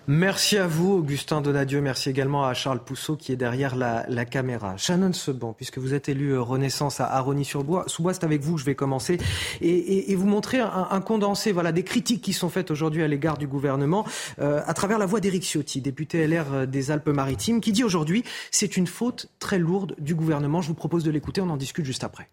Merci 0.10 0.58
à 0.58 0.68
vous, 0.68 0.94
Augustin 0.94 1.42
Donadieu. 1.42 1.82
Merci 1.82 2.10
également 2.10 2.46
à 2.46 2.54
Charles 2.54 2.82
Pousseau 2.82 3.18
qui 3.18 3.34
est 3.34 3.36
derrière 3.36 3.76
la, 3.76 4.24
caméra. 4.24 4.78
Shannon 4.78 5.12
Seban, 5.12 5.52
puisque 5.52 5.80
vous 5.80 5.94
êtes 5.94 6.08
élu 6.08 6.30
euh, 6.30 6.42
Renaissance 6.42 7.02
à 7.02 7.08
Arony-sur-Bois, 7.08 7.86
c'est 7.88 8.24
avec 8.24 8.42
vous 8.42 8.58
je 8.58 8.64
vais 8.64 8.74
commencer 8.74 9.18
et, 9.60 10.16
vous 10.16 10.26
montrer 10.26 10.62
un, 10.62 11.02
condensé 11.02 11.54
des 11.74 11.84
critiques 11.84 12.22
qui 12.22 12.32
sont 12.32 12.48
faites 12.48 12.72
aujourd'hui 12.72 13.04
à 13.04 13.08
l'égard 13.10 13.38
du 13.38 13.48
gouvernement 13.48 14.06
euh, 14.40 14.62
à 14.66 14.74
travers 14.74 14.98
la 14.98 15.06
voix 15.06 15.20
d'Éric 15.20 15.44
Ciotti, 15.44 15.82
député 15.82 16.26
LR 16.26 16.54
euh, 16.54 16.66
des 16.66 16.90
Alpes-Maritimes, 16.90 17.60
qui 17.60 17.74
dit 17.74 17.84
aujourd'hui 17.84 18.24
c'est 18.50 18.78
une 18.78 18.88
faute 18.88 19.30
très 19.40 19.60
lourde 19.60 19.94
du 20.00 20.16
gouvernement. 20.16 20.62
Je 20.62 20.70
vous 20.70 20.74
propose 20.74 21.04
de 21.04 21.12
l'écouter, 21.12 21.42
on 21.42 21.50
en 21.50 21.58
discute 21.58 21.86
juste 21.86 22.06
après. 22.06 22.30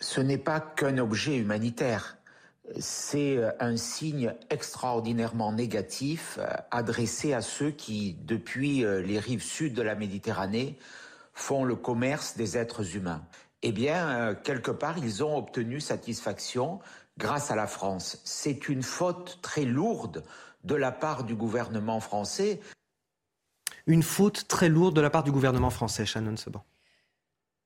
Ce 0.00 0.20
n'est 0.20 0.38
pas 0.38 0.58
qu'un 0.58 0.98
objet 0.98 1.36
humanitaire 1.36 2.15
c'est 2.78 3.36
euh, 3.36 3.50
un 3.60 3.76
signe 3.76 4.34
extraordinairement 4.50 5.52
négatif 5.52 6.38
euh, 6.38 6.46
adressé 6.70 7.32
à 7.32 7.40
ceux 7.42 7.70
qui, 7.70 8.16
depuis 8.24 8.84
euh, 8.84 9.00
les 9.00 9.18
rives 9.18 9.42
sud 9.42 9.74
de 9.74 9.82
la 9.82 9.94
Méditerranée, 9.94 10.78
font 11.32 11.64
le 11.64 11.76
commerce 11.76 12.36
des 12.36 12.56
êtres 12.56 12.96
humains. 12.96 13.22
Eh 13.62 13.72
bien, 13.72 14.34
quelque 14.34 14.70
part, 14.70 14.98
ils 14.98 15.24
ont 15.24 15.36
obtenu 15.36 15.80
satisfaction 15.80 16.78
grâce 17.18 17.50
à 17.50 17.56
la 17.56 17.66
France. 17.66 18.20
C'est 18.24 18.68
une 18.68 18.82
faute 18.82 19.38
très 19.42 19.64
lourde 19.64 20.24
de 20.64 20.74
la 20.74 20.92
part 20.92 21.24
du 21.24 21.34
gouvernement 21.34 22.00
français. 22.00 22.60
Une 23.86 24.02
faute 24.02 24.46
très 24.48 24.68
lourde 24.68 24.94
de 24.94 25.00
la 25.00 25.10
part 25.10 25.24
du 25.24 25.32
gouvernement 25.32 25.70
français, 25.70 26.06
Shannon 26.06 26.36
Seban. 26.36 26.64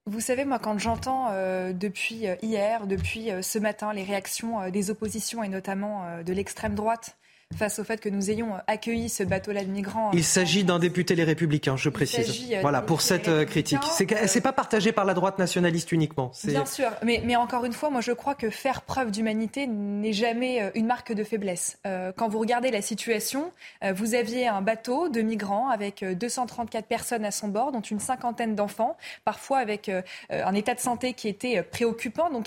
Vous 0.07 0.21
savez, 0.21 0.45
moi, 0.45 0.59
quand 0.59 0.79
j'entends 0.79 1.29
euh, 1.31 1.73
depuis 1.73 2.27
euh, 2.27 2.35
hier, 2.43 2.87
depuis 2.87 3.31
euh, 3.31 3.43
ce 3.43 3.59
matin, 3.59 3.93
les 3.93 4.03
réactions 4.03 4.71
des 4.71 4.91
oppositions 4.91 5.43
et 5.43 5.49
notamment 5.49 6.23
de 6.23 6.33
l'extrême 6.33 6.75
droite 6.75 7.19
face 7.57 7.79
au 7.79 7.85
fait 7.85 8.01
que 8.01 8.09
nous 8.09 8.31
ayons 8.31 8.55
accueilli 8.67 9.09
ce 9.09 9.23
bateau-là 9.23 9.65
de 9.65 9.71
migrants. 9.71 10.11
Il 10.13 10.25
s'agit 10.25 10.65
d'un 10.65 10.79
député 10.79 11.15
Les 11.15 11.25
Républicains, 11.25 11.77
je 11.77 11.89
précise. 11.89 12.49
Euh, 12.53 12.61
voilà, 12.63 12.81
pour 12.81 13.03
cette 13.03 13.29
euh, 13.29 13.45
critique. 13.45 13.81
C'est 13.91 14.11
n'est 14.11 14.41
pas 14.41 14.53
partagé 14.53 14.93
par 14.93 15.05
la 15.05 15.15
droite 15.15 15.39
nationaliste 15.39 15.93
uniquement. 15.93 16.31
Bien 16.45 16.65
sûr, 16.65 16.91
mais, 17.05 17.23
mais, 17.25 17.37
encore 17.37 17.65
une 17.65 17.73
fois, 17.73 17.91
moi 17.91 18.01
je 18.01 18.13
crois 18.13 18.35
que 18.35 18.51
faire 18.51 18.83
preuve 18.83 19.11
d'humanité 19.11 19.67
n'est 19.67 20.13
jamais 20.13 20.63
euh, 20.63 20.71
une 20.75 20.87
marque 20.87 21.13
de 21.13 21.25
faiblesse. 21.25 21.79
quand 22.17 22.29
vous 22.29 22.39
regardez 22.39 22.71
la 22.71 22.83
situation, 22.83 23.53
vous 23.95 24.15
aviez 24.15 24.49
un 24.49 24.63
bateau 24.63 25.09
de 25.09 25.21
migrants 25.21 25.69
avec 25.69 26.05
234 26.05 26.87
personnes 26.87 27.25
à 27.25 27.31
son 27.31 27.49
bord, 27.49 27.73
dont 27.73 27.81
une 27.81 28.01
cinquantaine 28.01 28.55
d'enfants, 28.55 28.97
parfois 29.25 29.59
avec 29.59 29.91
un 30.31 30.55
état 30.55 30.75
de 30.75 30.81
santé 30.81 31.13
qui 31.15 31.29
était 31.29 31.63
préoccupant. 31.63 32.31
Donc 32.31 32.47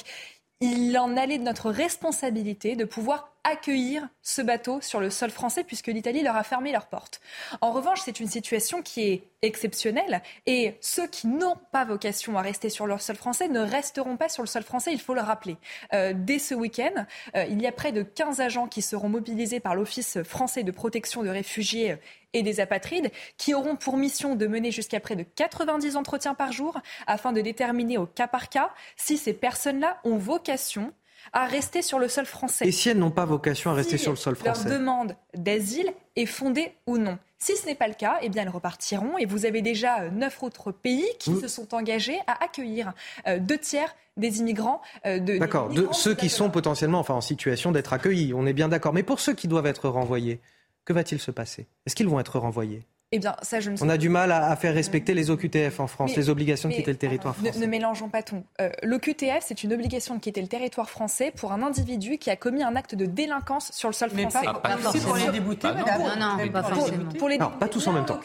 il 0.61 0.97
en 0.97 1.17
allait 1.17 1.37
de 1.37 1.43
notre 1.43 1.69
responsabilité 1.69 2.75
de 2.75 2.85
pouvoir 2.85 3.32
accueillir 3.43 4.07
ce 4.21 4.41
bateau 4.41 4.79
sur 4.81 4.99
le 4.99 5.09
sol 5.09 5.29
français 5.29 5.63
puisque 5.63 5.87
l'Italie 5.87 6.21
leur 6.21 6.35
a 6.35 6.43
fermé 6.43 6.71
leurs 6.71 6.87
portes. 6.87 7.19
En 7.61 7.71
revanche, 7.71 7.99
c'est 8.03 8.19
une 8.19 8.27
situation 8.27 8.81
qui 8.81 9.01
est 9.01 9.23
exceptionnelle 9.41 10.21
et 10.45 10.77
ceux 10.79 11.07
qui 11.07 11.27
n'ont 11.27 11.57
pas 11.71 11.83
vocation 11.83 12.37
à 12.37 12.41
rester 12.41 12.69
sur 12.69 12.87
leur 12.87 13.01
sol 13.01 13.17
français 13.17 13.49
ne 13.49 13.59
resteront 13.59 14.15
pas 14.15 14.29
sur 14.29 14.43
le 14.43 14.47
sol 14.47 14.63
français, 14.63 14.93
il 14.93 15.01
faut 15.01 15.13
le 15.13 15.21
rappeler. 15.21 15.57
Euh, 15.93 16.13
dès 16.15 16.39
ce 16.39 16.55
week-end, 16.55 17.05
euh, 17.35 17.45
il 17.49 17.61
y 17.61 17.67
a 17.67 17.73
près 17.73 17.91
de 17.91 18.01
15 18.03 18.39
agents 18.39 18.67
qui 18.67 18.81
seront 18.81 19.09
mobilisés 19.09 19.59
par 19.59 19.75
l'Office 19.75 20.23
français 20.23 20.63
de 20.63 20.71
protection 20.71 21.23
de 21.23 21.29
réfugiés 21.29 21.97
et 22.33 22.43
des 22.43 22.59
apatrides 22.59 23.11
qui 23.37 23.53
auront 23.53 23.75
pour 23.75 23.97
mission 23.97 24.35
de 24.35 24.47
mener 24.47 24.71
jusqu'à 24.71 24.99
près 24.99 25.15
de 25.15 25.23
90 25.23 25.97
entretiens 25.97 26.33
par 26.33 26.51
jour 26.51 26.79
afin 27.07 27.31
de 27.31 27.41
déterminer 27.41 27.97
au 27.97 28.05
cas 28.05 28.27
par 28.27 28.49
cas 28.49 28.71
si 28.95 29.17
ces 29.17 29.33
personnes-là 29.33 29.99
ont 30.03 30.17
vocation 30.17 30.93
à 31.31 31.45
rester 31.45 31.81
sur 31.81 31.99
le 31.99 32.07
sol 32.07 32.25
français. 32.25 32.67
Et 32.67 32.71
si 32.71 32.89
elles 32.89 32.97
n'ont 32.97 33.11
pas 33.11 33.25
vocation 33.25 33.71
à 33.71 33.73
rester 33.73 33.97
sur 33.97 34.11
le 34.11 34.17
sol 34.17 34.35
français 34.35 34.67
Leur 34.69 34.79
demande 34.79 35.15
d'asile 35.35 35.91
est 36.15 36.25
fondée 36.25 36.73
ou 36.85 36.97
non. 36.97 37.17
Si 37.39 37.57
ce 37.57 37.65
n'est 37.65 37.75
pas 37.75 37.87
le 37.87 37.93
cas, 37.93 38.19
eh 38.21 38.29
bien 38.29 38.43
elles 38.43 38.49
repartiront 38.49 39.17
et 39.17 39.25
vous 39.25 39.45
avez 39.45 39.61
déjà 39.61 40.03
euh, 40.03 40.09
neuf 40.11 40.41
autres 40.43 40.71
pays 40.71 41.07
qui 41.19 41.35
se 41.35 41.47
sont 41.47 41.73
engagés 41.73 42.19
à 42.25 42.43
accueillir 42.43 42.93
euh, 43.27 43.39
deux 43.39 43.57
tiers 43.57 43.93
des 44.15 44.39
immigrants. 44.39 44.81
Euh, 45.05 45.19
d'accord, 45.19 45.69
de, 45.69 45.87
ceux 45.91 46.15
qui 46.15 46.29
sont 46.29 46.49
potentiellement 46.49 46.99
enfin, 46.99 47.15
en 47.15 47.21
situation 47.21 47.71
d'être 47.71 47.93
accueillis, 47.93 48.33
on 48.33 48.45
est 48.45 48.53
bien 48.53 48.69
d'accord. 48.69 48.93
Mais 48.93 49.03
pour 49.03 49.19
ceux 49.19 49.33
qui 49.33 49.47
doivent 49.47 49.65
être 49.65 49.89
renvoyés, 49.89 50.39
que 50.85 50.93
va-t-il 50.93 51.19
se 51.19 51.31
passer? 51.31 51.67
Est-ce 51.85 51.95
qu'ils 51.95 52.07
vont 52.07 52.19
être 52.19 52.39
renvoyés? 52.39 52.83
Eh 53.15 53.19
bien, 53.19 53.35
ça, 53.43 53.59
je 53.59 53.69
ne 53.69 53.77
On 53.79 53.89
a 53.89 53.97
du 53.97 54.09
mal 54.09 54.31
à, 54.31 54.55
faire 54.55 54.73
respecter 54.73 55.13
les 55.13 55.29
OQTF 55.29 55.79
en 55.79 55.85
France, 55.85 56.15
les 56.15 56.31
obligations 56.31 56.67
de 56.67 56.73
quitter 56.73 56.91
le 56.91 56.97
territoire 56.97 57.35
français. 57.35 57.59
Ne, 57.59 57.67
mélangeons 57.67 58.09
pas 58.09 58.23
tout. 58.23 58.43
Euh, 58.59 58.71
L'OQTF, 58.81 59.41
c'est 59.41 59.63
une 59.63 59.71
obligation 59.71 60.15
de 60.15 60.19
quitter 60.19 60.41
le 60.41 60.47
territoire 60.47 60.89
français 60.89 61.31
pour 61.35 61.51
un 61.51 61.61
individu 61.61 62.17
qui 62.17 62.31
a 62.31 62.35
commis 62.35 62.63
un 62.63 62.75
acte 62.75 62.95
de 62.95 63.05
délinquance 63.05 63.71
sur 63.71 63.87
le 63.87 63.93
sol 63.93 64.09
français. 64.09 64.39
Mais 64.43 64.51
pas, 64.51 64.77
pour 65.05 65.15
les 65.15 65.29
déboutés, 65.29 65.67
madame. 65.67 66.01
Non, 66.01 66.37
non, 66.37 66.49
pas 66.49 66.63
forcément. 66.63 67.11
Pour, 67.19 67.29
les, 67.29 67.37
non, 67.37 67.51
pas 67.51 67.69
tous 67.69 67.85
en 67.85 67.93
même 67.93 68.05
temps. 68.05 68.19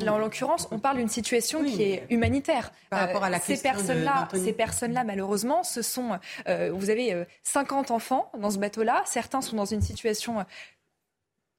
Là, 0.00 0.12
en 0.12 0.18
l'occurrence, 0.18 0.66
on 0.72 0.80
parle 0.80 0.96
d'une 0.96 1.08
situation 1.08 1.62
qui 1.62 1.80
est 1.84 2.06
humanitaire. 2.10 2.72
Par 2.90 2.98
rapport 2.98 3.22
à 3.22 3.30
la 3.30 3.36
euh, 3.36 3.40
ces 3.44 3.62
personnes-là, 3.62 4.26
ces 4.34 4.52
personnes-là, 4.52 5.04
malheureusement, 5.04 5.62
ce 5.62 5.82
sont. 5.82 6.18
Euh, 6.48 6.72
vous 6.74 6.90
avez 6.90 7.26
50 7.44 7.92
enfants 7.92 8.28
dans 8.36 8.50
ce 8.50 8.58
bateau-là. 8.58 9.02
Certains 9.04 9.40
sont 9.40 9.54
dans 9.54 9.66
une 9.66 9.82
situation 9.82 10.44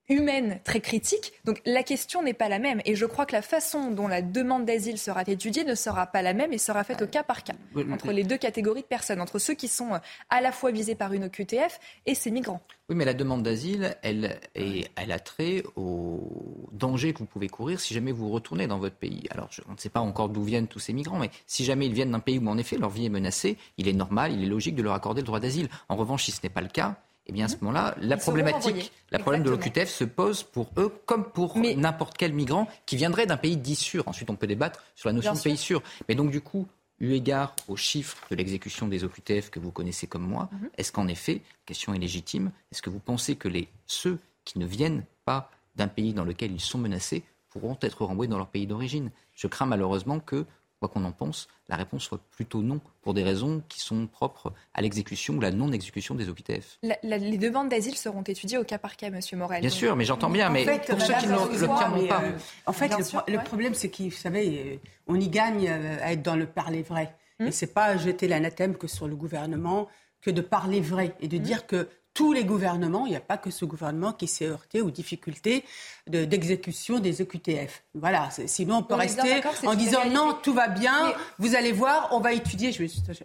humaine 0.09 0.59
très 0.63 0.81
critique. 0.81 1.33
Donc 1.45 1.61
la 1.65 1.83
question 1.83 2.23
n'est 2.23 2.33
pas 2.33 2.49
la 2.49 2.59
même. 2.59 2.81
Et 2.85 2.95
je 2.95 3.05
crois 3.05 3.25
que 3.25 3.33
la 3.33 3.41
façon 3.41 3.91
dont 3.91 4.07
la 4.07 4.21
demande 4.21 4.65
d'asile 4.65 4.97
sera 4.97 5.23
étudiée 5.25 5.63
ne 5.63 5.75
sera 5.75 6.07
pas 6.07 6.21
la 6.21 6.33
même 6.33 6.53
et 6.53 6.57
sera 6.57 6.83
faite 6.83 7.01
au 7.01 7.07
cas 7.07 7.23
par 7.23 7.43
cas 7.43 7.53
entre 7.91 8.11
les 8.11 8.23
deux 8.23 8.37
catégories 8.37 8.81
de 8.81 8.87
personnes, 8.87 9.21
entre 9.21 9.39
ceux 9.39 9.53
qui 9.53 9.67
sont 9.67 9.93
euh, 9.93 9.99
à 10.29 10.41
la 10.41 10.51
fois 10.51 10.71
visés 10.71 10.95
par 10.95 11.13
une 11.13 11.25
OQTF 11.25 11.79
et 12.05 12.15
ces 12.15 12.31
migrants. 12.31 12.61
Oui, 12.89 12.95
mais 12.95 13.05
la 13.05 13.13
demande 13.13 13.43
d'asile, 13.43 13.95
elle, 14.01 14.39
elle 14.55 15.11
a 15.11 15.19
trait 15.19 15.63
au 15.75 16.69
danger 16.73 17.13
que 17.13 17.19
vous 17.19 17.25
pouvez 17.25 17.47
courir 17.47 17.79
si 17.79 17.93
jamais 17.93 18.11
vous 18.11 18.29
retournez 18.29 18.67
dans 18.67 18.77
votre 18.77 18.95
pays. 18.95 19.23
Alors, 19.31 19.49
on 19.69 19.73
ne 19.73 19.77
sait 19.77 19.89
pas 19.89 20.01
encore 20.01 20.29
d'où 20.29 20.43
viennent 20.43 20.67
tous 20.67 20.79
ces 20.79 20.91
migrants, 20.91 21.17
mais 21.17 21.31
si 21.47 21.63
jamais 21.63 21.85
ils 21.85 21.93
viennent 21.93 22.11
d'un 22.11 22.19
pays 22.19 22.39
où, 22.39 22.47
en 22.47 22.57
effet, 22.57 22.77
leur 22.77 22.89
vie 22.89 23.05
est 23.05 23.09
menacée, 23.09 23.57
il 23.77 23.87
est 23.87 23.93
normal, 23.93 24.33
il 24.33 24.43
est 24.43 24.47
logique 24.47 24.75
de 24.75 24.83
leur 24.83 24.93
accorder 24.93 25.21
le 25.21 25.27
droit 25.27 25.39
d'asile. 25.39 25.69
En 25.87 25.95
revanche, 25.95 26.25
si 26.25 26.31
ce 26.31 26.41
n'est 26.43 26.49
pas 26.49 26.61
le 26.61 26.67
cas, 26.67 26.97
eh 27.27 27.31
bien 27.31 27.45
à 27.45 27.47
ce 27.47 27.55
moment-là, 27.61 27.95
la 28.01 28.17
problématique, 28.17 28.91
la 29.11 29.19
problème 29.19 29.43
de 29.43 29.49
l'OQTF 29.49 29.89
se 29.89 30.03
pose 30.03 30.43
pour 30.43 30.69
eux 30.77 30.93
comme 31.05 31.23
pour 31.23 31.57
n'importe 31.57 32.17
quel 32.17 32.33
migrant 32.33 32.67
qui 32.85 32.97
viendrait 32.97 33.25
d'un 33.25 33.37
pays 33.37 33.57
dit 33.57 33.75
sûr. 33.75 34.07
Ensuite, 34.07 34.29
on 34.29 34.35
peut 34.35 34.47
débattre 34.47 34.83
sur 34.95 35.09
la 35.09 35.13
notion 35.13 35.33
de 35.33 35.39
pays 35.39 35.57
sûr. 35.57 35.81
Mais 36.09 36.15
donc, 36.15 36.31
du 36.31 36.41
coup, 36.41 36.67
eu 36.99 37.13
égard 37.13 37.55
aux 37.67 37.77
chiffres 37.77 38.17
de 38.29 38.35
l'exécution 38.35 38.87
des 38.87 39.03
OQTF 39.03 39.49
que 39.49 39.59
vous 39.59 39.71
connaissez 39.71 40.07
comme 40.07 40.23
moi, 40.23 40.49
mhm. 40.51 40.69
est-ce 40.77 40.91
qu'en 40.91 41.07
effet, 41.07 41.35
la 41.35 41.65
question 41.65 41.93
est 41.93 41.99
légitime, 41.99 42.51
est-ce 42.71 42.81
que 42.81 42.89
vous 42.89 42.99
pensez 42.99 43.35
que 43.35 43.47
les, 43.47 43.67
ceux 43.87 44.19
qui 44.43 44.59
ne 44.59 44.65
viennent 44.65 45.03
pas 45.25 45.49
d'un 45.75 45.87
pays 45.87 46.13
dans 46.13 46.25
lequel 46.25 46.51
ils 46.51 46.61
sont 46.61 46.77
menacés 46.77 47.23
pourront 47.49 47.77
être 47.81 48.03
renvoyés 48.03 48.29
dans 48.29 48.37
leur 48.37 48.47
pays 48.47 48.67
d'origine? 48.67 49.11
Je 49.35 49.47
crains 49.47 49.65
malheureusement 49.65 50.19
que 50.19 50.45
quoi 50.83 50.89
qu'on 50.93 51.05
en 51.05 51.13
pense, 51.13 51.47
la 51.69 51.77
réponse 51.77 52.03
soit 52.03 52.19
plutôt 52.31 52.61
non, 52.61 52.81
pour 53.01 53.13
des 53.13 53.23
raisons 53.23 53.63
qui 53.69 53.79
sont 53.79 54.05
propres 54.07 54.51
à 54.73 54.81
l'exécution 54.81 55.35
ou 55.35 55.39
la 55.39 55.51
non-exécution 55.51 56.13
des 56.13 56.27
OQTF. 56.27 56.79
les 57.03 57.37
demandes 57.37 57.69
d'asile 57.69 57.95
seront 57.95 58.21
étudiées 58.23 58.57
au 58.57 58.65
cas 58.65 58.77
par 58.77 58.97
cas, 58.97 59.09
Monsieur 59.09 59.37
Morel. 59.37 59.61
Bien 59.61 59.69
sûr, 59.69 59.95
mais 59.95 60.03
j'entends 60.03 60.29
bien, 60.29 60.49
mais 60.49 60.65
pour 60.65 60.99
ceux 61.01 61.13
qui 61.13 61.27
ne 61.27 61.33
l'obtiendront 61.33 62.07
pas. 62.07 62.21
Euh, 62.21 62.31
en 62.65 62.73
fait, 62.73 62.91
le, 63.27 63.43
problème, 63.43 63.73
c'est 63.73 63.89
qu'il, 63.89 64.09
vous 64.09 64.17
savez, 64.17 64.79
euh, 64.83 64.89
on 65.07 65.19
y 65.19 65.29
gagne 65.29 65.67
euh, 65.69 65.97
à 66.01 66.11
être 66.11 66.21
dans 66.21 66.35
le 66.35 66.47
parler 66.47 66.81
vrai. 66.81 67.15
Et 67.39 67.43
hmm? 67.43 67.47
Et 67.47 67.51
c'est 67.51 67.73
pas 67.73 67.95
jeter 67.97 68.27
l'anathème 68.27 68.75
que 68.75 68.87
sur 68.87 69.07
le 69.07 69.15
gouvernement, 69.15 69.87
que 70.21 70.31
de 70.31 70.41
parler 70.41 70.81
vrai 70.81 71.15
et 71.21 71.29
de 71.29 71.37
hmm? 71.37 71.41
dire 71.41 71.65
que 71.65 71.87
tous 72.13 72.31
les 72.31 72.43
gouvernements, 72.43 73.05
il 73.05 73.09
n'y 73.09 73.15
a 73.15 73.21
pas 73.21 73.37
que 73.37 73.49
ce 73.49 73.65
gouvernement 73.65 74.13
qui 74.13 74.27
s'est 74.27 74.45
heurté 74.45 74.81
aux 74.81 74.91
difficultés 74.91 75.65
d'exécution 76.07 76.99
des 76.99 77.21
EQTF. 77.21 77.83
Voilà, 77.95 78.29
sinon 78.45 78.77
on 78.77 78.83
peut 78.83 78.93
rester 78.93 79.41
en 79.65 79.73
disant 79.73 80.05
non, 80.09 80.37
tout 80.41 80.53
va 80.53 80.67
bien, 80.67 81.13
vous 81.39 81.55
allez 81.55 81.71
voir, 81.71 82.09
on 82.11 82.19
va 82.19 82.33
étudier, 82.33 82.71
je 82.71 82.83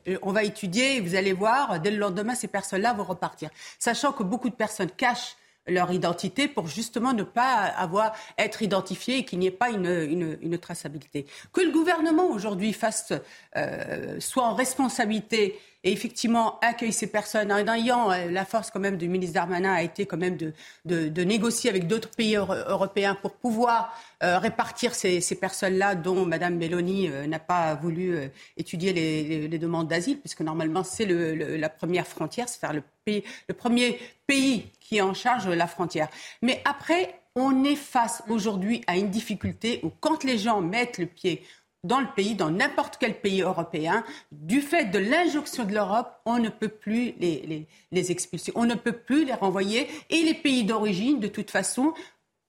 euh, 0.08 0.18
on 0.22 0.32
va 0.32 0.44
étudier, 0.44 1.00
vous 1.00 1.14
allez 1.14 1.32
voir, 1.32 1.80
dès 1.80 1.90
le 1.90 1.98
lendemain, 1.98 2.34
ces 2.34 2.48
personnes-là 2.48 2.94
vont 2.94 3.04
repartir. 3.04 3.50
Sachant 3.78 4.12
que 4.12 4.22
beaucoup 4.22 4.48
de 4.48 4.54
personnes 4.54 4.90
cachent 4.90 5.36
leur 5.68 5.92
identité 5.92 6.48
pour 6.48 6.66
justement 6.66 7.12
ne 7.12 7.22
pas 7.22 7.64
avoir 7.64 8.12
être 8.36 8.62
identifié 8.62 9.18
et 9.18 9.24
qu'il 9.24 9.38
n'y 9.38 9.46
ait 9.46 9.50
pas 9.50 9.70
une, 9.70 10.38
une, 10.40 10.58
traçabilité. 10.58 11.26
Que 11.52 11.60
le 11.60 11.70
gouvernement 11.70 12.26
aujourd'hui 12.30 12.72
fasse 12.72 13.12
euh, 13.56 14.18
soit 14.18 14.44
en 14.44 14.54
responsabilité 14.54 15.58
et 15.84 15.92
effectivement 15.92 16.58
accueille 16.60 16.92
ces 16.92 17.06
personnes 17.06 17.52
en 17.52 17.72
ayant 17.72 18.10
euh, 18.10 18.30
la 18.30 18.44
force 18.44 18.70
quand 18.70 18.80
même 18.80 18.96
du 18.96 19.08
ministre 19.08 19.34
Darmanin 19.34 19.72
a 19.72 19.82
été 19.82 20.06
quand 20.06 20.16
même 20.16 20.36
de, 20.36 21.22
négocier 21.24 21.70
avec 21.70 21.86
d'autres 21.86 22.10
pays 22.10 22.36
européens 22.36 23.14
pour 23.14 23.32
pouvoir 23.32 23.96
euh, 24.22 24.38
répartir 24.38 24.94
ces, 24.94 25.20
personnes-là 25.40 25.94
dont 25.94 26.24
Mme 26.26 26.56
Meloni 26.56 27.08
n'a 27.28 27.38
pas 27.38 27.74
voulu 27.74 28.30
étudier 28.56 28.92
les, 28.92 29.58
demandes 29.58 29.88
d'asile 29.88 30.18
puisque 30.18 30.40
normalement 30.40 30.84
c'est 30.84 31.06
la 31.06 31.68
première 31.68 32.06
frontière, 32.06 32.48
c'est-à-dire 32.48 32.76
le, 32.76 32.84
pays, 33.04 33.24
le 33.48 33.54
premier 33.54 33.98
pays 34.26 34.70
qui 34.80 34.96
est 34.96 35.02
en 35.02 35.14
charge 35.14 35.46
de 35.46 35.52
la 35.52 35.66
frontière. 35.66 36.08
Mais 36.42 36.62
après, 36.64 37.20
on 37.38 37.64
est 37.64 37.76
face 37.76 38.22
aujourd'hui 38.28 38.82
à 38.86 38.96
une 38.96 39.10
difficulté 39.10 39.80
où 39.84 39.90
quand 40.00 40.24
les 40.24 40.38
gens 40.38 40.60
mettent 40.60 40.98
le 40.98 41.06
pied 41.06 41.44
dans 41.84 42.00
le 42.00 42.08
pays, 42.14 42.34
dans 42.34 42.50
n'importe 42.50 42.96
quel 42.98 43.20
pays 43.20 43.42
européen, 43.42 44.04
du 44.32 44.60
fait 44.60 44.86
de 44.86 44.98
l'injonction 44.98 45.64
de 45.64 45.72
l'Europe, 45.72 46.12
on 46.24 46.38
ne 46.38 46.48
peut 46.48 46.68
plus 46.68 47.14
les, 47.18 47.66
les, 47.92 48.10
expulser, 48.10 48.52
on 48.54 48.64
ne 48.64 48.74
peut 48.74 48.92
plus 48.92 49.24
les 49.24 49.34
renvoyer. 49.34 49.88
Et 50.10 50.22
les 50.22 50.34
pays 50.34 50.64
d'origine, 50.64 51.20
de 51.20 51.28
toute 51.28 51.50
façon, 51.50 51.94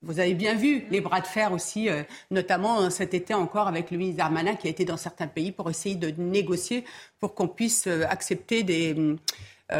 vous 0.02 0.20
avez 0.20 0.34
bien 0.34 0.56
vu 0.56 0.86
les 0.90 1.02
bras 1.02 1.22
de 1.22 1.28
fer 1.28 1.52
aussi, 1.52 1.90
euh, 1.90 2.04
notamment 2.32 2.82
euh, 2.82 2.90
cet 2.90 3.14
été 3.14 3.34
encore 3.34 3.68
avec 3.68 3.92
le 3.92 3.98
ministre 3.98 4.18
Darmanin 4.18 4.56
qui 4.56 4.68
a 4.68 4.70
été 4.70 4.86
dans 4.86 4.98
certains 4.98 5.28
pays 5.28 5.52
pour 5.52 5.70
essayer 5.70 5.96
de 5.96 6.10
négocier 6.22 6.86
pour 7.20 7.36
qu'on 7.36 7.50
puisse 7.50 7.86
euh, 7.88 8.06
accepter 8.10 8.64
des, 8.64 8.96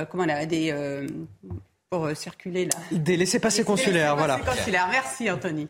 comment 0.10 0.26
on 0.26 0.30
a, 0.30 0.46
des 0.46 1.08
pour 1.90 2.16
circuler 2.16 2.66
là. 2.66 2.78
Des 2.92 3.18
laissés-passer 3.18 3.64
consulaires, 3.64 4.16
voilà. 4.16 4.38
Consulaires. 4.40 4.88
Merci 4.92 5.32
Anthony. 5.32 5.68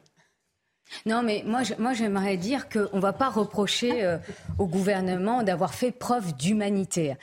Non, 1.06 1.24
mais 1.24 1.44
moi, 1.46 1.62
moi 1.78 1.94
j'aimerais 1.94 2.38
dire 2.38 2.68
qu'on 2.70 2.98
ne 2.98 3.02
va 3.02 3.14
pas 3.14 3.30
reprocher 3.30 4.04
euh, 4.04 4.18
au 4.58 4.68
gouvernement 4.68 5.44
d'avoir 5.44 5.74
fait 5.74 5.92
preuve 5.92 6.36
d'humanité. 6.36 7.16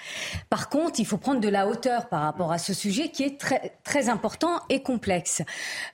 Par 0.50 0.68
contre, 0.68 1.00
il 1.00 1.06
faut 1.06 1.18
prendre 1.18 1.40
de 1.40 1.48
la 1.48 1.66
hauteur 1.66 2.08
par 2.08 2.22
rapport 2.22 2.52
à 2.52 2.58
ce 2.58 2.72
sujet 2.72 3.10
qui 3.10 3.24
est 3.24 3.38
très, 3.38 4.08
important 4.08 4.60
et 4.68 4.82
complexe. 4.82 5.42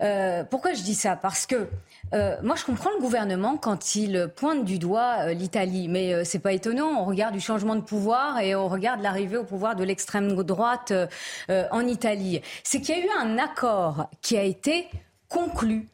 Euh, 0.02 0.44
pourquoi 0.44 0.74
je 0.74 0.82
dis 0.82 0.94
ça? 0.94 1.16
Parce 1.16 1.46
que 1.46 1.68
euh, 2.12 2.36
moi, 2.42 2.56
je 2.56 2.64
comprends 2.64 2.90
le 2.94 3.00
gouvernement 3.00 3.56
quand 3.56 3.94
il 3.94 4.28
pointe 4.36 4.64
du 4.64 4.78
doigt 4.78 5.32
l'Italie, 5.32 5.88
mais 5.88 6.24
c'est 6.24 6.40
pas 6.40 6.52
étonnant. 6.52 7.00
On 7.00 7.04
regarde 7.04 7.32
du 7.32 7.40
changement 7.40 7.74
de 7.74 7.80
pouvoir 7.80 8.40
et 8.40 8.54
on 8.54 8.68
regarde 8.68 9.00
l'arrivée 9.00 9.38
au 9.38 9.44
pouvoir 9.44 9.76
de 9.76 9.84
l'extrême 9.84 10.34
droite 10.42 10.92
en 11.48 11.86
Italie. 11.86 12.42
C'est 12.64 12.80
qu'il 12.80 12.98
y 12.98 13.00
a 13.00 13.04
eu 13.04 13.08
un 13.18 13.38
accord 13.38 14.10
qui 14.20 14.36
a 14.36 14.42
été 14.42 14.88
conclu 15.28 15.88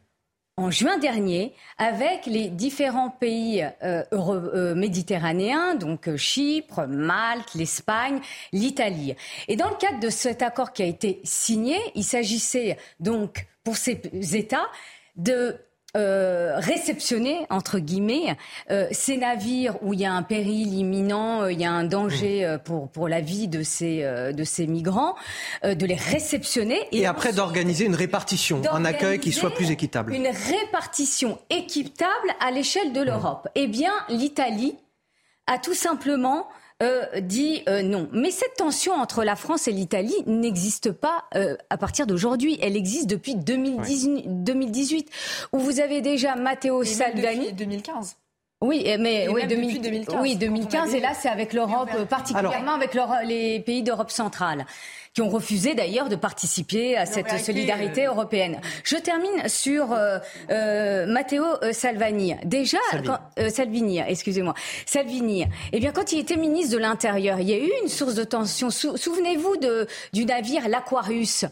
en 0.59 0.71
juin 0.71 0.97
dernier 0.97 1.53
avec 1.77 2.25
les 2.25 2.49
différents 2.49 3.09
pays 3.09 3.65
euh, 3.81 4.03
euh, 4.11 4.75
méditerranéens, 4.75 5.75
donc 5.75 6.09
euh, 6.09 6.17
Chypre, 6.17 6.85
Malte, 6.85 7.55
l'Espagne, 7.55 8.19
l'Italie. 8.51 9.15
Et 9.47 9.55
dans 9.55 9.69
le 9.69 9.75
cadre 9.75 9.99
de 10.01 10.09
cet 10.09 10.41
accord 10.41 10.73
qui 10.73 10.83
a 10.83 10.85
été 10.85 11.21
signé, 11.23 11.77
il 11.95 12.03
s'agissait 12.03 12.77
donc 12.99 13.47
pour 13.63 13.77
ces 13.77 14.01
États 14.35 14.67
de 15.15 15.55
euh, 15.97 16.53
réceptionner 16.57 17.47
entre 17.49 17.79
guillemets 17.79 18.37
euh, 18.69 18.87
ces 18.91 19.17
navires 19.17 19.81
où 19.81 19.95
il 19.95 20.01
y 20.01 20.05
a 20.05 20.13
un 20.13 20.21
péril 20.21 20.71
imminent, 20.75 21.41
euh, 21.41 21.51
il 21.51 21.59
y 21.59 21.65
a 21.65 21.71
un 21.71 21.83
danger 21.83 22.45
mmh. 22.45 22.59
pour 22.59 22.89
pour 22.89 23.07
la 23.07 23.21
vie 23.21 23.47
de 23.47 23.63
ces 23.63 24.03
de 24.31 24.43
ces 24.43 24.67
migrants, 24.67 25.15
de 25.63 25.85
les 25.85 25.95
réceptionner 25.95 26.79
et, 26.91 27.07
après 27.07 27.33
d'organiser 27.33 27.85
une 27.85 27.95
répartition, 27.95 28.61
un 28.71 28.85
accueil 28.85 29.19
qui 29.19 29.31
soit 29.31 29.49
plus 29.49 29.71
équitable. 29.71 30.13
Une 30.13 30.27
répartition 30.27 31.39
équitable 31.49 32.35
à 32.39 32.51
l'échelle 32.51 32.93
de 32.93 33.01
l'Europe. 33.01 33.47
Eh 33.55 33.67
bien, 33.67 33.93
l'Italie 34.09 34.75
a 35.47 35.57
tout 35.57 35.73
simplement 35.73 36.47
euh, 36.81 37.19
dit 37.19 37.61
euh, 37.67 37.81
non. 37.81 38.07
Mais 38.13 38.31
cette 38.31 38.55
tension 38.55 38.93
entre 38.93 39.25
la 39.25 39.35
France 39.35 39.67
et 39.67 39.73
l'Italie 39.73 40.15
n'existe 40.25 40.93
pas 40.93 41.25
euh, 41.35 41.57
à 41.69 41.77
partir 41.77 42.07
d'aujourd'hui. 42.07 42.57
Elle 42.61 42.77
existe 42.77 43.07
depuis 43.07 43.35
2018, 43.35 45.09
où 45.51 45.59
vous 45.59 45.81
avez 45.81 45.99
déjà 45.99 46.35
Matteo 46.35 46.83
Salvini. 46.85 47.51
Depuis 47.51 47.53
2015. 47.53 48.15
Oui, 48.61 48.85
mais 48.99 49.27
oui, 49.29 49.47
2015. 49.47 50.21
Oui, 50.21 50.35
2015. 50.35 50.93
Et 50.93 50.99
là, 50.99 51.13
c'est 51.13 51.29
avec 51.29 51.53
l'Europe, 51.53 51.89
particulièrement 52.09 52.73
avec 52.73 52.97
les 53.25 53.61
pays 53.61 53.83
d'Europe 53.83 54.11
centrale 54.11 54.65
qui 55.19 55.23
ont 55.23 55.27
refusé 55.27 55.75
d'ailleurs 55.75 56.07
de 56.07 56.15
participer 56.15 56.95
à 56.95 57.05
cette 57.05 57.29
solidarité 57.43 58.07
euh, 58.07 58.11
européenne. 58.11 58.61
Je 58.85 58.95
termine 58.95 59.49
sur 59.49 59.91
euh, 59.91 60.17
euh, 60.49 61.05
Matteo 61.07 61.43
Salvini. 61.73 62.35
Déjà, 62.45 62.77
Salvini, 63.49 63.99
excusez-moi, 63.99 64.53
Salvini. 64.85 65.45
Eh 65.73 65.79
bien, 65.81 65.91
quand 65.91 66.13
il 66.13 66.19
était 66.19 66.37
ministre 66.37 66.73
de 66.73 66.77
l'Intérieur, 66.81 67.41
il 67.41 67.49
y 67.49 67.53
a 67.53 67.57
eu 67.57 67.69
une 67.83 67.89
source 67.89 68.15
de 68.15 68.23
tension. 68.23 68.69
Souvenez-vous 68.69 69.57
de, 69.57 69.87
du 70.13 70.23
navire 70.23 70.69
l'Aquarius. 70.69 71.43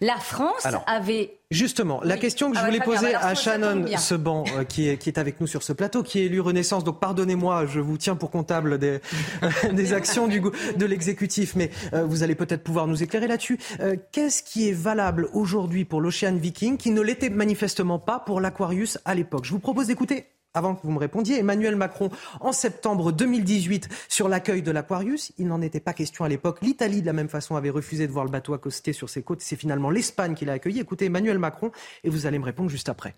La 0.00 0.16
France 0.16 0.66
avait 0.86 1.36
Justement, 1.52 2.00
la 2.02 2.16
question 2.16 2.50
que 2.50 2.56
je 2.56 2.62
ah 2.62 2.66
voulais 2.66 2.80
poser 2.80 3.14
à 3.14 3.36
Shannon 3.36 3.86
Seban, 3.98 4.44
euh, 4.56 4.64
qui, 4.64 4.88
est, 4.88 4.96
qui 4.96 5.08
est 5.08 5.18
avec 5.18 5.40
nous 5.40 5.46
sur 5.46 5.62
ce 5.62 5.72
plateau, 5.72 6.02
qui 6.02 6.18
est 6.18 6.24
élu 6.24 6.40
Renaissance, 6.40 6.82
donc 6.82 6.98
pardonnez-moi, 6.98 7.66
je 7.66 7.78
vous 7.78 7.96
tiens 7.98 8.16
pour 8.16 8.32
comptable 8.32 8.78
des, 8.78 8.98
des 9.72 9.92
actions 9.92 10.26
du, 10.26 10.40
de 10.40 10.86
l'exécutif, 10.86 11.54
mais 11.54 11.70
euh, 11.92 12.04
vous 12.04 12.24
allez 12.24 12.34
peut-être 12.34 12.64
pouvoir 12.64 12.88
nous 12.88 13.00
éclairer 13.00 13.28
là-dessus. 13.28 13.60
Euh, 13.78 13.94
qu'est-ce 14.10 14.42
qui 14.42 14.68
est 14.68 14.72
valable 14.72 15.28
aujourd'hui 15.34 15.84
pour 15.84 16.00
l'Ocean 16.00 16.34
Viking, 16.34 16.78
qui 16.78 16.90
ne 16.90 17.00
l'était 17.00 17.30
manifestement 17.30 18.00
pas 18.00 18.18
pour 18.18 18.40
l'Aquarius 18.40 18.98
à 19.04 19.14
l'époque? 19.14 19.44
Je 19.44 19.52
vous 19.52 19.60
propose 19.60 19.86
d'écouter 19.86 20.26
avant 20.56 20.74
que 20.74 20.82
vous 20.82 20.90
me 20.90 20.98
répondiez, 20.98 21.38
Emmanuel 21.38 21.76
Macron 21.76 22.10
en 22.40 22.52
septembre 22.52 23.12
2018 23.12 23.88
sur 24.08 24.28
l'accueil 24.28 24.62
de 24.62 24.70
l'Aquarius. 24.70 25.32
Il 25.38 25.46
n'en 25.48 25.60
était 25.60 25.80
pas 25.80 25.92
question 25.92 26.24
à 26.24 26.28
l'époque. 26.28 26.58
L'Italie, 26.62 27.02
de 27.02 27.06
la 27.06 27.12
même 27.12 27.28
façon, 27.28 27.56
avait 27.56 27.70
refusé 27.70 28.06
de 28.06 28.12
voir 28.12 28.24
le 28.24 28.30
bateau 28.30 28.54
accoster 28.54 28.94
sur 28.94 29.10
ses 29.10 29.22
côtes. 29.22 29.42
C'est 29.42 29.56
finalement 29.56 29.90
l'Espagne 29.90 30.34
qui 30.34 30.46
l'a 30.46 30.54
accueilli. 30.54 30.80
Écoutez 30.80 31.04
Emmanuel 31.04 31.38
Macron 31.38 31.70
et 32.04 32.08
vous 32.08 32.24
allez 32.24 32.38
me 32.38 32.44
répondre 32.44 32.70
juste 32.70 32.88
après. 32.88 33.14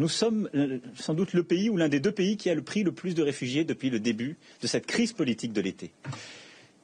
Nous 0.00 0.08
sommes 0.08 0.48
euh, 0.54 0.78
sans 0.94 1.12
doute 1.12 1.34
le 1.34 1.42
pays 1.42 1.68
ou 1.68 1.76
l'un 1.76 1.90
des 1.90 2.00
deux 2.00 2.12
pays 2.12 2.38
qui 2.38 2.48
a 2.48 2.54
le 2.54 2.62
pris 2.62 2.82
le 2.82 2.92
plus 2.92 3.14
de 3.14 3.22
réfugiés 3.22 3.64
depuis 3.64 3.90
le 3.90 4.00
début 4.00 4.38
de 4.62 4.66
cette 4.66 4.86
crise 4.86 5.12
politique 5.12 5.52
de 5.52 5.60
l'été. 5.60 5.92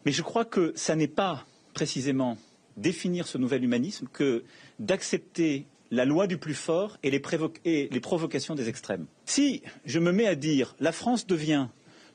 Mais 0.04 0.12
je 0.12 0.20
crois 0.20 0.44
que 0.44 0.72
ça 0.76 0.94
n'est 0.94 1.08
pas 1.08 1.46
précisément 1.72 2.36
définir 2.76 3.26
ce 3.26 3.38
nouvel 3.38 3.64
humanisme 3.64 4.08
que 4.12 4.44
d'accepter 4.78 5.66
la 5.90 6.04
loi 6.04 6.26
du 6.26 6.38
plus 6.38 6.54
fort 6.54 6.98
et 7.02 7.10
les, 7.10 8.00
provocations 8.00 8.54
des 8.54 8.68
extrêmes. 8.68 9.06
Si 9.24 9.62
je 9.84 9.98
me 9.98 10.12
mets 10.12 10.26
à 10.26 10.34
dire 10.34 10.74
la 10.80 10.92
France 10.92 11.26
devient 11.26 11.68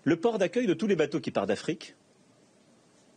le 0.03 0.15
port 0.15 0.38
d'accueil 0.38 0.67
de 0.67 0.74
tous 0.74 0.88
les 0.88 0.95
bateaux 0.95 1.19
qui 1.19 1.32
partent 1.32 1.49
d'Afrique, 1.49 1.95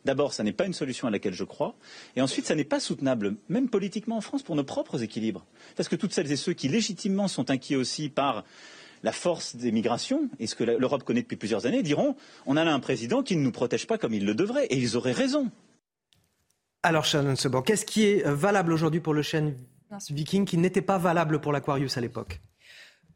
D'abord, 0.04 0.32
ça 0.32 0.44
n'est 0.44 0.52
pas 0.52 0.66
une 0.66 0.72
solution 0.72 1.08
à 1.08 1.10
laquelle 1.10 1.34
je 1.34 1.42
crois. 1.42 1.74
Et 2.14 2.20
ensuite, 2.20 2.46
ça 2.46 2.54
n'est 2.54 2.62
pas 2.62 2.78
soutenable, 2.78 3.34
même 3.48 3.68
politiquement 3.68 4.18
en 4.18 4.20
France, 4.20 4.44
pour 4.44 4.54
nos 4.54 4.62
propres 4.62 5.02
équilibres. 5.02 5.44
Parce 5.74 5.88
que 5.88 5.96
toutes 5.96 6.12
celles 6.12 6.30
et 6.30 6.36
ceux 6.36 6.52
qui 6.52 6.68
légitimement 6.68 7.26
sont 7.26 7.50
inquiets 7.50 7.74
aussi 7.74 8.08
par 8.08 8.44
la 9.02 9.10
force 9.10 9.56
des 9.56 9.72
migrations, 9.72 10.30
et 10.38 10.46
ce 10.46 10.54
que 10.54 10.62
l'Europe 10.62 11.02
connaît 11.02 11.22
depuis 11.22 11.34
plusieurs 11.36 11.66
années, 11.66 11.82
diront 11.82 12.14
on 12.46 12.56
a 12.56 12.62
là 12.62 12.72
un 12.72 12.78
président 12.78 13.24
qui 13.24 13.34
ne 13.34 13.42
nous 13.42 13.50
protège 13.50 13.88
pas 13.88 13.98
comme 13.98 14.14
il 14.14 14.24
le 14.24 14.36
devrait. 14.36 14.66
Et 14.66 14.76
ils 14.76 14.96
auraient 14.96 15.10
raison. 15.10 15.50
Alors, 16.84 17.04
Shannon 17.04 17.34
Sebon, 17.34 17.62
qu'est-ce 17.62 17.84
qui 17.84 18.04
est 18.04 18.22
valable 18.24 18.72
aujourd'hui 18.72 19.00
pour 19.00 19.12
le 19.12 19.22
chêne 19.22 19.56
Viking 20.10 20.44
qui 20.44 20.58
n'était 20.58 20.82
pas 20.82 20.98
valable 20.98 21.40
pour 21.40 21.52
l'Aquarius 21.52 21.96
à 21.96 22.00
l'époque. 22.00 22.40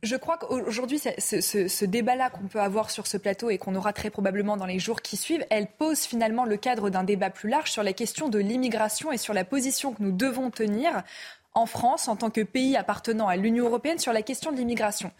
Je 0.02 0.16
crois 0.16 0.38
qu'aujourd'hui, 0.38 0.98
ce, 0.98 1.84
débat-là 1.84 2.30
qu'on 2.30 2.48
peut 2.48 2.60
avoir 2.60 2.90
sur 2.90 3.06
ce 3.06 3.18
plateau 3.18 3.50
et 3.50 3.58
qu'on 3.58 3.74
aura 3.74 3.92
très 3.92 4.08
probablement 4.08 4.56
dans 4.56 4.64
les 4.64 4.78
jours 4.78 5.02
qui 5.02 5.18
suivent, 5.18 5.44
elle 5.50 5.66
pose 5.66 6.00
finalement 6.00 6.46
le 6.46 6.56
cadre 6.56 6.88
d'un 6.88 7.04
débat 7.04 7.28
plus 7.28 7.50
large 7.50 7.70
sur 7.70 7.82
la 7.82 7.92
question 7.92 8.30
de 8.30 8.38
l'immigration 8.38 9.12
et 9.12 9.18
sur 9.18 9.34
la 9.34 9.44
position 9.44 9.92
que 9.92 10.02
nous 10.02 10.12
devons 10.12 10.50
tenir 10.50 11.02
en 11.52 11.66
France 11.66 12.08
en 12.08 12.16
tant 12.16 12.30
que 12.30 12.40
pays 12.40 12.76
appartenant 12.76 13.28
à 13.28 13.36
l'Union 13.36 13.66
européenne 13.66 13.98
sur 13.98 14.14
la 14.14 14.22
question 14.22 14.52
de 14.52 14.56
l'immigration. 14.56 15.12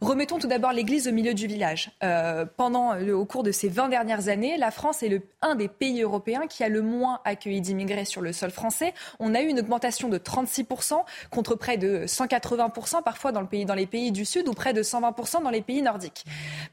Remettons 0.00 0.38
tout 0.38 0.46
d'abord 0.46 0.72
l'église 0.72 1.08
au 1.08 1.12
milieu 1.12 1.32
du 1.32 1.46
village. 1.46 1.90
Euh, 2.02 2.44
pendant, 2.56 3.00
au 3.00 3.24
cours 3.24 3.42
de 3.42 3.50
ces 3.50 3.68
20 3.68 3.88
dernières 3.88 4.28
années, 4.28 4.58
la 4.58 4.70
France 4.70 5.02
est 5.02 5.08
le, 5.08 5.22
un 5.40 5.54
des 5.54 5.68
pays 5.68 6.02
européens 6.02 6.46
qui 6.48 6.62
a 6.62 6.68
le 6.68 6.82
moins 6.82 7.20
accueilli 7.24 7.60
d'immigrés 7.62 8.04
sur 8.04 8.20
le 8.20 8.32
sol 8.32 8.50
français. 8.50 8.92
On 9.20 9.34
a 9.34 9.40
eu 9.40 9.46
une 9.46 9.60
augmentation 9.60 10.08
de 10.08 10.18
36% 10.18 11.02
contre 11.30 11.54
près 11.54 11.78
de 11.78 12.04
180% 12.06 13.02
parfois 13.02 13.32
dans, 13.32 13.40
le 13.40 13.46
pays, 13.46 13.64
dans 13.64 13.74
les 13.74 13.86
pays 13.86 14.12
du 14.12 14.24
Sud 14.24 14.48
ou 14.48 14.52
près 14.52 14.74
de 14.74 14.82
120% 14.82 15.42
dans 15.42 15.50
les 15.50 15.62
pays 15.62 15.80
nordiques. 15.80 16.24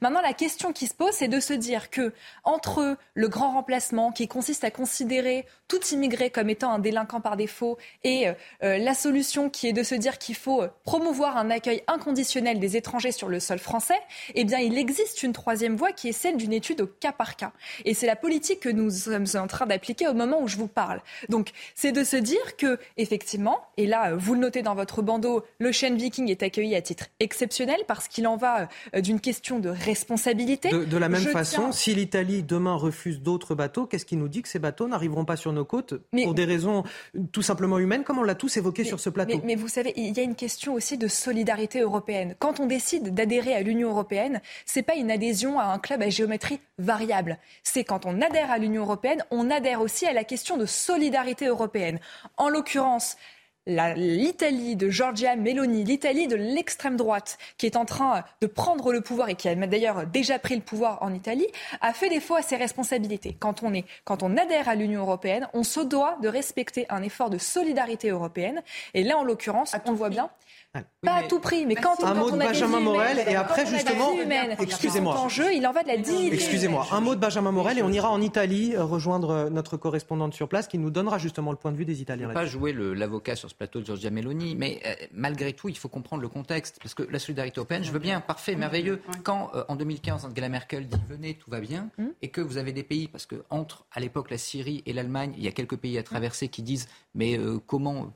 Maintenant, 0.02 0.20
la 0.20 0.34
question 0.34 0.72
qui 0.72 0.86
se 0.86 0.94
pose, 0.94 1.12
c'est 1.12 1.28
de 1.28 1.40
se 1.40 1.54
dire 1.54 1.90
que 1.90 2.12
entre 2.44 2.96
le 3.14 3.28
grand 3.28 3.52
remplacement 3.52 4.12
qui 4.12 4.28
consiste 4.28 4.64
à 4.64 4.70
considérer 4.70 5.46
tout 5.68 5.80
immigré 5.92 6.30
comme 6.30 6.50
étant 6.50 6.72
un 6.72 6.78
délinquant 6.78 7.20
par 7.20 7.36
défaut 7.36 7.78
et 8.02 8.28
euh, 8.28 8.78
la, 8.78 8.94
solution 8.94 9.48
qui 9.50 9.66
est 9.66 9.72
de 9.72 9.82
se 9.82 9.94
dire 9.94 10.18
qu'il 10.18 10.34
faut 10.34 10.62
promouvoir 10.84 11.36
un 11.36 11.50
accueil 11.50 11.82
inconditionnel 11.86 12.60
des 12.60 12.76
étrangers 12.76 13.12
sur 13.14 13.28
le 13.28 13.40
sol 13.40 13.58
français, 13.58 13.98
eh 14.34 14.44
bien, 14.44 14.58
il 14.58 14.76
existe 14.78 15.22
une 15.22 15.32
troisième 15.32 15.76
voie 15.76 15.92
qui 15.92 16.08
est 16.08 16.12
celle 16.12 16.36
d'une 16.36 16.52
étude 16.52 16.82
au 16.82 16.86
cas 16.86 17.12
par 17.12 17.36
cas. 17.36 17.52
Et 17.84 17.94
c'est 17.94 18.06
la 18.06 18.16
politique 18.16 18.60
que 18.60 18.68
nous 18.68 18.90
sommes 18.90 19.26
en 19.34 19.46
train 19.46 19.66
d'appliquer 19.66 20.08
au 20.08 20.14
moment 20.14 20.40
où 20.40 20.48
je 20.48 20.56
vous 20.56 20.68
parle. 20.68 21.00
Donc, 21.28 21.50
c'est 21.74 21.92
de 21.92 22.04
se 22.04 22.16
dire 22.16 22.56
que, 22.56 22.78
effectivement, 22.96 23.58
et 23.76 23.86
là, 23.86 24.14
vous 24.14 24.34
le 24.34 24.40
notez 24.40 24.62
dans 24.62 24.74
votre 24.74 25.02
bandeau, 25.02 25.44
l'Ocean 25.58 25.94
Viking 25.94 26.30
est 26.30 26.42
accueilli 26.42 26.74
à 26.74 26.82
titre 26.82 27.06
exceptionnel 27.20 27.80
parce 27.86 28.08
qu'il 28.08 28.26
en 28.26 28.36
va 28.36 28.68
euh, 28.94 29.00
d'une 29.00 29.20
question 29.20 29.58
de 29.58 29.68
responsabilité. 29.68 30.70
De, 30.70 30.96
la 30.96 31.08
même 31.08 31.22
façon, 31.22 31.72
si 31.72 31.94
l'Italie 31.94 32.42
demain 32.42 32.74
refuse 32.74 33.20
d'autres 33.20 33.54
bateaux, 33.54 33.86
qu'est-ce 33.86 34.06
qui 34.06 34.16
nous 34.16 34.28
dit 34.28 34.42
que 34.42 34.48
ces 34.48 34.58
bateaux 34.58 34.88
n'arriveront 34.88 35.24
pas 35.24 35.36
sur 35.36 35.52
nos 35.52 35.64
côtes 35.64 35.94
pour 36.22 36.34
des 36.34 36.44
raisons 36.44 36.84
tout 37.32 37.42
simplement 37.42 37.78
humaines, 37.78 38.04
comme 38.04 38.18
on 38.18 38.22
l'a 38.22 38.34
tous 38.34 38.56
évoqué 38.56 38.84
sur 38.84 39.00
ce 39.00 39.10
plateau? 39.10 39.40
mais, 39.44 39.54
vous 39.54 39.68
savez, 39.68 39.92
il 39.96 40.16
y 40.16 40.20
a 40.20 40.22
une 40.22 40.34
question 40.34 40.74
aussi 40.74 40.98
de 40.98 41.08
solidarité 41.08 41.80
européenne. 41.80 42.34
Quand 42.38 42.60
on 42.60 42.66
décide 42.66 43.03
d'adhérer 43.10 43.54
à 43.54 43.62
l'Union 43.62 43.90
européenne, 43.90 44.40
c'est 44.66 44.82
pas 44.82 44.94
une 44.94 45.10
adhésion 45.10 45.58
à 45.58 45.64
un 45.64 45.78
club 45.78 46.02
à 46.02 46.10
géométrie 46.10 46.60
variable. 46.78 47.38
C'est 47.62 47.84
quand 47.84 48.06
on 48.06 48.20
adhère 48.20 48.50
à 48.50 48.58
l'Union 48.58 48.82
européenne, 48.82 49.24
on 49.30 49.50
adhère 49.50 49.80
aussi 49.80 50.06
à 50.06 50.12
la 50.12 50.24
question 50.24 50.56
de 50.56 50.66
solidarité 50.66 51.46
européenne. 51.46 52.00
En 52.36 52.48
l'occurrence, 52.48 53.16
l'Italie 53.66 54.76
de 54.76 54.90
Giorgia 54.90 55.36
Meloni, 55.36 55.84
l'Italie 55.84 56.26
de 56.26 56.36
l'extrême 56.36 56.96
droite, 56.96 57.38
qui 57.56 57.66
est 57.66 57.76
en 57.76 57.84
train 57.84 58.24
de 58.40 58.46
prendre 58.46 58.92
le 58.92 59.00
pouvoir 59.00 59.28
et 59.30 59.34
qui 59.34 59.48
a 59.48 59.54
d'ailleurs 59.54 60.06
déjà 60.06 60.38
pris 60.38 60.54
le 60.54 60.60
pouvoir 60.60 61.02
en 61.02 61.14
Italie, 61.14 61.46
a 61.80 61.92
fait 61.92 62.10
défaut 62.10 62.34
à 62.34 62.42
ses 62.42 62.56
responsabilités. 62.56 63.36
Quand 63.38 63.62
on, 63.62 63.72
est, 63.72 63.84
quand 64.04 64.22
on 64.22 64.36
adhère 64.36 64.68
à 64.68 64.74
l'Union 64.74 65.00
européenne, 65.00 65.48
on 65.54 65.62
se 65.62 65.80
doit 65.80 66.18
de 66.20 66.28
respecter 66.28 66.86
un 66.90 67.02
effort 67.02 67.30
de 67.30 67.38
solidarité 67.38 68.10
européenne. 68.10 68.62
Et 68.92 69.02
là, 69.02 69.16
en 69.16 69.24
l'occurrence, 69.24 69.74
on 69.86 69.92
voit 69.92 70.10
bien, 70.10 70.28
pas 71.02 71.14
à 71.14 71.22
tout 71.22 71.38
prix, 71.38 71.66
mais 71.66 71.74
quand, 71.76 72.02
un 72.02 72.14
mot 72.14 72.30
de 72.30 72.38
Benjamin 72.38 72.80
Morel 72.80 73.24
et 73.28 73.36
après 73.36 73.66
justement, 73.66 74.10
excusez-moi, 74.58 75.16
en 75.18 75.28
jeu, 75.28 75.54
il 75.54 75.66
en 75.66 75.72
va 75.72 75.82
de 75.82 75.88
la 75.88 75.96
dignité. 75.96 76.34
Excusez-moi, 76.34 76.86
un 76.90 77.00
mot 77.00 77.14
de 77.14 77.20
Benjamin 77.20 77.52
Morel 77.52 77.78
et 77.78 77.82
on 77.82 77.90
ira 77.90 78.10
en 78.10 78.20
Italie 78.20 78.74
euh, 78.74 78.84
rejoindre 78.84 79.30
euh, 79.30 79.50
notre 79.50 79.76
correspondante 79.76 80.34
sur 80.34 80.48
place 80.48 80.66
qui 80.66 80.78
nous 80.78 80.90
donnera 80.90 81.18
justement 81.18 81.50
le 81.50 81.56
point 81.56 81.70
de 81.72 81.76
vue 81.76 81.84
des 81.84 82.02
Italiens. 82.02 82.24
Je 82.24 82.28
ne 82.30 82.34
pas 82.34 82.46
jouer 82.46 82.72
l'avocat 82.72 83.36
sur 83.36 83.48
ce 83.48 83.54
plateau 83.54 83.80
de 83.80 83.86
Giorgia 83.86 84.10
Meloni, 84.10 84.56
mais 84.56 84.80
euh, 84.86 84.94
malgré 85.12 85.52
tout, 85.52 85.68
il 85.68 85.76
faut 85.76 85.88
comprendre 85.88 86.22
le 86.22 86.28
contexte 86.28 86.78
parce 86.82 86.94
que 86.94 87.02
la 87.02 87.18
solidarité 87.18 87.58
européenne, 87.58 87.84
je 87.84 87.92
veux 87.92 87.98
bien, 87.98 88.20
parfait, 88.20 88.56
merveilleux. 88.56 89.00
Quand 89.22 89.52
en 89.68 89.76
2015, 89.76 90.24
Angela 90.24 90.48
Merkel 90.48 90.88
dit 90.88 90.96
venez, 91.08 91.34
tout 91.34 91.50
va 91.50 91.60
bien, 91.60 91.90
hum. 91.98 92.10
et 92.22 92.28
que 92.28 92.40
vous 92.40 92.56
avez 92.56 92.72
des 92.72 92.82
pays 92.82 93.08
parce 93.08 93.26
que 93.26 93.36
entre 93.50 93.84
à 93.92 94.00
l'époque 94.00 94.30
la 94.30 94.38
Syrie 94.38 94.82
et 94.86 94.92
l'Allemagne, 94.92 95.34
il 95.36 95.44
y 95.44 95.48
a 95.48 95.52
quelques 95.52 95.76
pays 95.76 95.98
à 95.98 96.02
traverser 96.02 96.48
qui 96.48 96.62
disent 96.62 96.88
mais 97.14 97.38
comment 97.66 98.12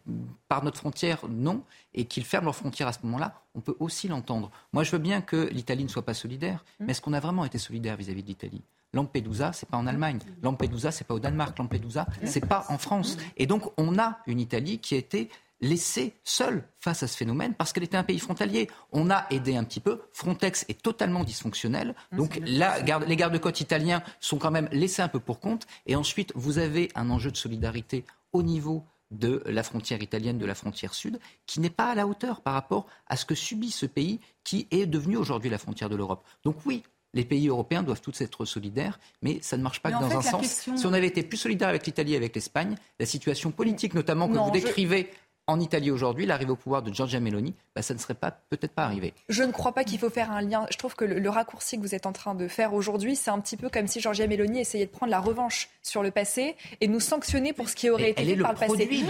par 0.48 0.64
notre 0.64 0.78
frontière 0.78 1.20
non 1.28 1.62
et 1.94 2.04
qu'ils 2.04 2.24
ferment 2.24 2.47
leurs 2.48 2.56
frontières 2.56 2.88
à 2.88 2.92
ce 2.92 3.00
moment-là, 3.04 3.34
on 3.54 3.60
peut 3.60 3.76
aussi 3.78 4.08
l'entendre. 4.08 4.50
Moi, 4.72 4.82
je 4.82 4.90
veux 4.90 4.98
bien 4.98 5.20
que 5.20 5.48
l'Italie 5.52 5.84
ne 5.84 5.88
soit 5.88 6.04
pas 6.04 6.14
solidaire, 6.14 6.64
mmh. 6.64 6.84
mais 6.84 6.90
est-ce 6.90 7.00
qu'on 7.00 7.12
a 7.12 7.20
vraiment 7.20 7.44
été 7.44 7.58
solidaire 7.58 7.96
vis-à-vis 7.96 8.22
de 8.22 8.28
l'Italie? 8.28 8.62
Lampedusa, 8.94 9.52
c'est 9.52 9.68
pas 9.68 9.76
en 9.76 9.86
Allemagne. 9.86 10.18
Lampedusa, 10.42 10.90
c'est 10.90 11.06
pas 11.06 11.14
au 11.14 11.20
Danemark. 11.20 11.58
Lampedusa, 11.58 12.06
c'est 12.24 12.46
pas 12.46 12.64
en 12.70 12.78
France. 12.78 13.18
Et 13.36 13.46
donc, 13.46 13.70
on 13.76 13.98
a 13.98 14.18
une 14.26 14.40
Italie 14.40 14.78
qui 14.78 14.94
a 14.94 14.98
été 14.98 15.28
laissée 15.60 16.14
seule 16.24 16.62
face 16.78 17.02
à 17.02 17.06
ce 17.06 17.16
phénomène 17.16 17.54
parce 17.54 17.72
qu'elle 17.72 17.84
était 17.84 17.96
un 17.96 18.04
pays 18.04 18.18
frontalier. 18.18 18.68
On 18.92 19.10
a 19.10 19.26
aidé 19.30 19.56
un 19.56 19.64
petit 19.64 19.80
peu. 19.80 20.00
Frontex 20.12 20.64
est 20.68 20.80
totalement 20.80 21.24
dysfonctionnel. 21.24 21.94
Donc 22.12 22.40
les 22.44 23.16
gardes-côtes 23.16 23.60
italiens 23.60 24.02
sont 24.20 24.38
quand 24.38 24.50
même 24.50 24.68
laissés 24.72 25.02
un 25.02 25.08
peu 25.08 25.20
pour 25.20 25.40
compte. 25.40 25.66
Et 25.86 25.94
ensuite, 25.94 26.32
vous 26.34 26.58
avez 26.58 26.90
un 26.94 27.10
enjeu 27.10 27.30
de 27.30 27.36
solidarité 27.36 28.04
au 28.32 28.42
niveau 28.42 28.84
de 29.10 29.42
la 29.46 29.62
frontière 29.62 30.02
italienne, 30.02 30.38
de 30.38 30.46
la 30.46 30.54
frontière 30.54 30.94
sud, 30.94 31.18
qui 31.46 31.60
n'est 31.60 31.70
pas 31.70 31.90
à 31.90 31.94
la 31.94 32.06
hauteur 32.06 32.40
par 32.40 32.54
rapport 32.54 32.86
à 33.06 33.16
ce 33.16 33.24
que 33.24 33.34
subit 33.34 33.70
ce 33.70 33.86
pays 33.86 34.20
qui 34.44 34.66
est 34.70 34.86
devenu 34.86 35.16
aujourd'hui 35.16 35.50
la 35.50 35.58
frontière 35.58 35.88
de 35.88 35.96
l'Europe. 35.96 36.24
Donc 36.44 36.56
oui, 36.66 36.82
les 37.14 37.24
pays 37.24 37.48
européens 37.48 37.82
doivent 37.82 38.00
tous 38.00 38.20
être 38.20 38.44
solidaires, 38.44 39.00
mais 39.22 39.38
ça 39.40 39.56
ne 39.56 39.62
marche 39.62 39.80
pas 39.80 39.90
que 39.90 40.00
dans 40.00 40.16
un 40.16 40.22
sens. 40.22 40.68
Si 40.76 40.86
on 40.86 40.92
avait 40.92 41.06
été 41.06 41.22
plus 41.22 41.38
solidaire 41.38 41.68
avec 41.68 41.86
l'Italie 41.86 42.12
et 42.12 42.16
avec 42.16 42.34
l'Espagne, 42.34 42.76
la 42.98 43.06
situation 43.06 43.50
politique 43.50 43.94
notamment 43.94 44.28
que 44.28 44.38
vous 44.38 44.50
décrivez 44.50 45.10
en 45.48 45.60
Italie 45.60 45.90
aujourd'hui, 45.90 46.26
l'arrivée 46.26 46.50
au 46.50 46.56
pouvoir 46.56 46.82
de 46.82 46.92
Giorgia 46.92 47.20
Meloni, 47.20 47.54
bah, 47.74 47.80
ça 47.80 47.94
ne 47.94 47.98
serait 47.98 48.14
pas 48.14 48.30
peut-être 48.30 48.72
pas 48.72 48.84
arrivé. 48.84 49.14
Je 49.30 49.42
ne 49.42 49.50
crois 49.50 49.72
pas 49.72 49.82
qu'il 49.82 49.98
faut 49.98 50.10
faire 50.10 50.30
un 50.30 50.42
lien. 50.42 50.66
Je 50.70 50.76
trouve 50.76 50.94
que 50.94 51.06
le, 51.06 51.30
raccourci 51.30 51.78
que 51.78 51.82
vous 51.82 51.94
êtes 51.94 52.04
en 52.04 52.12
train 52.12 52.34
de 52.34 52.48
faire 52.48 52.74
aujourd'hui, 52.74 53.16
c'est 53.16 53.30
un 53.30 53.40
petit 53.40 53.56
peu 53.56 53.70
comme 53.70 53.86
si 53.86 53.98
Giorgia 53.98 54.26
Meloni 54.26 54.60
essayait 54.60 54.84
de 54.84 54.90
prendre 54.90 55.10
la 55.10 55.20
revanche 55.20 55.70
sur 55.82 56.02
le 56.02 56.10
passé 56.10 56.54
et 56.82 56.86
nous 56.86 57.00
sanctionner 57.00 57.54
pour 57.54 57.70
ce 57.70 57.76
qui 57.76 57.88
aurait 57.88 58.10
été 58.10 58.24
fait 58.24 58.36
par 58.36 58.52
le 58.52 58.58
passé. 58.58 59.04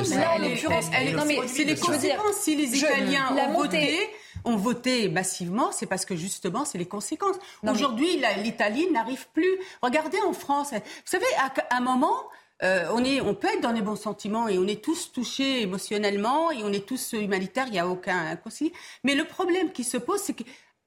non, 1.13 1.25
mais 1.27 1.39
c'est 1.49 1.65
les 1.65 1.75
conséquences. 1.75 2.37
Si 2.41 2.55
les 2.55 2.79
Italiens 2.79 3.35
ont 3.37 3.61
voté, 3.61 3.99
ont 4.45 4.57
voté 4.57 5.09
massivement, 5.09 5.73
c'est 5.73 5.87
parce 5.87 6.05
que 6.05 6.15
justement, 6.15 6.65
c'est 6.65 6.79
les 6.79 6.87
conséquences. 6.87 7.37
Aujourd'hui, 7.67 8.23
l'Italie 8.45 8.89
n'arrive 8.93 9.27
plus. 9.33 9.59
Regardez 9.83 10.19
en 10.25 10.33
France. 10.33 10.71
Vous 10.73 10.79
savez, 11.05 11.27
à 11.39 11.77
un 11.77 11.81
moment, 11.81 12.15
euh, 12.63 12.87
on, 12.93 13.05
est, 13.05 13.21
on 13.21 13.35
peut 13.35 13.49
être 13.49 13.61
dans 13.61 13.73
les 13.73 13.83
bons 13.83 13.97
sentiments 13.97 14.49
et 14.49 14.59
on 14.59 14.67
est 14.67 14.83
tous 14.83 15.13
touchés 15.13 15.63
émotionnellement 15.63 16.51
et 16.51 16.63
on 16.65 16.73
est 16.73 16.87
tous 16.87 17.13
humanitaires, 17.13 17.67
il 17.69 17.73
n'y 17.73 17.79
a 17.79 17.87
aucun 17.87 18.39
souci. 18.45 18.73
Mais 19.05 19.15
le 19.15 19.25
problème 19.25 19.73
qui 19.73 19.85
se 19.85 19.97
pose, 19.97 20.21
c'est 20.21 20.37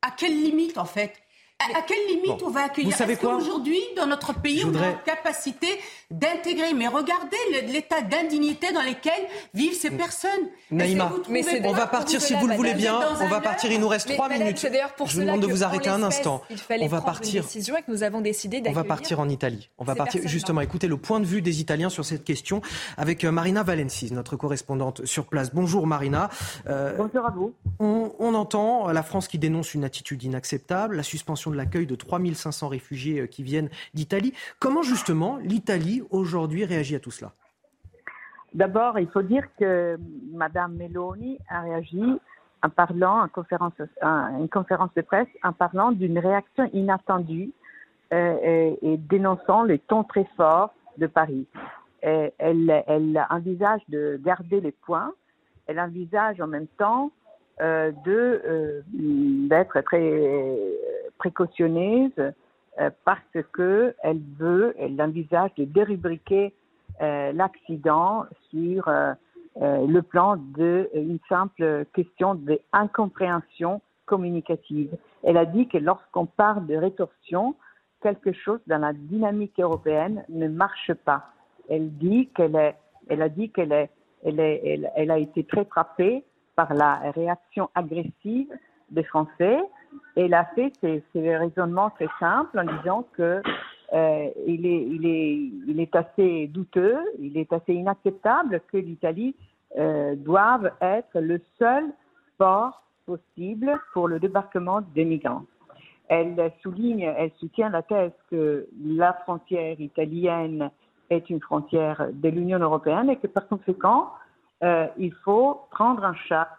à 0.02 0.12
quelle 0.12 0.36
limite, 0.42 0.78
en 0.78 0.86
fait? 0.86 1.14
À, 1.60 1.82
quelle 1.84 2.08
limite 2.08 2.42
on 2.42 2.50
va 2.50 2.64
accueillir? 2.64 2.92
Vous 2.92 2.98
savez 2.98 3.18
quoi? 3.18 3.36
Aujourd'hui, 3.36 3.80
dans 3.96 4.08
notre 4.08 4.34
pays, 4.34 4.66
on 4.66 4.74
a 4.74 4.82
la 4.82 4.94
capacité 4.94 5.68
d'intégrer. 6.12 6.74
Mais 6.74 6.88
regardez 6.88 7.38
l'état 7.68 8.02
d'indignité 8.02 8.72
dans 8.72 8.82
lequel 8.82 9.14
vivent 9.54 9.74
ces 9.74 9.92
personnes. 9.92 10.30
Naïma, 10.70 11.12
on 11.64 11.74
va 11.74 11.88
partir, 11.88 12.22
si 12.22 12.34
vous 12.36 12.48
le 12.48 12.56
voulez 12.56 12.74
bien, 12.74 13.00
on 13.22 13.28
va 13.28 13.42
partir, 13.42 13.72
il 13.72 13.80
nous 13.80 13.88
reste 13.88 14.14
trois 14.14 14.30
minutes. 14.30 14.66
Je 15.06 15.16
vous 15.16 15.22
demande 15.22 15.42
de 15.42 15.48
vous 15.48 15.64
arrêter 15.64 15.90
un 15.90 16.04
instant. 16.04 16.42
On 16.80 16.88
va 16.88 17.02
partir. 17.02 17.44
Décision 17.44 17.78
et 17.78 17.82
que 17.82 17.92
nous 17.92 18.04
avons 18.04 18.22
décidé 18.22 18.62
on 18.68 18.72
va 18.72 18.84
partir 18.84 19.20
en 19.20 19.30
Italie. 19.30 19.70
On 19.78 19.84
va 19.84 19.96
partir, 19.96 20.28
justement, 20.28 20.62
écouter 20.62 20.88
le 20.88 20.98
point 20.98 21.20
de 21.20 21.26
vue 21.26 21.42
des 21.42 21.62
Italiens 21.62 21.90
sur 21.90 22.06
cette 22.06 22.24
question 22.24 22.62
avec 22.98 23.24
euh, 23.24 23.32
Marina 23.32 23.64
Valenci, 23.64 24.12
notre 24.14 24.36
correspondante 24.36 25.06
sur 25.06 25.26
place. 25.26 25.54
Bonjour 25.54 25.88
Marina. 25.88 26.30
Euh, 26.68 26.94
Bonjour 26.98 27.26
à 27.26 27.32
vous. 27.32 27.54
On, 27.80 28.14
on 28.20 28.34
entend 28.34 28.92
la 28.92 29.04
France 29.04 29.28
qui 29.28 29.38
dénonce 29.38 29.74
une 29.74 29.84
attitude 29.84 30.24
inacceptable, 30.24 30.96
la 30.96 31.04
suspension 31.04 31.52
de 31.52 31.56
l'accueil 31.56 31.86
de 31.86 31.96
3500 31.96 32.68
réfugiés 32.68 33.20
euh, 33.22 33.28
qui 33.28 33.44
viennent 33.44 33.70
d'Italie. 33.94 34.34
Comment 34.60 34.84
justement 34.84 35.38
l'Italie 35.44 36.01
aujourd'hui 36.10 36.66
réagit 36.66 36.96
à 36.96 37.00
tout 37.00 37.12
cela 37.12 37.32
D'abord, 38.54 39.00
il 39.00 39.08
faut 39.10 39.22
dire 39.22 39.44
que 39.58 39.98
Mme 40.34 40.76
Meloni 40.76 41.40
a 41.50 41.62
réagi 41.62 42.20
en 42.64 42.70
parlant, 42.70 43.22
en 43.24 43.28
conférence, 43.30 43.74
une 44.02 44.50
conférence 44.50 44.94
de 44.96 45.02
presse, 45.02 45.28
en 45.42 45.54
parlant 45.54 45.92
d'une 45.92 46.20
réaction 46.20 46.70
inattendue 46.74 47.52
euh, 48.14 48.76
et, 48.82 48.98
dénonçant 48.98 49.64
les 49.64 49.80
tons 49.80 50.04
très 50.04 50.28
forts 50.36 50.74
de 50.98 51.08
Paris. 51.08 51.48
elle, 52.02 52.84
elle, 52.88 53.26
envisage 53.30 53.82
de 53.88 54.20
garder 54.22 54.60
les 54.60 54.74
points, 54.74 55.14
elle 55.68 55.80
envisage 55.80 56.42
en 56.42 56.48
même 56.48 56.68
temps 56.78 57.12
euh, 57.62 57.92
euh, 58.08 58.82
d'être 58.92 59.82
très 59.82 60.58
précautionneuse 61.20 62.12
euh, 62.18 62.32
parce 63.06 63.46
que 63.52 63.94
elle 64.02 64.22
veut, 64.40 64.74
elle 64.80 65.02
envisage 65.02 65.54
de 65.56 65.66
dérubriquer 65.66 66.54
l'accident 67.00 68.26
sur 68.50 68.90
le 69.60 70.02
plan 70.02 70.38
d'une 70.38 71.20
simple 71.28 71.86
question 71.94 72.36
d'incompréhension 72.36 73.82
communicative. 74.06 74.96
Elle 75.24 75.38
a 75.38 75.46
dit 75.46 75.68
que 75.68 75.78
lorsqu'on 75.78 76.26
parle 76.26 76.68
de 76.68 76.76
rétorsion, 76.76 77.56
quelque 78.02 78.34
chose 78.34 78.60
dans 78.68 78.80
la 78.80 78.94
dynamique 78.94 79.60
européenne 79.60 80.24
ne 80.30 80.48
marche 80.48 80.94
pas. 81.06 81.28
Elle 81.70 81.92
dit 81.98 82.30
qu'elle 82.36 82.56
est, 82.56 82.76
elle 83.08 83.22
a 83.22 83.30
dit 83.30 83.50
qu'elle 83.52 83.72
est, 83.72 83.90
elle, 84.24 84.40
est, 84.40 84.92
elle 84.96 85.12
a 85.12 85.18
été 85.18 85.44
très 85.46 85.66
frappée 85.66 86.24
par 86.56 86.74
la 86.74 87.12
réaction 87.12 87.70
agressive 87.76 88.52
des 88.90 89.04
Français. 89.04 89.60
Et 90.16 90.26
elle 90.26 90.34
a 90.34 90.46
fait 90.56 90.72
ces, 90.82 91.38
raisonnements 91.38 91.90
très 91.92 92.10
simples 92.20 92.60
en 92.60 92.66
disant 92.78 93.08
que 93.14 93.42
euh, 93.94 94.30
il, 94.48 94.66
il, 94.66 95.64
il 95.68 95.80
est 95.80 95.96
assez 95.96 96.48
douteux, 96.48 96.98
il 97.20 97.38
est 97.38 97.52
assez 97.52 97.74
inacceptable 97.74 98.62
que 98.72 98.78
l'Italie 98.78 99.36
euh, 99.78 100.16
doive 100.16 100.72
être 100.82 101.20
le 101.20 101.42
seul 101.58 101.86
port 102.38 102.84
possible 103.06 103.80
pour 103.94 104.08
le 104.08 104.20
débarquement 104.20 104.82
des 104.94 105.06
migrants. 105.06 105.46
Elle 106.08 106.52
souligne, 106.62 107.04
elle 107.18 107.32
soutient 107.40 107.70
la 107.70 107.82
thèse 107.82 108.12
que 108.30 108.68
la 108.84 109.14
frontière 109.14 109.80
italienne 109.80 110.70
est 111.10 111.30
une 111.30 111.40
frontière 111.40 112.08
de 112.12 112.30
l'Union 112.30 112.60
européenne 112.60 113.10
et 113.10 113.16
que 113.16 113.28
par 113.28 113.48
conséquent, 113.48 114.10
euh, 114.64 114.88
il 114.98 115.14
faut 115.24 115.62
prendre 115.72 116.04
en 116.04 116.14
charge 116.14 116.50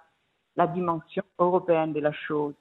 la 0.57 0.67
dimension 0.67 1.23
européenne 1.39 1.93
de 1.93 2.01
la 2.01 2.13
chose. 2.13 2.55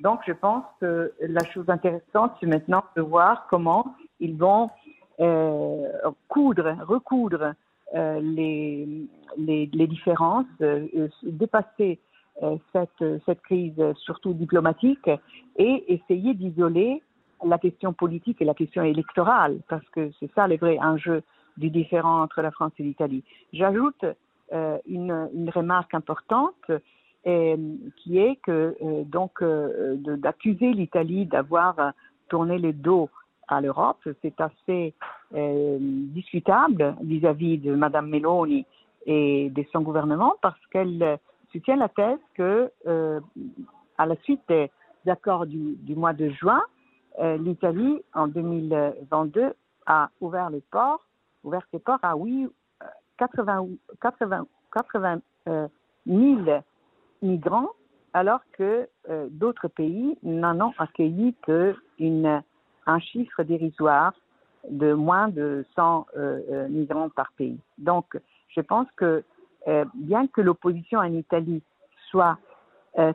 Donc, 0.00 0.20
je 0.26 0.32
pense 0.32 0.64
que 0.80 1.12
la 1.20 1.44
chose 1.44 1.68
intéressante, 1.68 2.32
c'est 2.40 2.46
maintenant 2.46 2.84
de 2.96 3.02
voir 3.02 3.46
comment 3.48 3.94
ils 4.20 4.36
vont 4.36 4.70
euh, 5.20 5.88
coudre, 6.28 6.76
recoudre 6.86 7.54
les, 7.94 8.86
les, 9.38 9.70
les, 9.72 9.86
différences, 9.86 10.44
dépasser 11.22 11.98
cette, 12.72 13.22
cette 13.24 13.40
crise 13.42 13.80
surtout 13.94 14.34
diplomatique 14.34 15.08
et 15.56 15.94
essayer 15.94 16.34
d'isoler 16.34 17.02
la 17.44 17.58
question 17.58 17.92
politique 17.92 18.40
et 18.40 18.44
la 18.44 18.54
question 18.54 18.82
électorale, 18.82 19.60
parce 19.68 19.86
que 19.90 20.10
c'est 20.18 20.30
ça 20.34 20.48
le 20.48 20.56
vrai 20.56 20.78
enjeu 20.78 21.22
du 21.56 21.70
différent 21.70 22.22
entre 22.22 22.42
la 22.42 22.50
France 22.50 22.72
et 22.78 22.82
l'Italie. 22.82 23.24
J'ajoute 23.52 24.04
euh, 24.52 24.78
une, 24.86 25.28
une, 25.34 25.50
remarque 25.50 25.94
importante 25.94 26.70
euh, 27.26 27.56
qui 27.96 28.18
est 28.18 28.36
que 28.36 28.76
euh, 28.82 29.04
donc 29.04 29.42
euh, 29.42 29.96
d'accuser 29.96 30.72
l'Italie 30.72 31.26
d'avoir 31.26 31.92
tourné 32.28 32.58
le 32.58 32.72
dos 32.72 33.10
à 33.48 33.60
l'Europe, 33.60 34.08
c'est 34.22 34.40
assez 34.40 34.92
discutable 35.30 36.96
vis-à-vis 37.00 37.58
de 37.58 37.74
Madame 37.74 38.08
Meloni 38.08 38.66
et 39.06 39.50
de 39.50 39.64
son 39.72 39.82
gouvernement 39.82 40.34
parce 40.42 40.58
qu'elle 40.72 41.18
soutient 41.52 41.76
la 41.76 41.88
thèse 41.88 42.18
que 42.34 42.70
à 43.98 44.06
la 44.06 44.16
suite 44.22 44.42
des 44.48 44.68
accords 45.06 45.46
du, 45.46 45.94
mois 45.94 46.12
de 46.12 46.30
juin, 46.30 46.60
l'Italie, 47.20 48.02
en 48.14 48.26
2022, 48.26 49.52
a 49.86 50.10
ouvert 50.20 50.50
les 50.50 50.62
ports, 50.72 51.06
ouvert 51.44 51.62
ses 51.70 51.78
ports 51.78 52.00
à 52.02 52.16
oui, 52.16 52.48
80, 53.18 53.68
80, 54.00 54.46
80 54.72 55.20
euh, 55.48 55.68
000 56.06 56.40
migrants, 57.22 57.70
alors 58.16 58.40
que 58.52 58.88
euh, 59.10 59.26
d'autres 59.30 59.68
pays 59.68 60.16
n'en 60.22 60.58
ont 60.68 60.72
accueilli 60.78 61.34
qu'un 61.44 62.98
chiffre 63.00 63.42
dérisoire 63.42 64.14
de 64.70 64.94
moins 64.94 65.28
de 65.28 65.66
100 65.76 66.06
euh, 66.16 66.40
euh, 66.50 66.68
migrants 66.68 67.10
par 67.10 67.30
pays. 67.36 67.58
Donc, 67.76 68.18
je 68.48 68.60
pense 68.62 68.88
que 68.96 69.22
bien 69.94 70.28
que 70.28 70.40
l'opposition 70.40 71.00
en 71.00 71.12
Italie 71.12 71.60
soit 72.08 72.38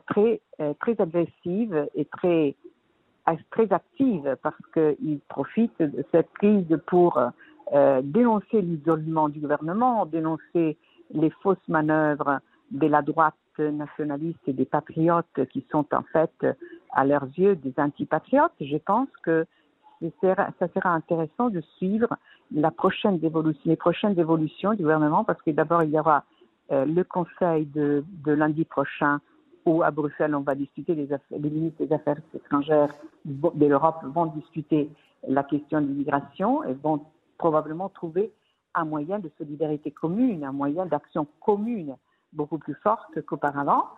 très, 0.06 0.42
très 0.80 1.00
agressive 1.00 1.88
et 1.94 2.04
très 2.04 2.54
très 3.50 3.72
active 3.72 4.36
parce 4.42 4.60
qu'il 4.74 5.18
profite 5.28 5.80
de 5.80 6.04
cette 6.12 6.30
crise 6.34 6.78
pour 6.86 7.18
dénoncer 8.02 8.60
l'isolement 8.60 9.30
du 9.30 9.40
gouvernement, 9.40 10.04
dénoncer 10.04 10.76
les 11.10 11.30
fausses 11.42 11.68
manœuvres 11.68 12.40
de 12.70 12.86
la 12.86 13.00
droite 13.00 13.34
nationaliste 13.58 14.40
et 14.46 14.52
des 14.52 14.64
patriotes 14.64 15.46
qui 15.50 15.64
sont 15.70 15.86
en 15.92 16.02
fait, 16.12 16.46
à 16.92 17.04
leurs 17.04 17.26
yeux, 17.36 17.56
des 17.56 17.74
antipatriotes. 17.76 18.52
Je 18.60 18.76
pense 18.76 19.08
que 19.22 19.46
ça 20.20 20.68
sera 20.74 20.90
intéressant 20.90 21.50
de 21.50 21.60
suivre 21.76 22.16
la 22.52 22.70
prochaine 22.70 23.18
évolution, 23.22 23.62
les 23.64 23.76
prochaines 23.76 24.18
évolutions 24.18 24.72
du 24.72 24.82
gouvernement 24.82 25.24
parce 25.24 25.40
que 25.42 25.50
d'abord 25.50 25.82
il 25.84 25.90
y 25.90 25.98
aura 25.98 26.24
euh, 26.72 26.84
le 26.84 27.04
conseil 27.04 27.66
de, 27.66 28.04
de 28.24 28.32
lundi 28.32 28.64
prochain 28.64 29.20
où 29.64 29.82
à 29.82 29.90
Bruxelles, 29.90 30.34
on 30.34 30.40
va 30.40 30.54
discuter, 30.54 30.94
les, 30.94 31.12
affaires, 31.12 31.38
les 31.38 31.50
ministres 31.50 31.84
des 31.84 31.92
Affaires 31.92 32.18
étrangères 32.34 32.92
de 33.24 33.66
l'Europe 33.66 34.00
vont 34.04 34.26
discuter 34.26 34.90
la 35.28 35.44
question 35.44 35.80
de 35.80 35.86
l'immigration 35.86 36.64
et 36.64 36.72
vont 36.74 37.04
probablement 37.38 37.88
trouver 37.88 38.32
un 38.74 38.84
moyen 38.84 39.18
de 39.18 39.30
solidarité 39.38 39.90
commune, 39.90 40.44
un 40.44 40.52
moyen 40.52 40.86
d'action 40.86 41.26
commune 41.40 41.96
beaucoup 42.32 42.58
plus 42.58 42.74
forte 42.82 43.20
qu'auparavant. 43.22 43.88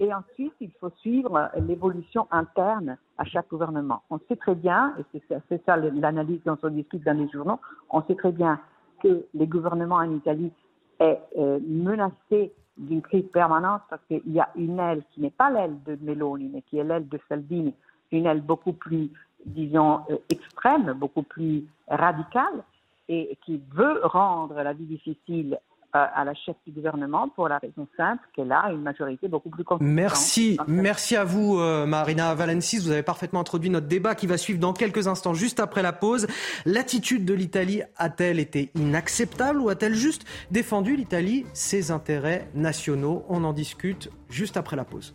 Et 0.00 0.12
ensuite, 0.12 0.54
il 0.60 0.72
faut 0.80 0.90
suivre 0.98 1.50
l'évolution 1.56 2.26
interne 2.32 2.96
à 3.16 3.24
chaque 3.24 3.48
gouvernement. 3.48 4.02
On 4.10 4.18
sait 4.28 4.36
très 4.36 4.56
bien, 4.56 4.94
et 4.98 5.20
c'est 5.48 5.64
ça 5.64 5.76
l'analyse 5.76 6.40
dont 6.44 6.58
on 6.62 6.68
discute 6.68 7.04
dans 7.04 7.16
les 7.16 7.28
journaux, 7.28 7.60
on 7.90 8.02
sait 8.02 8.16
très 8.16 8.32
bien 8.32 8.58
que 9.02 9.24
les 9.34 9.46
gouvernements 9.46 9.96
en 9.96 10.10
Italie 10.10 10.50
est 10.98 11.20
euh, 11.38 11.60
menacé 11.64 12.52
d'une 12.76 13.02
crise 13.02 13.26
permanente 13.32 13.82
parce 13.88 14.02
qu'il 14.06 14.32
y 14.32 14.40
a 14.40 14.48
une 14.56 14.80
aile 14.80 15.04
qui 15.12 15.20
n'est 15.20 15.30
pas 15.30 15.50
l'aile 15.50 15.76
de 15.84 15.96
Meloni, 16.02 16.50
mais 16.52 16.62
qui 16.62 16.78
est 16.78 16.84
l'aile 16.84 17.08
de 17.08 17.20
Salvini, 17.28 17.72
une 18.10 18.26
aile 18.26 18.40
beaucoup 18.40 18.72
plus, 18.72 19.10
disons, 19.46 20.00
euh, 20.10 20.16
extrême, 20.28 20.92
beaucoup 20.94 21.22
plus 21.22 21.64
radicale, 21.88 22.64
et 23.08 23.38
qui 23.44 23.60
veut 23.72 24.00
rendre 24.04 24.54
la 24.54 24.72
vie 24.72 24.86
difficile 24.86 25.58
à 25.94 26.24
la 26.24 26.34
chef 26.34 26.56
du 26.66 26.72
gouvernement 26.72 27.28
pour 27.28 27.48
la 27.48 27.58
raison 27.58 27.86
simple 27.96 28.22
qu'elle 28.34 28.52
a 28.52 28.70
une 28.72 28.82
majorité 28.82 29.28
beaucoup 29.28 29.50
plus 29.50 29.64
conséquente. 29.64 29.88
Merci, 29.88 30.58
merci 30.66 31.16
à 31.16 31.24
vous 31.24 31.58
euh, 31.58 31.86
Marina 31.86 32.34
Valencis. 32.34 32.78
Vous 32.78 32.90
avez 32.90 33.02
parfaitement 33.02 33.40
introduit 33.40 33.70
notre 33.70 33.86
débat 33.86 34.14
qui 34.14 34.26
va 34.26 34.36
suivre 34.36 34.58
dans 34.58 34.72
quelques 34.72 35.06
instants, 35.06 35.34
juste 35.34 35.60
après 35.60 35.82
la 35.82 35.92
pause. 35.92 36.26
L'attitude 36.66 37.24
de 37.24 37.34
l'Italie 37.34 37.82
a-t-elle 37.96 38.40
été 38.40 38.70
inacceptable 38.74 39.60
ou 39.60 39.68
a-t-elle 39.68 39.94
juste 39.94 40.24
défendu 40.50 40.96
l'Italie 40.96 41.46
ses 41.52 41.90
intérêts 41.90 42.48
nationaux? 42.54 43.24
On 43.28 43.44
en 43.44 43.52
discute 43.52 44.10
juste 44.28 44.56
après 44.56 44.76
la 44.76 44.84
pause. 44.84 45.14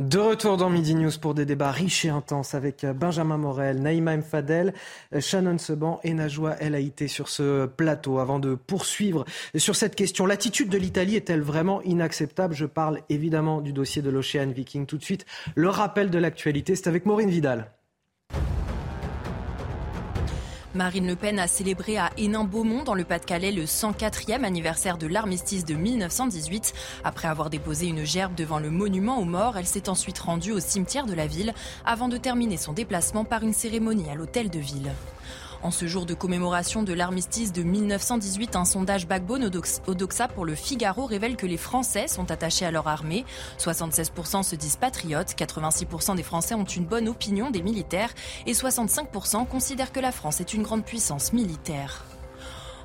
De 0.00 0.18
retour 0.18 0.56
dans 0.56 0.70
Midi 0.70 0.94
News 0.94 1.10
pour 1.20 1.34
des 1.34 1.44
débats 1.44 1.70
riches 1.70 2.06
et 2.06 2.08
intenses 2.08 2.54
avec 2.54 2.86
Benjamin 2.86 3.36
Morel, 3.36 3.82
Naïma 3.82 4.16
Mfadel, 4.16 4.72
Shannon 5.18 5.58
Seban 5.58 6.00
et 6.04 6.14
Najwa 6.14 6.56
El 6.58 6.74
Haïté 6.74 7.06
sur 7.06 7.28
ce 7.28 7.66
plateau. 7.66 8.18
Avant 8.18 8.38
de 8.38 8.54
poursuivre 8.54 9.26
sur 9.56 9.76
cette 9.76 9.96
question, 9.96 10.24
l'attitude 10.24 10.70
de 10.70 10.78
l'Italie 10.78 11.16
est-elle 11.16 11.42
vraiment 11.42 11.82
inacceptable? 11.82 12.54
Je 12.54 12.64
parle 12.64 13.00
évidemment 13.10 13.60
du 13.60 13.74
dossier 13.74 14.00
de 14.00 14.08
l'Ocean 14.08 14.48
Viking. 14.48 14.86
Tout 14.86 14.96
de 14.96 15.04
suite, 15.04 15.26
le 15.54 15.68
rappel 15.68 16.08
de 16.08 16.18
l'actualité, 16.18 16.76
c'est 16.76 16.88
avec 16.88 17.04
Maureen 17.04 17.28
Vidal. 17.28 17.70
Marine 20.74 21.08
Le 21.08 21.16
Pen 21.16 21.40
a 21.40 21.48
célébré 21.48 21.96
à 21.96 22.10
Hénin-Beaumont, 22.16 22.84
dans 22.84 22.94
le 22.94 23.02
Pas-de-Calais, 23.02 23.50
le 23.50 23.64
104e 23.64 24.44
anniversaire 24.44 24.98
de 24.98 25.08
l'armistice 25.08 25.64
de 25.64 25.74
1918. 25.74 26.74
Après 27.02 27.26
avoir 27.26 27.50
déposé 27.50 27.88
une 27.88 28.04
gerbe 28.04 28.36
devant 28.36 28.60
le 28.60 28.70
monument 28.70 29.18
aux 29.18 29.24
morts, 29.24 29.58
elle 29.58 29.66
s'est 29.66 29.88
ensuite 29.88 30.20
rendue 30.20 30.52
au 30.52 30.60
cimetière 30.60 31.06
de 31.06 31.14
la 31.14 31.26
ville 31.26 31.54
avant 31.84 32.06
de 32.06 32.16
terminer 32.16 32.56
son 32.56 32.72
déplacement 32.72 33.24
par 33.24 33.42
une 33.42 33.52
cérémonie 33.52 34.10
à 34.10 34.14
l'hôtel 34.14 34.48
de 34.48 34.60
ville. 34.60 34.92
En 35.62 35.70
ce 35.70 35.86
jour 35.86 36.06
de 36.06 36.14
commémoration 36.14 36.82
de 36.82 36.94
l'armistice 36.94 37.52
de 37.52 37.62
1918, 37.62 38.56
un 38.56 38.64
sondage 38.64 39.06
backbone 39.06 39.50
au 39.86 39.94
Doxa 39.94 40.28
pour 40.28 40.46
le 40.46 40.54
Figaro 40.54 41.04
révèle 41.04 41.36
que 41.36 41.46
les 41.46 41.58
Français 41.58 42.08
sont 42.08 42.30
attachés 42.30 42.64
à 42.64 42.70
leur 42.70 42.88
armée. 42.88 43.26
76% 43.58 44.42
se 44.42 44.56
disent 44.56 44.76
patriotes, 44.76 45.34
86% 45.36 46.16
des 46.16 46.22
Français 46.22 46.54
ont 46.54 46.64
une 46.64 46.86
bonne 46.86 47.08
opinion 47.08 47.50
des 47.50 47.62
militaires 47.62 48.14
et 48.46 48.52
65% 48.52 49.46
considèrent 49.46 49.92
que 49.92 50.00
la 50.00 50.12
France 50.12 50.40
est 50.40 50.54
une 50.54 50.62
grande 50.62 50.84
puissance 50.84 51.34
militaire. 51.34 52.04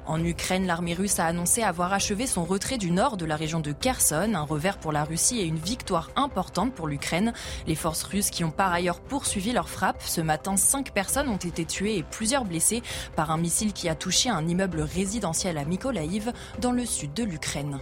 En 0.07 0.23
Ukraine, 0.23 0.67
l'armée 0.67 0.93
russe 0.93 1.19
a 1.19 1.25
annoncé 1.25 1.63
avoir 1.63 1.91
achevé 1.91 2.27
son 2.27 2.45
retrait 2.45 2.77
du 2.77 2.91
nord 2.91 3.17
de 3.17 3.25
la 3.25 3.35
région 3.35 3.59
de 3.59 3.71
Kherson, 3.71 4.33
un 4.35 4.41
revers 4.41 4.77
pour 4.77 4.91
la 4.91 5.03
Russie 5.03 5.39
et 5.39 5.45
une 5.45 5.57
victoire 5.57 6.11
importante 6.15 6.73
pour 6.73 6.87
l'Ukraine. 6.87 7.33
Les 7.65 7.73
forces 7.73 8.03
russes 8.03 8.29
qui 8.29 8.43
ont 8.43 8.51
par 8.51 8.71
ailleurs 8.71 8.99
poursuivi 8.99 9.51
leur 9.51 9.67
frappe. 9.67 10.03
Ce 10.03 10.21
matin, 10.21 10.57
cinq 10.57 10.91
personnes 10.91 11.29
ont 11.29 11.37
été 11.37 11.65
tuées 11.65 11.97
et 11.97 12.03
plusieurs 12.03 12.45
blessées 12.45 12.83
par 13.15 13.31
un 13.31 13.37
missile 13.37 13.73
qui 13.73 13.89
a 13.89 13.95
touché 13.95 14.29
un 14.29 14.47
immeuble 14.47 14.81
résidentiel 14.81 15.57
à 15.57 15.65
Mykolaïv, 15.65 16.33
dans 16.59 16.71
le 16.71 16.85
sud 16.85 17.13
de 17.13 17.23
l'Ukraine. 17.23 17.79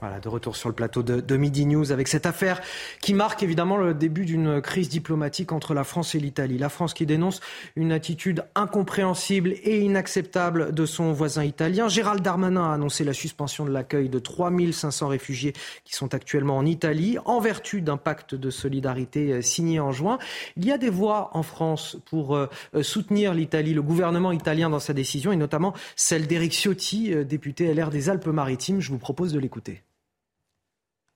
Voilà, 0.00 0.20
de 0.20 0.28
retour 0.28 0.54
sur 0.54 0.68
le 0.68 0.76
plateau 0.76 1.02
de, 1.02 1.36
Midi 1.36 1.66
News 1.66 1.90
avec 1.90 2.06
cette 2.06 2.24
affaire 2.24 2.60
qui 3.00 3.14
marque 3.14 3.42
évidemment 3.42 3.76
le 3.76 3.94
début 3.94 4.24
d'une 4.24 4.60
crise 4.60 4.88
diplomatique 4.88 5.50
entre 5.50 5.74
la 5.74 5.82
France 5.82 6.14
et 6.14 6.20
l'Italie. 6.20 6.56
La 6.56 6.68
France 6.68 6.94
qui 6.94 7.04
dénonce 7.04 7.40
une 7.74 7.90
attitude 7.90 8.44
incompréhensible 8.54 9.54
et 9.64 9.80
inacceptable 9.80 10.72
de 10.72 10.86
son 10.86 11.12
voisin 11.12 11.42
italien. 11.42 11.88
Gérald 11.88 12.22
Darmanin 12.22 12.70
a 12.70 12.74
annoncé 12.74 13.02
la 13.02 13.12
suspension 13.12 13.64
de 13.64 13.72
l'accueil 13.72 14.08
de 14.08 14.20
3500 14.20 15.08
réfugiés 15.08 15.52
qui 15.84 15.96
sont 15.96 16.14
actuellement 16.14 16.56
en 16.56 16.64
Italie 16.64 17.18
en 17.24 17.40
vertu 17.40 17.82
d'un 17.82 17.96
pacte 17.96 18.36
de 18.36 18.50
solidarité 18.50 19.42
signé 19.42 19.80
en 19.80 19.90
juin. 19.90 20.18
Il 20.56 20.64
y 20.64 20.70
a 20.70 20.78
des 20.78 20.90
voix 20.90 21.30
en 21.32 21.42
France 21.42 21.96
pour 22.06 22.36
euh, 22.36 22.46
soutenir 22.82 23.34
l'Italie, 23.34 23.74
le 23.74 23.82
gouvernement 23.82 24.30
italien 24.30 24.70
dans 24.70 24.78
sa 24.78 24.92
décision 24.92 25.32
et 25.32 25.36
notamment 25.36 25.74
celle 25.96 26.28
d'Éric 26.28 26.52
Ciotti, 26.52 27.12
euh, 27.12 27.24
député 27.24 27.74
LR 27.74 27.90
des 27.90 28.10
Alpes-Maritimes. 28.10 28.80
Je 28.80 28.90
vous 28.90 28.98
propose 28.98 29.32
de 29.32 29.40
l'écouter. 29.40 29.82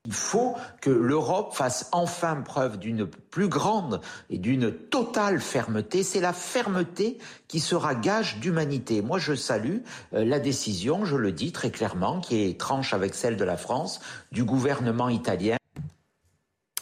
Il 0.05 0.13
faut 0.13 0.57
que 0.81 0.91
l'Europe 0.91 1.55
fasse 1.55 1.89
enfin 1.93 2.35
preuve 2.43 2.77
d'une 2.81 3.07
plus 3.07 3.47
grande 3.47 4.01
et 4.31 4.39
d'une 4.39 4.73
totale 4.73 5.41
fermeté. 5.41 6.03
C'est 6.03 6.21
la 6.21 6.33
fermeté 6.33 7.19
qui 7.47 7.61
sera 7.61 7.95
gage 7.95 8.39
d'humanité. 8.41 9.01
Moi, 9.01 9.21
je 9.21 9.35
salue 9.35 9.79
euh, 10.13 10.25
la 10.25 10.41
décision, 10.41 11.05
je 11.05 11.15
le 11.15 11.31
dis 11.31 11.53
très 11.53 11.71
clairement, 11.71 12.21
qui 12.21 12.43
est 12.43 12.59
tranche 12.59 12.95
avec 12.95 13.15
celle 13.15 13.37
de 13.37 13.45
la 13.45 13.57
France, 13.57 14.01
du 14.33 14.43
gouvernement 14.43 15.09
italien. 15.09 15.57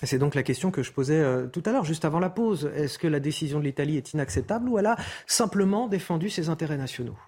C'est 0.03 0.19
donc 0.19 0.35
la 0.35 0.43
question 0.43 0.71
que 0.71 0.83
je 0.83 0.91
posais 0.91 1.21
euh, 1.21 1.47
tout 1.47 1.63
à 1.67 1.73
l'heure, 1.73 1.85
juste 1.85 2.07
avant 2.07 2.21
la 2.21 2.31
pause. 2.31 2.71
Est-ce 2.75 2.99
que 2.99 3.07
la 3.07 3.21
décision 3.21 3.59
de 3.59 3.65
l'Italie 3.65 3.99
est 3.99 4.15
inacceptable 4.15 4.67
ou 4.67 4.79
elle 4.79 4.87
a 4.87 4.97
simplement 5.27 5.89
défendu 5.89 6.31
ses 6.31 6.49
intérêts 6.49 6.79
nationaux? 6.79 7.19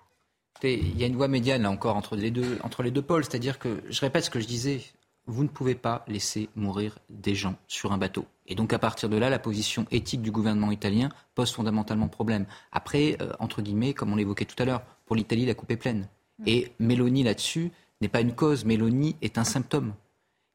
Il 0.63 0.99
y 0.99 1.05
a 1.05 1.07
une 1.07 1.17
voie 1.17 1.29
médiane, 1.29 1.63
là 1.63 1.71
encore, 1.71 1.97
entre 1.97 2.17
les 2.17 2.31
deux, 2.31 2.57
entre 2.63 2.83
les 2.83 2.91
deux 2.91 3.03
pôles. 3.03 3.25
C'est-à-dire 3.25 3.59
que, 3.59 3.83
je 3.91 4.01
répète 4.01 4.25
ce 4.25 4.31
que 4.31 4.41
je 4.41 4.47
disais 4.47 4.81
vous 5.27 5.45
ne 5.45 5.49
pouvez 5.49 5.75
pas 5.75 6.05
laisser 6.09 6.49
mourir 6.57 6.99
des 7.09 7.35
gens 7.35 7.55
sur 7.69 7.93
un 7.93 7.99
bateau. 7.99 8.27
Et 8.47 8.55
donc 8.55 8.73
à 8.73 8.79
partir 8.79 9.09
de 9.09 9.17
là, 9.17 9.31
la 9.31 9.39
position 9.39 9.87
éthique 9.91 10.23
du 10.23 10.31
gouvernement 10.31 10.73
italien 10.73 11.11
pose 11.35 11.53
fondamentalement 11.53 12.09
problème. 12.09 12.47
Après, 12.73 13.17
euh, 13.21 13.33
entre 13.39 13.63
guillemets, 13.63 13.95
comme 13.95 14.13
on 14.13 14.17
l'évoquait 14.17 14.45
tout 14.45 14.61
à 14.61 14.65
l'heure, 14.65 14.83
pour 15.07 15.17
l'Italie, 15.17 15.47
la 15.47 15.55
coupe 15.55 15.71
est 15.71 15.77
pleine. 15.77 16.09
Et 16.47 16.73
Mélanie 16.81 17.23
là-dessus 17.23 17.71
n'est 18.01 18.09
pas 18.09 18.21
une 18.21 18.35
cause, 18.35 18.65
Mélanie 18.65 19.17
est 19.23 19.39
un 19.39 19.45
symptôme. 19.45 19.95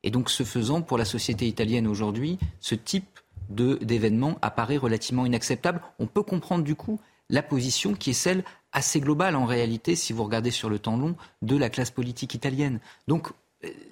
Et 0.04 0.12
donc 0.12 0.30
ce 0.30 0.44
faisant, 0.44 0.82
pour 0.82 0.98
la 0.98 1.06
société 1.06 1.48
italienne 1.48 1.88
aujourd'hui, 1.88 2.38
ce 2.60 2.76
type 2.76 3.20
d'événement 3.50 4.38
apparaît 4.42 4.78
relativement 4.78 5.26
inacceptable. 5.26 5.82
On 6.00 6.08
peut 6.08 6.24
comprendre 6.24 6.64
du 6.64 6.76
coup 6.76 7.00
la 7.30 7.42
position 7.42 7.94
qui 7.94 8.12
est 8.12 8.14
celle 8.14 8.44
assez 8.72 9.00
globale 9.00 9.36
en 9.36 9.46
réalité, 9.46 9.96
si 9.96 10.14
vous 10.14 10.24
regardez 10.24 10.52
sur 10.52 10.70
le 10.70 10.80
temps 10.80 10.98
long, 10.98 11.16
de 11.42 11.56
la 11.56 11.70
classe 11.70 11.92
politique 11.92 12.36
italienne. 12.36 12.80
Donc 13.08 13.32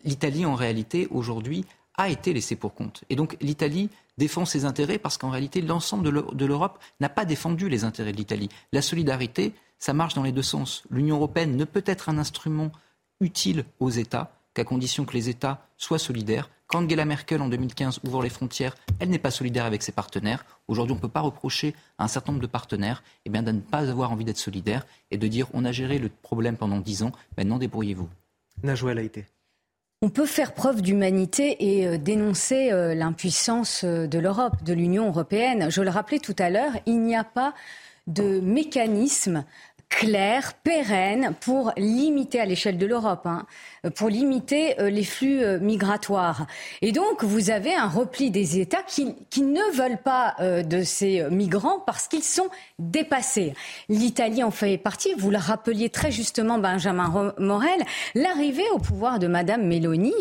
l'Italie 0.04 0.46
en 0.46 0.56
réalité 0.56 1.08
aujourd'hui 1.12 1.66
a 1.98 2.10
été 2.10 2.34
laissée 2.34 2.56
pour 2.56 2.74
compte. 2.74 3.04
Et 3.10 3.16
donc 3.16 3.38
l'Italie 3.42 3.90
défend 4.18 4.46
ses 4.46 4.66
intérêts 4.66 4.98
parce 4.98 5.18
qu'en 5.18 5.30
réalité 5.30 5.62
l'ensemble 5.62 6.04
de 6.36 6.46
l'Europe 6.46 6.80
n'a 7.00 7.10
pas 7.10 7.26
défendu 7.26 7.70
les 7.70 7.84
intérêts 7.84 8.12
de 8.12 8.18
l'Italie. 8.18 8.50
La 8.72 8.82
solidarité, 8.82 9.54
ça 9.80 9.94
marche 9.94 10.14
dans 10.14 10.24
les 10.24 10.32
deux 10.32 10.42
sens. 10.42 10.84
L'Union 10.90 11.16
européenne 11.16 11.56
ne 11.56 11.66
peut 11.66 11.84
être 11.86 12.10
un 12.10 12.18
instrument 12.18 12.72
utile 13.20 13.66
aux 13.80 13.90
États 13.90 14.32
qu'à 14.54 14.64
condition 14.64 15.06
que 15.06 15.14
les 15.14 15.30
États 15.30 15.68
soient 15.78 16.00
solidaires. 16.00 16.50
Quand 16.68 16.84
Angela 16.84 17.06
Merkel, 17.06 17.42
en 17.42 17.50
2015, 17.50 18.00
ouvre 18.06 18.24
les 18.24 18.30
frontières, 18.30 18.76
elle 19.00 19.10
n'est 19.10 19.20
pas 19.20 19.30
solidaire 19.30 19.66
avec 19.66 19.84
ses 19.84 19.92
partenaires. 19.92 20.46
Aujourd'hui, 20.68 20.94
on 20.94 20.96
ne 20.96 21.02
peut 21.02 21.08
pas 21.08 21.22
reprocher 21.22 21.76
à 21.98 22.06
un 22.06 22.08
certain 22.08 22.32
nombre 22.32 22.42
de 22.42 22.48
partenaires 22.48 23.04
eh 23.26 23.30
bien, 23.30 23.44
de 23.44 23.52
ne 23.52 23.60
pas 23.60 23.90
avoir 23.90 24.12
envie 24.12 24.26
d'être 24.26 24.38
solidaire 24.38 24.88
et 25.12 25.18
de 25.18 25.28
dire 25.28 25.48
on 25.54 25.66
a 25.66 25.72
géré 25.72 26.00
le 26.00 26.10
problème 26.10 26.58
pendant 26.58 26.80
dix 26.80 27.04
ans, 27.04 27.12
maintenant 27.38 27.60
débrouillez-vous. 27.60 28.10
Najouel 28.64 28.98
a 28.98 29.04
été. 29.04 29.26
On 30.02 30.10
peut 30.10 30.26
faire 30.26 30.54
preuve 30.54 30.82
d'humanité 30.82 31.56
et 31.78 31.88
euh, 31.88 31.98
dénoncer 31.98 32.72
euh, 32.72 32.94
l'impuissance 32.94 33.84
euh, 33.84 34.08
de 34.08 34.20
l'Europe, 34.20 34.62
de 34.64 34.74
l'Union 34.74 35.08
européenne. 35.08 35.72
Je 35.72 35.82
le 35.82 35.90
rappelais 35.90 36.20
tout 36.20 36.36
à 36.38 36.50
l'heure, 36.50 36.74
il 36.86 37.02
n'y 37.02 37.16
a 37.16 37.24
pas 37.24 37.54
de 38.08 38.40
mécanisme 38.40 39.46
clair, 39.90 40.54
pérenne, 40.64 41.34
pour 41.42 41.72
limiter 41.78 42.40
à 42.40 42.46
l'échelle 42.46 42.78
de 42.78 42.86
l'Europe, 42.86 43.26
hein, 43.26 43.46
pour 43.96 44.10
limiter 44.10 44.76
les 44.80 45.04
flux 45.04 45.42
migratoires. 45.60 46.48
Et 46.82 46.92
donc, 46.92 47.24
vous 47.24 47.50
avez 47.50 47.74
un 47.74 47.88
repli 47.88 48.32
des 48.32 48.60
États 48.60 48.84
qui, 48.84 49.16
qui 49.30 49.42
ne 49.42 49.62
veulent 49.74 50.02
pas 50.02 50.36
de 50.40 50.84
ces 50.84 51.24
migrants 51.30 51.80
parce 51.80 52.08
qu'ils 52.08 52.24
sont 52.24 52.50
dépassés. 52.80 53.54
L'Italie 53.90 54.44
en 54.44 54.52
fait 54.52 54.78
partie. 54.78 55.14
Vous 55.18 55.32
le 55.32 55.38
rappeliez 55.38 55.90
très 55.90 56.12
justement, 56.12 56.58
Benjamin 56.58 57.34
Morel, 57.38 57.84
l'arrivée 58.16 58.70
au 58.74 58.80
pouvoir 58.80 59.20
de 59.20 59.28
Madame 59.28 59.66
Meloni 59.66 60.14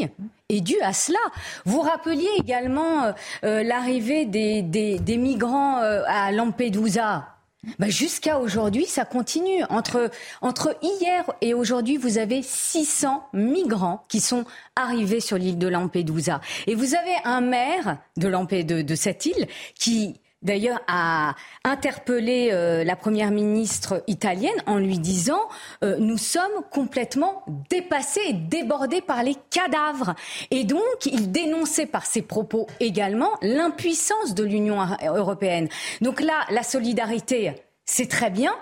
est 0.49 0.61
due 0.61 0.81
à 0.83 0.93
cela. 0.93 1.19
Vous 1.65 1.81
rappeliez 1.81 2.29
également 2.39 3.13
l'arrivée 3.43 4.27
des, 4.27 4.63
des, 4.63 4.99
des, 4.99 5.17
migrants 5.17 5.79
à 5.79 6.33
Lampedusa. 6.33 7.34
Ben 7.79 7.91
Jusqu'à 7.91 8.39
aujourd'hui, 8.39 8.87
ça 8.87 9.05
continue. 9.05 9.65
Entre, 9.71 10.11
entre 10.41 10.77
hier 10.83 11.25
et 11.41 11.55
aujourd'hui, 11.55 11.97
vous 11.97 12.19
avez 12.19 12.43
600 12.43 13.29
migrants 13.33 14.05
qui 14.09 14.21
sont 14.21 14.45
arrivés 14.77 15.21
sur 15.21 15.39
l'île 15.39 15.59
de 15.59 15.69
Lampedusa. 15.69 16.41
Et 16.67 16.75
vous 16.75 16.95
avez 16.95 17.15
un 17.25 17.41
maire 17.41 17.99
de, 18.17 18.29
de, 18.63 18.83
de 18.83 18.95
cette 18.95 19.27
île 19.27 19.47
qui 19.75 20.21
d'ailleurs 20.45 20.81
a 20.87 21.35
interpellé 21.65 22.51
euh, 22.53 22.85
la 22.85 22.97
première 22.97 23.31
ministre 23.31 24.05
italienne 24.07 24.63
en 24.67 24.79
lui 24.79 24.99
disant 24.99 25.49
euh, 25.83 25.97
nous 25.99 26.19
sommes 26.19 26.63
complètement 26.71 27.45
dépassés 27.71 28.21
et 28.29 28.33
débordés 28.35 29.01
par 29.01 29.23
les 29.23 29.37
cadavres 29.51 30.15
et 30.51 30.65
donc 30.65 30.85
il 31.07 31.33
dénonçait 31.33 31.87
par 31.87 32.07
ses 32.07 32.23
propos 32.23 32.67
également 32.81 33.31
l'impuissance 33.43 34.35
de 34.35 34.45
l'Union 34.45 34.79
européenne. 35.03 35.69
Donc 36.01 36.21
là 36.21 36.45
la 36.51 36.63
solidarité 36.63 37.55
c'est 37.85 38.09
très 38.09 38.31
bien 38.31 38.55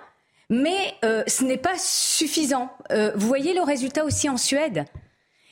mais 0.48 0.94
euh, 1.04 1.22
ce 1.26 1.44
n'est 1.44 1.58
pas 1.58 1.78
suffisant. 1.78 2.70
vous 3.14 3.26
voyez 3.26 3.54
le 3.54 3.62
résultat 3.62 4.04
aussi 4.04 4.28
en 4.28 4.36
Suède? 4.36 4.84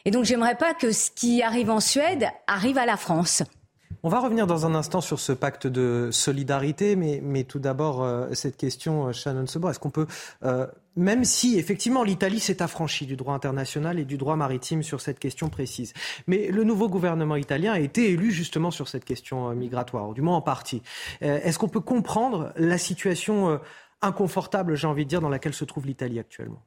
Et 0.05 0.11
donc 0.11 0.25
j'aimerais 0.25 0.57
pas 0.57 0.75
que 0.75 0.93
ce 0.93 1.11
qui 1.11 1.43
arrive 1.43 1.71
en 1.71 1.81
Suède 1.81 2.29
arrive 2.47 2.79
à 2.79 2.87
la 2.87 2.97
France. 2.97 3.43
On 4.03 4.09
va 4.09 4.21
revenir 4.21 4.47
dans 4.47 4.65
un 4.65 4.75
instant 4.75 5.03
sur 5.03 5.21
ce 5.21 5.33
pacte 5.33 5.67
de 5.67 6.09
solidarité, 6.11 6.97
mais, 6.97 7.45
tout 7.45 7.59
d'abord, 7.59 8.03
euh, 8.03 8.33
cette 8.33 8.57
question, 8.57 9.09
euh, 9.09 9.13
Shannon 9.13 9.47
Sebor, 9.47 9.71
est-ce 9.71 9.79
qu'on 9.79 9.91
peut, 9.91 10.07
euh, 10.43 10.67
même 10.97 11.23
si 11.25 11.59
effectivement 11.59 12.03
l'Italie 12.03 12.41
s'est 12.41 12.63
affranchie 12.63 13.05
du 13.05 13.17
droit 13.17 13.35
international 13.35 13.99
et 13.99 14.07
du 14.07 14.17
droit 14.17 14.37
maritime 14.37 14.83
sur 14.83 15.03
cette 15.03 15.19
question 15.19 15.51
précise, 15.51 15.93
mais 16.27 16.49
le 16.49 16.65
nouveau 16.65 16.89
gouvernement 16.89 17.37
italien 17.37 17.75
a 17.75 17.79
été 17.79 18.11
élu 18.11 18.31
justement 18.31 18.71
sur 18.71 18.89
cette 18.89 19.05
question 19.05 19.51
migratoire, 19.55 20.15
du 20.15 20.23
moins 20.23 20.37
en 20.37 20.43
partie. 20.43 20.83
est-ce 21.21 21.59
qu'on 21.59 21.69
peut 21.69 21.81
comprendre 21.81 22.53
la 22.57 22.79
situation 22.79 23.61
inconfortable, 24.01 24.77
j'ai 24.77 24.87
envie 24.87 25.05
de 25.05 25.11
dire, 25.11 25.21
dans 25.21 25.29
laquelle 25.29 25.55
se 25.55 25.65
trouve 25.65 25.87
l'Italie 25.87 26.19
actuellement? 26.19 26.63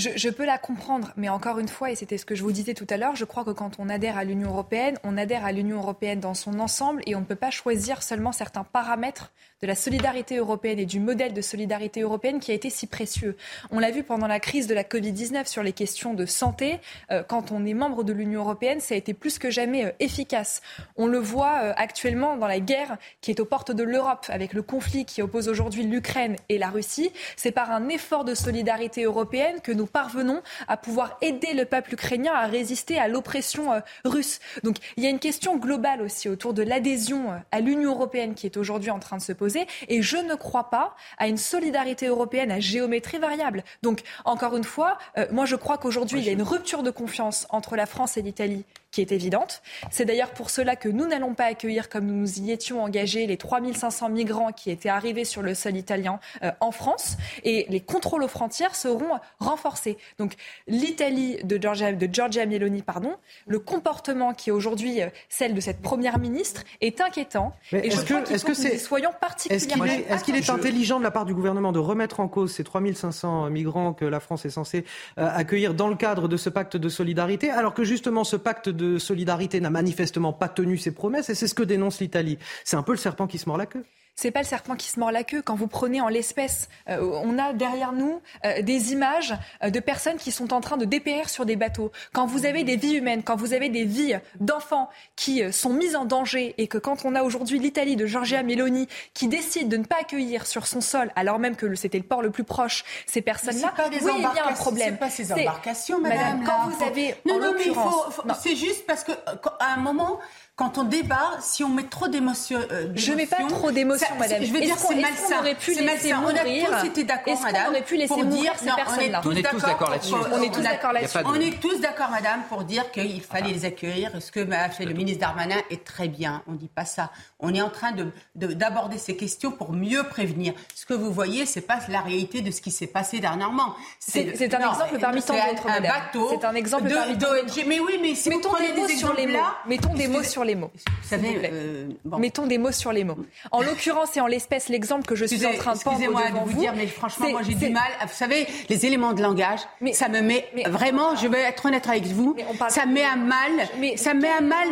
Je, 0.00 0.30
peux 0.30 0.44
la 0.44 0.58
comprendre, 0.58 1.12
mais 1.16 1.28
encore 1.28 1.58
une 1.58 1.68
fois, 1.68 1.90
et 1.90 1.94
c'était 1.94 2.18
ce 2.18 2.24
que 2.24 2.34
je 2.34 2.42
vous 2.42 2.52
disais 2.52 2.74
tout 2.74 2.86
à 2.90 2.96
l'heure, 2.96 3.16
je 3.16 3.24
crois 3.24 3.44
que 3.44 3.50
quand 3.50 3.78
on 3.78 3.88
adhère 3.88 4.16
à 4.16 4.24
l'Union 4.24 4.50
européenne, 4.50 4.98
on 5.04 5.16
adhère 5.16 5.44
à 5.44 5.52
l'Union 5.52 5.78
européenne 5.78 6.20
dans 6.20 6.34
son 6.34 6.58
ensemble 6.58 7.02
et 7.06 7.14
on 7.14 7.20
ne 7.20 7.24
peut 7.24 7.34
pas 7.34 7.50
choisir 7.50 8.02
seulement 8.02 8.32
certains 8.32 8.64
paramètres 8.64 9.32
de 9.60 9.66
la 9.66 9.74
solidarité 9.74 10.38
européenne 10.38 10.78
et 10.78 10.86
du 10.86 11.00
modèle 11.00 11.34
de 11.34 11.42
solidarité 11.42 12.00
européenne 12.00 12.40
qui 12.40 12.50
a 12.50 12.54
été 12.54 12.70
si 12.70 12.86
précieux. 12.86 13.36
On 13.70 13.78
l'a 13.78 13.90
vu 13.90 14.02
pendant 14.02 14.26
la 14.26 14.40
crise 14.40 14.66
de 14.66 14.74
la 14.74 14.84
Covid-19 14.84 15.46
sur 15.46 15.62
les 15.62 15.72
questions 15.72 16.14
de 16.14 16.24
santé. 16.24 16.78
Euh, 17.10 17.22
quand 17.22 17.52
on 17.52 17.66
est 17.66 17.74
membre 17.74 18.02
de 18.02 18.12
l'Union 18.12 18.40
européenne, 18.40 18.80
ça 18.80 18.94
a 18.94 18.96
été 18.96 19.12
plus 19.12 19.38
que 19.38 19.50
jamais 19.50 19.84
euh, 19.84 19.90
efficace. 20.00 20.62
On 20.96 21.06
le 21.06 21.18
voit 21.18 21.58
euh, 21.62 21.72
actuellement 21.76 22.36
dans 22.36 22.46
la 22.46 22.60
guerre 22.60 22.96
qui 23.20 23.30
est 23.30 23.40
aux 23.40 23.44
portes 23.44 23.70
de 23.70 23.82
l'Europe 23.82 24.26
avec 24.30 24.54
le 24.54 24.62
conflit 24.62 25.04
qui 25.04 25.20
oppose 25.20 25.48
aujourd'hui 25.48 25.82
l'Ukraine 25.82 26.36
et 26.48 26.56
la 26.56 26.70
Russie. 26.70 27.12
C'est 27.36 27.52
par 27.52 27.70
un 27.70 27.88
effort 27.88 28.24
de 28.24 28.34
solidarité 28.34 29.04
européenne 29.04 29.60
que 29.62 29.72
nous 29.72 29.86
parvenons 29.90 30.42
à 30.68 30.76
pouvoir 30.76 31.18
aider 31.20 31.54
le 31.54 31.64
peuple 31.64 31.94
ukrainien 31.94 32.32
à 32.32 32.46
résister 32.46 32.98
à 32.98 33.08
l'oppression 33.08 33.82
russe. 34.04 34.40
Donc 34.62 34.76
il 34.96 35.04
y 35.04 35.06
a 35.06 35.10
une 35.10 35.18
question 35.18 35.56
globale 35.56 36.02
aussi 36.02 36.28
autour 36.28 36.54
de 36.54 36.62
l'adhésion 36.62 37.40
à 37.50 37.60
l'Union 37.60 37.92
européenne 37.92 38.34
qui 38.34 38.46
est 38.46 38.56
aujourd'hui 38.56 38.90
en 38.90 38.98
train 38.98 39.16
de 39.16 39.22
se 39.22 39.32
poser 39.32 39.66
et 39.88 40.02
je 40.02 40.16
ne 40.16 40.34
crois 40.34 40.70
pas 40.70 40.94
à 41.18 41.28
une 41.28 41.36
solidarité 41.36 42.06
européenne 42.06 42.50
à 42.50 42.60
géométrie 42.60 43.18
variable. 43.18 43.64
Donc, 43.82 44.02
encore 44.24 44.56
une 44.56 44.64
fois, 44.64 44.98
euh, 45.18 45.26
moi 45.30 45.44
je 45.44 45.56
crois 45.56 45.78
qu'aujourd'hui, 45.78 46.20
il 46.20 46.26
y 46.26 46.28
a 46.28 46.32
une 46.32 46.42
rupture 46.42 46.82
de 46.82 46.90
confiance 46.90 47.46
entre 47.50 47.76
la 47.76 47.86
France 47.86 48.16
et 48.16 48.22
l'Italie 48.22 48.64
qui 48.90 49.00
est 49.00 49.12
évidente. 49.12 49.62
C'est 49.90 50.04
d'ailleurs 50.04 50.30
pour 50.30 50.50
cela 50.50 50.76
que 50.76 50.88
nous 50.88 51.06
n'allons 51.06 51.34
pas 51.34 51.44
accueillir, 51.44 51.88
comme 51.88 52.06
nous 52.06 52.14
nous 52.14 52.40
y 52.40 52.50
étions 52.50 52.82
engagés, 52.82 53.26
les 53.26 53.36
3500 53.36 54.08
migrants 54.08 54.52
qui 54.52 54.70
étaient 54.70 54.88
arrivés 54.88 55.24
sur 55.24 55.42
le 55.42 55.54
sol 55.54 55.76
italien 55.76 56.18
euh, 56.42 56.50
en 56.60 56.72
France. 56.72 57.16
Et 57.44 57.66
les 57.68 57.80
contrôles 57.80 58.22
aux 58.22 58.28
frontières 58.28 58.74
seront 58.74 59.18
renforcés. 59.38 59.96
Donc 60.18 60.34
l'Italie 60.66 61.38
de 61.44 61.56
Giorgia, 61.60 61.92
de 61.92 62.08
Giorgia 62.12 62.46
Meloni, 62.46 62.82
pardon, 62.82 63.16
le 63.46 63.58
comportement 63.58 64.34
qui 64.34 64.50
est 64.50 64.52
aujourd'hui 64.52 65.02
euh, 65.02 65.08
celle 65.28 65.54
de 65.54 65.60
cette 65.60 65.80
première 65.80 66.18
ministre 66.18 66.64
est 66.80 67.00
inquiétant. 67.00 67.52
et 67.72 67.90
je 67.90 68.00
crois 68.02 68.22
est-ce 68.30 68.44
que, 68.44 68.54
c'est 68.54 68.78
soyons 68.78 69.10
particulièrement. 69.20 69.84
Est-ce 69.84 70.24
qu'il 70.24 70.36
est, 70.36 70.50
intelligent 70.50 70.98
de 70.98 71.04
la 71.04 71.10
part 71.10 71.24
du 71.24 71.34
gouvernement 71.34 71.72
de 71.72 71.78
remettre 71.78 72.20
en 72.20 72.28
cause 72.28 72.52
ces 72.52 72.64
3500 72.64 73.50
migrants 73.50 73.92
que 73.92 74.04
la 74.04 74.20
France 74.20 74.44
est 74.44 74.50
censée 74.50 74.84
euh, 75.18 75.28
accueillir 75.32 75.74
dans 75.74 75.88
le 75.88 75.96
cadre 75.96 76.28
de 76.28 76.36
ce 76.36 76.48
pacte 76.48 76.76
de 76.76 76.88
solidarité, 76.88 77.50
alors 77.50 77.74
que 77.74 77.84
justement 77.84 78.24
ce 78.24 78.36
pacte 78.36 78.68
de 78.68 78.79
de 78.80 78.98
solidarité 78.98 79.60
n'a 79.60 79.70
manifestement 79.70 80.32
pas 80.32 80.48
tenu 80.48 80.78
ses 80.78 80.92
promesses 80.92 81.28
et 81.28 81.34
c'est 81.34 81.46
ce 81.46 81.54
que 81.54 81.62
dénonce 81.62 82.00
l'Italie. 82.00 82.38
C'est 82.64 82.76
un 82.76 82.82
peu 82.82 82.92
le 82.92 82.98
serpent 82.98 83.26
qui 83.26 83.38
se 83.38 83.48
mord 83.48 83.58
la 83.58 83.66
queue 83.66 83.84
c'est 84.14 84.30
pas 84.30 84.40
le 84.40 84.46
serpent 84.46 84.76
qui 84.76 84.88
se 84.88 84.98
mord 84.98 85.10
la 85.10 85.24
queue. 85.24 85.42
Quand 85.42 85.54
vous 85.54 85.66
prenez 85.66 86.00
en 86.00 86.08
l'espèce, 86.08 86.68
euh, 86.88 87.20
on 87.24 87.38
a 87.38 87.52
derrière 87.52 87.92
nous 87.92 88.20
euh, 88.44 88.62
des 88.62 88.92
images 88.92 89.34
euh, 89.62 89.70
de 89.70 89.80
personnes 89.80 90.16
qui 90.16 90.30
sont 90.30 90.52
en 90.52 90.60
train 90.60 90.76
de 90.76 90.84
dépérir 90.84 91.28
sur 91.28 91.46
des 91.46 91.56
bateaux. 91.56 91.90
Quand 92.12 92.26
vous 92.26 92.46
avez 92.46 92.64
des 92.64 92.76
vies 92.76 92.94
humaines, 92.94 93.22
quand 93.22 93.36
vous 93.36 93.52
avez 93.52 93.68
des 93.68 93.84
vies 93.84 94.16
d'enfants 94.38 94.88
qui 95.16 95.50
sont 95.52 95.72
mises 95.72 95.96
en 95.96 96.04
danger 96.04 96.54
et 96.58 96.68
que 96.68 96.78
quand 96.78 97.04
on 97.04 97.14
a 97.14 97.22
aujourd'hui 97.22 97.58
l'Italie 97.58 97.96
de 97.96 98.06
Giorgia 98.06 98.42
Meloni 98.42 98.88
qui 99.14 99.28
décide 99.28 99.68
de 99.68 99.76
ne 99.76 99.84
pas 99.84 99.96
accueillir 100.00 100.46
sur 100.46 100.66
son 100.66 100.80
sol, 100.80 101.10
alors 101.16 101.38
même 101.38 101.56
que 101.56 101.74
c'était 101.74 101.98
le 101.98 102.04
port 102.04 102.22
le 102.22 102.30
plus 102.30 102.44
proche, 102.44 102.84
ces 103.06 103.22
personnes-là, 103.22 103.72
oui, 103.90 104.12
il 104.16 104.22
y 104.22 104.38
a 104.38 104.48
un 104.48 104.52
problème. 104.52 104.94
C'est 104.94 104.98
pas 104.98 105.10
ces 105.10 105.32
embarcations, 105.32 106.00
madame. 106.00 106.44
quand 106.44 106.68
vous 106.68 106.84
avez, 106.84 107.14
non, 107.26 107.38
non, 107.38 107.52
mais 107.56 107.66
il 107.66 107.74
faut, 107.74 108.04
c'est 108.40 108.56
juste 108.56 108.86
parce 108.86 109.04
que 109.04 109.12
à 109.60 109.74
un 109.74 109.76
moment 109.76 110.20
quand 110.60 110.76
on 110.76 110.84
débat, 110.84 111.30
si 111.40 111.64
on 111.64 111.70
met 111.70 111.84
trop 111.84 112.06
d'émotions, 112.06 112.60
euh, 112.70 112.88
je 112.94 113.12
mets 113.14 113.24
pas 113.24 113.36
trop 113.48 113.70
d'émotions 113.70 114.06
émotions, 114.08 114.14
madame. 114.18 114.44
Je 114.44 114.52
veux 114.52 114.60
dire, 114.60 114.76
c'est 114.78 114.94
malsain. 114.94 115.36
On 115.36 115.40
aurait 115.40 115.54
pu 115.54 115.70
laisser 115.70 115.84
malsain. 116.12 116.20
On 116.22 116.28
a 116.28 116.32
mourir. 116.44 116.68
tous 116.82 116.86
été 116.86 117.04
d'accord, 117.04 117.32
Est-ce 117.32 117.40
qu'on 117.40 117.46
madame. 117.46 117.68
aurait 117.70 117.82
pu 117.82 117.96
laisser 117.96 118.22
mourir 118.22 118.42
dire, 118.42 118.52
ces 118.58 118.66
non, 118.66 118.76
personnes-là 118.76 119.20
On 119.24 119.30
est 119.30 119.42
tous 119.42 119.58
d'accord 119.62 119.90
là-dessus. 119.90 120.14
On 120.14 120.42
est 120.42 120.52
tous 120.54 120.60
d'accord 120.60 120.92
là-dessus. 120.92 121.18
On 121.24 121.34
est 121.34 121.60
tous 121.62 121.80
d'accord, 121.80 122.10
madame, 122.10 122.42
pour 122.50 122.64
dire 122.64 122.90
qu'il 122.92 123.22
fallait 123.22 123.52
les 123.52 123.64
accueillir. 123.64 124.10
Ce 124.20 124.30
que 124.30 124.40
a 124.52 124.68
fait 124.68 124.84
le 124.84 124.92
ministre 124.92 125.20
Darmanin 125.20 125.56
est 125.70 125.82
très 125.82 126.08
bien. 126.08 126.42
On 126.46 126.52
ne 126.52 126.58
dit 126.58 126.68
pas 126.68 126.84
ça. 126.84 127.10
On 127.38 127.54
est 127.54 127.62
en 127.62 127.70
train 127.70 127.92
de- 127.92 128.12
de- 128.34 128.52
d'aborder 128.52 128.98
ces 128.98 129.16
questions 129.16 129.50
pour 129.52 129.72
mieux 129.72 130.02
prévenir. 130.04 130.52
Ce 130.74 130.84
que 130.84 130.92
vous 130.92 131.10
voyez, 131.10 131.46
c'est 131.46 131.62
pas 131.62 131.78
la 131.88 132.02
réalité 132.02 132.42
de 132.42 132.50
ce 132.50 132.60
qui 132.60 132.70
s'est 132.70 132.86
passé 132.86 133.18
dernièrement. 133.20 133.74
C'est- 133.98 134.20
un 134.54 134.58
exemple 134.70 134.98
parmi 135.00 135.22
tant 135.22 135.32
d'autres, 135.34 135.66
madame. 135.66 135.92
C'est 136.28 136.44
un 136.44 136.54
exemple 136.54 136.90
parmi 136.92 137.16
tant 137.16 137.30
d'autres. 137.30 137.58
Mais 137.66 137.80
oui, 137.80 137.98
mais 138.02 138.14
si 138.14 138.28
vous 138.28 138.40
prenez 138.40 138.72
des 138.72 138.80
mots 138.82 138.86
des 138.86 138.96
sur 138.96 139.14
les 139.14 139.22
exemples 139.22 139.38
mots. 139.38 139.44
là, 139.44 139.56
Mettons 139.66 139.94
des 139.94 140.08
mots 140.08 140.22
sur 140.22 140.44
les 140.44 140.49
mots. 140.54 140.70
Vous 140.74 141.08
savez, 141.08 141.28
vous 141.34 141.38
plaît. 141.38 141.50
euh, 141.52 141.88
bon. 142.04 142.18
Mettons 142.18 142.46
des 142.46 142.58
mots 142.58 142.72
sur 142.72 142.92
les 142.92 143.04
mots. 143.04 143.18
En 143.50 143.62
l'occurrence 143.62 144.16
et 144.16 144.20
en 144.20 144.26
l'espèce, 144.26 144.68
l'exemple 144.68 145.06
que 145.06 145.14
je 145.14 145.24
suis 145.24 145.44
en 145.46 145.54
train 145.54 145.72
de 145.72 145.76
Excusez-moi 145.76 146.28
devant 146.28 146.44
de 146.46 146.50
vous, 146.50 146.60
dire, 146.60 146.72
mais 146.76 146.86
franchement, 146.86 147.30
moi 147.30 147.42
j'ai 147.42 147.54
du 147.54 147.70
mal. 147.70 147.82
Vous 148.02 148.08
savez, 148.14 148.46
les 148.68 148.86
éléments 148.86 149.12
de 149.12 149.22
langage, 149.22 149.60
ça 149.92 150.08
me 150.08 150.20
met 150.20 150.46
vraiment. 150.66 151.16
Je 151.16 151.26
vais 151.28 151.40
être 151.40 151.66
honnête 151.66 151.88
avec 151.88 152.04
vous. 152.06 152.36
Ça 152.68 152.86
met 152.86 153.04
à 153.04 153.16
mal. 153.16 153.50
ça 153.96 154.14
met 154.14 154.28
à 154.28 154.40
mal. 154.40 154.68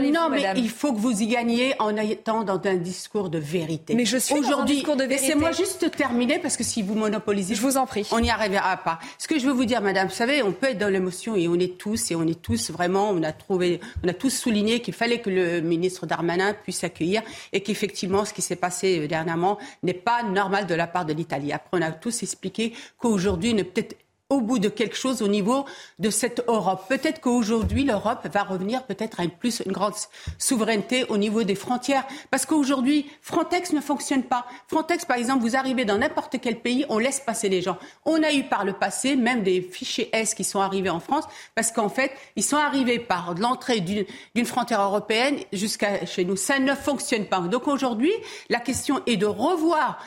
les- 0.00 0.10
non, 0.10 0.28
mais 0.30 0.38
madame 0.40 0.56
il 0.56 0.70
faut 0.70 0.92
que 0.92 0.98
vous 0.98 1.22
y 1.22 1.26
gagniez 1.26 1.74
en 1.78 1.96
étant 1.96 2.42
dans 2.44 2.60
un 2.64 2.74
discours 2.74 3.30
de 3.30 3.38
vérité. 3.38 3.94
Mais 3.94 4.04
je 4.04 4.16
suis 4.16 4.34
aujourd'hui. 4.34 4.76
discours 4.76 4.96
de 4.96 5.04
vérité. 5.04 5.26
Laissez-moi 5.26 5.52
juste 5.52 5.90
terminer 5.96 6.38
parce 6.38 6.56
que 6.56 6.64
si 6.64 6.82
vous 6.82 6.94
monopolisez, 6.94 7.54
je 7.54 7.60
vous 7.60 7.76
en 7.76 7.86
prie, 7.86 8.06
on 8.12 8.20
n'y 8.20 8.30
arrivera 8.30 8.76
pas. 8.78 8.98
Ce 9.18 9.28
que 9.28 9.38
je 9.38 9.46
veux 9.46 9.52
vous 9.52 9.64
dire, 9.64 9.80
madame, 9.80 10.08
vous 10.08 10.14
savez, 10.14 10.42
on 10.42 10.52
peut 10.52 10.68
être 10.70 10.78
dans 10.78 10.88
l'émotion 10.92 11.36
et 11.36 11.48
on 11.48 11.54
est 11.54 11.78
tous 11.78 12.10
et 12.10 12.14
on 12.16 12.26
est 12.26 12.40
tous 12.40 12.70
vraiment. 12.70 13.10
On 13.10 13.22
a 13.22 13.32
trouvé, 13.32 13.80
on 14.04 14.08
a 14.08 14.12
tous 14.14 14.30
souligné 14.30 14.80
qu'il 14.80 14.94
fallait 14.94 15.13
que 15.20 15.30
le 15.30 15.60
ministre 15.60 16.06
Darmanin 16.06 16.54
puisse 16.54 16.84
accueillir 16.84 17.22
et 17.52 17.62
qu'effectivement, 17.62 18.24
ce 18.24 18.32
qui 18.32 18.42
s'est 18.42 18.56
passé 18.56 19.00
euh, 19.00 19.08
dernièrement 19.08 19.58
n'est 19.82 19.94
pas 19.94 20.22
normal 20.22 20.66
de 20.66 20.74
la 20.74 20.86
part 20.86 21.04
de 21.04 21.12
l'Italie. 21.12 21.52
Après, 21.52 21.78
on 21.78 21.82
a 21.82 21.92
tous 21.92 22.22
expliqué 22.22 22.72
qu'aujourd'hui, 22.98 23.54
peut-être 23.54 23.96
au 24.30 24.40
bout 24.40 24.58
de 24.58 24.68
quelque 24.68 24.96
chose 24.96 25.22
au 25.22 25.28
niveau 25.28 25.66
de 25.98 26.10
cette 26.10 26.42
Europe. 26.48 26.84
Peut-être 26.88 27.20
qu'aujourd'hui, 27.20 27.84
l'Europe 27.84 28.26
va 28.32 28.42
revenir 28.42 28.84
peut-être 28.84 29.20
à 29.20 29.24
une 29.24 29.30
plus 29.30 29.62
une 29.64 29.72
grande 29.72 29.94
souveraineté 30.38 31.04
au 31.04 31.18
niveau 31.18 31.42
des 31.42 31.54
frontières. 31.54 32.06
Parce 32.30 32.46
qu'aujourd'hui, 32.46 33.10
Frontex 33.20 33.72
ne 33.72 33.80
fonctionne 33.80 34.22
pas. 34.22 34.46
Frontex, 34.68 35.04
par 35.04 35.18
exemple, 35.18 35.42
vous 35.42 35.56
arrivez 35.56 35.84
dans 35.84 35.98
n'importe 35.98 36.36
quel 36.40 36.60
pays, 36.60 36.86
on 36.88 36.98
laisse 36.98 37.20
passer 37.20 37.48
les 37.48 37.60
gens. 37.60 37.76
On 38.04 38.22
a 38.22 38.32
eu 38.32 38.44
par 38.44 38.64
le 38.64 38.72
passé 38.72 39.14
même 39.14 39.42
des 39.42 39.60
fichiers 39.60 40.08
S 40.12 40.34
qui 40.34 40.44
sont 40.44 40.60
arrivés 40.60 40.90
en 40.90 41.00
France 41.00 41.24
parce 41.54 41.70
qu'en 41.70 41.90
fait, 41.90 42.10
ils 42.36 42.42
sont 42.44 42.56
arrivés 42.56 42.98
par 42.98 43.34
l'entrée 43.34 43.80
d'une 43.80 44.46
frontière 44.46 44.80
européenne 44.80 45.36
jusqu'à 45.52 46.06
chez 46.06 46.24
nous. 46.24 46.36
Ça 46.36 46.58
ne 46.58 46.74
fonctionne 46.74 47.26
pas. 47.26 47.40
Donc 47.40 47.68
aujourd'hui, 47.68 48.12
la 48.48 48.60
question 48.60 49.02
est 49.06 49.16
de 49.16 49.26
revoir 49.26 49.98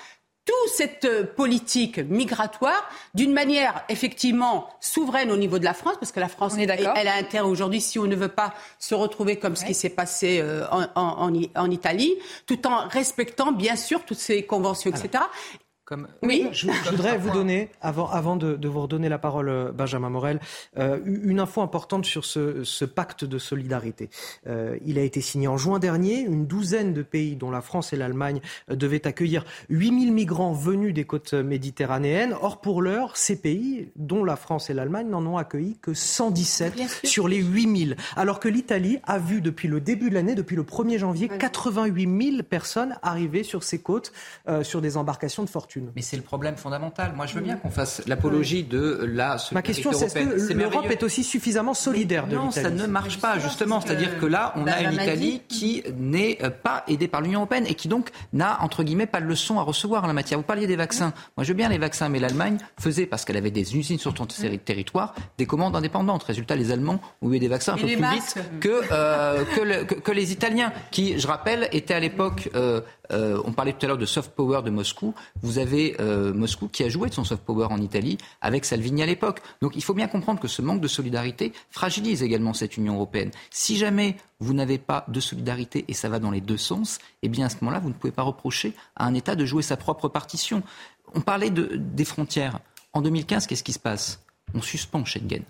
toute 0.47 0.73
cette 0.73 1.05
euh, 1.05 1.23
politique 1.23 1.99
migratoire 1.99 2.89
d'une 3.13 3.33
manière 3.33 3.83
effectivement 3.89 4.67
souveraine 4.79 5.29
au 5.31 5.37
niveau 5.37 5.59
de 5.59 5.65
la 5.65 5.73
France, 5.75 5.95
parce 5.99 6.11
que 6.11 6.19
la 6.19 6.29
France, 6.29 6.55
elle, 6.57 6.71
elle 6.95 7.07
a 7.07 7.15
intérêt 7.15 7.45
aujourd'hui, 7.45 7.81
si 7.81 7.99
on 7.99 8.05
ne 8.05 8.15
veut 8.15 8.27
pas 8.29 8.53
se 8.79 8.95
retrouver 8.95 9.35
comme 9.37 9.55
ce 9.55 9.65
qui 9.65 9.73
s'est 9.75 9.89
passé 9.89 10.39
euh, 10.41 10.65
en, 10.71 10.83
en- 10.95 11.17
en 11.19 11.33
I- 11.35 11.51
en 11.55 11.69
Italie, 11.69 12.15
tout 12.47 12.65
en 12.65 12.87
respectant 12.87 13.51
bien 13.51 13.75
sûr 13.75 14.03
toutes 14.05 14.17
ces 14.19 14.43
conventions, 14.43 14.89
etc. 14.89 15.23
Comme... 15.87 16.09
Oui, 16.21 16.45
Je, 16.51 16.67
je 16.69 16.89
voudrais 16.89 17.17
vous 17.17 17.31
donner, 17.31 17.69
avant, 17.79 18.09
avant 18.09 18.35
de, 18.35 18.57
de 18.57 18.67
vous 18.67 18.81
redonner 18.81 19.07
la 19.07 19.17
parole, 19.17 19.47
euh, 19.47 19.71
Benjamin 19.71 20.09
Morel, 20.09 20.41
euh, 20.77 20.99
une 21.05 21.39
info 21.39 21.61
importante 21.61 22.05
sur 22.05 22.25
ce, 22.25 22.65
ce 22.65 22.83
pacte 22.83 23.23
de 23.23 23.37
solidarité. 23.37 24.09
Euh, 24.47 24.77
il 24.85 24.99
a 24.99 25.01
été 25.01 25.21
signé 25.21 25.47
en 25.47 25.55
juin 25.55 25.79
dernier. 25.79 26.19
Une 26.19 26.45
douzaine 26.45 26.93
de 26.93 27.03
pays, 27.03 27.37
dont 27.37 27.51
la 27.51 27.61
France 27.61 27.93
et 27.93 27.95
l'Allemagne, 27.95 28.41
euh, 28.69 28.75
devaient 28.75 29.07
accueillir 29.07 29.45
8000 29.69 30.11
migrants 30.11 30.51
venus 30.51 30.93
des 30.93 31.05
côtes 31.05 31.33
méditerranéennes. 31.33 32.35
Or, 32.41 32.59
pour 32.59 32.81
l'heure, 32.81 33.15
ces 33.15 33.39
pays, 33.39 33.87
dont 33.95 34.25
la 34.25 34.35
France 34.35 34.69
et 34.69 34.73
l'Allemagne, 34.73 35.07
n'en 35.07 35.25
ont 35.25 35.37
accueilli 35.37 35.77
que 35.81 35.93
117 35.93 37.05
sur 37.05 37.29
les 37.29 37.37
8000. 37.37 37.95
Alors 38.17 38.41
que 38.41 38.49
l'Italie 38.49 38.99
a 39.03 39.19
vu 39.19 39.39
depuis 39.39 39.69
le 39.69 39.79
début 39.79 40.09
de 40.09 40.15
l'année, 40.15 40.35
depuis 40.35 40.57
le 40.57 40.63
1er 40.63 40.97
janvier, 40.97 41.29
88 41.29 42.31
000 42.31 42.43
personnes 42.43 42.97
arriver 43.03 43.43
sur 43.43 43.63
ses 43.63 43.79
côtes, 43.79 44.11
euh, 44.49 44.65
sur 44.65 44.81
des 44.81 44.97
embarcations 44.97 45.45
de 45.45 45.49
fortune. 45.49 45.76
Mais 45.95 46.01
c'est 46.01 46.17
le 46.17 46.23
problème 46.23 46.55
fondamental. 46.55 47.13
Moi, 47.15 47.25
je 47.25 47.33
veux 47.35 47.41
bien 47.41 47.55
qu'on 47.57 47.69
fasse 47.69 48.01
l'apologie 48.07 48.63
de 48.63 49.03
la 49.07 49.37
Ma 49.51 49.61
question, 49.61 49.91
c'est 49.93 50.05
est-ce 50.05 50.47
que 50.49 50.53
l'Europe 50.53 50.87
est 50.89 51.03
aussi 51.03 51.23
suffisamment 51.23 51.73
solidaire 51.73 52.27
de 52.27 52.35
Non, 52.35 52.47
l'Italie 52.47 52.77
ça 52.79 52.85
ne 52.85 52.87
marche 52.91 53.19
pas, 53.19 53.39
justement. 53.39 53.81
C'est-à-dire 53.81 54.19
que 54.19 54.25
là, 54.25 54.53
on 54.55 54.61
a 54.61 54.65
Barbara 54.65 54.83
une 54.91 54.93
Italie 54.93 55.31
dit. 55.31 55.41
qui 55.47 55.83
n'est 55.97 56.37
euh, 56.43 56.49
pas 56.49 56.83
aidée 56.87 57.07
par 57.07 57.21
l'Union 57.21 57.39
européenne 57.41 57.65
et 57.67 57.73
qui 57.75 57.87
donc 57.87 58.09
n'a, 58.33 58.61
entre 58.61 58.83
guillemets, 58.83 59.05
pas 59.07 59.21
de 59.21 59.25
leçon 59.25 59.59
à 59.59 59.63
recevoir 59.63 60.03
en 60.03 60.07
la 60.07 60.13
matière. 60.13 60.39
Vous 60.39 60.45
parliez 60.45 60.67
des 60.67 60.75
vaccins. 60.75 61.13
Moi, 61.35 61.43
je 61.43 61.49
veux 61.49 61.53
bien 61.57 61.69
les 61.69 61.77
vaccins, 61.77 62.09
mais 62.09 62.19
l'Allemagne 62.19 62.57
faisait, 62.79 63.05
parce 63.05 63.25
qu'elle 63.25 63.37
avait 63.37 63.51
des 63.51 63.75
usines 63.75 63.99
sur 63.99 64.15
son 64.15 64.25
terri- 64.25 64.59
territoire, 64.59 65.13
des 65.37 65.45
commandes 65.45 65.75
indépendantes. 65.75 66.23
Résultat, 66.23 66.55
les 66.55 66.71
Allemands 66.71 66.99
ont 67.21 67.31
eu 67.33 67.39
des 67.39 67.47
vaccins 67.47 67.73
un 67.73 67.77
Et 67.77 67.81
peu 67.81 67.87
plus 67.87 67.97
masques. 67.97 68.37
vite 68.37 68.59
que, 68.61 68.81
euh, 68.91 69.43
que, 69.55 69.61
le- 69.61 69.83
que- 69.85 69.95
que 69.95 70.11
les 70.11 70.31
Italiens, 70.31 70.71
qui, 70.91 71.19
je 71.19 71.27
rappelle, 71.27 71.67
étaient 71.71 71.93
à 71.93 71.99
l'époque... 71.99 72.49
euh, 72.55 72.81
euh, 73.13 73.41
on 73.45 73.53
parlait 73.53 73.71
tout 73.71 73.85
à 73.85 73.87
l'heure 73.87 73.97
de 73.97 74.05
soft 74.05 74.31
power 74.35 74.61
de 74.63 74.69
Moscou. 74.69 75.13
Vous 75.41 75.59
avez 75.59 75.66
euh, 75.99 76.33
Moscou 76.33 76.67
qui 76.67 76.83
a 76.83 76.89
joué 76.89 77.09
de 77.09 77.13
son 77.13 77.23
soft 77.23 77.43
power 77.43 77.67
en 77.69 77.77
Italie 77.81 78.17
avec 78.41 78.65
Salvini 78.65 79.03
à 79.03 79.05
l'époque. 79.05 79.41
Donc 79.61 79.75
il 79.75 79.83
faut 79.83 79.93
bien 79.93 80.07
comprendre 80.07 80.39
que 80.39 80.47
ce 80.47 80.61
manque 80.61 80.81
de 80.81 80.87
solidarité 80.87 81.53
fragilise 81.71 82.23
également 82.23 82.53
cette 82.53 82.77
Union 82.77 82.95
européenne. 82.95 83.31
Si 83.49 83.77
jamais 83.77 84.17
vous 84.39 84.53
n'avez 84.53 84.77
pas 84.77 85.05
de 85.07 85.19
solidarité 85.19 85.85
et 85.87 85.93
ça 85.93 86.09
va 86.09 86.19
dans 86.19 86.31
les 86.31 86.41
deux 86.41 86.57
sens, 86.57 86.99
eh 87.23 87.29
bien 87.29 87.45
à 87.45 87.49
ce 87.49 87.57
moment-là, 87.61 87.79
vous 87.79 87.89
ne 87.89 87.93
pouvez 87.93 88.11
pas 88.11 88.23
reprocher 88.23 88.73
à 88.95 89.05
un 89.05 89.13
État 89.13 89.35
de 89.35 89.45
jouer 89.45 89.63
sa 89.63 89.77
propre 89.77 90.07
partition. 90.07 90.63
On 91.13 91.21
parlait 91.21 91.49
de, 91.49 91.71
des 91.75 92.05
frontières. 92.05 92.59
En 92.93 93.01
2015, 93.01 93.47
qu'est-ce 93.47 93.63
qui 93.63 93.73
se 93.73 93.79
passe? 93.79 94.21
On 94.53 94.61
suspend 94.61 95.05
Schengen. 95.05 95.43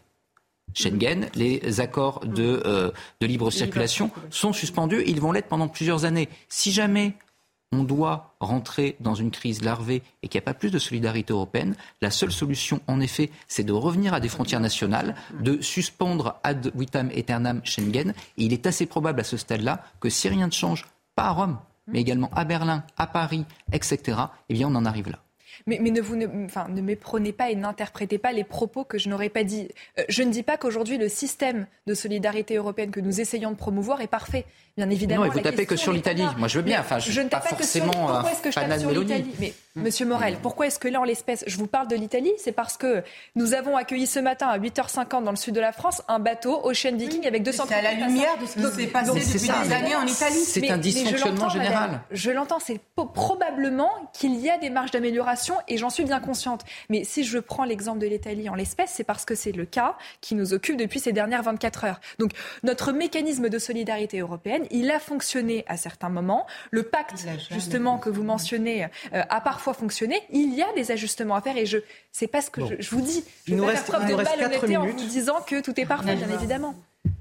Schengen, 0.74 1.30
les 1.34 1.80
accords 1.80 2.20
de, 2.26 2.62
euh, 2.66 2.92
de 3.22 3.28
libre 3.28 3.52
circulation 3.52 4.12
sont 4.30 4.54
suspendus. 4.54 5.04
Ils 5.08 5.22
vont 5.22 5.32
l'être 5.32 5.48
pendant 5.48 5.68
plusieurs 5.68 6.06
années. 6.06 6.30
Si 6.50 6.72
jamais 6.72 7.14
on 7.72 7.84
doit 7.84 8.36
rentrer 8.40 8.96
dans 9.00 9.16
une 9.16 9.32
crise 9.32 9.62
larvée 9.64 10.02
et 10.24 10.28
qu'il 10.28 10.40
n'y 10.40 10.44
a 10.44 10.46
pas 10.46 10.54
plus 10.54 10.72
de 10.72 10.80
solidarité 10.80 11.34
européenne, 11.34 11.76
la 12.02 12.12
seule 12.12 12.32
solution, 12.32 12.80
en 12.88 13.02
effet, 13.02 13.30
c'est 13.48 13.64
de 13.64 13.74
revenir 13.74 14.14
à 14.14 14.20
des 14.20 14.30
frontières 14.30 14.60
nationales, 14.60 15.16
de 15.42 15.62
suspendre 15.62 16.40
ad 16.44 16.72
vitam 16.76 17.10
aeternam 17.10 17.62
Schengen. 17.64 18.14
Et 18.38 18.46
il 18.46 18.54
est 18.54 18.68
assez 18.68 18.86
probable 18.86 19.20
à 19.20 19.26
ce 19.26 19.38
stade-là 19.38 19.84
que 20.00 20.10
si 20.10 20.30
rien 20.30 20.48
ne 20.48 20.52
change, 20.52 20.86
pas 21.16 21.26
à 21.26 21.32
Rome, 21.32 21.58
mais 21.88 22.00
également 22.00 22.30
à 22.34 22.46
Berlin, 22.46 22.84
à 22.98 23.08
Paris, 23.08 23.46
etc., 23.72 24.18
eh 24.50 24.54
bien, 24.54 24.68
on 24.68 24.76
en 24.76 24.86
arrive 24.86 25.10
là. 25.10 25.20
Mais, 25.66 25.80
mais 25.82 25.92
ne 25.92 26.02
vous 26.02 26.16
ne, 26.16 26.28
enfin, 26.46 26.68
ne 26.70 26.82
méprenez 26.82 27.32
pas 27.32 27.50
et 27.50 27.56
n'interprétez 27.56 28.18
pas 28.18 28.32
les 28.32 28.44
propos 28.44 28.84
que 28.84 28.98
je 28.98 29.10
n'aurais 29.10 29.30
pas 29.30 29.44
dit. 29.44 29.68
Euh, 30.00 30.04
je 30.10 30.24
ne 30.24 30.32
dis 30.32 30.44
pas 30.44 30.58
qu'aujourd'hui 30.58 30.98
le 30.98 31.10
système 31.10 31.68
de 31.88 31.94
solidarité 31.94 32.56
européenne 32.56 32.92
que 32.92 33.00
nous 33.00 33.22
essayons 33.22 33.52
de 33.52 33.56
promouvoir 33.56 34.02
est 34.02 34.08
parfait. 34.08 34.46
Bien 34.78 34.90
évidemment. 34.92 35.22
Non, 35.22 35.28
et 35.28 35.32
vous 35.32 35.38
la 35.38 35.44
tapez 35.44 35.66
que 35.66 35.76
sur 35.76 35.92
l'Italie. 35.92 36.24
Moi, 36.38 36.48
je 36.48 36.60
veux 36.60 36.64
bien. 36.64 36.80
Enfin, 36.82 37.00
je 37.00 37.22
ne 37.22 37.30
tape 37.30 37.50
pas 37.50 37.56
que 37.56 37.64
sur 37.64 37.84
forcément 37.84 37.94
Pourquoi 37.94 38.30
un 38.30 38.32
est-ce 38.32 38.42
que 38.42 38.52
je 38.52 38.56
tape 38.56 38.80
sur 38.80 38.92
l'Italie 38.92 39.34
Mais 39.40 39.54
Monsieur 39.76 40.06
Morel, 40.06 40.38
pourquoi 40.42 40.68
est-ce 40.68 40.80
que 40.80 40.88
là, 40.88 41.00
en 41.00 41.04
l'espèce, 41.04 41.44
je 41.48 41.58
vous 41.58 41.68
parle 41.68 41.88
de 41.88 41.96
l'Italie 41.96 42.32
C'est 42.38 42.52
parce 42.52 42.78
que 42.78 43.04
nous 43.36 43.54
avons 43.54 43.76
accueilli 43.76 44.08
ce 44.08 44.20
matin 44.20 44.48
à 44.48 44.60
8h50 44.60 45.24
dans 45.24 45.32
le 45.32 45.38
sud 45.38 45.56
de 45.56 45.60
la 45.60 45.72
France 45.72 46.02
un 46.08 46.20
bateau 46.20 46.62
Ocean 46.64 46.96
Viking 46.96 47.26
avec 47.28 47.44
200 47.44 47.66
C'est 47.68 47.74
à 47.74 47.82
la 47.82 47.94
lumière 47.94 48.38
de 48.40 48.46
ce 48.46 48.54
qui 48.54 48.82
s'est 48.82 48.88
passé 48.88 49.14
depuis 49.14 49.40
des 49.40 49.74
années 49.74 49.96
en 49.96 50.06
Italie. 50.06 50.36
C'est 50.36 50.70
un 50.70 50.78
mais 50.78 50.84
je 50.84 50.90
dysfonctionnement 50.90 51.50
général. 51.50 51.74
madame. 51.74 52.02
Je 52.12 52.32
l'entends, 52.32 52.60
c'est 52.60 52.80
probablement 53.14 53.92
qu'il 54.14 54.36
y 54.40 54.50
a 54.50 54.58
des 54.58 54.70
marges 54.70 54.92
d'amélioration 54.92 55.47
et 55.68 55.78
j'en 55.78 55.90
suis 55.90 56.04
bien 56.04 56.20
consciente. 56.20 56.64
Mais 56.90 57.04
si 57.04 57.24
je 57.24 57.40
prends 57.40 57.64
l'exemple 57.64 58.00
de 58.00 58.08
l'Italie 58.08 58.50
en 58.50 58.56
l'espèce, 58.56 58.92
c'est 58.94 59.04
parce 59.04 59.26
que 59.26 59.36
c'est 59.36 59.52
le 59.52 59.66
cas 59.66 59.96
qui 60.22 60.36
nous 60.36 60.54
occupe 60.54 60.78
depuis 60.78 61.00
ces 61.00 61.12
dernières 61.14 61.44
24 61.44 61.84
heures. 61.86 62.00
Donc 62.20 62.32
notre 62.64 62.92
mécanisme 62.92 63.50
de 63.50 63.60
solidarité 63.60 64.20
européenne, 64.20 64.66
il 64.72 64.90
a 64.92 65.00
fonctionné 65.00 65.64
à 65.68 65.78
certains 65.78 66.10
moments. 66.10 66.46
Le 66.72 66.84
pacte, 66.84 67.26
justement, 67.52 67.98
que 67.98 68.10
vous 68.10 68.24
mentionnez, 68.24 68.86
euh, 69.14 69.24
a 69.30 69.42
parfois 69.42 69.74
fonctionné. 69.74 70.22
Il 70.32 70.54
y 70.54 70.62
a 70.62 70.68
des 70.76 70.92
ajustements 70.92 71.36
à 71.36 71.42
faire 71.42 71.58
et 71.58 71.66
je, 71.66 71.78
c'est 72.12 72.28
pas 72.28 72.42
ce 72.42 72.50
que 72.50 72.62
Bon. 72.62 72.68
je, 72.68 72.76
je 72.80 72.90
vous 72.92 73.02
dis. 73.02 73.24
Je 73.46 73.52
vais 73.52 73.58
nous 73.58 73.64
pas 73.66 73.72
reste- 73.72 73.86
faire 73.86 73.96
preuve 74.00 74.10
de 74.10 74.16
malhonnêteté 74.16 74.78
en 74.78 74.86
vous 74.86 74.94
disant 74.94 75.42
que 75.46 75.62
tout 75.62 75.80
est 75.80 75.86
parfait, 75.86 76.16
bien 76.16 76.30
évidemment. 76.30 76.76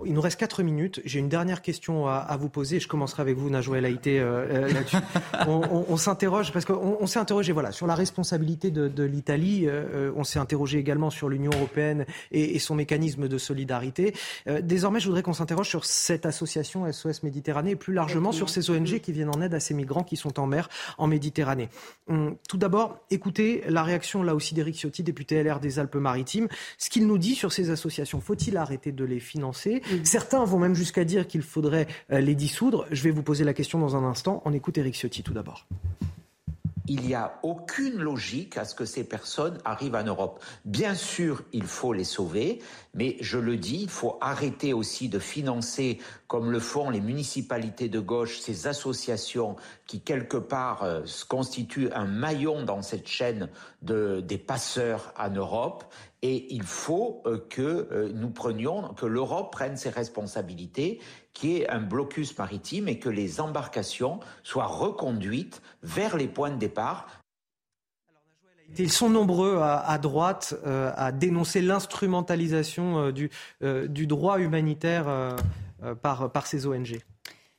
Il 0.06 0.14
nous 0.14 0.20
reste 0.20 0.38
4 0.38 0.62
minutes. 0.62 1.00
J'ai 1.04 1.18
une 1.18 1.28
dernière 1.28 1.60
question 1.62 2.06
à, 2.06 2.14
à 2.14 2.36
vous 2.36 2.48
poser. 2.48 2.80
Je 2.80 2.88
commencerai 2.88 3.22
avec 3.22 3.36
vous, 3.36 3.50
Najouel 3.50 3.84
Haïté, 3.84 4.20
euh, 4.20 4.46
euh, 4.66 4.72
là-dessus. 4.72 4.96
on 5.48 5.60
on- 5.70 5.86
on 5.88 5.96
s'interroge, 5.96 6.52
parce 6.52 6.64
qu'on 6.64 6.96
on 7.00 7.06
s'est 7.06 7.18
interrogé 7.18 7.52
voilà, 7.52 7.72
sur 7.72 7.86
la 7.86 7.94
responsabilité 7.94 8.70
de, 8.70 8.88
de 8.88 9.02
l'Italie. 9.02 9.64
euh, 9.66 10.10
on 10.16 10.24
s'est 10.24 10.38
interrogé 10.38 10.78
également 10.78 11.10
sur 11.10 11.28
l'Union 11.28 11.50
européenne 11.54 12.06
et, 12.30 12.54
et 12.56 12.58
son 12.58 12.74
mécanisme 12.74 13.28
de 13.28 13.38
solidarité. 13.38 14.14
Euh, 14.48 14.60
désormais, 14.62 15.00
je 15.00 15.06
voudrais 15.06 15.22
qu'on 15.22 15.32
s'interroge 15.32 15.68
sur 15.68 15.84
cette 15.84 16.24
association 16.26 16.90
SOS 16.90 17.22
Méditerranée 17.22 17.72
et 17.72 17.76
plus 17.76 17.94
largement 17.94 18.32
sur 18.32 18.48
ces 18.48 18.70
ONG 18.70 19.00
qui 19.00 19.12
viennent 19.12 19.34
en 19.34 19.40
aide 19.42 19.54
à 19.54 19.60
ces 19.60 19.74
migrants 19.74 20.04
qui 20.04 20.16
sont 20.16 20.38
en 20.38 20.46
mer 20.46 20.68
en 20.98 21.06
Méditerranée. 21.06 21.68
Hum, 22.08 22.36
Tout 22.48 22.56
d'abord, 22.58 22.98
écoutez 23.10 23.62
la 23.68 23.82
réaction 23.82 24.22
là 24.22 24.34
aussi 24.34 24.54
d'Éric 24.54 24.76
Ciotti, 24.76 25.02
député 25.02 25.42
LR 25.42 25.60
des 25.60 25.78
Alpes-Maritimes. 25.78 26.48
Ce 26.78 26.90
qu'il 26.90 27.06
nous 27.06 27.18
dit 27.18 27.34
sur 27.34 27.52
ces 27.52 27.70
associations, 27.70 28.20
faut-il 28.20 28.56
arrêter 28.56 28.92
de 28.92 29.04
les 29.04 29.20
financer? 29.20 29.82
Certains 30.04 30.44
vont 30.44 30.58
même 30.58 30.74
jusqu'à 30.74 31.04
dire 31.04 31.26
qu'il 31.26 31.42
faudrait 31.42 31.86
les 32.10 32.34
dissoudre. 32.34 32.86
Je 32.90 33.02
vais 33.02 33.10
vous 33.10 33.22
poser 33.22 33.44
la 33.44 33.54
question 33.54 33.78
dans 33.78 33.96
un 33.96 34.04
instant. 34.04 34.42
On 34.44 34.52
écoute 34.52 34.78
Eric 34.78 34.94
Ciotti 34.94 35.22
tout 35.22 35.32
d'abord 35.32 35.66
il 36.88 37.02
n'y 37.02 37.14
a 37.14 37.38
aucune 37.42 37.98
logique 37.98 38.56
à 38.56 38.64
ce 38.64 38.74
que 38.74 38.84
ces 38.84 39.04
personnes 39.04 39.58
arrivent 39.64 39.94
en 39.94 40.04
Europe. 40.04 40.42
Bien 40.64 40.94
sûr, 40.94 41.42
il 41.52 41.64
faut 41.64 41.92
les 41.92 42.04
sauver, 42.04 42.60
mais 42.94 43.16
je 43.20 43.38
le 43.38 43.56
dis, 43.56 43.82
il 43.82 43.88
faut 43.88 44.18
arrêter 44.20 44.72
aussi 44.72 45.08
de 45.08 45.18
financer, 45.18 45.98
comme 46.28 46.50
le 46.50 46.60
font 46.60 46.90
les 46.90 47.00
municipalités 47.00 47.88
de 47.88 48.00
gauche, 48.00 48.38
ces 48.38 48.66
associations 48.66 49.56
qui, 49.86 50.00
quelque 50.00 50.36
part, 50.36 50.82
euh, 50.82 51.02
constituent 51.28 51.90
un 51.92 52.06
maillon 52.06 52.64
dans 52.64 52.82
cette 52.82 53.08
chaîne 53.08 53.48
de, 53.82 54.20
des 54.20 54.38
passeurs 54.38 55.12
en 55.18 55.30
Europe. 55.30 55.84
Et 56.26 56.52
il 56.52 56.64
faut 56.64 57.22
euh, 57.26 57.38
que 57.48 57.88
euh, 57.92 58.10
nous 58.12 58.30
prenions, 58.30 58.94
que 58.94 59.06
l'Europe 59.06 59.52
prenne 59.52 59.76
ses 59.76 59.90
responsabilités 59.90 60.98
qui 61.32 61.58
est 61.58 61.68
un 61.68 61.80
blocus 61.80 62.36
maritime 62.38 62.88
et 62.88 62.98
que 62.98 63.10
les 63.10 63.40
embarcations 63.40 64.20
soient 64.42 64.66
reconduites 64.66 65.60
vers 65.82 66.16
les 66.16 66.28
points 66.28 66.50
de 66.50 66.58
départ. 66.58 67.06
Ils 68.78 68.92
sont 68.92 69.10
nombreux 69.10 69.58
à, 69.60 69.98
droite 69.98 70.54
euh, 70.66 70.92
à 70.96 71.12
dénoncer 71.12 71.62
l'instrumentalisation 71.62 72.98
euh, 72.98 73.12
du, 73.12 73.30
euh, 73.62 73.86
du, 73.86 74.06
droit 74.06 74.40
humanitaire 74.40 75.36
par, 76.02 76.32
par 76.32 76.46
ces 76.46 76.66
ONG. 76.66 76.98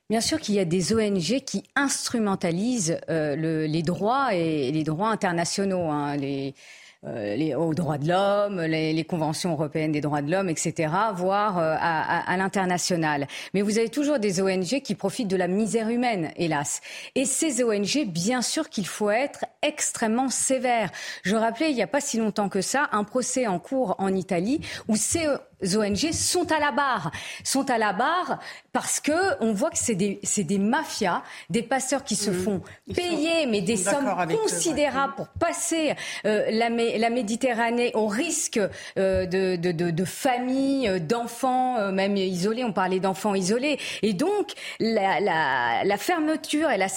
Bien 0.10 0.22
sûr 0.22 0.40
qu'il 0.40 0.56
y 0.56 0.60
a 0.60 0.66
des 0.66 0.94
ONG 0.94 1.42
qui 1.46 1.64
instrumentalisent 1.76 3.00
les 3.08 3.84
droits 3.84 4.34
et 4.34 4.72
les 4.72 4.84
droits 4.84 5.10
internationaux. 5.10 5.90
Hein, 5.90 6.18
les, 6.18 6.56
les, 7.04 7.56
aux 7.56 7.74
droits 7.74 7.98
de 7.98 8.08
l'homme, 8.08 8.62
les, 8.62 9.04
conventions 9.06 9.52
européennes 9.52 9.92
des 9.92 10.02
droits 10.02 10.22
de 10.22 10.32
l'homme, 10.32 10.50
etc., 10.50 10.92
voire 11.16 11.58
euh, 11.60 11.76
à, 11.80 12.36
l'international. 12.38 13.28
Mais 13.54 13.62
vous 13.62 13.78
avez 13.78 13.90
toujours 13.90 14.20
des 14.20 14.42
ONG 14.42 14.82
qui 14.82 14.96
profitent 14.96 15.28
de 15.28 15.38
la 15.38 15.48
misère 15.48 15.90
humaine, 15.90 16.32
hélas. 16.36 16.82
Et 17.16 17.26
ces 17.26 17.64
ONG, 17.64 18.08
bien 18.08 18.42
sûr 18.42 18.70
qu'il 18.70 18.88
faut 18.88 19.12
être 19.12 19.46
extrêmement 19.62 20.30
sévère. 20.30 20.92
Je 21.24 21.36
rappelais, 21.36 21.70
il 21.70 21.76
n'y 21.76 21.84
a 21.84 21.88
pas 21.88 22.02
si 22.02 22.18
longtemps 22.18 22.50
que 22.50 22.62
ça, 22.62 22.90
un 22.92 23.04
procès 23.04 23.48
en 23.48 23.60
cours 23.60 23.96
en 24.00 24.14
Italie 24.14 24.62
où 24.88 24.96
ces 24.96 25.28
ONG 25.64 26.12
sont 26.12 26.52
à 26.52 26.60
la 26.60 26.72
barre, 26.72 27.12
sont 27.44 27.70
à 27.70 27.78
la 27.78 27.94
barre 27.94 28.40
parce 28.74 29.00
que 29.00 29.42
on 29.42 29.54
voit 29.54 29.72
que 29.72 29.78
c'est 29.78 29.96
des, 29.96 30.20
des 30.38 30.58
mafias, 30.60 31.24
des 31.50 31.64
passeurs 31.64 32.04
qui 32.04 32.16
se 32.16 32.30
mmh. 32.30 32.44
font 32.44 32.62
payer, 32.94 33.48
mais 33.48 33.62
des 33.62 33.78
sommes 33.78 34.14
considérables 34.40 35.16
pour 35.16 35.28
passer 35.28 35.96
euh, 36.26 36.46
la, 36.52 36.70
la, 36.70 37.10
Méditerranée 37.10 37.92
au 37.96 38.06
risque 38.08 38.60
euh, 38.98 39.26
de, 39.26 39.56
de, 39.56 39.72
de, 39.72 39.90
de, 39.90 40.06
familles, 40.06 40.88
euh, 40.88 41.00
d'enfants, 41.00 41.92
même 41.92 42.16
isolés. 42.18 42.64
On 42.64 42.74
parlait 42.74 43.00
d'enfants 43.00 43.34
isolés, 43.34 43.80
et 44.04 44.14
donc 44.14 44.52
la, 44.80 45.20
la, 45.20 45.84
la 45.84 45.98
fermeture 45.98 46.70
et 46.70 46.78
la, 46.78 46.88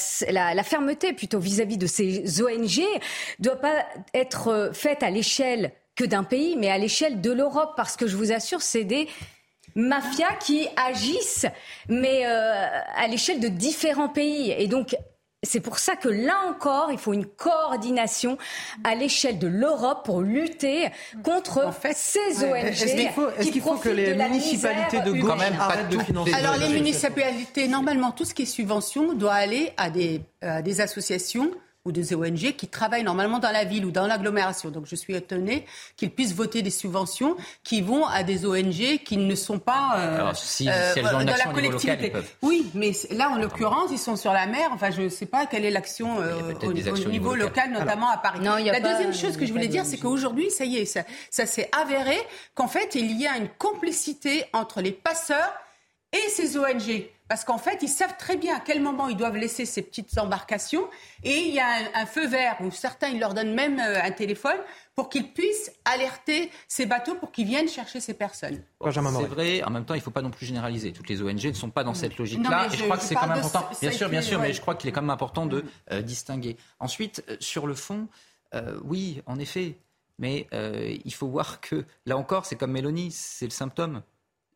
la, 0.55 0.63
fermeté 0.63 1.13
plutôt 1.13 1.39
vis-à-vis 1.39 1.77
-vis 1.77 1.79
de 1.79 1.87
ces 1.87 2.43
ONG 2.43 2.83
doit 3.39 3.57
pas 3.57 3.87
être 4.13 4.71
faite 4.75 5.03
à 5.03 5.11
l'échelle 5.11 5.73
que 6.01 6.07
d'un 6.07 6.25
pays, 6.25 6.57
mais 6.57 6.71
à 6.71 6.79
l'échelle 6.79 7.21
de 7.21 7.31
l'Europe, 7.31 7.73
parce 7.77 7.97
que 7.97 8.07
je 8.07 8.17
vous 8.17 8.33
assure, 8.33 8.63
c'est 8.63 8.85
des 8.85 9.07
mafias 9.75 10.35
qui 10.41 10.67
agissent, 10.77 11.47
mais 11.89 12.23
euh, 12.25 12.67
à 12.97 13.07
l'échelle 13.07 13.39
de 13.39 13.49
différents 13.49 14.09
pays. 14.09 14.51
Et 14.57 14.67
donc, 14.67 14.97
c'est 15.43 15.61
pour 15.61 15.79
ça 15.79 15.97
que 15.97 16.09
là 16.09 16.37
encore, 16.49 16.91
il 16.91 16.99
faut 16.99 17.13
une 17.13 17.27
coordination 17.27 18.39
à 18.83 18.95
l'échelle 18.95 19.39
de 19.39 19.47
l'Europe 19.47 20.05
pour 20.07 20.23
lutter 20.23 20.89
contre 21.23 21.67
en 21.67 21.73
fait, 21.73 21.97
ces 21.97 22.45
ONG. 22.45 22.57
Est-ce 22.57 22.95
qu'il 22.95 23.11
faut, 23.11 23.29
est 23.29 23.61
faut 23.61 23.77
que 23.77 23.89
les 23.91 24.15
municipalités 24.15 25.01
de 25.01 25.13
gauche 25.13 25.41
arrêtent 25.59 25.91
de 25.91 25.99
financer 25.99 26.33
Alors 26.33 26.57
les 26.57 26.69
municipalités, 26.69 27.69
normalement, 27.69 28.11
tout 28.11 28.25
ce 28.25 28.33
qui 28.33 28.43
est 28.43 28.47
subvention 28.47 29.13
doit 29.13 29.35
aller 29.35 29.73
à 29.77 29.91
des, 29.91 30.23
à 30.41 30.63
des 30.63 30.81
associations 30.81 31.51
ou 31.87 31.93
des 31.93 32.15
ONG 32.15 32.55
qui 32.57 32.69
travaillent 32.69 33.05
normalement 33.05 33.39
dans 33.39 33.51
la 33.51 33.65
ville 33.65 33.87
ou 33.87 33.91
dans 33.91 34.07
l'agglomération. 34.07 34.71
Donc 34.71 34.85
je 34.87 34.95
suis 34.95 35.15
étonnée 35.15 35.65
qu'ils 35.97 36.11
puissent 36.11 36.35
voter 36.35 36.61
des 36.61 36.71
subventions 36.71 37.37
qui 37.65 37.81
vont 37.81 38.05
à 38.05 38.23
des 38.23 38.45
ONG 38.45 38.99
qui 39.05 39.17
ne 39.17 39.35
sont 39.35 39.59
pas 39.59 39.95
euh, 39.97 40.33
si, 40.35 40.69
euh, 40.69 40.95
dans 41.03 41.21
la 41.25 41.53
collectivité. 41.53 42.13
oui, 42.43 42.71
mais 42.75 42.93
là 43.11 43.31
en 43.31 43.37
l'occurrence 43.37 43.91
ils 43.91 43.99
sont 43.99 44.17
sur 44.17 44.33
la 44.33 44.47
mer. 44.47 44.71
Enfin 44.73 44.91
je 44.91 45.03
ne 45.03 45.09
sais 45.09 45.27
pas 45.27 45.47
quelle 45.47 45.65
est 45.65 45.71
l'action 45.71 46.21
euh, 46.21 46.53
au, 46.63 46.73
niveau, 46.73 47.35
local, 47.35 47.71
notamment 47.73 48.11
à 48.11 48.19
Paris. 48.19 48.41
Non, 48.41 48.57
la 48.57 48.81
deuxième 48.81 49.15
chose 49.15 49.39
que 49.39 49.47
je 49.47 49.53
voulais 49.53 49.69
dire, 49.69 49.87
c'est 49.87 49.99
qu'aujourd'hui 49.99 50.51
ça 50.51 50.67
y 50.67 50.77
est, 50.77 50.85
ça, 50.85 51.05
ça 51.31 51.47
s'est 51.47 51.71
avéré 51.81 52.19
qu'en 52.55 52.69
fait 52.69 52.95
il 52.95 53.19
y 53.19 53.27
a 53.27 53.39
une 53.39 53.49
complicité 53.49 54.45
entre 54.53 54.83
les 54.83 54.93
passeurs 54.93 55.53
et 56.13 56.29
ces 56.29 56.59
ONG. 56.59 57.09
Parce 57.31 57.45
qu'en 57.45 57.59
fait, 57.59 57.79
ils 57.83 57.89
savent 57.89 58.17
très 58.19 58.37
bien 58.37 58.57
à 58.57 58.59
quel 58.59 58.83
moment 58.83 59.07
ils 59.07 59.17
doivent 59.17 59.37
laisser 59.37 59.65
ces 59.65 59.83
petites 59.83 60.19
embarcations. 60.19 60.89
Et 61.23 61.37
il 61.47 61.55
y 61.55 61.61
a 61.61 61.69
un, 61.95 62.05
feu 62.05 62.27
vert 62.27 62.57
où 62.61 62.73
certains, 62.73 63.07
ils 63.07 63.21
leur 63.21 63.35
donnent 63.35 63.55
même 63.55 63.79
euh, 63.79 64.03
un 64.03 64.11
téléphone 64.11 64.57
pour 64.97 65.09
qu'ils 65.09 65.33
puissent 65.33 65.71
alerter 65.85 66.51
ces 66.67 66.87
bateaux 66.87 67.15
pour 67.15 67.31
qu'ils 67.31 67.47
viennent 67.47 67.69
chercher 67.69 68.01
ces 68.01 68.15
personnes. 68.15 68.61
C'est 68.83 69.01
vrai, 69.01 69.63
en 69.63 69.71
même 69.71 69.85
temps, 69.85 69.95
il 69.95 69.99
ne 69.99 70.03
faut 70.03 70.11
pas 70.11 70.23
non 70.23 70.33
plus 70.33 70.45
généraliser. 70.45 70.93
Toutes 70.93 71.09
les 71.09 71.23
ONG 71.23 71.45
ne 71.45 71.53
sont 71.53 71.71
pas 71.71 71.85
dans 71.85 71.95
cette 71.95 72.19
logique-là. 72.19 72.67
Et 72.67 72.77
je, 72.77 72.83
crois 72.83 72.97
que 72.97 73.05
c'est 73.05 73.15
quand 73.15 73.29
même 73.29 73.39
important. 73.39 73.71
Bien 73.81 73.93
sûr, 73.93 74.09
bien 74.09 74.23
sûr, 74.23 74.41
mais 74.41 74.53
je 74.53 74.61
crois 74.61 74.75
qu'il 74.75 74.91
est 74.91 74.93
quand 74.93 75.03
même 75.03 75.11
important 75.11 75.47
de 75.47 75.65
euh, 75.93 76.03
distinguer. 76.03 76.57
Ensuite, 76.81 77.23
euh, 77.29 77.37
sur 77.39 77.69
le 77.69 77.75
fond, 77.75 78.09
oui, 78.83 79.23
en 79.27 79.39
effet. 79.39 79.79
Mais 80.19 80.49
il 81.05 81.15
faut 81.15 81.29
voir 81.29 81.61
que, 81.61 81.85
là 82.07 82.17
encore, 82.17 82.45
c'est 82.45 82.57
comme 82.57 82.73
Mélanie, 82.73 83.13
c'est 83.13 83.47
le 83.47 83.53
symptôme 83.53 84.03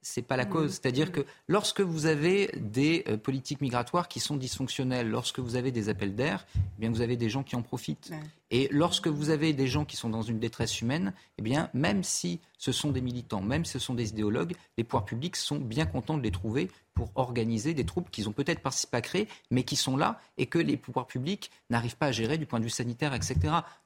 c'est 0.04 0.22
pas 0.22 0.36
la 0.36 0.44
cause. 0.44 0.72
C'est-à-dire 0.72 1.10
que 1.10 1.24
lorsque 1.48 1.80
vous 1.80 2.06
avez 2.06 2.50
des 2.56 3.04
euh, 3.08 3.16
politiques 3.16 3.60
migratoires 3.60 4.06
qui 4.08 4.20
sont 4.20 4.36
dysfonctionnelles, 4.36 5.08
lorsque 5.08 5.38
vous 5.38 5.56
avez 5.56 5.72
des 5.72 5.88
appels 5.88 6.14
d'air, 6.14 6.46
eh 6.56 6.80
bien 6.80 6.90
vous 6.90 7.00
avez 7.00 7.16
des 7.16 7.30
gens 7.30 7.42
qui 7.42 7.56
en 7.56 7.62
profitent. 7.62 8.12
Et 8.50 8.68
lorsque 8.70 9.08
vous 9.08 9.30
avez 9.30 9.52
des 9.52 9.66
gens 9.66 9.84
qui 9.84 9.96
sont 9.96 10.10
dans 10.10 10.22
une 10.22 10.38
détresse 10.38 10.80
humaine, 10.80 11.14
eh 11.38 11.42
bien 11.42 11.70
même 11.72 12.04
si 12.04 12.40
ce 12.58 12.70
sont 12.70 12.90
des 12.90 13.00
militants, 13.00 13.42
même 13.42 13.64
si 13.64 13.72
ce 13.72 13.78
sont 13.78 13.94
des 13.94 14.10
idéologues, 14.10 14.54
les 14.76 14.84
pouvoirs 14.84 15.04
publics 15.04 15.36
sont 15.36 15.58
bien 15.58 15.86
contents 15.86 16.16
de 16.16 16.22
les 16.22 16.30
trouver 16.30 16.70
pour 16.94 17.10
organiser 17.16 17.74
des 17.74 17.84
troupes 17.84 18.10
qu'ils 18.10 18.28
ont 18.28 18.32
peut-être 18.32 18.60
participé 18.60 18.96
à 18.96 19.00
créer, 19.00 19.28
mais 19.50 19.64
qui 19.64 19.74
sont 19.74 19.96
là 19.96 20.20
et 20.38 20.46
que 20.46 20.58
les 20.58 20.76
pouvoirs 20.76 21.06
publics 21.06 21.50
n'arrivent 21.68 21.96
pas 21.96 22.06
à 22.06 22.12
gérer 22.12 22.38
du 22.38 22.46
point 22.46 22.60
de 22.60 22.64
vue 22.64 22.70
sanitaire, 22.70 23.14
etc. 23.14 23.36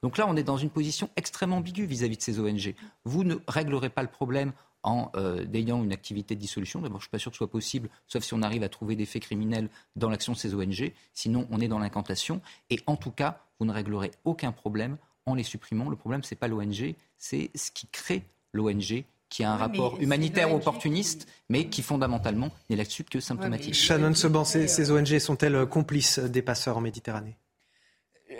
Donc 0.03 0.17
là, 0.17 0.27
on 0.27 0.35
est 0.35 0.43
dans 0.43 0.57
une 0.57 0.69
position 0.69 1.09
extrêmement 1.15 1.57
ambiguë 1.57 1.85
vis-à-vis 1.85 2.15
-vis 2.15 2.17
de 2.17 2.21
ces 2.21 2.39
ONG. 2.39 2.75
Vous 3.05 3.23
ne 3.23 3.35
réglerez 3.47 3.89
pas 3.89 4.03
le 4.03 4.09
problème 4.09 4.53
en 4.83 5.11
euh, 5.15 5.45
ayant 5.53 5.83
une 5.83 5.91
activité 5.91 6.35
de 6.35 6.39
dissolution. 6.39 6.81
D'abord, 6.81 6.99
je 6.99 7.05
ne 7.05 7.07
suis 7.07 7.11
pas 7.11 7.19
sûr 7.19 7.31
que 7.31 7.35
ce 7.35 7.39
soit 7.39 7.49
possible, 7.49 7.89
sauf 8.07 8.23
si 8.23 8.33
on 8.33 8.41
arrive 8.41 8.63
à 8.63 8.69
trouver 8.69 8.95
des 8.95 9.05
faits 9.05 9.23
criminels 9.23 9.69
dans 9.95 10.09
l'action 10.09 10.33
de 10.33 10.37
ces 10.37 10.53
ONG. 10.53 10.93
Sinon, 11.13 11.47
on 11.51 11.59
est 11.59 11.67
dans 11.67 11.79
l'incantation. 11.79 12.41
Et 12.69 12.79
en 12.87 12.95
tout 12.95 13.11
cas, 13.11 13.41
vous 13.59 13.65
ne 13.65 13.71
réglerez 13.71 14.11
aucun 14.25 14.51
problème 14.51 14.97
en 15.25 15.35
les 15.35 15.43
supprimant. 15.43 15.89
Le 15.89 15.95
problème, 15.95 16.23
ce 16.23 16.33
n'est 16.33 16.39
pas 16.39 16.47
l'ONG, 16.47 16.95
c'est 17.17 17.51
ce 17.55 17.71
qui 17.71 17.87
crée 17.87 18.23
l'ONG 18.53 19.03
qui 19.29 19.43
a 19.43 19.51
un 19.51 19.57
rapport 19.57 20.01
humanitaire 20.01 20.51
opportuniste, 20.53 21.27
mais 21.49 21.69
qui 21.69 21.83
fondamentalement 21.83 22.49
n'est 22.69 22.75
là-dessus 22.75 23.03
que 23.03 23.19
symptomatique. 23.19 23.75
Shannon 23.75 24.15
Seban, 24.15 24.43
ces 24.43 24.91
ONG 24.91 25.19
sont-elles 25.19 25.67
complices 25.67 26.17
des 26.17 26.41
passeurs 26.41 26.77
en 26.77 26.81
Méditerranée? 26.81 27.37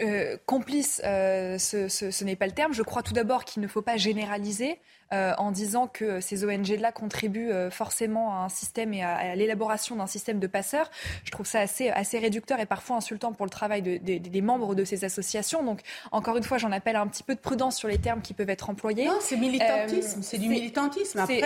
Euh, 0.02 0.38
complice, 0.46 1.02
euh, 1.04 1.58
ce, 1.58 2.24
n'est 2.24 2.36
pas 2.36 2.46
le 2.46 2.52
terme. 2.52 2.74
Je 2.74 2.84
crois 2.84 3.02
tout 3.02 3.14
d'abord 3.14 3.44
qu'il 3.44 3.64
ne 3.64 3.68
faut 3.68 3.82
pas 3.82 3.98
généraliser 3.98 4.80
euh, 5.14 5.34
en 5.40 5.50
disant 5.50 5.88
que 5.88 6.22
ces 6.22 6.46
ONG-là 6.46 6.92
contribuent 6.92 7.52
forcément 7.72 8.36
à 8.36 8.46
un 8.46 8.50
système 8.50 8.94
et 8.94 9.04
à, 9.04 9.36
l'élaboration 9.36 9.96
d'un 9.96 10.06
système 10.06 10.40
de 10.40 10.46
passeurs. 10.46 10.92
Je 11.24 11.32
trouve 11.32 11.48
ça 11.48 11.62
assez, 11.62 11.90
assez 11.90 12.20
réducteur 12.20 12.60
et 12.60 12.68
parfois 12.68 12.98
insultant 12.98 13.34
pour 13.34 13.48
le 13.48 13.50
travail 13.50 13.82
des 13.82 14.42
membres 14.42 14.76
de 14.76 14.84
ces 14.84 15.06
associations. 15.06 15.64
Donc, 15.64 15.82
encore 16.12 16.38
une 16.38 16.44
fois, 16.44 16.60
j'en 16.60 16.72
appelle 16.72 16.96
un 16.96 17.08
petit 17.08 17.24
peu 17.24 17.34
de 17.34 17.40
prudence 17.40 17.76
sur 17.76 17.88
les 17.88 17.98
termes 17.98 18.22
qui 18.22 18.36
peuvent 18.36 18.50
être 18.50 18.70
employés. 18.70 19.06
Non, 19.06 19.18
c'est 19.20 19.38
militantisme, 19.38 20.22
c'est 20.22 20.38
du 20.38 20.50
militantisme. 20.50 21.20
Après, 21.20 21.42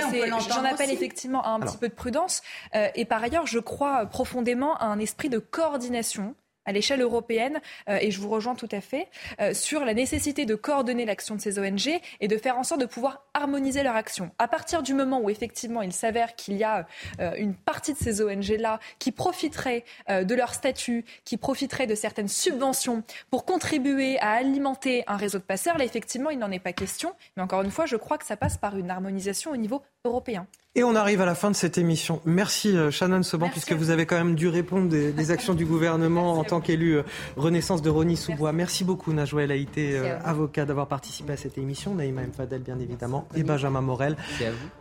J'en 0.49 0.65
appelle 0.65 0.91
effectivement 0.91 1.45
un 1.45 1.61
petit 1.61 1.77
peu 1.77 1.87
de 1.87 1.93
prudence. 1.93 2.41
et 2.73 3.05
par 3.05 3.23
ailleurs, 3.23 3.47
je 3.47 3.59
crois 3.59 4.05
profondément 4.05 4.75
à 4.77 4.87
un 4.87 4.99
esprit 4.99 5.29
de 5.29 5.39
coordination 5.39 6.35
à 6.65 6.71
l'échelle 6.71 7.01
européenne, 7.01 7.59
euh, 7.89 7.97
et 8.01 8.11
je 8.11 8.19
vous 8.19 8.29
rejoins 8.29 8.55
tout 8.55 8.69
à 8.71 8.81
fait, 8.81 9.07
euh, 9.39 9.53
sur 9.53 9.85
la 9.85 9.93
nécessité 9.93 10.45
de 10.45 10.55
coordonner 10.55 11.05
l'action 11.05 11.35
de 11.35 11.41
ces 11.41 11.59
ONG 11.59 11.99
et 12.19 12.27
de 12.27 12.37
faire 12.37 12.57
en 12.57 12.63
sorte 12.63 12.81
de 12.81 12.85
pouvoir 12.85 13.25
harmoniser 13.33 13.83
leur 13.83 13.95
action. 13.95 14.31
À 14.39 14.47
partir 14.47 14.83
du 14.83 14.93
moment 14.93 15.19
où 15.19 15.29
effectivement 15.29 15.81
il 15.81 15.93
s'avère 15.93 16.35
qu'il 16.35 16.55
y 16.57 16.63
a 16.63 16.87
euh, 17.19 17.33
une 17.37 17.55
partie 17.55 17.93
de 17.93 17.97
ces 17.97 18.21
ONG-là 18.21 18.79
qui 18.99 19.11
profiteraient 19.11 19.83
de 20.09 20.35
leur 20.35 20.53
statut, 20.53 21.05
qui 21.25 21.37
profiteraient 21.37 21.87
de 21.87 21.95
certaines 21.95 22.27
subventions 22.27 23.03
pour 23.29 23.45
contribuer 23.45 24.19
à 24.19 24.31
alimenter 24.31 25.03
un 25.07 25.17
réseau 25.17 25.39
de 25.39 25.43
passeurs, 25.43 25.77
là 25.77 25.85
effectivement 25.85 26.29
il 26.29 26.39
n'en 26.39 26.51
est 26.51 26.59
pas 26.59 26.73
question. 26.73 27.13
Mais 27.35 27.43
encore 27.43 27.61
une 27.61 27.71
fois, 27.71 27.85
je 27.85 27.95
crois 27.95 28.17
que 28.17 28.25
ça 28.25 28.37
passe 28.37 28.57
par 28.57 28.77
une 28.77 28.89
harmonisation 28.89 29.51
au 29.51 29.57
niveau 29.57 29.81
européen. 30.05 30.47
Et 30.75 30.83
on 30.83 30.95
arrive 30.95 31.21
à 31.21 31.25
la 31.25 31.35
fin 31.35 31.51
de 31.51 31.55
cette 31.55 31.77
émission. 31.77 32.19
Merci 32.25 32.75
euh, 32.75 32.89
Shannon 32.89 33.21
Seban, 33.21 33.47
puisque 33.47 33.73
vous 33.73 33.91
avez 33.91 34.07
quand 34.07 34.15
même 34.15 34.33
dû 34.33 34.47
répondre 34.47 34.89
des, 34.89 35.29
actions 35.31 35.53
du 35.53 35.65
gouvernement 35.65 36.33
en 36.33 36.43
tant 36.43 36.61
qu'élu 36.61 36.97
euh, 36.97 37.03
Renaissance 37.37 37.83
de 37.83 37.91
Rony 37.91 38.17
Sous-Bois. 38.17 38.53
Merci 38.53 38.83
beaucoup 38.83 39.13
Najouel 39.13 39.51
Haïté, 39.51 39.95
euh, 39.95 40.17
avocat, 40.23 40.65
d'avoir 40.65 40.87
participé 40.87 41.33
à 41.33 41.37
cette 41.37 41.59
émission. 41.59 41.93
Naïma 41.93 42.23
M. 42.23 42.31
Fadel, 42.35 42.63
bien 42.63 42.79
évidemment, 42.79 43.27
et 43.35 43.43
Benjamin 43.43 43.81
Morel. 43.81 44.17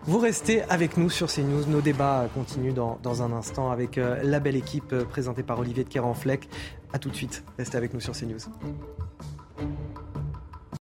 Vous. 0.06 0.12
vous. 0.14 0.18
restez 0.18 0.62
avec 0.62 0.96
nous 0.96 1.10
sur 1.10 1.30
CNews. 1.30 1.66
Nos 1.66 1.82
débats 1.82 2.26
continuent 2.32 2.72
dans, 2.72 2.98
dans 3.02 3.22
un 3.22 3.30
instant 3.30 3.70
avec 3.70 3.96
la 3.96 4.40
belle 4.40 4.56
équipe 4.56 4.94
présentée 5.10 5.42
par 5.42 5.58
Olivier 5.58 5.84
de 5.84 5.90
Kerenfleck. 5.90 6.48
A 6.94 6.98
tout 6.98 7.10
de 7.10 7.16
suite. 7.16 7.44
Restez 7.58 7.76
avec 7.76 7.92
nous 7.92 8.00
sur 8.00 8.14
CNews. 8.14 8.38